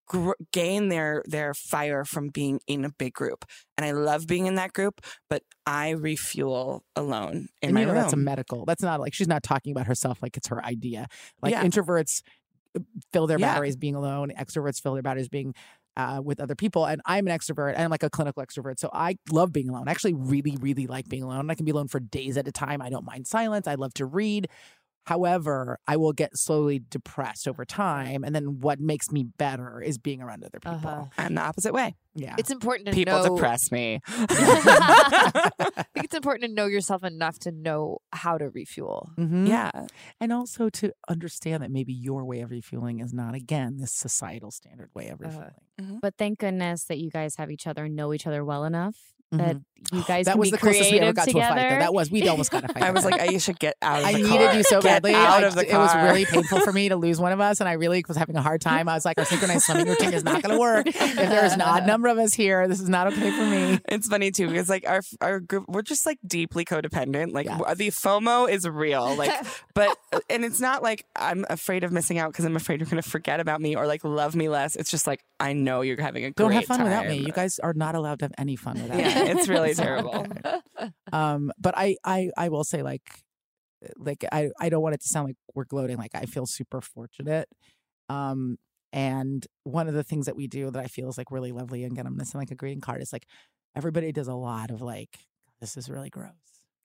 gr- 0.09 0.33
gain 0.53 0.89
their 0.89 1.23
their 1.27 1.55
fire 1.55 2.05
from 2.05 2.29
being 2.31 2.61
in 2.67 2.85
a 2.85 2.91
big 2.91 3.13
group, 3.15 3.45
and 3.77 3.85
I 3.85 3.93
love 3.93 4.27
being 4.27 4.47
in 4.47 4.57
that 4.57 4.73
group. 4.73 5.01
But 5.31 5.43
I 5.67 5.91
refuel 5.91 6.85
alone 6.97 7.49
in 7.63 7.69
and 7.69 7.75
my 7.75 7.81
you 7.81 7.87
know 7.87 7.93
room. 7.93 8.03
that's 8.03 8.13
a 8.13 8.17
medical. 8.17 8.65
That's 8.65 8.83
not 8.83 9.01
like 9.01 9.15
she's 9.15 9.29
not 9.29 9.43
talking 9.43 9.73
about 9.73 9.87
herself 9.87 10.19
like 10.23 10.37
it's 10.37 10.49
her 10.49 10.65
idea. 10.65 11.07
Like 11.43 11.53
Yeah. 11.53 11.65
introverts 11.65 12.23
uh, 12.77 12.81
fill 13.13 13.27
their 13.27 13.39
Yeah. 13.39 13.53
batteries 13.55 13.77
being 13.77 13.95
alone. 13.95 14.33
Extroverts 14.39 14.81
fill 14.81 14.95
their 14.95 15.03
batteries 15.03 15.29
being 15.29 15.55
uh, 15.97 16.21
with 16.25 16.39
other 16.39 16.55
people. 16.55 16.85
And 16.87 17.01
I'm 17.07 17.27
an 17.27 17.37
extrovert 17.37 17.73
and 17.75 17.83
I'm 17.83 17.91
like 17.91 18.05
a 18.05 18.11
clinical 18.11 18.41
extrovert. 18.45 18.79
So 18.79 18.89
I 18.93 19.17
love 19.33 19.53
being 19.53 19.69
alone. 19.69 19.89
I 19.89 19.91
actually 19.91 20.15
really, 20.15 20.57
really 20.61 20.87
like 20.87 21.09
being 21.09 21.25
alone. 21.25 21.51
I 21.51 21.55
can 21.57 21.65
be 21.65 21.73
alone 21.73 21.89
for 21.89 21.99
days 21.99 22.37
at 22.37 22.47
a 22.47 22.53
time. 22.53 22.81
I 22.81 22.89
don't 22.89 23.05
mind 23.05 23.27
silence. 23.27 23.67
I 23.67 23.75
love 23.75 23.93
to 23.95 24.07
read. 24.07 24.47
However, 25.09 25.79
I 25.87 25.97
will 25.97 26.13
get 26.13 26.37
slowly 26.37 26.81
depressed 26.91 27.49
over 27.49 27.65
time. 27.65 28.25
And 28.25 28.35
then 28.35 28.61
what 28.61 28.79
makes 28.79 29.11
me 29.11 29.25
better 29.25 29.81
is 29.81 29.97
being 29.97 30.21
around 30.21 30.45
other 30.45 30.61
people. 30.61 30.77
Uh-huh. 30.91 31.05
I'm 31.17 31.35
the 31.35 31.41
opposite 31.41 31.73
way. 31.73 31.97
Yeah. 32.15 32.35
It's 32.37 32.51
important 32.51 32.89
to 32.89 32.93
People 32.93 33.23
know. 33.25 33.35
depress 33.37 33.73
me. 33.73 34.01
I 34.09 35.51
think 35.95 36.05
it's 36.05 36.15
important 36.15 36.49
to 36.51 36.55
know 36.55 36.67
yourself 36.67 37.03
enough 37.05 37.39
to 37.41 37.53
know 37.53 37.99
how 38.13 38.37
to 38.37 38.51
refuel. 38.51 39.11
Mhm. 39.17 39.49
Yeah. 39.49 39.71
And 40.21 40.31
also 40.33 40.69
to 40.71 40.93
understand 41.09 41.63
that 41.63 41.71
maybe 41.71 41.95
your 41.95 42.25
way 42.27 42.41
of 42.41 42.51
refueling 42.51 43.01
is 43.01 43.15
not, 43.15 43.35
again, 43.35 43.79
this 43.79 43.93
societal 43.93 44.51
standard 44.51 44.91
way 44.95 45.09
of 45.09 45.21
Uh-huh. 45.23 45.29
refueling. 45.79 46.01
But 46.03 46.17
thank 46.19 46.41
goodness 46.41 46.85
that 46.85 46.99
you 46.99 47.11
guys 47.11 47.37
have 47.37 47.51
each 47.51 47.67
other 47.67 47.85
and 47.85 47.97
know 47.97 48.13
each 48.13 48.27
other 48.27 48.45
well 48.45 48.65
enough 48.65 48.97
that 49.31 49.57
Mhm. 49.57 49.63
you 49.93 50.03
guys 50.05 50.25
that 50.25 50.33
can 50.33 50.41
was 50.41 50.47
be 50.49 50.51
the 50.53 50.59
closest 50.59 50.91
we 50.91 51.01
ever 51.01 51.13
got 51.13 51.27
together. 51.29 51.41
to 51.47 51.53
a 51.53 51.55
fight. 51.57 51.69
Though. 51.71 51.79
That 51.81 51.95
was 51.95 52.11
we'd 52.11 52.27
almost 52.29 52.51
got 52.51 52.65
a 52.65 52.69
fight. 52.73 52.83
I 52.83 52.91
was 52.93 53.05
like, 53.05 53.21
Aisha, 53.21 53.57
get 53.59 53.75
out 53.83 54.01
of 54.01 54.07
I 54.07 54.13
the 54.15 54.19
needed 54.23 54.47
car. 54.49 54.55
you 54.55 54.63
so 54.63 54.81
Get 54.81 55.03
badly. 55.03 55.15
out 55.15 55.45
I- 55.45 55.47
of 55.47 55.55
the 55.55 55.65
car. 55.67 55.75
It 55.81 55.83
was 55.83 55.95
really 56.11 56.25
painful 56.25 56.61
for 56.61 56.73
me 56.73 56.89
to 56.89 56.97
lose 56.97 57.21
one 57.21 57.33
of 57.33 57.41
us, 57.41 57.61
and 57.61 57.69
I 57.69 57.73
really 57.75 58.03
was 58.09 58.17
having 58.17 58.37
a 58.37 58.43
hard 58.43 58.61
time. 58.61 58.89
I 58.89 58.95
was 58.95 59.05
like, 59.05 59.19
our 59.19 59.25
synchronized 59.25 59.65
swimming 59.65 59.87
routine 59.89 60.15
is 60.15 60.25
not 60.25 60.43
going 60.43 60.55
to 60.55 60.59
work. 60.61 60.87
If 60.99 61.15
there's 61.31 61.53
an 61.53 61.61
odd 61.61 61.87
number 61.87 62.09
of 62.09 62.19
us 62.19 62.33
here, 62.35 62.67
this 62.69 62.81
is 62.81 62.89
not 62.89 63.07
okay 63.13 63.31
for 63.31 63.45
me. 63.45 63.79
It's 63.89 64.09
funny 64.09 64.31
too 64.31 64.49
because 64.49 64.69
like 64.69 64.89
our 64.89 65.03
our 65.21 65.41
group 65.41 65.67
we're 65.69 65.83
just 65.83 66.07
like 66.07 66.19
deeply 66.27 66.65
codependent. 66.65 67.33
Like 67.33 67.47
w- 67.47 67.75
the 67.75 67.89
FOMO 67.91 68.49
is 68.51 68.67
real. 68.69 69.15
Like, 69.17 69.33
but 69.75 69.97
and 70.31 70.45
it's 70.45 70.61
not 70.61 70.83
like 70.83 71.05
I'm 71.17 71.45
afraid 71.51 71.85
of 71.85 71.93
missing 71.93 72.19
out 72.19 72.33
because 72.33 72.45
I'm 72.45 72.57
afraid 72.57 72.81
you're 72.81 72.89
going 72.89 73.03
to 73.03 73.09
forget 73.09 73.41
about 73.41 73.61
me 73.61 73.77
or 73.77 73.87
like 73.87 74.05
love 74.05 74.35
me 74.35 74.49
less. 74.49 74.75
It's 74.77 74.91
just 74.91 75.07
like 75.07 75.21
I 75.41 75.53
know 75.53 75.83
you're 75.83 76.01
having 76.01 76.25
a 76.25 76.31
great 76.33 76.37
time. 76.37 76.45
Don't 76.47 76.53
have 76.53 76.65
fun 76.65 76.83
without 76.83 77.07
me. 77.07 77.19
You 77.19 77.33
guys 77.33 77.59
are 77.61 77.73
not 77.75 77.95
allowed 77.95 78.19
to 78.21 78.25
have 78.27 78.33
any 78.39 78.57
fun 78.57 78.81
without 78.83 78.99
Yeah, 78.99 79.25
me. 79.25 79.31
it's 79.31 79.49
really 79.49 79.75
terrible. 79.85 80.27
Um, 81.13 81.53
but 81.59 81.75
I, 81.77 81.97
I, 82.05 82.31
I 82.37 82.49
will 82.49 82.65
say 82.65 82.83
like, 82.83 83.09
like 83.97 84.25
I, 84.33 84.51
I 84.61 84.69
don't 84.69 84.83
want 84.83 84.95
it 84.95 85.01
to 85.03 85.09
sound 85.09 85.29
like 85.29 85.37
we're 85.55 85.65
gloating. 85.65 85.97
Like 85.97 86.15
I 86.15 86.25
feel 86.25 86.47
super 86.47 86.81
fortunate. 86.81 87.49
Um, 88.09 88.57
and 88.93 89.47
one 89.65 89.87
of 89.87 89.95
the 89.95 90.03
things 90.03 90.27
that 90.27 90.35
we 90.37 90.47
do 90.49 90.71
that 90.71 90.83
I 90.83 90.87
feel 90.87 91.09
is 91.09 91.19
like 91.19 91.31
really 91.31 91.53
lovely, 91.53 91.85
and 91.85 91.93
again, 91.93 92.07
I'm 92.07 92.17
missing 92.17 92.41
like 92.41 92.51
a 92.51 92.55
greeting 92.55 92.81
card. 92.81 93.03
Is 93.03 93.13
like 93.13 93.27
everybody 93.77 94.11
does 94.13 94.29
a 94.29 94.35
lot 94.35 94.71
of 94.71 94.81
like, 94.81 95.19
this 95.61 95.77
is 95.77 95.91
really 95.91 96.09
gross. 96.11 96.33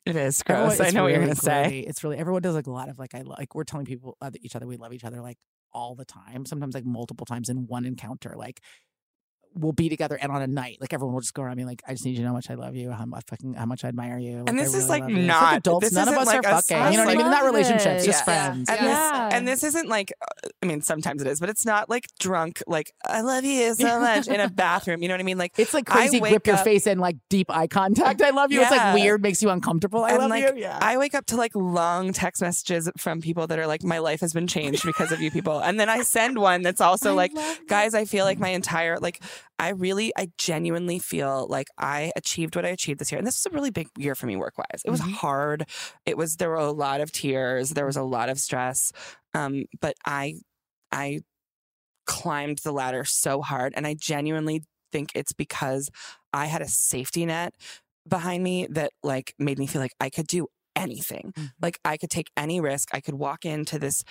It 0.05 0.17
is 0.17 0.43
Everyone- 0.45 0.67
gross. 0.69 0.79
I 0.81 0.85
it's 0.87 0.93
know 0.93 1.03
what 1.03 1.07
you're 1.13 1.19
really 1.21 1.27
going 1.27 1.35
to 1.37 1.41
say. 1.41 1.79
It's 1.79 2.03
really 2.03 2.17
everyone 2.17 2.41
does 2.41 2.55
like 2.55 2.67
a 2.67 2.71
lot 2.71 2.89
of 2.89 2.99
like 2.99 3.15
I 3.15 3.21
like 3.21 3.55
we're 3.55 3.63
telling 3.63 3.85
people 3.85 4.17
each 4.41 4.53
other 4.55 4.67
we 4.67 4.75
love 4.75 4.91
each 4.93 5.05
other 5.05 5.21
like 5.21 5.37
all 5.73 5.95
the 5.95 6.05
time. 6.05 6.45
Sometimes 6.45 6.75
like 6.75 6.85
multiple 6.85 7.25
times 7.25 7.49
in 7.49 7.67
one 7.67 7.85
encounter. 7.85 8.33
Like 8.35 8.61
we'll 9.55 9.71
be 9.71 9.89
together 9.89 10.17
and 10.21 10.31
on 10.31 10.41
a 10.41 10.47
night, 10.47 10.77
like 10.81 10.93
everyone 10.93 11.13
will 11.13 11.21
just 11.21 11.33
go 11.33 11.43
around 11.43 11.57
me 11.57 11.65
like, 11.65 11.81
I 11.87 11.91
just 11.93 12.05
need 12.05 12.11
you 12.11 12.17
to 12.17 12.23
know 12.23 12.29
how 12.29 12.33
much 12.35 12.49
I 12.49 12.55
love 12.55 12.75
you, 12.75 12.91
how 12.91 13.05
much 13.05 13.23
fucking 13.27 13.53
how 13.53 13.65
much 13.65 13.83
I 13.83 13.89
admire 13.89 14.17
you. 14.17 14.39
Like, 14.39 14.49
And 14.49 14.59
this 14.59 14.69
really 14.69 14.79
is 14.79 14.89
like 14.89 15.01
love 15.01 15.09
you. 15.11 15.17
It's 15.17 15.27
not 15.27 15.57
adults. 15.57 15.85
This 15.87 15.93
None 15.93 16.07
of 16.09 16.15
us 16.15 16.27
like 16.27 16.45
are 16.45 16.49
a 16.49 16.61
fucking. 16.61 16.91
You 16.91 16.97
know 16.97 17.05
what 17.05 17.13
I 17.13 17.17
mean? 17.17 17.25
In 17.25 17.31
that 17.31 17.43
relationship, 17.45 18.03
just 18.03 18.23
friends. 18.25 18.69
And, 18.69 18.79
Yeah. 18.81 19.27
this, 19.29 19.33
and 19.37 19.47
this 19.47 19.63
isn't 19.63 19.89
like, 19.89 20.13
uh, 20.21 20.49
I 20.61 20.65
mean, 20.65 20.81
sometimes 20.81 21.21
it 21.21 21.27
is, 21.27 21.39
but 21.39 21.49
it's 21.49 21.65
not 21.65 21.89
like 21.89 22.07
drunk, 22.19 22.61
like, 22.67 22.91
I 23.05 23.21
love 23.21 23.43
you 23.43 23.73
so 23.75 23.99
much 23.99 24.27
in 24.27 24.39
a 24.39 24.49
bathroom. 24.49 25.01
You 25.01 25.07
know 25.07 25.13
what 25.13 25.21
I 25.21 25.23
mean? 25.23 25.37
Like, 25.37 25.53
It's 25.57 25.73
like 25.73 25.85
crazy 25.85 26.19
wake 26.19 26.31
grip 26.31 26.47
your 26.47 26.55
up- 26.57 26.63
face 26.63 26.87
and 26.87 26.99
like 26.99 27.17
deep 27.29 27.49
eye 27.49 27.67
contact. 27.67 28.21
I 28.21 28.31
love 28.31 28.51
you. 28.51 28.61
It's 28.61 28.71
like 28.71 28.95
weird, 28.95 29.21
makes 29.21 29.41
you 29.41 29.49
uncomfortable. 29.49 30.03
I 30.03 30.09
and 30.11 30.19
love 30.19 30.29
like, 30.29 30.55
you. 30.55 30.61
Yeah. 30.61 30.79
I 30.81 30.97
wake 30.97 31.13
up 31.15 31.25
to 31.27 31.35
like 31.35 31.51
long 31.55 32.13
text 32.13 32.41
messages 32.41 32.89
from 32.97 33.21
people 33.21 33.47
that 33.47 33.59
are 33.59 33.67
like, 33.67 33.83
my 33.83 33.99
life 33.99 34.21
has 34.21 34.33
been 34.33 34.47
changed 34.47 34.83
because 34.85 35.11
of 35.11 35.21
you 35.21 35.31
people. 35.31 35.59
And 35.59 35.79
then 35.79 35.89
I 35.89 36.01
send 36.01 36.37
one 36.37 36.61
that's 36.61 36.81
also 36.81 37.13
like, 37.15 37.31
guys, 37.67 37.93
I 37.93 38.05
feel 38.05 38.25
like 38.25 38.39
my 38.39 38.49
entire, 38.49 38.97
like, 38.99 39.21
I 39.59 39.69
really, 39.69 40.11
I 40.17 40.29
genuinely 40.37 40.99
feel 40.99 41.47
like 41.47 41.67
I 41.77 42.11
achieved 42.15 42.55
what 42.55 42.65
I 42.65 42.69
achieved 42.69 42.99
this 42.99 43.11
year. 43.11 43.19
And 43.19 43.27
this 43.27 43.43
was 43.43 43.51
a 43.51 43.55
really 43.55 43.69
big 43.69 43.87
year 43.97 44.15
for 44.15 44.25
me 44.25 44.35
work 44.35 44.57
wise. 44.57 44.81
It 44.85 44.89
was 44.91 45.01
Mm-hmm. 45.01 45.11
hard. 45.13 45.65
It 46.05 46.17
was, 46.17 46.37
there 46.37 46.49
were 46.49 46.55
a 46.55 46.71
lot 46.71 47.01
of 47.01 47.11
tears. 47.11 47.71
There 47.71 47.85
was 47.85 47.97
a 47.97 48.03
lot 48.03 48.29
of 48.29 48.39
stress. 48.39 48.91
Um, 49.33 49.65
but 49.81 49.95
I, 50.05 50.35
I 50.91 51.21
climbed 52.05 52.59
the 52.59 52.71
ladder 52.71 53.05
so 53.05 53.41
hard. 53.41 53.73
And 53.75 53.87
I 53.87 53.93
genuinely 53.93 54.63
think 54.91 55.11
it's 55.15 55.33
because 55.33 55.89
I 56.33 56.47
had 56.47 56.61
a 56.61 56.67
safety 56.67 57.25
net 57.25 57.53
behind 58.07 58.43
me 58.43 58.67
that 58.71 58.91
like 59.03 59.33
made 59.39 59.57
me 59.59 59.67
feel 59.67 59.81
like 59.81 59.95
I 59.99 60.09
could 60.09 60.27
do 60.27 60.47
anything. 60.75 61.33
Like 61.61 61.79
I 61.85 61.97
could 61.97 62.09
take 62.09 62.29
any 62.35 62.59
risk. 62.59 62.89
I 62.93 62.99
could 62.99 63.13
walk 63.15 63.45
into 63.45 63.79
this. 63.79 64.03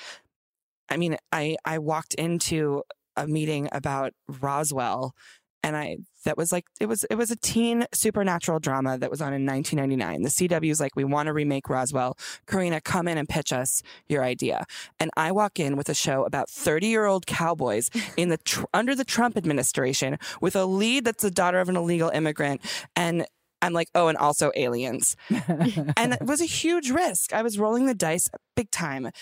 I 0.88 0.96
mean, 0.96 1.16
I 1.30 1.56
I 1.64 1.78
walked 1.78 2.14
into 2.14 2.82
a 3.16 3.26
meeting 3.26 3.68
about 3.72 4.12
Roswell 4.40 5.14
and 5.62 5.76
I 5.76 5.98
that 6.24 6.36
was 6.36 6.52
like 6.52 6.66
it 6.80 6.86
was 6.86 7.04
it 7.04 7.16
was 7.16 7.30
a 7.30 7.36
teen 7.36 7.86
supernatural 7.94 8.58
drama 8.58 8.98
that 8.98 9.10
was 9.10 9.20
on 9.20 9.32
in 9.32 9.46
1999. 9.46 10.22
The 10.22 10.28
CW 10.28 10.68
was 10.68 10.80
like, 10.80 10.96
we 10.96 11.04
want 11.04 11.26
to 11.26 11.32
remake 11.32 11.68
Roswell. 11.68 12.16
Carina, 12.46 12.80
come 12.80 13.08
in 13.08 13.18
and 13.18 13.28
pitch 13.28 13.52
us 13.52 13.82
your 14.08 14.24
idea. 14.24 14.64
And 14.98 15.10
I 15.16 15.32
walk 15.32 15.58
in 15.60 15.76
with 15.76 15.88
a 15.88 15.94
show 15.94 16.24
about 16.24 16.50
30 16.50 16.86
year 16.86 17.06
old 17.06 17.26
cowboys 17.26 17.90
in 18.16 18.28
the 18.28 18.38
tr- 18.38 18.64
under 18.74 18.94
the 18.94 19.04
Trump 19.04 19.36
administration 19.36 20.18
with 20.40 20.56
a 20.56 20.64
lead 20.64 21.04
that's 21.04 21.22
the 21.22 21.30
daughter 21.30 21.60
of 21.60 21.68
an 21.68 21.76
illegal 21.76 22.10
immigrant 22.10 22.60
and. 22.96 23.26
I'm 23.64 23.72
like, 23.72 23.90
oh, 23.94 24.08
and 24.08 24.18
also 24.18 24.50
aliens. 24.56 25.14
and 25.30 26.14
it 26.14 26.22
was 26.22 26.40
a 26.40 26.46
huge 26.46 26.90
risk. 26.90 27.32
I 27.32 27.42
was 27.42 27.60
rolling 27.60 27.86
the 27.86 27.94
dice 27.94 28.28
big 28.56 28.72
time. 28.72 29.12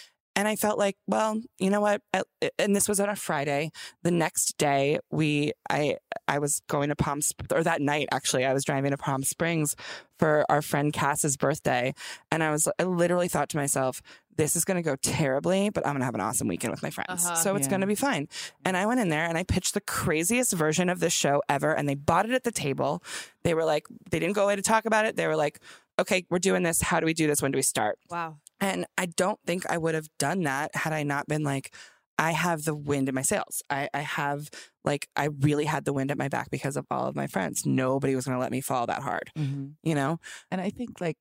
And 0.41 0.49
I 0.49 0.57
felt 0.57 0.79
like, 0.79 0.97
well, 1.07 1.39
you 1.59 1.69
know 1.69 1.83
what? 1.83 2.01
At- 2.15 2.27
And 2.59 2.75
this 2.75 2.89
was 2.89 2.99
on 2.99 3.11
a 3.11 3.15
Friday. 3.15 3.73
The 4.05 4.11
next 4.11 4.57
day, 4.57 4.99
we, 5.11 5.53
I, 5.69 5.97
I 6.27 6.39
was 6.39 6.63
going 6.67 6.89
to 6.89 6.97
Palm, 6.97 7.21
Sp- 7.21 7.53
or 7.53 7.63
that 7.63 7.83
night 7.83 8.09
actually, 8.11 8.47
I 8.47 8.55
was 8.55 8.65
driving 8.65 8.93
to 8.93 8.97
Palm 8.97 9.23
Springs 9.23 9.77
for 10.19 10.47
our 10.49 10.63
friend 10.63 10.95
Cass's 10.95 11.37
birthday, 11.37 11.93
and 12.33 12.43
I 12.43 12.51
was, 12.51 12.69
I 12.79 12.85
literally 12.85 13.29
thought 13.29 13.51
to 13.51 13.59
myself, 13.59 14.01
this 14.37 14.57
is 14.57 14.65
going 14.65 14.77
to 14.77 14.83
go 14.83 14.97
terribly, 15.03 15.69
but 15.69 15.87
I'm 15.87 15.93
going 15.93 16.01
to 16.01 16.05
have 16.07 16.15
an 16.15 16.23
awesome 16.23 16.49
weekend 16.49 16.71
with 16.71 16.83
my 16.83 16.89
friends, 16.91 17.27
Uh-huh. 17.27 17.35
so 17.35 17.55
it's 17.57 17.67
Yeah. 17.67 17.71
going 17.73 17.81
to 17.83 17.87
be 17.87 17.95
fine. 17.95 18.27
And 18.65 18.79
I 18.79 18.87
went 18.87 19.01
in 19.01 19.11
there 19.11 19.27
and 19.27 19.37
I 19.37 19.43
pitched 19.45 19.75
the 19.75 19.81
craziest 19.83 20.55
version 20.55 20.89
of 20.89 21.01
this 21.01 21.13
show 21.13 21.43
ever, 21.51 21.73
and 21.75 21.87
they 21.87 21.95
bought 21.97 22.25
it 22.25 22.33
at 22.33 22.45
the 22.45 22.51
table. 22.53 23.03
They 23.45 23.53
were 23.53 23.65
like, 23.67 23.87
they 24.11 24.19
didn't 24.19 24.37
go 24.37 24.45
away 24.45 24.57
to 24.57 24.63
talk 24.63 24.87
about 24.87 25.05
it. 25.05 25.17
They 25.17 25.27
were 25.27 25.37
like, 25.37 25.61
okay, 25.99 26.25
we're 26.31 26.39
doing 26.39 26.63
this. 26.63 26.81
How 26.81 26.99
do 27.01 27.05
we 27.07 27.13
do 27.13 27.27
this? 27.27 27.43
When 27.43 27.53
do 27.53 27.59
we 27.59 27.63
start? 27.63 27.99
Wow. 28.11 28.39
And 28.61 28.87
I 28.99 29.07
don't 29.07 29.41
think 29.47 29.65
I 29.71 29.79
would 29.79 29.95
have 29.95 30.09
done 30.19 30.43
that 30.43 30.75
had 30.75 30.93
I 30.93 31.03
not 31.03 31.27
been 31.27 31.43
like, 31.45 31.75
I 32.19 32.33
have 32.33 32.65
the 32.65 32.75
wind 32.75 33.09
in 33.09 33.15
my 33.15 33.23
sails. 33.23 33.63
I, 33.71 33.89
I 33.95 34.01
have 34.01 34.51
like 34.85 35.09
I 35.17 35.29
really 35.41 35.65
had 35.65 35.87
the 35.87 35.93
wind 35.95 36.11
at 36.11 36.19
my 36.19 36.29
back 36.29 36.51
because 36.51 36.77
of 36.77 36.87
all 36.91 37.07
of 37.07 37.17
my 37.17 37.27
friends. 37.27 37.65
Nobody 37.65 38.15
was 38.15 38.27
going 38.27 38.37
to 38.37 38.41
let 38.41 38.51
me 38.53 38.61
fall 38.61 38.87
that 38.87 39.03
hard. 39.03 39.31
Mhm. 39.39 39.77
You 39.83 39.95
know? 39.95 40.19
And 40.51 40.61
I 40.61 40.69
think 40.71 41.01
like 41.01 41.17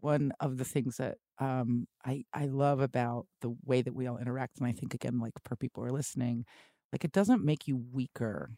one 0.00 0.32
of 0.40 0.56
the 0.56 0.64
things 0.64 0.96
that 0.96 1.18
um, 1.38 1.86
I 2.04 2.24
I 2.32 2.46
love 2.46 2.80
about 2.80 3.26
the 3.42 3.54
way 3.64 3.82
that 3.82 3.94
we 3.94 4.06
all 4.06 4.18
interact, 4.18 4.58
and 4.58 4.66
I 4.66 4.72
think 4.72 4.94
again, 4.94 5.18
like 5.20 5.34
for 5.44 5.54
people 5.56 5.82
who 5.82 5.88
are 5.88 5.92
listening, 5.92 6.44
like 6.92 7.04
it 7.04 7.12
doesn't 7.12 7.44
make 7.44 7.68
you 7.68 7.76
weaker. 7.76 8.50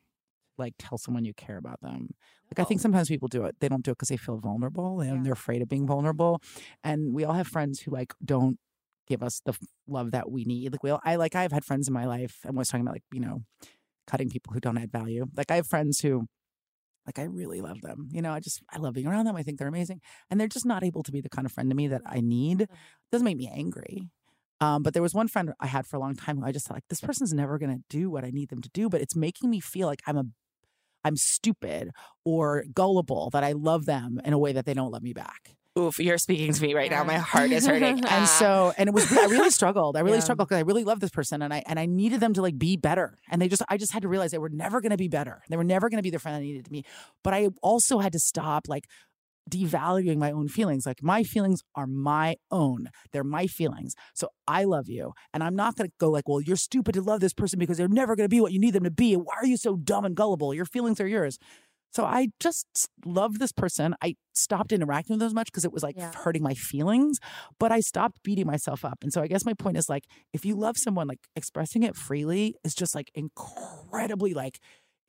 Like 0.60 0.74
tell 0.78 0.98
someone 0.98 1.24
you 1.24 1.34
care 1.34 1.56
about 1.56 1.80
them. 1.80 2.10
Like 2.50 2.64
I 2.64 2.64
think 2.64 2.80
sometimes 2.80 3.08
people 3.08 3.28
do 3.28 3.44
it. 3.44 3.56
They 3.60 3.68
don't 3.68 3.84
do 3.84 3.92
it 3.92 3.94
because 3.94 4.08
they 4.08 4.16
feel 4.16 4.38
vulnerable 4.38 5.00
and 5.00 5.24
they're 5.24 5.32
afraid 5.32 5.62
of 5.62 5.68
being 5.68 5.86
vulnerable. 5.86 6.40
And 6.84 7.14
we 7.14 7.24
all 7.24 7.34
have 7.34 7.48
friends 7.48 7.80
who 7.80 7.90
like 7.90 8.12
don't 8.24 8.58
give 9.08 9.22
us 9.22 9.40
the 9.44 9.54
love 9.88 10.12
that 10.12 10.30
we 10.30 10.44
need. 10.44 10.72
Like 10.72 10.82
we 10.82 10.90
all, 10.90 11.00
I 11.04 11.16
like 11.16 11.34
I've 11.34 11.52
had 11.52 11.64
friends 11.64 11.88
in 11.88 11.94
my 11.94 12.06
life. 12.06 12.38
I'm 12.44 12.56
always 12.56 12.68
talking 12.68 12.86
about 12.86 12.94
like 12.94 13.04
you 13.12 13.20
know, 13.20 13.42
cutting 14.06 14.30
people 14.30 14.52
who 14.52 14.60
don't 14.60 14.78
add 14.78 14.92
value. 14.92 15.26
Like 15.36 15.50
I 15.50 15.56
have 15.56 15.66
friends 15.66 16.00
who 16.00 16.26
like 17.06 17.18
I 17.18 17.24
really 17.24 17.60
love 17.60 17.80
them. 17.80 18.08
You 18.12 18.22
know, 18.22 18.32
I 18.32 18.40
just 18.40 18.62
I 18.70 18.78
love 18.78 18.94
being 18.94 19.06
around 19.06 19.24
them. 19.24 19.36
I 19.36 19.42
think 19.42 19.58
they're 19.58 19.68
amazing. 19.68 20.00
And 20.30 20.40
they're 20.40 20.48
just 20.48 20.66
not 20.66 20.84
able 20.84 21.02
to 21.02 21.12
be 21.12 21.20
the 21.20 21.28
kind 21.28 21.46
of 21.46 21.52
friend 21.52 21.70
to 21.70 21.76
me 21.76 21.88
that 21.88 22.02
I 22.06 22.20
need. 22.20 22.68
doesn't 23.10 23.24
make 23.24 23.36
me 23.36 23.50
angry. 23.52 24.08
Um, 24.60 24.82
but 24.82 24.92
there 24.92 25.02
was 25.02 25.14
one 25.14 25.26
friend 25.26 25.52
I 25.58 25.66
had 25.66 25.86
for 25.86 25.96
a 25.96 26.00
long 26.00 26.14
time 26.14 26.38
who 26.38 26.44
I 26.44 26.52
just 26.52 26.66
thought 26.66 26.76
like 26.76 26.88
this 26.88 27.00
person's 27.00 27.32
never 27.32 27.58
gonna 27.58 27.78
do 27.88 28.10
what 28.10 28.24
I 28.24 28.30
need 28.30 28.50
them 28.50 28.60
to 28.60 28.68
do, 28.74 28.88
but 28.88 29.00
it's 29.00 29.16
making 29.16 29.48
me 29.48 29.58
feel 29.58 29.86
like 29.86 30.02
I'm 30.06 30.18
a 30.18 30.24
I'm 31.04 31.16
stupid 31.16 31.90
or 32.24 32.64
gullible 32.72 33.30
that 33.30 33.44
I 33.44 33.52
love 33.52 33.86
them 33.86 34.20
in 34.24 34.32
a 34.32 34.38
way 34.38 34.52
that 34.52 34.66
they 34.66 34.74
don't 34.74 34.90
love 34.90 35.02
me 35.02 35.12
back. 35.12 35.56
Oof, 35.78 36.00
you're 36.00 36.18
speaking 36.18 36.52
to 36.52 36.62
me 36.62 36.74
right 36.74 36.90
now. 36.90 37.04
My 37.04 37.18
heart 37.18 37.52
is 37.52 37.64
hurting. 37.64 37.98
and 37.98 38.04
ah. 38.08 38.24
so 38.24 38.72
and 38.76 38.88
it 38.88 38.92
was 38.92 39.10
I 39.16 39.26
really 39.26 39.50
struggled. 39.50 39.96
I 39.96 40.00
really 40.06 40.16
Yeah. 40.16 40.20
struggled 40.24 40.48
because 40.48 40.58
I 40.58 40.64
really 40.64 40.82
love 40.82 40.98
this 40.98 41.10
person 41.10 41.42
and 41.42 41.54
I 41.54 41.62
and 41.66 41.78
I 41.78 41.86
needed 41.86 42.18
them 42.18 42.34
to 42.34 42.42
like 42.42 42.58
be 42.58 42.76
better. 42.76 43.16
And 43.30 43.40
they 43.40 43.48
just 43.48 43.62
I 43.68 43.76
just 43.76 43.92
had 43.92 44.02
to 44.02 44.08
realize 44.08 44.32
they 44.32 44.38
were 44.38 44.48
never 44.48 44.80
going 44.80 44.90
to 44.90 44.96
be 44.96 45.08
better. 45.08 45.42
They 45.48 45.56
were 45.56 45.64
never 45.64 45.88
going 45.88 45.98
to 45.98 46.02
be 46.02 46.10
the 46.10 46.18
friend 46.18 46.36
I 46.36 46.40
needed 46.40 46.64
to 46.64 46.70
be. 46.70 46.84
But 47.22 47.34
I 47.34 47.50
also 47.62 48.00
had 48.00 48.12
to 48.12 48.18
stop 48.18 48.66
like 48.66 48.88
devaluing 49.48 50.18
my 50.18 50.30
own 50.30 50.48
feelings. 50.48 50.86
Like 50.86 51.02
my 51.02 51.22
feelings 51.22 51.62
are 51.74 51.86
my 51.86 52.36
own. 52.50 52.88
They're 53.12 53.24
my 53.24 53.46
feelings. 53.46 53.94
So 54.14 54.28
I 54.46 54.64
love 54.64 54.88
you. 54.88 55.12
And 55.32 55.42
I'm 55.42 55.56
not 55.56 55.76
going 55.76 55.88
to 55.88 55.94
go 55.98 56.10
like, 56.10 56.28
well, 56.28 56.40
you're 56.40 56.56
stupid 56.56 56.94
to 56.94 57.02
love 57.02 57.20
this 57.20 57.34
person 57.34 57.58
because 57.58 57.76
they're 57.78 57.88
never 57.88 58.16
going 58.16 58.24
to 58.26 58.28
be 58.28 58.40
what 58.40 58.52
you 58.52 58.60
need 58.60 58.74
them 58.74 58.84
to 58.84 58.90
be. 58.90 59.14
Why 59.14 59.34
are 59.40 59.46
you 59.46 59.56
so 59.56 59.76
dumb 59.76 60.04
and 60.04 60.14
gullible? 60.14 60.54
Your 60.54 60.66
feelings 60.66 61.00
are 61.00 61.08
yours. 61.08 61.38
So 61.92 62.04
I 62.04 62.28
just 62.38 62.88
love 63.04 63.38
this 63.40 63.50
person. 63.50 63.96
I 64.00 64.14
stopped 64.32 64.72
interacting 64.72 65.14
with 65.14 65.20
them 65.20 65.26
as 65.26 65.34
much 65.34 65.46
because 65.46 65.64
it 65.64 65.72
was 65.72 65.82
like 65.82 66.00
hurting 66.00 66.42
my 66.42 66.54
feelings, 66.54 67.18
but 67.58 67.72
I 67.72 67.80
stopped 67.80 68.22
beating 68.22 68.46
myself 68.46 68.84
up. 68.84 68.98
And 69.02 69.12
so 69.12 69.20
I 69.20 69.26
guess 69.26 69.44
my 69.44 69.54
point 69.54 69.76
is 69.76 69.88
like, 69.88 70.04
if 70.32 70.44
you 70.44 70.54
love 70.54 70.76
someone, 70.78 71.08
like 71.08 71.18
expressing 71.34 71.82
it 71.82 71.96
freely 71.96 72.54
is 72.64 72.74
just 72.74 72.94
like 72.94 73.10
incredibly 73.14 74.34
like, 74.34 74.60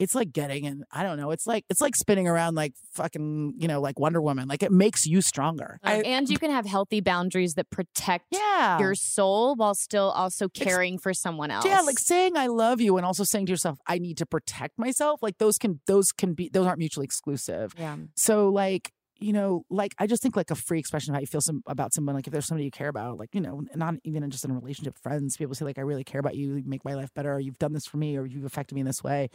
it's 0.02 0.16
like 0.16 0.34
getting 0.34 0.66
in, 0.66 0.84
I 0.92 1.04
don't 1.04 1.18
know, 1.18 1.30
it's 1.30 1.46
like, 1.46 1.64
it's 1.70 1.80
like 1.80 1.96
spinning 1.96 2.28
around 2.28 2.56
like 2.56 2.74
fucking, 2.94 3.54
you 3.58 3.68
know, 3.68 3.80
like 3.80 4.00
Wonder 4.00 4.20
Woman. 4.22 4.48
Like 4.48 4.64
it 4.64 4.72
makes 4.72 5.06
you 5.06 5.22
stronger. 5.22 5.80
Um, 5.84 6.02
and 6.04 6.28
you 6.28 6.40
can 6.40 6.50
have 6.50 6.66
healthy 6.66 7.02
boundaries 7.02 7.54
that 7.54 7.70
protect 7.70 8.26
Yeah. 8.32 8.80
your 8.80 8.96
soul 8.96 9.56
while 9.56 9.76
still 9.76 10.10
also 10.10 10.50
caring 10.50 10.98
for 10.98 11.14
someone 11.14 11.52
else. 11.52 11.66
Yeah, 11.66 11.82
like 11.82 12.00
saying 12.00 12.36
I 12.36 12.48
love 12.48 12.82
you 12.82 12.98
and 12.98 13.06
also 13.06 13.24
saying 13.24 13.46
to 13.46 13.52
yourself, 13.52 13.78
I 13.86 14.00
need 14.00 14.18
to 14.18 14.26
protect 14.26 14.80
myself. 14.80 15.22
Like 15.22 15.38
those 15.38 15.58
can 15.60 15.80
those 15.86 16.12
can 16.12 16.34
be 16.34 16.50
those 16.52 16.66
aren't 16.66 16.80
mutually 16.80 17.06
exclusive. 17.06 17.74
Yeah. 17.78 17.96
So 18.16 18.50
like, 18.50 18.92
you 19.20 19.34
know, 19.34 19.64
like 19.70 19.94
I 20.00 20.08
just 20.08 20.24
think 20.24 20.36
like 20.36 20.50
a 20.50 20.56
free 20.56 20.80
expression 20.80 21.12
of 21.12 21.16
how 21.16 21.22
you 21.22 21.28
feel 21.28 21.42
some 21.42 21.62
about 21.68 21.94
someone, 21.94 22.16
like 22.16 22.26
if 22.26 22.34
there's 22.34 22.48
somebody 22.48 22.66
you 22.66 22.72
care 22.72 22.88
about, 22.88 23.20
like, 23.20 23.30
you 23.36 23.42
know, 23.42 23.62
not 23.76 23.94
even 24.04 24.28
just 24.32 24.44
in 24.46 24.50
a 24.50 24.56
relationship, 24.56 24.98
friends, 24.98 25.38
people 25.38 25.54
say, 25.54 25.64
like, 25.64 25.78
I 25.78 25.82
really 25.82 26.04
care 26.04 26.20
about 26.20 26.36
you, 26.36 26.56
you 26.56 26.64
make 26.66 26.84
my 26.84 26.96
life 26.96 27.14
better, 27.14 27.32
or 27.34 27.40
you've 27.40 27.60
done 27.60 27.72
this 27.72 27.86
for 27.86 27.98
me, 27.98 28.18
or 28.18 28.26
you've 28.26 28.46
affected 28.46 28.74
me 28.74 28.82
in 28.82 28.88
this 28.88 29.04
way. 29.04 29.30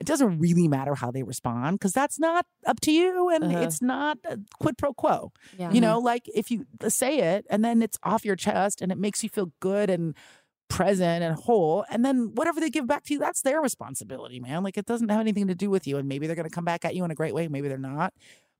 It 0.00 0.06
doesn't 0.06 0.38
really 0.38 0.68
matter 0.68 0.94
how 0.94 1.10
they 1.10 1.22
respond 1.22 1.78
because 1.78 1.92
that's 1.92 2.18
not 2.18 2.46
up 2.66 2.80
to 2.80 2.92
you 2.92 3.30
and 3.30 3.44
Uh-huh. 3.44 3.58
it's 3.60 3.80
not 3.80 4.18
quid 4.60 4.76
pro 4.76 4.92
quo. 4.92 5.32
Yeah. 5.58 5.70
You 5.72 5.80
know, 5.80 5.98
like 5.98 6.28
if 6.34 6.50
you 6.50 6.66
say 6.88 7.18
it 7.20 7.46
and 7.48 7.64
then 7.64 7.80
it's 7.80 7.98
off 8.02 8.24
your 8.24 8.36
chest 8.36 8.82
and 8.82 8.90
it 8.92 8.98
makes 8.98 9.22
you 9.22 9.28
feel 9.30 9.52
good 9.60 9.88
and 9.90 10.14
present 10.68 11.22
and 11.22 11.36
whole 11.36 11.84
and 11.90 12.04
then 12.04 12.32
whatever 12.34 12.58
they 12.58 12.70
give 12.70 12.86
back 12.86 13.04
to 13.04 13.12
you 13.12 13.18
that's 13.20 13.42
their 13.42 13.60
responsibility 13.60 14.40
man 14.40 14.64
like 14.64 14.78
it 14.78 14.86
doesn't 14.86 15.10
have 15.10 15.20
anything 15.20 15.46
to 15.46 15.54
do 15.54 15.68
with 15.70 15.86
you 15.86 15.98
and 15.98 16.08
maybe 16.08 16.26
they're 16.26 16.34
going 16.34 16.48
to 16.48 16.54
come 16.54 16.64
back 16.64 16.84
at 16.86 16.94
you 16.96 17.04
in 17.04 17.10
a 17.10 17.14
great 17.14 17.34
way 17.34 17.46
maybe 17.48 17.68
they're 17.68 17.76
not 17.78 18.12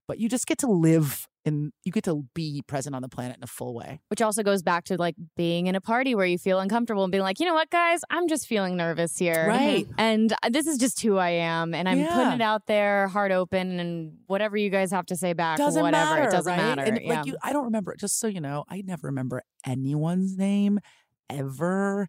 but 0.06 0.18
you 0.18 0.28
just 0.28 0.46
get 0.46 0.58
to 0.58 0.66
live 0.66 1.26
and 1.44 1.72
you 1.84 1.92
get 1.92 2.04
to 2.04 2.24
be 2.34 2.62
present 2.66 2.94
on 2.96 3.02
the 3.02 3.08
planet 3.08 3.36
in 3.36 3.42
a 3.42 3.46
full 3.46 3.74
way 3.74 4.00
Which 4.08 4.22
also 4.22 4.42
goes 4.42 4.62
back 4.62 4.84
to 4.84 4.96
like 4.96 5.14
being 5.36 5.66
in 5.66 5.74
a 5.74 5.80
party 5.80 6.14
where 6.14 6.26
you 6.26 6.38
feel 6.38 6.58
uncomfortable 6.60 7.04
and 7.04 7.10
being 7.12 7.22
like, 7.22 7.38
you 7.40 7.46
know 7.46 7.54
what, 7.54 7.70
guys, 7.70 8.00
I'm 8.10 8.28
just 8.28 8.46
feeling 8.46 8.76
nervous 8.76 9.18
here. 9.18 9.46
Right. 9.48 9.86
And 9.98 10.32
uh, 10.32 10.48
this 10.50 10.66
is 10.66 10.78
just 10.78 11.00
who 11.02 11.16
I 11.18 11.30
am. 11.30 11.74
And 11.74 11.88
I'm 11.88 11.98
Yeah. 11.98 12.14
putting 12.14 12.32
it 12.34 12.40
out 12.40 12.66
there, 12.66 13.08
heart 13.08 13.32
open, 13.32 13.78
and 13.78 14.14
whatever 14.26 14.56
you 14.56 14.70
guys 14.70 14.90
have 14.90 15.06
to 15.06 15.16
say 15.16 15.32
back, 15.32 15.58
doesn't 15.58 15.82
whatever. 15.82 16.10
matter 16.14 16.28
it 16.28 16.30
doesn't 16.32 16.50
right? 16.52 16.76
matter. 16.76 16.82
and 16.82 17.00
yeah. 17.02 17.14
like 17.14 17.26
you 17.26 17.36
i 17.42 17.52
don't 17.52 17.64
remember 17.64 17.94
just 17.96 18.18
so 18.18 18.26
you 18.26 18.40
know 18.40 18.64
i 18.68 18.80
never 18.82 19.06
remember 19.08 19.42
anyone's 19.66 20.36
name 20.36 20.78
ever 21.30 22.06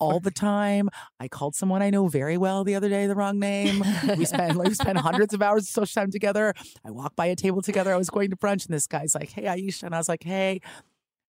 all 0.00 0.20
the 0.20 0.30
time 0.30 0.88
i 1.20 1.28
called 1.28 1.54
someone 1.54 1.82
i 1.82 1.90
know 1.90 2.08
very 2.08 2.36
well 2.36 2.64
the 2.64 2.74
other 2.74 2.88
day 2.88 3.06
the 3.06 3.14
wrong 3.14 3.38
name 3.38 3.82
we 4.16 4.24
spent 4.24 4.56
like 4.56 4.68
we 4.68 4.74
spent 4.84 4.98
hundreds 4.98 5.34
of 5.34 5.42
hours 5.42 5.64
of 5.64 5.68
social 5.68 6.00
time 6.00 6.10
together 6.10 6.54
i 6.84 6.90
walked 6.90 7.16
by 7.16 7.26
a 7.26 7.36
table 7.36 7.60
together 7.62 7.92
i 7.92 7.96
was 7.96 8.10
going 8.10 8.30
to 8.30 8.36
brunch 8.36 8.66
and 8.66 8.74
this 8.74 8.86
guy's 8.86 9.14
like 9.14 9.30
hey 9.30 9.42
aisha 9.42 9.82
and 9.82 9.94
i 9.94 9.98
was 9.98 10.08
like 10.08 10.22
hey 10.22 10.60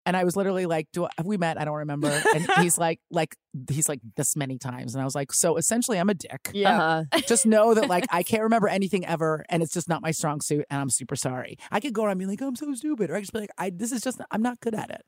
And 0.07 0.15
I 0.15 0.23
was 0.23 0.37
literally 0.37 0.65
like, 0.65 0.87
"Do 0.93 1.03
I, 1.03 1.09
have 1.17 1.25
we 1.25 1.35
met? 1.35 1.59
I 1.59 1.65
don't 1.65 1.75
remember." 1.75 2.07
And 2.33 2.47
he's 2.61 2.77
like, 2.85 3.01
"Like 3.11 3.35
he's 3.69 3.89
like 3.89 3.99
this 4.15 4.37
many 4.37 4.57
times," 4.57 4.95
and 4.95 5.01
I 5.01 5.03
was 5.03 5.13
like, 5.15 5.33
"So 5.33 5.57
essentially, 5.57 5.99
I'm 5.99 6.07
a 6.09 6.13
dick. 6.13 6.49
Yeah. 6.53 7.03
just 7.27 7.45
know 7.45 7.73
that 7.73 7.89
like 7.89 8.05
I 8.09 8.23
can't 8.23 8.43
remember 8.43 8.69
anything 8.69 9.05
ever, 9.05 9.43
and 9.49 9.61
it's 9.61 9.73
just 9.73 9.89
not 9.89 10.01
my 10.01 10.11
strong 10.11 10.39
suit, 10.39 10.63
and 10.69 10.79
I'm 10.79 10.89
super 10.89 11.17
sorry. 11.17 11.57
I 11.71 11.81
could 11.81 11.91
go 11.91 12.05
around 12.05 12.19
being 12.19 12.29
like, 12.29 12.39
I'm 12.39 12.55
so 12.55 12.73
stupid, 12.73 13.09
or 13.09 13.15
I 13.15 13.17
could 13.17 13.23
just 13.23 13.33
be 13.33 13.39
like, 13.39 13.49
I 13.57 13.69
this 13.69 13.91
is 13.91 14.01
just 14.01 14.21
I'm 14.31 14.41
not 14.41 14.61
good 14.61 14.75
at 14.75 14.89
it." 14.91 15.03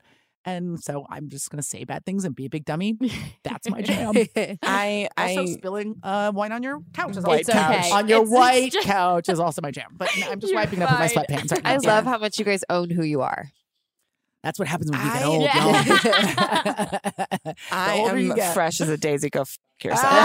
And 0.46 0.82
so 0.82 1.06
I'm 1.10 1.28
just 1.30 1.50
gonna 1.50 1.62
say 1.62 1.84
bad 1.84 2.06
things 2.06 2.24
and 2.24 2.34
be 2.36 2.46
a 2.46 2.50
big 2.50 2.64
dummy. 2.66 2.98
That's 3.44 3.70
my 3.70 3.82
jam. 3.82 4.14
I 4.64 5.10
also 5.18 5.42
I 5.42 5.46
spilling 5.48 5.96
uh, 6.02 6.32
wine 6.34 6.52
on 6.54 6.64
your 6.64 6.80
couch 6.94 7.18
is 7.18 7.24
White 7.26 7.46
couch. 7.46 7.92
on 7.92 8.08
your 8.08 8.20
It's- 8.20 8.32
it's 8.32 8.40
white 8.40 8.72
just- 8.72 8.88
couch 8.88 9.28
is 9.30 9.40
also 9.40 9.62
my 9.62 9.72
jam. 9.72 9.96
But 9.98 10.10
I'm 10.28 10.40
just 10.40 10.54
wiping 10.56 10.82
up 10.82 10.90
with 10.92 11.00
my 11.00 11.08
sweatpants 11.08 11.52
right 11.52 11.64
now. 11.64 11.70
I 11.72 11.78
love 11.78 12.06
how 12.06 12.18
much 12.18 12.40
you 12.40 12.46
guys 12.46 12.64
own 12.70 12.90
who 12.90 13.04
you 13.04 13.22
are. 13.22 13.52
That's 14.42 14.58
what 14.58 14.70
happens 14.70 14.90
when 14.90 15.02
you 15.02 15.06
get 15.12 15.22
I- 15.22 15.26
old. 15.26 15.42
Yeah. 15.44 17.00
I 17.72 17.96
am 17.96 18.36
fresh 18.54 18.82
as 18.82 18.90
a 18.90 18.98
daisy. 18.98 19.30
Go 19.30 19.42
f- 19.42 19.58
yourself. 19.84 20.14
um, 20.14 20.20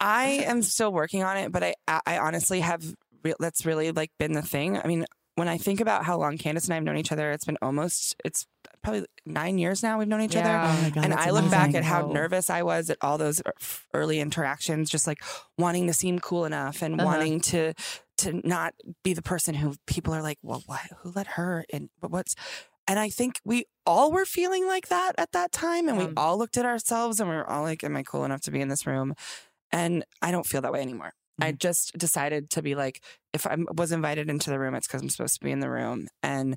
I 0.00 0.44
am 0.46 0.62
still 0.62 0.92
working 0.92 1.22
on 1.24 1.36
it, 1.36 1.50
but 1.52 1.62
I, 1.64 1.74
I 2.06 2.18
honestly 2.18 2.60
have. 2.60 2.82
Re- 3.24 3.34
that's 3.40 3.66
really 3.66 3.90
like 3.90 4.12
been 4.18 4.32
the 4.32 4.42
thing. 4.42 4.78
I 4.78 4.86
mean, 4.86 5.04
when 5.38 5.48
I 5.48 5.56
think 5.58 5.80
about 5.80 6.04
how 6.04 6.18
long 6.18 6.36
Candace 6.38 6.64
and 6.64 6.72
I 6.72 6.76
have 6.76 6.84
known 6.84 6.96
each 6.98 7.12
other, 7.12 7.30
it's 7.32 7.44
been 7.44 7.58
almost. 7.62 8.14
It's 8.24 8.46
probably 8.82 9.06
nine 9.24 9.58
years 9.58 9.82
now 9.82 9.98
we've 9.98 10.08
known 10.08 10.20
each 10.22 10.34
Yeah. 10.34 10.40
other. 10.42 10.58
Oh 10.88 10.90
God, 10.90 11.04
and 11.04 11.14
I 11.14 11.30
look 11.30 11.50
back 11.50 11.74
at 11.74 11.84
how 11.84 12.02
Oh. 12.02 12.12
nervous 12.12 12.50
I 12.50 12.62
was 12.62 12.90
at 12.90 12.98
all 13.00 13.18
those 13.18 13.40
early 13.94 14.20
interactions, 14.20 14.90
just 14.90 15.06
like 15.06 15.22
wanting 15.56 15.86
to 15.86 15.92
seem 15.92 16.18
cool 16.18 16.44
enough 16.44 16.82
and 16.82 16.94
Uh-huh. 17.00 17.04
wanting 17.06 17.40
to 17.52 17.72
to 18.18 18.40
not 18.46 18.74
be 19.04 19.14
the 19.14 19.22
person 19.22 19.54
who 19.54 19.76
people 19.86 20.12
are 20.12 20.22
like, 20.22 20.38
well, 20.42 20.60
why, 20.66 20.80
who 21.02 21.12
let 21.14 21.28
her 21.38 21.64
in? 21.72 21.88
But 22.00 22.10
what's 22.10 22.34
and 22.88 22.98
I 22.98 23.10
think 23.10 23.38
we 23.44 23.66
all 23.86 24.10
were 24.10 24.24
feeling 24.24 24.66
like 24.66 24.88
that 24.88 25.12
at 25.18 25.30
that 25.32 25.52
time, 25.52 25.88
and 25.88 25.96
we 25.98 26.04
Um. 26.06 26.14
all 26.16 26.36
looked 26.38 26.56
at 26.56 26.64
ourselves 26.66 27.20
and 27.20 27.28
we 27.30 27.36
were 27.36 27.48
all 27.48 27.62
like, 27.62 27.84
"Am 27.84 27.96
I 27.96 28.02
cool 28.02 28.24
enough 28.24 28.40
to 28.42 28.50
be 28.50 28.60
in 28.60 28.68
this 28.68 28.86
room?" 28.86 29.14
And 29.70 30.04
I 30.22 30.30
don't 30.32 30.46
feel 30.46 30.62
that 30.62 30.72
way 30.72 30.80
anymore. 30.80 31.12
I 31.40 31.52
just 31.52 31.96
decided 31.96 32.50
to 32.50 32.62
be 32.62 32.74
like, 32.74 33.02
if 33.32 33.46
I 33.46 33.56
was 33.76 33.92
invited 33.92 34.28
into 34.28 34.50
the 34.50 34.58
room, 34.58 34.74
it's 34.74 34.86
because 34.86 35.02
I'm 35.02 35.08
supposed 35.08 35.34
to 35.38 35.44
be 35.44 35.52
in 35.52 35.60
the 35.60 35.70
room, 35.70 36.08
and 36.22 36.56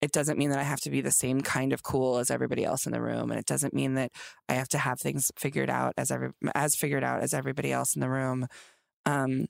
it 0.00 0.10
doesn't 0.12 0.38
mean 0.38 0.50
that 0.50 0.58
I 0.58 0.64
have 0.64 0.80
to 0.80 0.90
be 0.90 1.00
the 1.00 1.10
same 1.10 1.42
kind 1.42 1.72
of 1.72 1.82
cool 1.82 2.18
as 2.18 2.30
everybody 2.30 2.64
else 2.64 2.86
in 2.86 2.92
the 2.92 3.00
room, 3.00 3.30
and 3.30 3.38
it 3.38 3.46
doesn't 3.46 3.74
mean 3.74 3.94
that 3.94 4.10
I 4.48 4.54
have 4.54 4.68
to 4.70 4.78
have 4.78 5.00
things 5.00 5.30
figured 5.38 5.70
out 5.70 5.94
as 5.96 6.10
every 6.10 6.30
as 6.54 6.74
figured 6.74 7.04
out 7.04 7.22
as 7.22 7.32
everybody 7.32 7.72
else 7.72 7.94
in 7.94 8.00
the 8.00 8.10
room. 8.10 8.46
Um, 9.06 9.46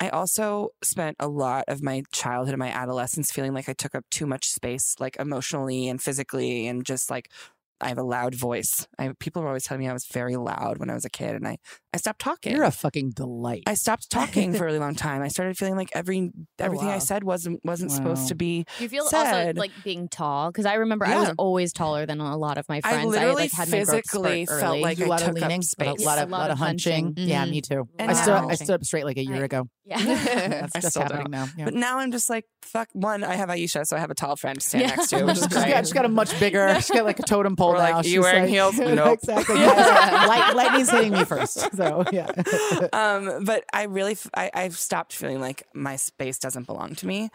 I 0.00 0.10
also 0.10 0.70
spent 0.84 1.16
a 1.18 1.26
lot 1.28 1.64
of 1.68 1.82
my 1.82 2.02
childhood 2.12 2.54
and 2.54 2.60
my 2.60 2.70
adolescence 2.70 3.32
feeling 3.32 3.52
like 3.54 3.68
I 3.68 3.72
took 3.72 3.94
up 3.94 4.04
too 4.10 4.26
much 4.26 4.46
space, 4.48 4.94
like 5.00 5.16
emotionally 5.18 5.88
and 5.88 6.00
physically, 6.00 6.66
and 6.68 6.84
just 6.84 7.10
like 7.10 7.30
I 7.80 7.88
have 7.88 7.98
a 7.98 8.02
loud 8.02 8.34
voice. 8.34 8.86
I, 8.98 9.12
people 9.18 9.42
were 9.42 9.48
always 9.48 9.64
telling 9.64 9.80
me 9.80 9.88
I 9.88 9.92
was 9.92 10.06
very 10.06 10.36
loud 10.36 10.78
when 10.78 10.90
I 10.90 10.94
was 10.94 11.04
a 11.04 11.10
kid, 11.10 11.34
and 11.34 11.48
I 11.48 11.56
I 11.87 11.87
stopped 11.98 12.20
talking. 12.20 12.52
You're 12.56 12.64
a 12.64 12.70
fucking 12.72 13.10
delight. 13.10 13.62
I 13.66 13.74
stopped 13.74 14.10
talking 14.10 14.52
for 14.54 14.64
a 14.64 14.66
really 14.66 14.78
long 14.80 14.94
time. 14.96 15.22
I 15.22 15.28
started 15.28 15.56
feeling 15.56 15.76
like 15.76 15.90
every 15.94 16.30
everything 16.58 16.88
I 16.88 16.94
wow. 16.94 16.98
said 16.98 17.22
wasn't 17.22 17.60
wasn't 17.64 17.90
Wow. 17.92 17.96
supposed 17.98 18.28
to 18.28 18.34
be. 18.34 18.64
Do 18.78 18.82
you 18.84 18.88
feel 18.88 19.04
said. 19.06 19.56
also 19.58 19.60
like 19.60 19.70
being 19.84 20.08
tall? 20.08 20.50
Because 20.50 20.66
I 20.66 20.74
remember 20.74 21.04
I 21.06 21.16
was 21.20 21.32
always 21.38 21.72
taller 21.72 22.06
than 22.06 22.20
a 22.20 22.36
lot 22.36 22.58
of 22.58 22.68
my 22.68 22.80
friends. 22.80 22.94
I 22.94 22.98
friends. 23.00 23.10
literally 23.10 23.42
like 23.42 23.52
had 23.52 23.68
physically 23.68 24.46
spurt 24.46 24.60
felt 24.60 24.72
early. 24.74 24.82
like 24.82 24.98
a 25.00 25.04
I 25.04 25.06
lot 25.06 25.20
of 25.22 25.26
took 25.28 25.36
up 25.36 25.42
leaning, 25.42 25.62
space. 25.62 26.02
a 26.02 26.04
lot 26.04 26.16
Yeah, 26.18 26.22
of, 26.24 26.28
a 26.28 26.32
lot 26.32 26.38
lot 26.38 26.50
of 26.50 26.54
of 26.54 26.58
hunching. 26.58 27.04
hunching. 27.06 27.28
Yeah, 27.28 27.44
Mhm. 27.46 27.50
me 27.50 27.60
too. 27.60 27.88
And 27.98 28.10
I 28.10 28.14
stood 28.14 28.34
up, 28.34 28.44
I 28.44 28.46
now- 28.48 28.54
stood 28.54 28.70
up 28.70 28.84
straight 28.84 29.04
like 29.04 29.18
a 29.18 29.24
year 29.24 29.42
I- 29.42 29.44
ago. 29.44 29.68
Yeah. 29.84 29.98
That's 30.04 30.76
I 30.76 30.80
just 30.80 30.98
happening 30.98 31.22
don't. 31.24 31.30
now. 31.30 31.46
Yeah. 31.56 31.64
But 31.66 31.74
now 31.74 31.98
I'm 31.98 32.12
just 32.12 32.28
like 32.28 32.44
fuck. 32.62 32.88
One, 32.92 33.24
I 33.24 33.34
have 33.36 33.48
Aisha, 33.48 33.86
so 33.86 33.96
I 33.96 34.00
have 34.00 34.10
a 34.10 34.14
tall 34.14 34.36
friend 34.36 34.60
to 34.60 34.66
stand 34.66 34.82
Yeah. 34.82 34.88
next 34.96 35.08
to, 35.08 35.24
which 35.24 35.36
is 35.38 35.42
She's 35.44 35.46
great. 35.48 35.68
got, 35.68 35.86
she's 35.86 35.92
got 35.94 36.04
a 36.04 36.08
much 36.10 36.38
bigger. 36.38 36.74
She's 36.74 36.90
got 36.90 37.04
like 37.06 37.18
a 37.18 37.22
totem 37.22 37.56
pole 37.56 37.70
We're 37.72 37.78
like, 37.78 37.92
now. 37.94 37.98
"You 38.02 38.10
She's 38.10 38.18
wearing 38.20 38.42
like- 38.42 38.50
heels? 38.50 38.76
Nope. 38.78 39.18
exactly. 39.22 39.56
Guys, 39.56 40.54
lightning's 40.54 40.90
hitting 40.90 41.12
me 41.12 41.24
first. 41.24 41.58
So 41.74 41.87
yeah. 42.12 42.30
um, 42.92 43.44
but 43.44 43.64
I 43.72 43.84
really, 43.84 44.12
f- 44.12 44.30
I, 44.34 44.50
I've 44.54 44.76
stopped 44.76 45.12
feeling 45.12 45.40
like 45.40 45.62
my 45.74 45.96
space 45.96 46.38
doesn't 46.38 46.66
belong 46.66 46.94
to 46.96 47.06
me. 47.06 47.30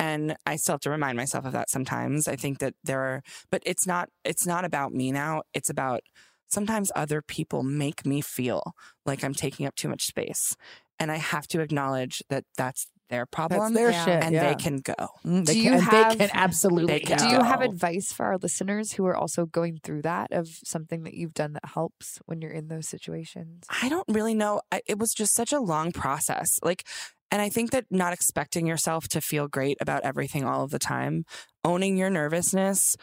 And 0.00 0.36
I 0.46 0.56
still 0.56 0.74
have 0.74 0.80
to 0.82 0.90
remind 0.90 1.16
myself 1.16 1.44
of 1.44 1.52
that 1.52 1.70
sometimes. 1.70 2.28
I 2.28 2.36
think 2.36 2.58
that 2.58 2.74
there 2.84 3.00
are, 3.00 3.22
but 3.50 3.62
it's 3.66 3.86
not, 3.86 4.10
it's 4.24 4.46
not 4.46 4.64
about 4.64 4.92
me 4.92 5.10
now. 5.10 5.42
It's 5.54 5.70
about 5.70 6.02
sometimes 6.48 6.92
other 6.94 7.20
people 7.20 7.62
make 7.62 8.06
me 8.06 8.20
feel 8.20 8.74
like 9.04 9.24
I'm 9.24 9.34
taking 9.34 9.66
up 9.66 9.74
too 9.74 9.88
much 9.88 10.06
space. 10.06 10.56
And 11.00 11.12
I 11.12 11.16
have 11.16 11.46
to 11.48 11.60
acknowledge 11.60 12.22
that 12.28 12.44
that's 12.56 12.86
their 13.08 13.26
problem. 13.26 13.74
their 13.74 13.90
Yeah. 13.90 14.04
shit. 14.04 14.22
and 14.24 14.34
yeah. 14.34 14.48
they 14.48 14.54
can 14.54 14.78
go. 14.78 14.94
Mm, 15.24 15.44
they 15.46 15.52
Do 15.54 15.62
can, 15.62 15.62
you 15.62 15.72
and 15.72 15.82
have- 15.82 16.18
they 16.18 16.26
can 16.26 16.36
absolutely. 16.36 16.92
They 16.94 17.00
can 17.00 17.18
Do 17.18 17.28
you 17.28 17.42
have 17.42 17.60
advice 17.60 18.12
for 18.12 18.26
our 18.26 18.38
listeners 18.38 18.92
who 18.92 19.06
are 19.06 19.16
also 19.16 19.46
going 19.46 19.78
through 19.82 20.02
that 20.02 20.32
of 20.32 20.48
something 20.64 21.04
that 21.04 21.14
you've 21.14 21.34
done 21.34 21.52
that 21.54 21.64
helps 21.74 22.18
when 22.26 22.40
you're 22.40 22.50
in 22.52 22.68
those 22.68 22.88
situations? 22.88 23.64
I 23.82 23.88
don't 23.88 24.06
really 24.08 24.34
know. 24.34 24.60
I, 24.72 24.82
it 24.86 24.98
was 24.98 25.12
just 25.14 25.34
such 25.34 25.52
a 25.52 25.60
long 25.60 25.92
process. 25.92 26.58
Like, 26.62 26.84
and 27.30 27.42
I 27.42 27.50
think 27.50 27.72
that 27.72 27.84
not 27.90 28.12
expecting 28.14 28.66
yourself 28.66 29.06
to 29.08 29.20
feel 29.20 29.48
great 29.48 29.76
about 29.80 30.02
everything 30.02 30.44
all 30.44 30.64
of 30.64 30.70
the 30.70 30.78
time, 30.78 31.24
owning 31.64 31.98
your 31.98 32.08
nervousness, 32.08 32.96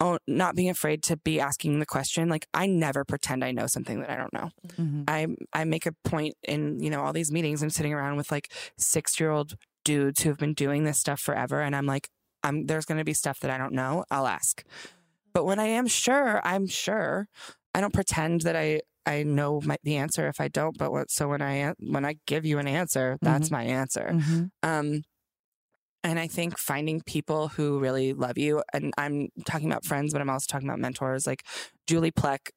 own, 0.00 0.18
not 0.26 0.54
being 0.54 0.70
afraid 0.70 1.02
to 1.04 1.16
be 1.16 1.40
asking 1.40 1.78
the 1.78 1.86
question. 1.86 2.28
Like, 2.28 2.46
I 2.52 2.66
never 2.66 3.04
pretend 3.04 3.42
I 3.44 3.52
know 3.52 3.66
something 3.66 4.00
that 4.00 4.10
I 4.10 4.16
don't 4.16 4.32
know. 4.32 4.50
Mhm. 4.78 5.04
I 5.08 5.26
I 5.52 5.64
make 5.64 5.86
a 5.86 5.92
point 6.04 6.34
in 6.42 6.80
you 6.80 6.90
know 6.90 7.02
all 7.02 7.12
these 7.12 7.32
meetings. 7.32 7.62
I'm 7.62 7.70
sitting 7.70 7.94
around 7.94 8.16
with 8.16 8.30
like 8.30 8.52
six 8.78 9.18
year 9.20 9.30
old 9.30 9.56
dudes 9.84 10.22
who 10.22 10.28
have 10.30 10.38
been 10.38 10.54
doing 10.54 10.84
this 10.84 10.98
stuff 10.98 11.20
forever, 11.20 11.60
and 11.62 11.74
I'm 11.76 11.86
like, 11.86 12.08
I'm 12.42 12.66
there's 12.66 12.84
going 12.84 12.98
to 12.98 13.04
be 13.04 13.14
stuff 13.14 13.40
that 13.40 13.50
I 13.50 13.58
don't 13.58 13.72
know. 13.72 14.04
I'll 14.10 14.26
ask, 14.26 14.62
but 15.32 15.44
when 15.44 15.58
I 15.58 15.66
am 15.66 15.86
sure, 15.86 16.40
I'm 16.44 16.66
sure. 16.66 17.28
I 17.74 17.80
don't 17.80 17.92
pretend 17.94 18.40
that 18.42 18.56
I 18.56 18.80
I 19.04 19.22
know 19.22 19.60
my, 19.62 19.76
the 19.84 19.96
answer 19.96 20.26
if 20.28 20.40
I 20.40 20.48
don't. 20.48 20.76
But 20.78 20.90
what, 20.92 21.10
so 21.10 21.28
when 21.28 21.40
I 21.42 21.74
when 21.78 22.04
I 22.04 22.16
give 22.26 22.44
you 22.44 22.58
an 22.58 22.66
answer, 22.66 23.18
that's 23.22 23.50
my 23.50 23.62
answer. 23.64 24.10
Mhm. 24.12 24.50
Um, 24.62 25.02
and 26.06 26.20
I 26.20 26.28
think 26.28 26.56
finding 26.56 27.00
people 27.00 27.48
who 27.48 27.80
really 27.80 28.12
love 28.12 28.38
you, 28.38 28.62
and 28.72 28.94
I'm 28.96 29.28
talking 29.44 29.68
about 29.68 29.84
friends, 29.84 30.12
but 30.12 30.22
I'm 30.22 30.30
also 30.30 30.46
talking 30.48 30.68
about 30.68 30.78
mentors. 30.78 31.26
Like 31.26 31.44
Julie 31.88 32.12
Plec 32.12 32.50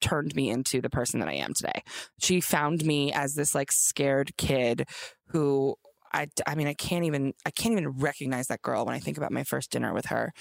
turned 0.00 0.36
me 0.36 0.48
into 0.48 0.80
the 0.80 0.88
person 0.88 1.18
that 1.18 1.28
I 1.28 1.34
am 1.34 1.52
today. 1.54 1.82
She 2.20 2.40
found 2.40 2.84
me 2.84 3.12
as 3.12 3.34
this 3.34 3.52
like 3.52 3.72
scared 3.72 4.36
kid 4.36 4.88
who 5.30 5.74
I, 6.12 6.28
I 6.46 6.54
mean, 6.54 6.68
I 6.68 6.74
can't 6.74 7.04
even, 7.04 7.34
I 7.44 7.50
can't 7.50 7.72
even 7.72 7.88
recognize 7.98 8.46
that 8.46 8.62
girl 8.62 8.86
when 8.86 8.94
I 8.94 9.00
think 9.00 9.16
about 9.16 9.32
my 9.32 9.42
first 9.42 9.72
dinner 9.72 9.92
with 9.92 10.06
her. 10.06 10.32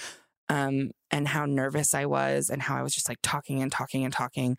Um, 0.47 0.91
and 1.11 1.27
how 1.27 1.45
nervous 1.45 1.93
I 1.93 2.05
was 2.05 2.49
and 2.49 2.61
how 2.61 2.75
I 2.75 2.81
was 2.81 2.93
just 2.93 3.09
like 3.09 3.19
talking 3.21 3.61
and 3.61 3.71
talking 3.71 4.03
and 4.03 4.13
talking 4.13 4.57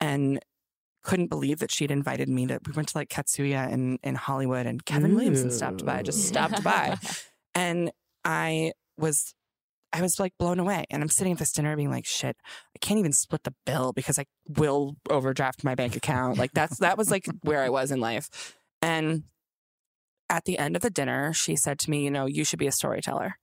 and 0.00 0.38
couldn't 1.02 1.28
believe 1.28 1.58
that 1.58 1.70
she'd 1.70 1.90
invited 1.90 2.28
me 2.28 2.46
to, 2.46 2.58
we 2.66 2.72
went 2.72 2.88
to 2.88 2.98
like 2.98 3.08
Katsuya 3.08 3.70
in, 3.70 3.98
in 4.02 4.14
Hollywood 4.14 4.66
and 4.66 4.84
Kevin 4.84 5.14
Williamson 5.14 5.50
stopped 5.50 5.84
by, 5.84 6.02
just 6.02 6.26
stopped 6.26 6.62
by. 6.62 6.96
And 7.52 7.90
I 8.24 8.70
was 8.96 9.34
I 9.92 10.02
was 10.02 10.20
like 10.20 10.32
blown 10.38 10.58
away. 10.60 10.84
And 10.90 11.02
I'm 11.02 11.08
sitting 11.08 11.32
at 11.32 11.38
this 11.38 11.52
dinner 11.52 11.74
being 11.76 11.90
like, 11.90 12.06
shit, 12.06 12.36
I 12.46 12.78
can't 12.80 12.98
even 12.98 13.12
split 13.12 13.42
the 13.42 13.54
bill 13.66 13.92
because 13.92 14.18
I 14.18 14.26
will 14.48 14.96
overdraft 15.08 15.64
my 15.64 15.74
bank 15.74 15.96
account. 15.96 16.38
Like 16.38 16.52
that's 16.52 16.78
that 16.78 16.96
was 16.96 17.10
like 17.10 17.26
where 17.42 17.62
I 17.62 17.68
was 17.70 17.90
in 17.90 18.00
life. 18.00 18.56
And 18.80 19.24
at 20.28 20.44
the 20.44 20.58
end 20.58 20.76
of 20.76 20.82
the 20.82 20.90
dinner, 20.90 21.32
she 21.32 21.56
said 21.56 21.78
to 21.80 21.90
me, 21.90 22.04
you 22.04 22.10
know, 22.10 22.26
you 22.26 22.44
should 22.44 22.58
be 22.58 22.68
a 22.68 22.72
storyteller. 22.72 23.34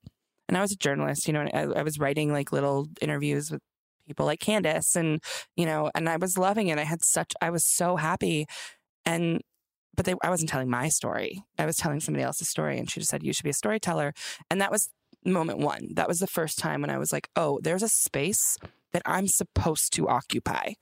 And 0.48 0.58
I 0.58 0.62
was 0.62 0.72
a 0.72 0.78
journalist, 0.78 1.28
you 1.28 1.34
know, 1.34 1.42
and 1.42 1.52
I, 1.54 1.80
I 1.80 1.84
was 1.84 2.00
writing 2.00 2.32
like 2.32 2.54
little 2.54 2.88
interviews 3.02 3.52
with 3.52 3.62
people 4.08 4.26
like 4.26 4.40
Candace 4.40 4.96
and, 4.96 5.22
you 5.56 5.66
know, 5.66 5.92
and 5.94 6.10
I 6.10 6.18
was 6.18 6.38
loving 6.38 6.68
it. 6.68 6.80
I 6.80 6.84
had 6.84 7.04
such 7.04 7.34
I 7.42 7.50
was 7.50 7.66
so 7.66 7.96
happy. 7.96 8.48
And 9.06 9.42
but 9.96 10.06
they, 10.06 10.14
I 10.24 10.30
wasn't 10.30 10.50
telling 10.50 10.70
my 10.70 10.90
story. 10.90 11.44
I 11.58 11.66
was 11.66 11.76
telling 11.76 12.00
somebody 12.00 12.24
else's 12.24 12.50
story. 12.50 12.78
And 12.78 12.90
she 12.90 13.00
just 13.00 13.10
said, 13.10 13.24
You 13.24 13.34
should 13.34 13.44
be 13.44 13.50
a 13.50 13.54
storyteller. 13.54 14.14
And 14.50 14.62
that 14.62 14.72
was 14.72 14.90
moment 15.26 15.60
one. 15.60 15.90
That 15.96 16.08
was 16.08 16.20
the 16.20 16.28
first 16.28 16.60
time 16.60 16.82
when 16.82 16.90
I 16.90 16.98
was 16.98 17.12
like, 17.12 17.30
Oh, 17.36 17.60
there's 17.62 17.84
a 17.84 17.90
space 17.90 18.58
that 18.94 19.02
I'm 19.06 19.28
supposed 19.28 19.94
to 19.94 20.08
occupy. 20.08 20.74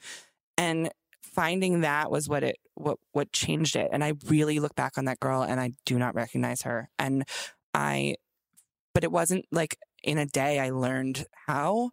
And 0.58 0.92
finding 1.22 1.82
that 1.82 2.12
was 2.12 2.30
what 2.30 2.44
it 2.44 2.58
what 2.76 2.98
what 3.14 3.32
changed 3.32 3.76
it. 3.76 3.90
And 3.92 4.04
I 4.04 4.14
really 4.28 4.60
look 4.60 4.76
back 4.76 4.98
on 4.98 5.06
that 5.06 5.20
girl 5.20 5.42
and 5.42 5.60
I 5.60 5.72
do 5.86 5.98
not 5.98 6.16
recognize 6.16 6.62
her. 6.64 6.90
And 7.00 7.24
I 7.74 8.16
but 8.94 9.04
it 9.04 9.12
wasn't 9.12 9.46
like 9.52 9.78
in 10.04 10.18
a 10.18 10.26
day 10.26 10.60
I 10.60 10.70
learned 10.70 11.26
how. 11.48 11.92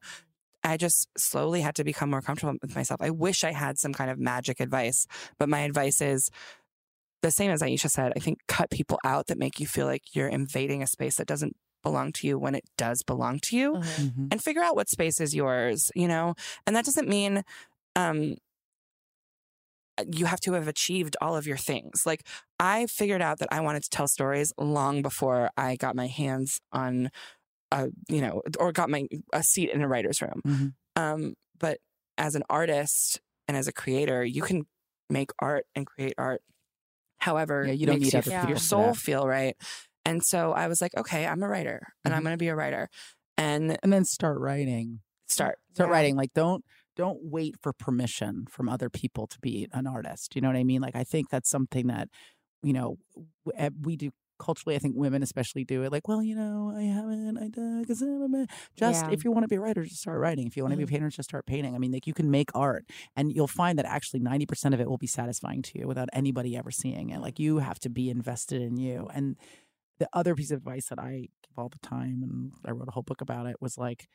I 0.64 0.76
just 0.76 1.08
slowly 1.18 1.60
had 1.60 1.74
to 1.76 1.84
become 1.84 2.10
more 2.10 2.22
comfortable 2.22 2.54
with 2.62 2.74
myself. 2.76 3.00
I 3.02 3.10
wish 3.10 3.44
I 3.44 3.52
had 3.52 3.78
some 3.78 3.92
kind 3.92 4.10
of 4.10 4.18
magic 4.18 4.60
advice, 4.60 5.06
but 5.38 5.48
my 5.48 5.60
advice 5.60 6.00
is 6.00 6.30
the 7.22 7.30
same 7.30 7.50
as 7.50 7.62
Aisha 7.62 7.90
said. 7.90 8.12
I 8.16 8.20
think 8.20 8.38
cut 8.48 8.70
people 8.70 8.98
out 9.04 9.26
that 9.28 9.38
make 9.38 9.60
you 9.60 9.66
feel 9.66 9.86
like 9.86 10.14
you're 10.14 10.28
invading 10.28 10.82
a 10.82 10.86
space 10.86 11.16
that 11.16 11.26
doesn't 11.26 11.56
belong 11.82 12.12
to 12.12 12.26
you 12.28 12.38
when 12.38 12.54
it 12.54 12.64
does 12.78 13.02
belong 13.02 13.40
to 13.40 13.56
you 13.56 13.72
Mhm. 13.74 14.28
and 14.30 14.42
figure 14.42 14.62
out 14.62 14.76
what 14.76 14.88
space 14.88 15.20
is 15.20 15.34
yours, 15.34 15.90
you 15.96 16.06
know? 16.06 16.34
And 16.66 16.76
that 16.76 16.84
doesn't 16.84 17.08
mean 17.08 17.42
um 17.96 18.36
you 20.10 20.24
have 20.26 20.40
to 20.40 20.52
have 20.54 20.68
achieved 20.68 21.16
all 21.20 21.36
of 21.36 21.46
your 21.46 21.56
things. 21.56 22.06
Like 22.06 22.26
I 22.58 22.86
figured 22.86 23.20
out 23.20 23.38
that 23.38 23.48
I 23.52 23.60
wanted 23.60 23.82
to 23.84 23.90
tell 23.90 24.08
stories 24.08 24.52
long 24.56 25.02
before 25.02 25.50
I 25.56 25.76
got 25.76 25.94
my 25.94 26.06
hands 26.06 26.60
on 26.72 27.10
a 27.72 27.88
you 28.08 28.20
know, 28.20 28.42
or 28.58 28.70
got 28.72 28.88
my 28.90 29.06
a 29.32 29.42
seat 29.42 29.70
in 29.70 29.82
a 29.82 29.88
writer's 29.88 30.20
room. 30.22 30.40
Mhm. 30.46 30.72
Um, 30.96 31.34
but 31.58 31.78
as 32.18 32.34
an 32.34 32.42
artist 32.50 33.20
and 33.48 33.56
as 33.56 33.66
a 33.68 33.72
creator, 33.72 34.24
you 34.24 34.42
can 34.42 34.64
make 35.10 35.30
art 35.40 35.64
and 35.74 35.86
create 35.86 36.14
art 36.18 36.42
however 37.18 37.64
Yeah, 37.66 37.72
you 37.72 37.86
don't 37.86 38.00
need 38.00 38.12
you- 38.12 38.48
your 38.48 38.56
soul 38.56 38.94
feel 38.94 39.26
right. 39.26 39.56
And 40.04 40.22
so 40.24 40.52
I 40.52 40.66
was 40.66 40.80
like, 40.80 40.96
okay, 40.96 41.26
I'm 41.26 41.42
a 41.42 41.48
writer 41.48 41.80
and 42.04 42.12
I'm 42.14 42.22
going 42.22 42.32
to 42.34 42.38
be 42.38 42.48
a 42.48 42.56
writer. 42.56 42.88
And 43.38 43.76
and 43.82 43.92
then 43.92 44.04
start 44.04 44.38
writing. 44.40 45.00
start 45.28 45.58
Start 45.74 45.88
yeah. 45.88 45.92
writing. 45.94 46.16
Like 46.16 46.32
don't 46.34 46.64
don't 46.96 47.20
wait 47.22 47.54
for 47.62 47.72
permission 47.72 48.44
from 48.50 48.68
other 48.68 48.90
people 48.90 49.26
to 49.28 49.38
be 49.40 49.66
an 49.72 49.86
artist. 49.86 50.34
You 50.34 50.42
know 50.42 50.48
what 50.48 50.56
I 50.56 50.64
mean? 50.64 50.82
Like 50.82 50.96
I 50.96 51.04
think 51.04 51.30
that's 51.30 51.48
something 51.48 51.86
that 51.86 52.08
you 52.62 52.72
know 52.72 52.98
we 53.80 53.96
do 53.96 54.10
culturally. 54.42 54.76
I 54.76 54.78
think 54.78 54.96
women 54.96 55.22
especially 55.22 55.64
do 55.64 55.82
it. 55.84 55.92
Like, 55.92 56.08
well, 56.08 56.22
you 56.22 56.34
know, 56.34 56.74
I 56.76 56.82
haven't. 56.82 57.38
I 57.38 57.48
done 57.48 57.82
because 57.82 58.00
just 58.76 59.04
Yeah. 59.04 59.10
if 59.10 59.24
you 59.24 59.30
want 59.30 59.44
to 59.44 59.48
be 59.48 59.56
a 59.56 59.60
writer, 59.60 59.84
just 59.84 60.00
start 60.02 60.20
writing. 60.20 60.46
If 60.46 60.56
you 60.56 60.62
want 60.64 60.72
to 60.72 60.76
be 60.76 60.82
a 60.82 60.86
mm-hmm. 60.86 60.94
painter, 60.94 61.10
just 61.10 61.28
start 61.28 61.46
painting. 61.46 61.74
I 61.74 61.78
mean, 61.78 61.92
like 61.92 62.06
you 62.06 62.14
can 62.14 62.30
make 62.30 62.50
art, 62.54 62.84
and 63.16 63.32
you'll 63.32 63.46
find 63.46 63.78
that 63.78 63.86
actually 63.86 64.20
ninety 64.20 64.46
percent 64.46 64.74
of 64.74 64.80
it 64.80 64.88
will 64.88 64.98
be 64.98 65.06
satisfying 65.06 65.62
to 65.62 65.78
you 65.78 65.86
without 65.86 66.08
anybody 66.12 66.56
ever 66.56 66.70
seeing 66.70 67.10
it. 67.10 67.20
Like 67.20 67.38
you 67.38 67.58
have 67.58 67.78
to 67.80 67.88
be 67.88 68.10
invested 68.10 68.60
in 68.60 68.76
you. 68.76 69.08
And 69.14 69.36
the 69.98 70.08
other 70.12 70.34
piece 70.34 70.50
of 70.50 70.58
advice 70.58 70.88
that 70.88 70.98
I 70.98 71.28
give 71.42 71.56
all 71.56 71.68
the 71.68 71.78
time, 71.78 72.22
and 72.22 72.52
I 72.64 72.72
wrote 72.72 72.88
a 72.88 72.92
whole 72.92 73.04
book 73.04 73.20
about 73.20 73.46
it, 73.46 73.56
was 73.60 73.78
like 73.78 74.08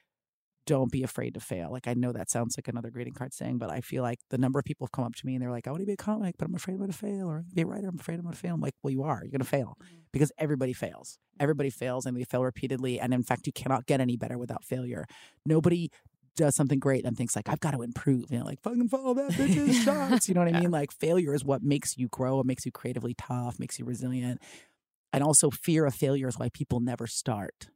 don't 0.67 0.91
be 0.91 1.01
afraid 1.01 1.33
to 1.33 1.39
fail. 1.39 1.71
Like 1.71 1.87
I 1.87 1.93
know 1.95 2.11
that 2.11 2.29
sounds 2.29 2.55
like 2.57 2.67
another 2.67 2.91
greeting 2.91 3.13
card 3.13 3.33
saying, 3.33 3.57
but 3.57 3.71
I 3.71 3.81
feel 3.81 4.03
like 4.03 4.19
the 4.29 4.37
number 4.37 4.59
of 4.59 4.65
people 4.65 4.85
have 4.85 4.91
come 4.91 5.05
up 5.05 5.15
to 5.15 5.25
me 5.25 5.33
and 5.33 5.41
they're 5.41 5.49
like, 5.49 5.65
I 5.65 5.71
want 5.71 5.81
to 5.81 5.85
be 5.87 5.93
a 5.93 5.97
comic, 5.97 6.35
but 6.37 6.45
I'm 6.45 6.53
afraid 6.53 6.73
I'm 6.73 6.79
going 6.79 6.91
to 6.91 6.97
fail, 6.97 7.27
or 7.27 7.45
be 7.55 7.63
a 7.63 7.65
writer, 7.65 7.87
I'm 7.87 7.99
afraid 7.99 8.15
I'm 8.15 8.23
going 8.23 8.33
to 8.33 8.39
fail. 8.39 8.53
I'm 8.53 8.61
like, 8.61 8.75
well, 8.83 8.91
you 8.91 9.01
are. 9.01 9.21
You're 9.23 9.31
going 9.31 9.39
to 9.39 9.45
fail 9.45 9.77
mm-hmm. 9.81 9.95
because 10.11 10.31
everybody 10.37 10.73
fails. 10.73 11.17
Mm-hmm. 11.17 11.43
Everybody 11.43 11.69
fails, 11.69 12.05
and 12.05 12.15
they 12.15 12.25
fail 12.25 12.43
repeatedly. 12.43 12.99
And 12.99 13.13
in 13.13 13.23
fact, 13.23 13.47
you 13.47 13.53
cannot 13.53 13.87
get 13.87 14.01
any 14.01 14.17
better 14.17 14.37
without 14.37 14.63
failure. 14.65 15.05
Nobody 15.45 15.89
does 16.35 16.55
something 16.55 16.79
great 16.79 17.05
and 17.05 17.17
thinks 17.17 17.35
like 17.35 17.49
I've 17.49 17.61
got 17.61 17.71
to 17.71 17.81
improve. 17.81 18.25
You 18.29 18.39
know, 18.39 18.45
like 18.45 18.61
fucking 18.61 18.89
follow 18.89 19.13
that 19.15 19.31
bitch's 19.31 19.83
shots. 19.83 20.27
You 20.27 20.35
know 20.35 20.41
what 20.41 20.53
I 20.53 20.59
mean? 20.59 20.69
Like 20.69 20.91
failure 20.91 21.33
is 21.33 21.45
what 21.45 21.63
makes 21.63 21.97
you 21.97 22.09
grow. 22.09 22.41
It 22.41 22.45
makes 22.45 22.65
you 22.65 22.71
creatively 22.71 23.15
tough, 23.17 23.57
makes 23.57 23.79
you 23.79 23.85
resilient. 23.85 24.41
And 25.13 25.23
also 25.23 25.49
fear 25.49 25.85
of 25.85 25.95
failure 25.95 26.27
is 26.27 26.37
why 26.37 26.49
people 26.53 26.81
never 26.81 27.07
start. 27.07 27.69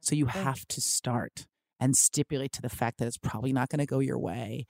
So 0.00 0.14
you 0.14 0.26
have 0.26 0.66
to 0.68 0.80
start 0.80 1.46
and 1.80 1.96
stipulate 1.96 2.52
to 2.52 2.62
the 2.62 2.68
fact 2.68 2.98
that 2.98 3.08
it's 3.08 3.18
probably 3.18 3.52
not 3.52 3.68
going 3.68 3.80
to 3.80 3.86
go 3.86 3.98
your 3.98 4.18
way. 4.18 4.66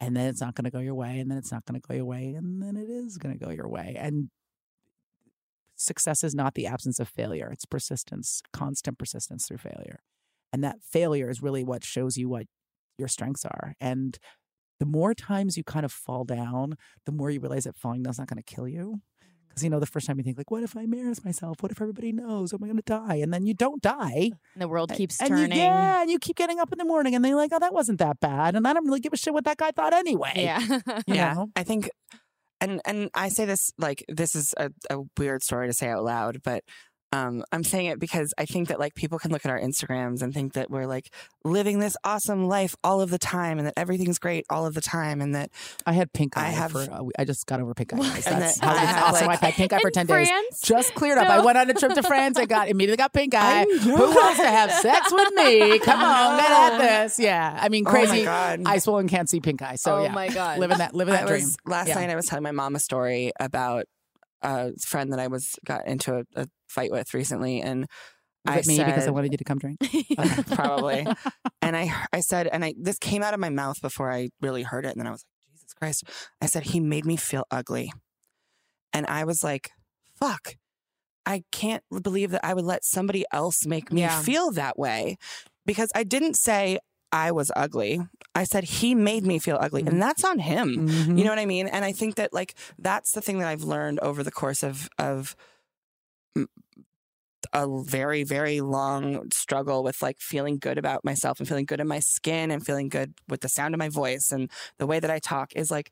And 0.00 0.16
then 0.16 0.26
it's 0.26 0.40
not 0.40 0.54
going 0.54 0.64
to 0.64 0.70
go 0.70 0.78
your 0.78 0.94
way. 0.94 1.18
And 1.18 1.30
then 1.30 1.38
it's 1.38 1.52
not 1.52 1.64
going 1.64 1.80
to 1.80 1.86
go 1.86 1.94
your 1.94 2.04
way. 2.04 2.34
And 2.36 2.62
then 2.62 2.76
it 2.76 2.88
is 2.88 3.18
going 3.18 3.38
to 3.38 3.44
go 3.44 3.50
your 3.50 3.68
way. 3.68 3.96
And 3.98 4.30
success 5.76 6.24
is 6.24 6.34
not 6.34 6.54
the 6.54 6.66
absence 6.66 6.98
of 7.00 7.08
failure, 7.08 7.50
it's 7.52 7.66
persistence, 7.66 8.42
constant 8.52 8.98
persistence 8.98 9.46
through 9.46 9.58
failure. 9.58 10.00
And 10.52 10.62
that 10.64 10.76
failure 10.82 11.30
is 11.30 11.42
really 11.42 11.64
what 11.64 11.84
shows 11.84 12.16
you 12.16 12.28
what 12.28 12.46
your 12.98 13.08
strengths 13.08 13.44
are. 13.44 13.74
And 13.80 14.18
the 14.78 14.86
more 14.86 15.14
times 15.14 15.56
you 15.56 15.64
kind 15.64 15.84
of 15.84 15.92
fall 15.92 16.24
down, 16.24 16.76
the 17.06 17.12
more 17.12 17.30
you 17.30 17.40
realize 17.40 17.64
that 17.64 17.76
falling 17.76 18.02
down's 18.02 18.18
not 18.18 18.28
going 18.28 18.42
to 18.42 18.54
kill 18.54 18.68
you. 18.68 19.00
Because 19.52 19.64
you 19.64 19.70
know, 19.70 19.78
the 19.80 19.86
first 19.86 20.06
time 20.06 20.16
you 20.18 20.24
think 20.24 20.38
like, 20.38 20.50
"What 20.50 20.62
if 20.62 20.76
I 20.76 20.82
embarrass 20.82 21.22
myself? 21.24 21.56
What 21.60 21.70
if 21.70 21.80
everybody 21.80 22.10
knows? 22.10 22.52
Am 22.54 22.64
I 22.64 22.66
going 22.66 22.76
to 22.78 22.82
die?" 22.82 23.16
And 23.16 23.32
then 23.34 23.44
you 23.44 23.52
don't 23.54 23.82
die. 23.82 24.30
And 24.54 24.62
the 24.62 24.68
world 24.68 24.92
keeps 24.94 25.20
and 25.20 25.30
you- 25.30 25.36
turning. 25.36 25.58
yeah, 25.58 26.00
and 26.02 26.10
you 26.10 26.18
keep 26.18 26.36
getting 26.36 26.58
up 26.58 26.72
in 26.72 26.78
the 26.78 26.84
morning, 26.86 27.14
and 27.14 27.22
they're 27.24 27.36
like, 27.36 27.50
"Oh, 27.52 27.58
that 27.58 27.74
wasn't 27.74 27.98
that 27.98 28.18
bad," 28.20 28.56
and 28.56 28.66
I 28.66 28.72
don't 28.72 28.86
really 28.86 29.00
give 29.00 29.12
a 29.12 29.16
shit 29.16 29.34
what 29.34 29.44
that 29.44 29.58
guy 29.58 29.70
thought 29.72 29.92
anyway. 29.92 30.32
Yeah. 30.36 30.60
You 31.06 31.14
yeah, 31.14 31.34
know? 31.34 31.50
I 31.54 31.64
think, 31.64 31.90
and 32.60 32.80
and 32.86 33.10
I 33.14 33.28
say 33.28 33.44
this 33.44 33.72
like 33.78 34.04
this 34.08 34.34
is 34.34 34.54
a, 34.56 34.70
a 34.88 35.00
weird 35.18 35.42
story 35.42 35.66
to 35.68 35.74
say 35.74 35.88
out 35.88 36.04
loud, 36.04 36.38
but 36.42 36.64
um, 37.12 37.44
I'm 37.52 37.62
saying 37.62 37.86
it 37.86 37.98
because 38.00 38.32
I 38.38 38.46
think 38.46 38.68
that 38.68 38.80
like 38.80 38.94
people 38.94 39.18
can 39.18 39.30
look 39.30 39.44
at 39.44 39.50
our 39.50 39.60
Instagrams 39.60 40.22
and 40.22 40.32
think 40.32 40.54
that 40.54 40.70
we're 40.70 40.86
like 40.86 41.12
living 41.44 41.78
this 41.78 41.96
awesome 42.04 42.46
life 42.48 42.74
all 42.82 43.00
of 43.00 43.10
the 43.10 43.18
time, 43.18 43.58
and 43.58 43.66
that 43.66 43.74
everything's 43.76 44.18
great 44.18 44.44
all 44.48 44.64
of 44.66 44.74
the 44.74 44.80
time, 44.80 45.20
and 45.20 45.34
that 45.34 45.50
I 45.86 45.92
had 45.92 46.12
pink 46.12 46.36
eye. 46.38 46.46
I 46.46 46.50
have- 46.50 46.72
for, 46.72 46.78
uh, 46.90 47.02
I 47.18 47.24
just 47.24 47.44
got 47.46 47.60
over 47.60 47.74
pink 47.74 47.92
eye. 47.92 47.96
And 47.96 48.04
That's 48.42 48.58
that 48.58 48.64
how 48.64 48.70
I 48.70 48.82
it's 48.82 48.90
have, 48.92 49.02
awesome. 49.14 49.26
like- 49.26 49.34
I've 49.34 49.40
had 49.40 49.54
pink 49.54 49.72
eye 49.72 49.78
for 49.80 49.88
In 49.88 49.92
ten 49.92 50.06
days. 50.06 50.28
France? 50.28 50.60
Just 50.64 50.94
cleared 50.94 51.18
up. 51.18 51.28
No. 51.28 51.34
I 51.34 51.40
went 51.44 51.58
on 51.58 51.68
a 51.70 51.74
trip 51.74 51.92
to 51.94 52.02
France. 52.02 52.38
I 52.38 52.46
got 52.46 52.68
immediately 52.68 52.96
got 52.96 53.12
pink 53.12 53.34
eye. 53.36 53.64
Who 53.64 53.92
wants 53.94 54.38
to 54.40 54.46
have 54.46 54.72
sex 54.72 55.12
with 55.12 55.32
me? 55.34 55.78
Come 55.80 56.00
on, 56.00 56.38
get 56.38 56.50
at 56.50 56.78
this. 57.04 57.18
Yeah, 57.18 57.58
I 57.60 57.68
mean, 57.68 57.84
Oh 57.86 57.92
my 57.92 58.06
crazy. 58.06 58.24
God. 58.24 58.62
eye 58.64 58.78
swollen, 58.78 59.08
can't 59.08 59.28
see 59.28 59.40
pink 59.40 59.60
eye. 59.62 59.76
So 59.76 59.96
Oh 59.98 60.02
yeah, 60.04 60.12
my 60.12 60.28
God. 60.28 60.58
living 60.58 60.78
that 60.78 60.94
living 60.94 61.12
that 61.14 61.24
I 61.24 61.26
dream. 61.26 61.42
was 61.44 61.56
last 61.66 61.88
Yeah. 61.88 61.94
night. 61.96 62.10
I 62.10 62.14
was 62.16 62.26
telling 62.26 62.42
my 62.42 62.52
mom 62.52 62.74
a 62.74 62.78
story 62.80 63.32
about 63.38 63.84
a 64.42 64.72
friend 64.84 65.12
that 65.12 65.20
I 65.20 65.26
was 65.28 65.56
got 65.64 65.86
into 65.86 66.16
a, 66.16 66.24
a 66.42 66.46
fight 66.68 66.90
with 66.90 67.14
recently, 67.14 67.60
and 67.60 67.86
Was 68.44 68.56
I 68.56 68.58
it 68.58 68.66
me 68.66 68.82
because 68.84 69.06
I 69.06 69.10
wanted 69.10 69.32
you 69.32 69.38
to 69.38 69.44
come 69.44 69.58
drink? 69.58 69.78
probably. 70.54 71.06
and 71.62 71.76
I 71.76 71.92
I 72.12 72.20
said, 72.20 72.46
and 72.48 72.64
I 72.64 72.74
this 72.80 72.98
came 72.98 73.22
out 73.22 73.34
of 73.34 73.40
my 73.40 73.50
mouth 73.50 73.80
before 73.80 74.10
I 74.12 74.30
really 74.40 74.62
heard 74.62 74.84
it, 74.84 74.90
and 74.92 75.00
then 75.00 75.06
I 75.06 75.10
was 75.10 75.24
like, 75.24 75.54
Jesus 75.54 75.74
Christ! 75.74 76.04
I 76.40 76.46
said 76.46 76.64
he 76.64 76.80
made 76.80 77.06
me 77.06 77.16
feel 77.16 77.44
ugly, 77.50 77.92
and 78.92 79.06
I 79.06 79.24
was 79.24 79.42
like, 79.44 79.70
fuck. 80.18 80.56
I 81.24 81.44
can't 81.52 81.84
believe 82.02 82.32
that 82.32 82.44
I 82.44 82.52
would 82.52 82.64
let 82.64 82.84
somebody 82.84 83.24
else 83.32 83.64
make 83.64 83.92
me 83.92 84.00
Yeah. 84.00 84.20
feel 84.22 84.50
that 84.50 84.76
way 84.76 85.18
because 85.64 85.88
I 85.94 86.02
didn't 86.02 86.34
say 86.34 86.78
I 87.12 87.30
was 87.32 87.52
ugly. 87.54 88.00
I 88.34 88.44
said 88.44 88.64
he 88.64 88.94
made 88.94 89.26
me 89.26 89.38
feel 89.38 89.58
ugly, 89.60 89.82
and 89.82 90.00
that's 90.00 90.24
on 90.24 90.38
him. 90.38 90.88
Mhm. 90.88 91.18
You 91.18 91.24
know 91.24 91.30
what 91.30 91.38
I 91.38 91.46
mean? 91.46 91.68
And 91.68 91.84
I 91.84 91.92
think 91.92 92.14
that 92.16 92.32
like 92.32 92.54
that's 92.78 93.12
the 93.12 93.20
thing 93.20 93.38
that 93.38 93.48
I've 93.48 93.62
learned 93.64 94.00
over 94.00 94.22
the 94.22 94.32
course 94.32 94.62
of 94.62 94.88
of 94.98 95.36
a 97.52 97.66
very 97.82 98.22
very 98.22 98.60
long 98.60 99.30
struggle 99.32 99.82
with 99.82 100.00
like 100.00 100.18
feeling 100.20 100.58
good 100.58 100.78
about 100.78 101.04
myself 101.04 101.38
and 101.38 101.48
feeling 101.48 101.64
good 101.66 101.80
in 101.80 101.88
my 101.88 101.98
skin 102.00 102.50
and 102.50 102.64
feeling 102.64 102.88
good 102.88 103.12
with 103.28 103.40
the 103.40 103.48
sound 103.48 103.74
of 103.74 103.78
my 103.78 103.88
voice 103.88 104.30
and 104.30 104.50
the 104.78 104.86
way 104.86 105.00
that 105.00 105.10
I 105.10 105.18
talk 105.18 105.52
is 105.54 105.70
like 105.70 105.90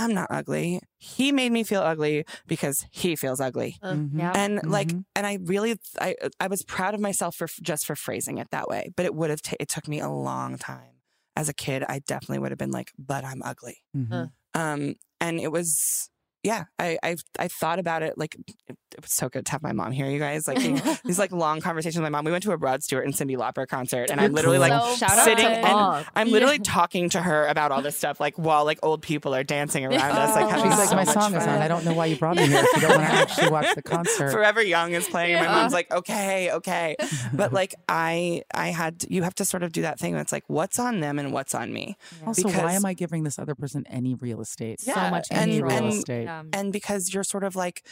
I'm 0.00 0.14
not 0.14 0.28
ugly. 0.30 0.80
He 0.98 1.32
made 1.32 1.52
me 1.52 1.62
feel 1.64 1.82
ugly 1.82 2.24
because 2.46 2.86
he 2.90 3.16
feels 3.16 3.40
ugly. 3.40 3.76
Mhm. 3.82 4.10
Yeah. 4.18 4.32
And 4.34 4.60
like, 4.66 4.88
Mhm. 4.88 5.04
and 5.14 5.26
I 5.26 5.38
really, 5.42 5.76
I, 6.00 6.16
I 6.40 6.46
was 6.48 6.62
proud 6.64 6.94
of 6.94 7.00
myself 7.00 7.36
for 7.36 7.48
just 7.62 7.86
for 7.86 7.94
phrasing 7.96 8.38
it 8.38 8.48
that 8.50 8.68
way. 8.68 8.90
But 8.96 9.06
it 9.06 9.14
would 9.14 9.30
have, 9.30 9.42
ta 9.42 9.56
it 9.60 9.68
took 9.68 9.86
me 9.88 10.00
a 10.00 10.08
long 10.08 10.56
time. 10.58 10.94
As 11.36 11.48
a 11.48 11.54
kid, 11.54 11.84
I 11.88 12.00
definitely 12.00 12.38
would 12.40 12.50
have 12.50 12.58
been 12.58 12.72
like, 12.72 12.92
"But 12.98 13.24
I'm 13.24 13.42
ugly." 13.42 13.78
Mhm. 13.96 14.32
Um, 14.54 14.94
and 15.20 15.40
it 15.40 15.52
was, 15.52 16.10
yeah, 16.42 16.64
I, 16.78 16.98
I, 17.02 17.16
I 17.38 17.48
thought 17.48 17.78
about 17.78 18.02
it 18.02 18.16
like 18.16 18.34
it, 18.68 18.76
it 18.92 19.00
was 19.02 19.12
so 19.12 19.28
good 19.28 19.44
to 19.46 19.52
have 19.52 19.62
my 19.62 19.72
mom 19.72 19.92
here, 19.92 20.08
you 20.08 20.18
guys. 20.18 20.48
Like 20.48 20.58
these 21.04 21.18
like 21.18 21.32
long 21.32 21.60
conversations 21.60 21.96
with 22.00 22.02
my 22.04 22.08
mom. 22.08 22.24
We 22.24 22.30
went 22.32 22.42
to 22.44 22.52
a 22.52 22.56
Rod 22.56 22.82
Stewart 22.82 23.04
and 23.04 23.14
Cyndi 23.14 23.36
Lauper 23.36 23.66
concert, 23.68 24.10
and 24.10 24.20
I'm 24.20 24.32
literally 24.32 24.58
like 24.58 24.72
So 24.96 25.06
sitting 25.24 25.44
and 25.46 25.62
Bob. 25.62 26.06
I'm 26.16 26.30
literally 26.30 26.58
talking 26.58 27.08
to 27.10 27.20
her 27.22 27.46
about 27.46 27.72
all 27.72 27.82
this 27.82 27.96
stuff, 27.96 28.20
like 28.20 28.36
while 28.38 28.64
like 28.64 28.78
old 28.82 29.02
people 29.02 29.34
are 29.34 29.44
dancing 29.44 29.84
around 29.86 30.00
us, 30.00 30.34
like 30.34 30.48
having 30.48 30.70
She's 30.70 30.78
like, 30.78 30.90
my 30.90 31.04
much 31.04 31.08
song 31.14 31.34
is 31.34 31.42
on. 31.46 31.58
I 31.60 31.68
don't 31.68 31.84
know 31.84 31.92
why 31.92 32.06
you 32.06 32.16
brought 32.16 32.36
me 32.36 32.46
here 32.46 32.62
if 32.64 32.74
you 32.82 32.88
don't 32.88 32.96
want 32.98 33.10
to 33.10 33.16
actually 33.16 33.50
watch 33.50 33.74
the 33.74 33.82
concert. 33.82 34.32
Forever 34.32 34.62
Young 34.62 34.92
is 34.92 35.06
playing. 35.08 35.34
and 35.36 35.46
My 35.46 35.52
mom's 35.52 35.72
like, 35.72 35.90
okay, 35.92 36.50
okay. 36.52 36.96
But 37.32 37.52
like 37.52 37.74
I 37.88 38.42
I 38.54 38.68
had 38.68 39.04
you 39.08 39.22
have 39.24 39.34
to 39.36 39.44
sort 39.44 39.62
of 39.62 39.72
do 39.72 39.82
that 39.82 39.98
thing 39.98 40.14
that's 40.14 40.32
like, 40.32 40.44
what's 40.48 40.78
on 40.78 41.00
them 41.00 41.18
and 41.18 41.32
what's 41.32 41.54
on 41.54 41.72
me. 41.72 41.96
Also, 42.26 42.48
why 42.48 42.72
am 42.72 42.84
I 42.86 42.94
giving 42.94 43.24
this 43.24 43.38
other 43.38 43.54
person 43.54 43.86
any 43.88 44.14
real 44.14 44.40
estate? 44.40 44.80
So 44.80 44.92
Yeah, 44.92 45.10
much 45.10 45.28
and- 45.30 45.50
any 45.50 45.62
real 45.62 45.72
and- 45.76 45.92
estate. 45.92 46.29
Yeah. 46.30 46.42
And 46.52 46.72
because 46.72 47.12
you're 47.12 47.24
sort 47.24 47.44
of 47.44 47.56
like 47.56 47.82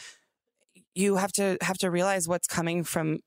you 0.95 1.15
have 1.17 1.31
to 1.33 1.57
have 1.61 1.77
to 1.79 1.89
realize 1.91 2.27
what's 2.27 2.47
coming 2.47 2.83
from 2.83 3.19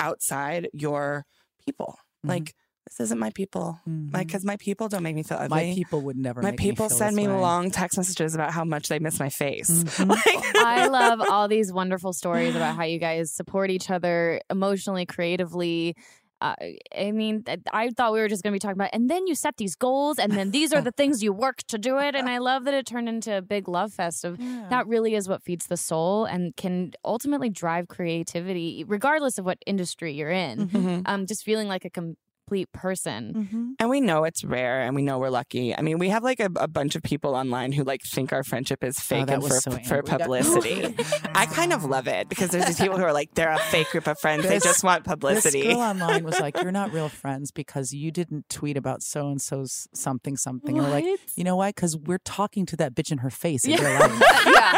outside 0.00 0.68
your 0.72 1.24
people. 1.64 1.96
Mhm. 2.24 2.30
Like 2.30 2.54
this 2.88 3.00
isn't 3.00 3.18
my 3.18 3.30
people. 3.30 3.80
Like 3.86 3.92
Mhm. 4.24 4.26
because 4.26 4.44
my 4.44 4.56
people 4.56 4.88
don't 4.88 5.02
make 5.02 5.16
me 5.16 5.24
feel 5.24 5.38
ugly. 5.38 5.48
my 5.70 5.74
people 5.74 6.00
would 6.02 6.16
never. 6.16 6.40
My 6.40 6.52
make 6.52 6.60
people 6.60 6.88
feel 6.88 6.98
send 6.98 7.16
this 7.16 7.24
me 7.26 7.28
way. 7.28 7.40
long 7.40 7.70
text 7.72 7.96
messages 7.98 8.34
about 8.34 8.52
how 8.52 8.64
much 8.64 8.88
they 8.88 9.00
miss 9.00 9.18
my 9.18 9.28
face. 9.28 9.70
Mhm. 9.84 10.08
Like- 10.08 10.56
I 10.64 10.86
love 10.86 11.20
all 11.20 11.48
these 11.48 11.72
wonderful 11.72 12.12
stories 12.12 12.54
about 12.54 12.76
how 12.76 12.84
you 12.84 12.98
guys 12.98 13.32
support 13.32 13.70
each 13.70 13.90
other 13.90 14.40
emotionally, 14.50 15.04
creatively. 15.06 15.96
Uh, 16.40 16.54
I 16.96 17.12
mean, 17.12 17.44
I 17.72 17.88
thought 17.90 18.12
we 18.12 18.20
were 18.20 18.28
just 18.28 18.42
going 18.42 18.52
to 18.52 18.54
be 18.54 18.58
talking 18.58 18.76
about, 18.76 18.90
and 18.92 19.08
then 19.08 19.26
you 19.26 19.34
set 19.34 19.56
these 19.56 19.74
goals, 19.74 20.18
and 20.18 20.32
then 20.32 20.50
these 20.50 20.72
are 20.72 20.82
the 20.82 20.92
things 20.92 21.22
you 21.22 21.32
work 21.32 21.58
to 21.68 21.78
do 21.78 21.98
it. 21.98 22.14
And 22.14 22.28
I 22.28 22.38
love 22.38 22.64
that 22.64 22.74
it 22.74 22.84
turned 22.86 23.08
into 23.08 23.36
a 23.38 23.42
big 23.42 23.68
love 23.68 23.92
fest 23.92 24.24
of 24.24 24.36
that 24.70 24.86
really 24.86 25.14
is 25.14 25.28
what 25.28 25.42
feeds 25.42 25.66
the 25.66 25.76
soul 25.78 26.24
and 26.26 26.54
can 26.56 26.92
ultimately 27.04 27.48
drive 27.48 27.88
creativity, 27.88 28.84
regardless 28.86 29.38
of 29.38 29.44
what 29.46 29.58
industry 29.66 30.12
you're 30.12 30.30
in. 30.30 30.68
Mhm. 30.68 31.02
Um, 31.06 31.26
just 31.26 31.42
feeling 31.44 31.68
like 31.68 31.84
a 31.84 31.90
com- 31.90 32.16
complete 32.46 32.70
person. 32.72 33.32
Mm-hmm. 33.34 33.70
And 33.80 33.90
we 33.90 34.00
know 34.00 34.22
it's 34.22 34.44
rare 34.44 34.80
and 34.82 34.94
we 34.94 35.02
know 35.02 35.18
we're 35.18 35.30
lucky. 35.30 35.76
I 35.76 35.82
mean, 35.82 35.98
we 35.98 36.10
have 36.10 36.22
like 36.22 36.38
a, 36.38 36.48
a 36.56 36.68
bunch 36.68 36.94
of 36.94 37.02
people 37.02 37.34
online 37.34 37.72
who 37.72 37.82
like 37.82 38.02
think 38.02 38.32
our 38.32 38.44
friendship 38.44 38.84
is 38.84 38.94
oh, 38.98 39.02
fake 39.02 39.24
Oh, 39.28 39.34
and 39.34 39.42
for, 39.42 39.54
so 39.60 39.70
for 39.72 40.02
publicity. 40.04 40.94
I 41.34 41.46
kind 41.46 41.72
of 41.72 41.84
love 41.84 42.06
it 42.06 42.28
because 42.28 42.50
there's 42.50 42.66
these 42.66 42.78
people 42.78 42.98
who 42.98 43.02
are 43.04 43.12
like, 43.12 43.34
they're 43.34 43.50
a 43.50 43.58
fake 43.58 43.90
group 43.90 44.06
of 44.06 44.16
friends. 44.20 44.46
they 44.46 44.60
just 44.60 44.84
want 44.84 45.02
publicity. 45.04 45.62
This 45.62 45.72
girl 45.72 45.80
online 45.90 46.22
was 46.24 46.38
like, 46.38 46.56
"You're 46.62 46.70
not 46.70 46.92
real 46.92 47.08
friends 47.08 47.50
because 47.50 47.92
you 47.92 48.12
didn't 48.12 48.48
tweet 48.48 48.76
about 48.76 49.02
so 49.02 49.28
and 49.28 49.40
so's 49.42 49.88
something 49.92 50.36
something." 50.36 50.78
And 50.78 50.86
we're 50.86 50.92
like, 50.92 51.04
"You 51.34 51.42
know 51.44 51.56
why? 51.56 51.70
Because 51.70 51.96
we're 51.96 52.18
talking 52.18 52.64
to 52.66 52.76
that 52.76 52.94
bitch 52.94 53.10
in 53.10 53.18
her 53.18 53.30
face 53.30 53.64
in 53.64 53.72
Yeah. 53.72 53.82
real 53.82 54.08
life." 54.08 54.22
yeah. 54.46 54.72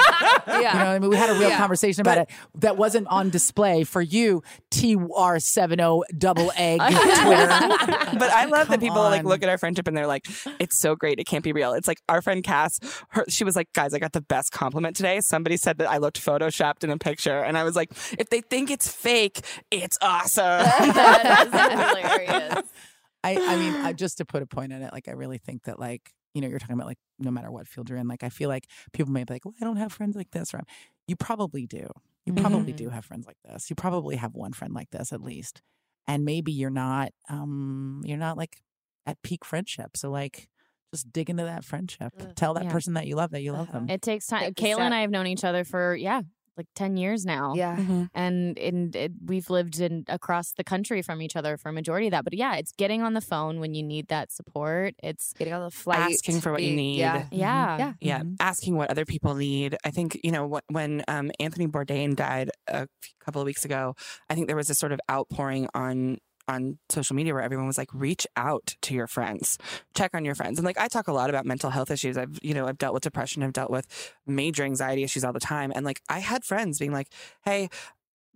You 0.47 0.63
know, 0.63 0.63
what 0.63 0.75
I 0.87 0.99
mean, 1.01 1.11
we 1.11 1.17
had 1.17 1.29
a 1.31 1.35
real 1.39 1.51
Yeah. 1.51 1.59
conversation 1.59 2.01
about 2.01 2.17
it 2.19 2.31
that 2.61 2.77
wasn't 2.79 3.09
on 3.09 3.29
display 3.29 3.85
for 3.85 4.01
you, 4.01 4.43
TR70 4.71 6.03
double 6.17 6.51
egg 6.57 6.81
Twitter. 6.81 7.58
but 8.19 8.31
I 8.31 8.47
love 8.47 8.69
that 8.69 8.81
Come 8.81 8.81
people 8.81 9.03
like 9.03 9.25
look 9.25 9.43
at 9.43 9.49
our 9.49 9.59
friendship 9.59 9.89
and 9.89 9.97
they're 9.97 10.07
like, 10.07 10.27
it's 10.59 10.79
so 10.79 10.95
great. 10.95 11.19
It 11.19 11.25
can't 11.25 11.45
be 11.45 11.53
real. 11.53 11.73
It's 11.73 11.89
like 11.89 12.01
our 12.09 12.23
friend 12.23 12.43
Cass, 12.43 12.79
her, 13.11 13.25
she 13.29 13.45
was 13.45 13.57
like, 13.57 13.73
guys, 13.73 13.95
I 13.95 13.99
got 13.99 14.13
the 14.13 14.21
best 14.21 14.53
compliment 14.53 14.97
today. 14.97 15.21
Somebody 15.21 15.57
said 15.57 15.79
that 15.79 15.91
I 15.91 15.99
looked 15.99 16.25
photoshopped 16.25 16.85
in 16.85 16.91
a 16.91 16.99
picture. 16.99 17.43
And 17.43 17.57
I 17.59 17.65
was 17.65 17.77
like, 17.77 17.91
if 18.19 18.31
they 18.31 18.41
think 18.41 18.71
it's 18.71 18.91
fake, 18.91 19.41
it's 19.71 19.99
awesome. 20.01 20.45
that 20.45 21.73
is 21.73 21.99
hilarious. 21.99 22.65
I, 23.25 23.37
I 23.37 23.57
mean, 23.57 23.75
I, 23.75 23.93
just 23.93 24.19
to 24.19 24.25
put 24.25 24.43
a 24.43 24.47
point 24.47 24.73
on 24.73 24.83
it, 24.83 24.93
like 24.93 25.09
I 25.09 25.13
really 25.13 25.39
think 25.39 25.65
that, 25.65 25.81
like 25.81 26.13
you 26.35 26.41
know, 26.41 26.49
you're 26.49 26.59
talking 26.59 26.75
about 26.75 26.87
like 26.87 26.99
no 27.19 27.31
matter 27.31 27.51
what 27.51 27.67
field 27.67 27.89
you're 27.89 27.99
in, 27.99 28.07
like 28.07 28.23
I 28.23 28.29
feel 28.29 28.49
like 28.49 28.69
people 28.93 29.13
may 29.13 29.25
be 29.25 29.35
like, 29.35 29.45
"Well, 29.45 29.55
I 29.61 29.65
don't 29.65 29.77
have 29.77 29.93
friends 29.93 30.15
like 30.15 30.31
this," 30.31 30.55
or 30.55 30.63
you 31.09 31.17
probably 31.17 31.67
do. 31.67 31.89
You 32.27 32.35
probably 32.35 32.73
mm-hmm. 32.73 32.85
do 32.85 32.89
have 32.91 33.05
friends 33.05 33.27
like 33.27 33.39
this. 33.45 33.71
You 33.71 33.77
probably 33.77 34.17
have 34.17 34.35
one 34.35 34.53
friend 34.53 34.75
like 34.75 34.91
this 34.91 35.13
at 35.13 35.23
least, 35.23 35.63
and 36.09 36.25
maybe 36.25 36.51
you're 36.51 36.71
not, 36.71 37.11
um, 37.29 38.01
you're 38.05 38.17
not 38.19 38.37
like 38.37 38.57
at 39.07 39.23
peak 39.23 39.45
friendship. 39.45 39.97
So 39.97 40.11
like, 40.11 40.49
just 40.93 41.13
dig 41.13 41.29
into 41.29 41.45
that 41.45 41.65
friendship. 41.65 42.15
Tell 42.35 42.55
that 42.55 42.65
Yeah. 42.65 42.73
person 42.73 42.95
that 42.95 43.07
you 43.07 43.15
love 43.15 43.31
that 43.33 43.43
you 43.43 43.53
love 43.53 43.71
them. 43.71 43.89
It 43.91 44.01
takes 44.01 44.27
time. 44.27 44.41
Take 44.41 44.55
Kayla 44.57 44.81
and 44.81 44.95
I 44.95 45.03
have 45.03 45.11
known 45.11 45.27
each 45.27 45.45
other 45.45 45.63
for 45.63 45.95
yeah, 45.95 46.23
like 46.59 46.67
ten 46.75 46.97
years 46.97 47.25
now. 47.25 47.55
Yeah. 47.55 47.77
and 48.15 48.59
and 48.59 48.95
it, 48.97 49.13
we've 49.25 49.49
lived 49.49 49.81
in 49.81 50.05
across 50.09 50.53
the 50.53 50.65
country 50.65 51.01
from 51.03 51.23
each 51.23 51.37
other 51.37 51.57
for 51.57 51.71
a 51.71 51.73
majority 51.73 52.09
of 52.09 52.11
that. 52.11 52.25
But 52.25 52.35
yeah, 52.35 52.57
it's 52.57 52.73
getting 52.73 53.03
on 53.03 53.15
the 53.15 53.21
phone 53.21 53.61
when 53.61 53.75
you 53.75 53.83
need 53.83 54.09
that 54.09 54.33
support. 54.33 54.95
It's 55.03 55.33
Getting 55.39 55.55
on 55.55 55.63
the 55.63 55.71
flight. 55.71 56.01
Asking 56.13 56.41
for 56.41 56.53
what 56.53 56.63
you 56.63 56.75
need. 56.77 56.99
Yeah. 56.99 57.27
yeah, 57.31 57.79
Yeah. 57.79 57.93
Yeah, 58.01 58.19
Mm-hmm. 58.21 58.35
asking 58.41 58.77
what 58.77 58.91
other 58.91 59.05
people 59.05 59.35
need. 59.35 59.77
I 59.85 59.91
think 59.91 60.19
you 60.23 60.33
know 60.33 60.49
wh- 60.49 60.73
when 60.73 61.03
um, 61.09 61.31
Anthony 61.41 61.67
Bourdain 61.69 62.17
died 62.17 62.51
a 62.67 62.89
couple 63.25 63.41
of 63.41 63.47
weeks 63.47 63.65
ago. 63.65 63.95
I 64.29 64.35
think 64.35 64.47
there 64.49 64.57
was 64.57 64.69
a 64.71 64.75
sort 64.75 64.93
of 64.93 65.01
outpouring 65.11 65.69
on 65.75 66.19
on 66.49 66.79
social 66.89 67.15
media 67.15 67.35
where 67.35 67.43
everyone 67.43 67.67
was 67.67 67.79
like, 67.79 67.91
reach 67.93 68.27
out 68.37 68.75
to 68.83 68.95
your 68.95 69.07
friends, 69.07 69.59
check 69.95 70.15
on 70.15 70.25
your 70.25 70.35
friends, 70.35 70.59
and 70.59 70.67
like 70.67 70.79
I 70.79 70.89
talk 70.89 71.09
a 71.09 71.13
lot 71.13 71.31
about 71.31 71.47
mental 71.47 71.71
health 71.71 71.91
issues. 71.91 72.17
I've 72.17 72.39
you 72.43 72.55
know 72.55 72.67
I've 72.67 72.79
dealt 72.79 72.95
with 72.95 73.03
depression, 73.03 73.43
I've 73.43 73.53
dealt 73.53 73.71
with 73.71 73.87
major 74.27 74.65
anxiety 74.65 75.05
issues 75.05 75.25
all 75.25 75.33
the 75.33 75.41
time, 75.41 75.73
and 75.75 75.85
like 75.85 76.01
I 76.09 76.19
had 76.21 76.45
friends 76.45 76.79
being 76.79 76.93
like, 76.93 77.09
hey, 77.45 77.69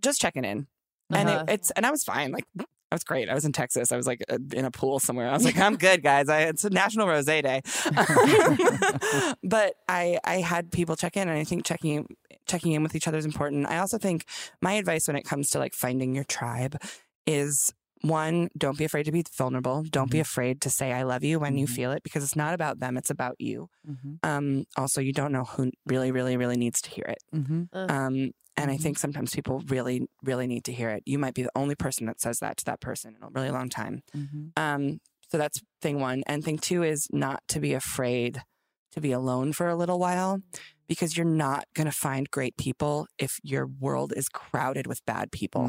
just 0.01 0.21
checking 0.21 0.45
in, 0.45 0.67
and 1.11 1.29
Uh-huh. 1.29 1.43
it, 1.47 1.53
it's 1.53 1.71
and 1.71 1.85
I 1.85 1.91
was 1.91 2.03
fine. 2.03 2.31
Like 2.31 2.45
I 2.59 2.95
was 2.95 3.03
great. 3.03 3.27
I 3.27 3.33
was 3.33 3.43
in 3.45 3.53
Texas. 3.53 3.91
I 3.91 3.97
was 3.97 4.05
like 4.05 4.23
uh, 4.29 4.37
in 4.53 4.65
a 4.65 4.71
pool 4.71 4.99
somewhere. 4.99 5.27
I 5.27 5.33
was 5.33 5.43
like, 5.45 5.57
I'm 5.65 5.77
good, 5.77 6.03
guys. 6.03 6.29
I, 6.29 6.41
it's 6.41 6.63
a 6.63 6.69
National 6.69 7.07
Rosé 7.07 7.41
Day. 7.41 7.61
but 9.43 9.75
I 9.87 10.19
I 10.23 10.35
had 10.41 10.71
people 10.71 10.95
check 10.95 11.17
in, 11.17 11.27
and 11.27 11.37
I 11.37 11.43
think 11.43 11.65
checking 11.65 12.07
checking 12.45 12.73
in 12.73 12.83
with 12.83 12.95
each 12.95 13.07
other 13.07 13.17
is 13.17 13.25
important. 13.25 13.65
I 13.67 13.77
also 13.79 13.97
think 13.97 14.25
my 14.61 14.73
advice 14.73 15.07
when 15.07 15.15
it 15.17 15.23
comes 15.23 15.49
to 15.51 15.59
like 15.59 15.73
finding 15.73 16.13
your 16.13 16.25
tribe 16.25 16.77
is 17.25 17.73
one, 18.03 18.49
don't 18.57 18.77
be 18.77 18.83
afraid 18.83 19.03
to 19.03 19.11
be 19.11 19.23
vulnerable. 19.37 19.83
Don't 19.89 20.11
be 20.11 20.19
afraid 20.19 20.61
to 20.61 20.69
say 20.69 20.91
I 20.91 21.03
love 21.03 21.23
you 21.23 21.39
when 21.39 21.57
you 21.57 21.65
feel 21.67 21.91
it 21.93 22.03
because 22.03 22.23
it's 22.23 22.35
not 22.35 22.53
about 22.53 22.79
them, 22.79 22.97
it's 22.97 23.09
about 23.09 23.35
you. 23.39 23.69
Mhm. 23.87 24.19
Um, 24.23 24.65
also, 24.77 25.01
you 25.01 25.13
don't 25.13 25.31
know 25.31 25.45
who 25.45 25.71
really, 25.87 26.11
really, 26.11 26.35
really 26.37 26.57
needs 26.57 26.81
to 26.81 26.89
hear 26.89 27.05
it. 27.05 27.19
Mhm. 27.33 27.69
Um, 27.73 28.31
and 28.57 28.69
I 28.69 28.77
think 28.77 28.99
sometimes 28.99 29.33
people 29.33 29.61
really, 29.67 30.05
really 30.21 30.47
need 30.47 30.65
to 30.65 30.73
hear 30.73 30.89
it. 30.89 31.01
You 31.05 31.17
might 31.17 31.33
be 31.33 31.43
the 31.43 31.51
only 31.55 31.75
person 31.75 32.05
that 32.07 32.19
says 32.19 32.39
that 32.39 32.57
to 32.57 32.65
that 32.65 32.81
person 32.81 33.15
in 33.15 33.23
a 33.23 33.29
really 33.29 33.49
long 33.51 33.69
time. 33.69 34.03
Mhm. 34.15 34.51
Um, 34.57 34.99
so 35.31 35.37
that's 35.37 35.59
thing 35.81 35.99
one. 35.99 36.23
And 36.27 36.43
thing 36.43 36.57
two 36.59 36.83
is 36.83 37.07
not 37.11 37.41
to 37.47 37.59
be 37.59 37.73
afraid 37.73 38.43
to 38.91 39.01
be 39.01 39.11
alone 39.11 39.53
for 39.53 39.67
a 39.69 39.75
little 39.75 39.97
while 39.97 40.43
because 40.87 41.15
you're 41.17 41.25
not 41.25 41.65
going 41.73 41.85
to 41.85 41.91
find 41.91 42.29
great 42.29 42.57
people 42.57 43.07
if 43.17 43.39
your 43.43 43.65
world 43.67 44.13
is 44.15 44.27
crowded 44.29 44.85
with 44.87 45.03
bad 45.05 45.31
people. 45.31 45.63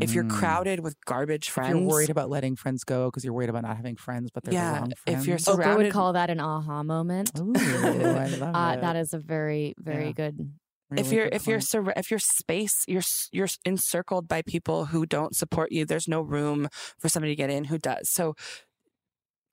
If 0.00 0.14
you're 0.14 0.24
Mhm. 0.24 0.30
crowded 0.30 0.80
with 0.80 0.96
garbage 1.04 1.50
friends, 1.50 1.70
If 1.74 1.80
you're 1.80 1.88
worried 1.88 2.10
about 2.10 2.30
letting 2.30 2.56
friends 2.56 2.82
go 2.84 3.06
because 3.08 3.24
you're 3.24 3.34
worried 3.34 3.50
about 3.50 3.62
not 3.62 3.76
having 3.76 3.96
friends, 3.96 4.30
but 4.32 4.44
they're 4.44 4.54
Yeah, 4.54 4.74
the 4.74 4.80
wrong 4.80 4.90
if 4.92 4.98
friends. 4.98 5.26
you're 5.26 5.38
surrounded, 5.38 5.64
Oprah 5.66 5.76
would 5.84 5.92
call 5.92 6.12
that 6.14 6.30
an 6.30 6.40
aha 6.40 6.82
moment. 6.82 7.30
Ooh, 7.38 7.52
I 7.54 8.26
love 8.38 8.54
Uh, 8.54 8.74
it. 8.76 8.80
that 8.80 8.96
is 8.96 9.12
a 9.14 9.18
very 9.18 9.74
very 9.78 10.06
Yeah. 10.06 10.12
good. 10.12 10.52
if 10.96 11.10
you're 11.10 11.24
good 11.24 11.34
if 11.34 11.46
you're 11.48 11.58
point. 11.58 11.68
sur- 11.68 11.92
if 11.96 12.10
your 12.10 12.20
space 12.20 12.84
you're 12.86 13.02
you're 13.32 13.48
encircled 13.64 14.28
by 14.28 14.42
people 14.42 14.86
who 14.86 15.04
don't 15.06 15.34
support 15.34 15.72
you, 15.72 15.84
there's 15.84 16.06
no 16.06 16.20
room 16.20 16.68
for 17.00 17.08
somebody 17.08 17.32
to 17.32 17.36
get 17.36 17.50
in 17.50 17.64
who 17.64 17.78
does. 17.78 18.08
So 18.12 18.34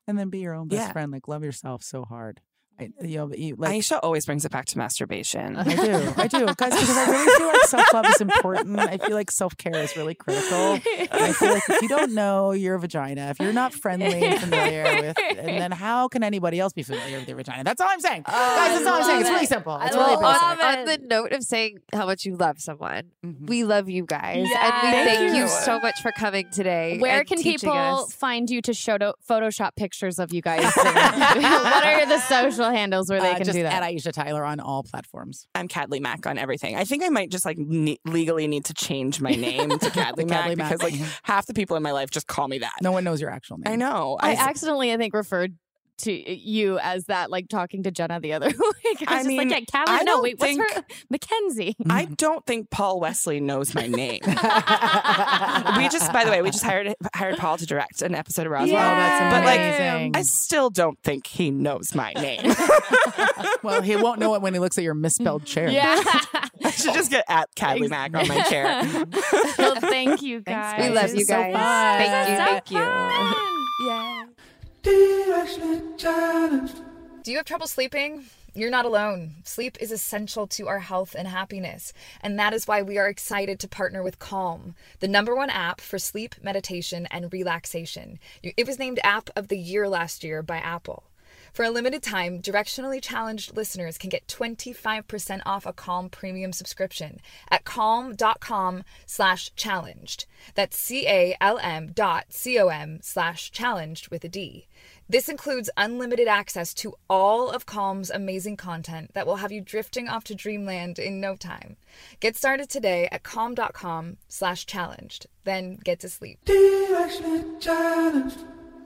and 0.08 0.18
then 0.20 0.30
be 0.30 0.40
your 0.40 0.54
own 0.54 0.68
best 0.68 0.88
Yeah. 0.88 0.92
friend. 0.92 1.12
Like 1.12 1.28
love 1.28 1.44
yourself 1.44 1.84
so 1.84 2.04
hard. 2.04 2.42
I, 2.82 2.90
you 3.06 3.18
know, 3.18 3.32
you, 3.34 3.56
like 3.58 3.74
Aisha 3.76 4.00
always 4.02 4.26
brings 4.26 4.44
it 4.46 4.52
back 4.52 4.66
to 4.66 4.78
masturbation. 4.78 5.56
I 5.56 5.64
do, 5.64 6.14
I 6.18 6.28
do, 6.28 6.46
guys, 6.58 6.72
because 6.74 6.98
I 6.98 7.10
really 7.10 7.38
feel 7.38 7.48
like 7.48 7.64
self 7.68 7.94
love 7.94 8.06
is 8.08 8.22
important. 8.22 8.80
I 8.80 8.98
feel 8.98 9.16
like 9.16 9.30
self 9.32 9.56
care 9.58 9.76
is 9.78 9.96
really 9.96 10.16
critical. 10.16 10.74
And 10.74 11.10
I 11.12 11.32
feel 11.34 11.50
like 11.54 11.64
if 11.70 11.82
you 11.82 11.88
don't 11.88 12.14
know 12.14 12.52
your 12.52 12.78
vagina, 12.80 13.30
if 13.30 13.40
you're 13.40 13.54
not 13.54 13.74
friendly 13.74 14.24
and 14.24 14.40
familiar 14.42 14.84
with, 15.02 15.18
and 15.38 15.48
then 15.62 15.72
how 15.72 16.08
can 16.08 16.24
anybody 16.24 16.60
else 16.60 16.74
be 16.74 16.84
familiar 16.84 17.20
with 17.20 17.28
your 17.28 17.38
vagina? 17.38 17.64
That's 17.64 17.80
all 17.82 17.88
I'm 17.90 18.00
saying, 18.00 18.24
guys. 18.24 18.36
That's 18.36 18.88
all 18.88 18.96
I'm 18.96 19.04
saying. 19.04 19.22
It's 19.22 19.30
really 19.30 19.46
simple. 19.46 19.78
It's 19.82 19.96
really 19.96 20.16
Well, 20.18 20.34
basic. 20.34 20.64
on, 20.66 20.80
on 20.80 20.86
the 20.86 20.98
note 21.08 21.32
of 21.34 21.44
saying 21.44 21.80
how 21.94 22.06
much 22.06 22.26
you 22.26 22.36
love 22.36 22.60
someone, 22.60 23.12
Mhm. 23.26 23.48
we 23.48 23.64
love 23.64 23.90
you 23.90 24.06
guys, 24.06 24.38
and 24.38 24.46
we 24.48 24.92
thank 24.92 25.10
Thank 25.10 25.36
you 25.36 25.42
you. 25.44 25.48
so 25.48 25.80
much 25.80 26.02
for 26.02 26.12
coming 26.12 26.48
today. 26.52 26.98
Where 27.00 27.24
can 27.24 27.42
people 27.42 27.72
us. 27.72 28.14
find 28.14 28.50
you 28.50 28.62
to 28.64 28.74
show 28.74 28.98
to 28.98 29.14
Photoshop 29.30 29.76
pictures 29.76 30.18
of 30.20 30.34
you 30.34 30.42
guys? 30.42 30.64
what 30.76 31.86
are 31.86 32.06
the 32.06 32.20
social 32.22 32.71
handles 32.72 33.10
where 33.10 33.22
they 33.22 33.32
Uh, 33.32 33.36
can 33.38 33.46
just 33.46 33.56
do 33.58 33.64
that? 33.64 33.82
at 33.82 33.84
Aisha 33.84 34.12
Tyler 34.12 34.44
on 34.44 34.60
all 34.60 34.84
platforms. 34.84 35.48
I'm 35.56 35.68
Cadley 35.68 36.00
Mack 36.00 36.26
on 36.26 36.38
everything. 36.38 36.76
I 36.76 36.84
think 36.84 37.04
I 37.04 37.10
might 37.10 37.30
just 37.30 37.46
like 37.46 37.58
ne- 37.58 38.00
legally 38.06 38.48
need 38.48 38.66
to 38.66 38.74
change 38.74 39.22
my 39.22 39.32
name 39.32 39.70
to 39.78 39.90
Cadley 39.92 40.26
Mack 40.26 40.40
Cadley 40.42 40.56
Mack. 40.56 40.72
because 40.72 40.84
like 40.92 41.00
half 41.24 41.46
the 41.46 41.54
people 41.54 41.76
in 41.78 41.84
my 41.84 41.92
life 41.92 42.10
just 42.12 42.28
call 42.28 42.48
me 42.48 42.60
that. 42.60 42.74
No 42.82 42.92
one 42.92 43.04
knows 43.04 43.22
your 43.22 43.30
actual 43.30 43.58
name. 43.58 43.74
I 43.74 43.76
know. 43.76 44.18
I 44.20 44.32
I, 44.32 44.36
accidentally, 44.36 44.92
I 44.94 44.98
think, 44.98 45.14
referred 45.14 45.56
to 46.02 46.14
uh, 46.32 46.36
you 46.38 46.78
as 46.80 47.06
that, 47.06 47.30
like 47.32 47.48
talking 47.50 47.84
to 47.84 47.92
Jenna 47.92 48.20
the 48.20 48.34
other 48.34 48.48
week. 48.50 48.58
I 48.58 48.92
was 49.00 49.08
I 49.08 49.16
just 49.18 49.28
mean, 49.28 49.38
like, 49.50 49.50
yeah, 49.74 49.82
I 49.82 49.86
Callie. 49.86 50.00
No, 50.00 50.06
don't 50.06 50.24
wait, 50.24 50.40
what's 50.40 50.58
her? 50.58 50.84
MacKenzie. 51.14 51.76
I 51.90 52.06
don't 52.18 52.46
think 52.46 52.70
Paul 52.70 53.00
Wesley 53.00 53.40
knows 53.40 53.74
my 53.76 53.88
name. 53.88 54.20
we 54.26 55.90
just, 55.90 56.12
by 56.14 56.24
the 56.26 56.32
way, 56.32 56.42
we 56.42 56.52
just 56.52 56.64
hired 56.64 56.96
hired 57.16 57.38
Paul 57.38 57.58
to 57.58 57.66
direct 57.66 58.02
an 58.02 58.16
episode 58.16 58.46
of 58.46 58.52
Roswell. 58.52 58.76
Oh, 58.78 58.96
that's 58.96 59.36
But 59.36 59.46
like. 59.46 59.62
I 60.16 60.22
still 60.24 60.70
don't 60.70 60.98
think 61.04 61.28
he 61.28 61.52
knows 61.52 61.94
my 61.96 62.14
name. 62.14 62.54
well, 63.64 63.82
he 63.82 63.96
won't 63.96 64.20
know 64.20 64.36
it 64.36 64.42
when 64.42 64.54
he 64.54 64.60
looks 64.60 64.78
at 64.78 64.84
your 64.84 64.94
misspelled 64.94 65.46
chair. 65.46 65.70
Yeah. 65.70 66.02
I 66.64 66.72
should 66.72 66.94
just 66.94 67.10
get 67.12 67.26
at 67.28 67.54
Cadley 67.56 67.88
Mack 67.88 68.16
on 68.16 68.28
my 68.28 68.42
chair. 68.44 68.66
well, 69.58 69.76
thank 69.76 70.22
you 70.22 70.42
guys. 70.42 70.82
We 70.82 70.90
love 70.94 71.10
you 71.14 71.22
is 71.22 71.28
so 71.28 71.34
guys. 71.36 71.54
fun. 71.54 71.98
Thank 72.00 72.30
you, 72.30 72.36
So 72.36 72.46
thank 72.46 72.72
you. 72.72 73.88
Yeah. 73.88 74.21
Do 74.84 74.90
you 77.32 77.38
have 77.38 77.46
trouble 77.46 77.68
sleeping? 77.68 78.26
You're 78.54 78.72
not 78.72 78.86
alone. 78.86 79.36
Sleep 79.44 79.78
is 79.80 79.92
essential 79.92 80.48
to 80.48 80.68
our 80.68 80.80
health 80.80 81.16
and 81.18 81.28
happiness. 81.28 81.94
And 82.22 82.40
that 82.40 82.54
is 82.54 82.68
why 82.68 82.82
we 82.82 82.98
are 82.98 83.08
excited 83.08 83.60
to 83.60 83.68
partner 83.68 84.02
with 84.02 84.18
Calm, 84.18 84.76
the 85.00 85.08
number 85.08 85.36
one 85.36 85.50
app 85.52 85.82
for 85.82 86.00
sleep, 86.00 86.36
meditation, 86.42 87.08
and 87.12 87.32
relaxation. 87.32 88.20
It 88.42 88.66
was 88.66 88.80
named 88.80 89.00
App 89.04 89.30
of 89.36 89.50
the 89.50 89.58
Year 89.58 89.88
last 89.88 90.24
year 90.24 90.42
by 90.42 90.58
Apple. 90.58 91.04
For 91.54 91.64
a 91.66 91.70
limited 91.70 92.02
time, 92.02 92.42
directionally 92.42 93.02
challenged 93.02 93.56
listeners 93.56 93.98
can 93.98 94.10
get 94.10 94.28
25% 94.28 95.42
off 95.46 95.66
a 95.66 95.74
Calm 95.74 96.10
premium 96.10 96.54
subscription 96.54 97.20
at 97.50 97.66
calm.com 97.66 98.84
slash 99.06 99.52
challenged. 99.56 100.26
That's 100.56 100.78
C-A-L-M 100.78 101.92
dot 101.94 102.26
C-O-M 102.30 103.00
slash 103.02 103.52
challenged 103.52 104.10
with 104.10 104.24
a 104.24 104.30
D. 104.30 104.68
This 105.10 105.28
includes 105.28 105.70
unlimited 105.76 106.30
access 106.30 106.74
to 106.76 106.96
all 107.10 107.50
of 107.50 107.66
Calm's 107.66 108.10
amazing 108.10 108.56
content 108.56 109.12
that 109.14 109.28
will 109.28 109.36
have 109.38 109.52
you 109.52 109.60
drifting 109.60 110.08
off 110.08 110.24
to 110.26 110.36
dreamland 110.36 111.00
in 111.00 111.20
no 111.20 111.36
time. 111.36 111.76
Get 112.22 112.38
started 112.38 112.70
today 112.70 113.10
at 113.12 113.24
calm.com 113.24 114.18
slash 114.30 114.66
challenged. 114.66 115.28
Then 115.44 115.80
get 115.84 116.00
to 116.00 116.10
sleep. 116.10 116.40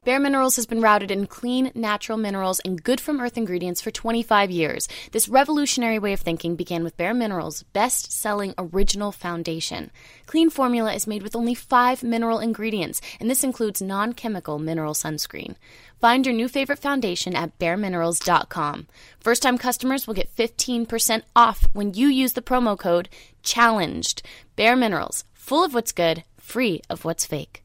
Bare 0.05 0.19
Minerals 0.19 0.55
has 0.57 0.67
been 0.67 0.81
routed 0.81 1.09
in 1.09 1.25
clean, 1.25 1.71
natural 1.73 2.15
minerals 2.19 2.59
and 2.59 2.83
good 2.83 3.01
from 3.01 3.19
earth 3.19 3.39
ingredients 3.39 3.81
for 3.81 3.89
25 3.89 4.51
years. 4.51 4.87
This 5.13 5.27
revolutionary 5.27 5.97
way 5.97 6.13
of 6.13 6.19
thinking 6.19 6.55
began 6.55 6.83
with 6.83 6.95
Bare 6.95 7.15
Minerals' 7.15 7.63
best 7.73 8.11
selling 8.11 8.53
original 8.55 9.11
foundation. 9.11 9.89
Clean 10.27 10.51
formula 10.51 10.93
is 10.93 11.07
made 11.07 11.23
with 11.23 11.35
only 11.35 11.55
five 11.55 12.03
mineral 12.03 12.37
ingredients, 12.37 13.01
and 13.19 13.31
this 13.31 13.43
includes 13.43 13.81
non 13.81 14.13
chemical 14.13 14.59
mineral 14.59 14.93
sunscreen. 14.93 15.55
Find 15.99 16.23
your 16.23 16.35
new 16.35 16.49
favorite 16.49 16.77
foundation 16.77 17.35
at 17.35 17.57
bareminerals.com. 17.57 18.85
First 19.19 19.41
time 19.41 19.57
customers 19.57 20.05
will 20.05 20.13
get 20.13 20.35
15% 20.35 21.23
off 21.35 21.65
when 21.73 21.95
you 21.95 22.09
use 22.09 22.33
the 22.33 22.43
promo 22.43 22.77
code 22.77 23.09
CHALLENGED. 23.41 24.21
Bare 24.55 24.75
Minerals, 24.75 25.23
full 25.33 25.63
of 25.63 25.73
what's 25.73 25.91
good 25.91 26.23
free 26.45 26.81
of 26.89 27.03
what's 27.03 27.25
fake. 27.25 27.63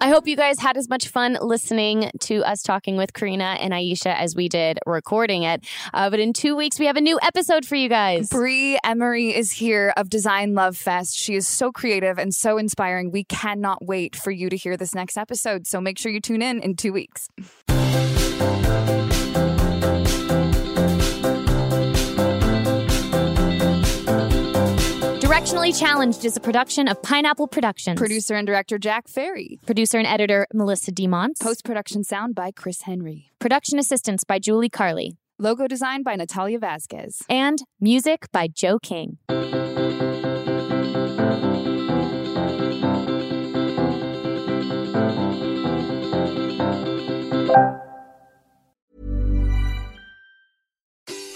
I 0.00 0.08
hope 0.08 0.26
you 0.26 0.36
guys 0.36 0.58
had 0.58 0.76
as 0.76 0.88
much 0.88 1.08
fun 1.08 1.38
listening 1.40 2.10
to 2.20 2.44
us 2.44 2.60
talking 2.62 2.96
with 2.96 3.12
Carina 3.12 3.56
and 3.60 3.72
Aisha 3.72 4.14
as 4.14 4.34
we 4.34 4.48
did 4.48 4.78
recording 4.84 5.44
it. 5.44 5.64
Uh, 5.94 6.10
but 6.10 6.18
in 6.18 6.32
two 6.32 6.56
weeks, 6.56 6.78
we 6.78 6.86
have 6.86 6.96
a 6.96 7.00
new 7.00 7.18
episode 7.22 7.64
for 7.64 7.76
you 7.76 7.88
guys. 7.88 8.28
Bri 8.28 8.78
Emery 8.84 9.34
is 9.34 9.52
here 9.52 9.92
of 9.96 10.10
Design 10.10 10.54
Love 10.54 10.76
Fest. 10.76 11.16
She 11.16 11.34
is 11.36 11.46
so 11.46 11.70
creative 11.70 12.18
and 12.18 12.34
so 12.34 12.58
inspiring. 12.58 13.10
We 13.12 13.24
cannot 13.24 13.84
wait 13.84 14.16
for 14.16 14.32
you 14.32 14.50
to 14.50 14.56
hear 14.56 14.76
this 14.76 14.94
next 14.94 15.16
episode. 15.16 15.66
So 15.66 15.80
make 15.80 15.98
sure 15.98 16.10
you 16.10 16.20
tune 16.20 16.42
in 16.42 16.60
in 16.60 16.74
two 16.74 16.92
weeks. 16.92 17.28
Directionally 25.46 25.78
Challenged 25.78 26.24
is 26.24 26.36
a 26.36 26.40
production 26.40 26.88
of 26.88 27.00
Pineapple 27.02 27.46
Productions. 27.46 27.96
Producer 27.96 28.34
and 28.34 28.48
director 28.48 28.78
Jack 28.78 29.06
Ferry. 29.06 29.60
Producer 29.64 29.96
and 29.96 30.04
editor 30.04 30.48
Melissa 30.52 30.90
DeMont. 30.90 31.38
Post 31.40 31.64
production 31.64 32.02
sound 32.02 32.34
by 32.34 32.50
Chris 32.50 32.82
Henry. 32.82 33.30
Production 33.38 33.78
assistance 33.78 34.24
by 34.24 34.40
Julie 34.40 34.68
Carley. 34.68 35.18
Logo 35.38 35.68
design 35.68 36.02
by 36.02 36.16
Natalia 36.16 36.58
Vasquez. 36.58 37.22
And 37.28 37.62
music 37.80 38.26
by 38.32 38.48
Joe 38.48 38.80
King. 38.80 39.18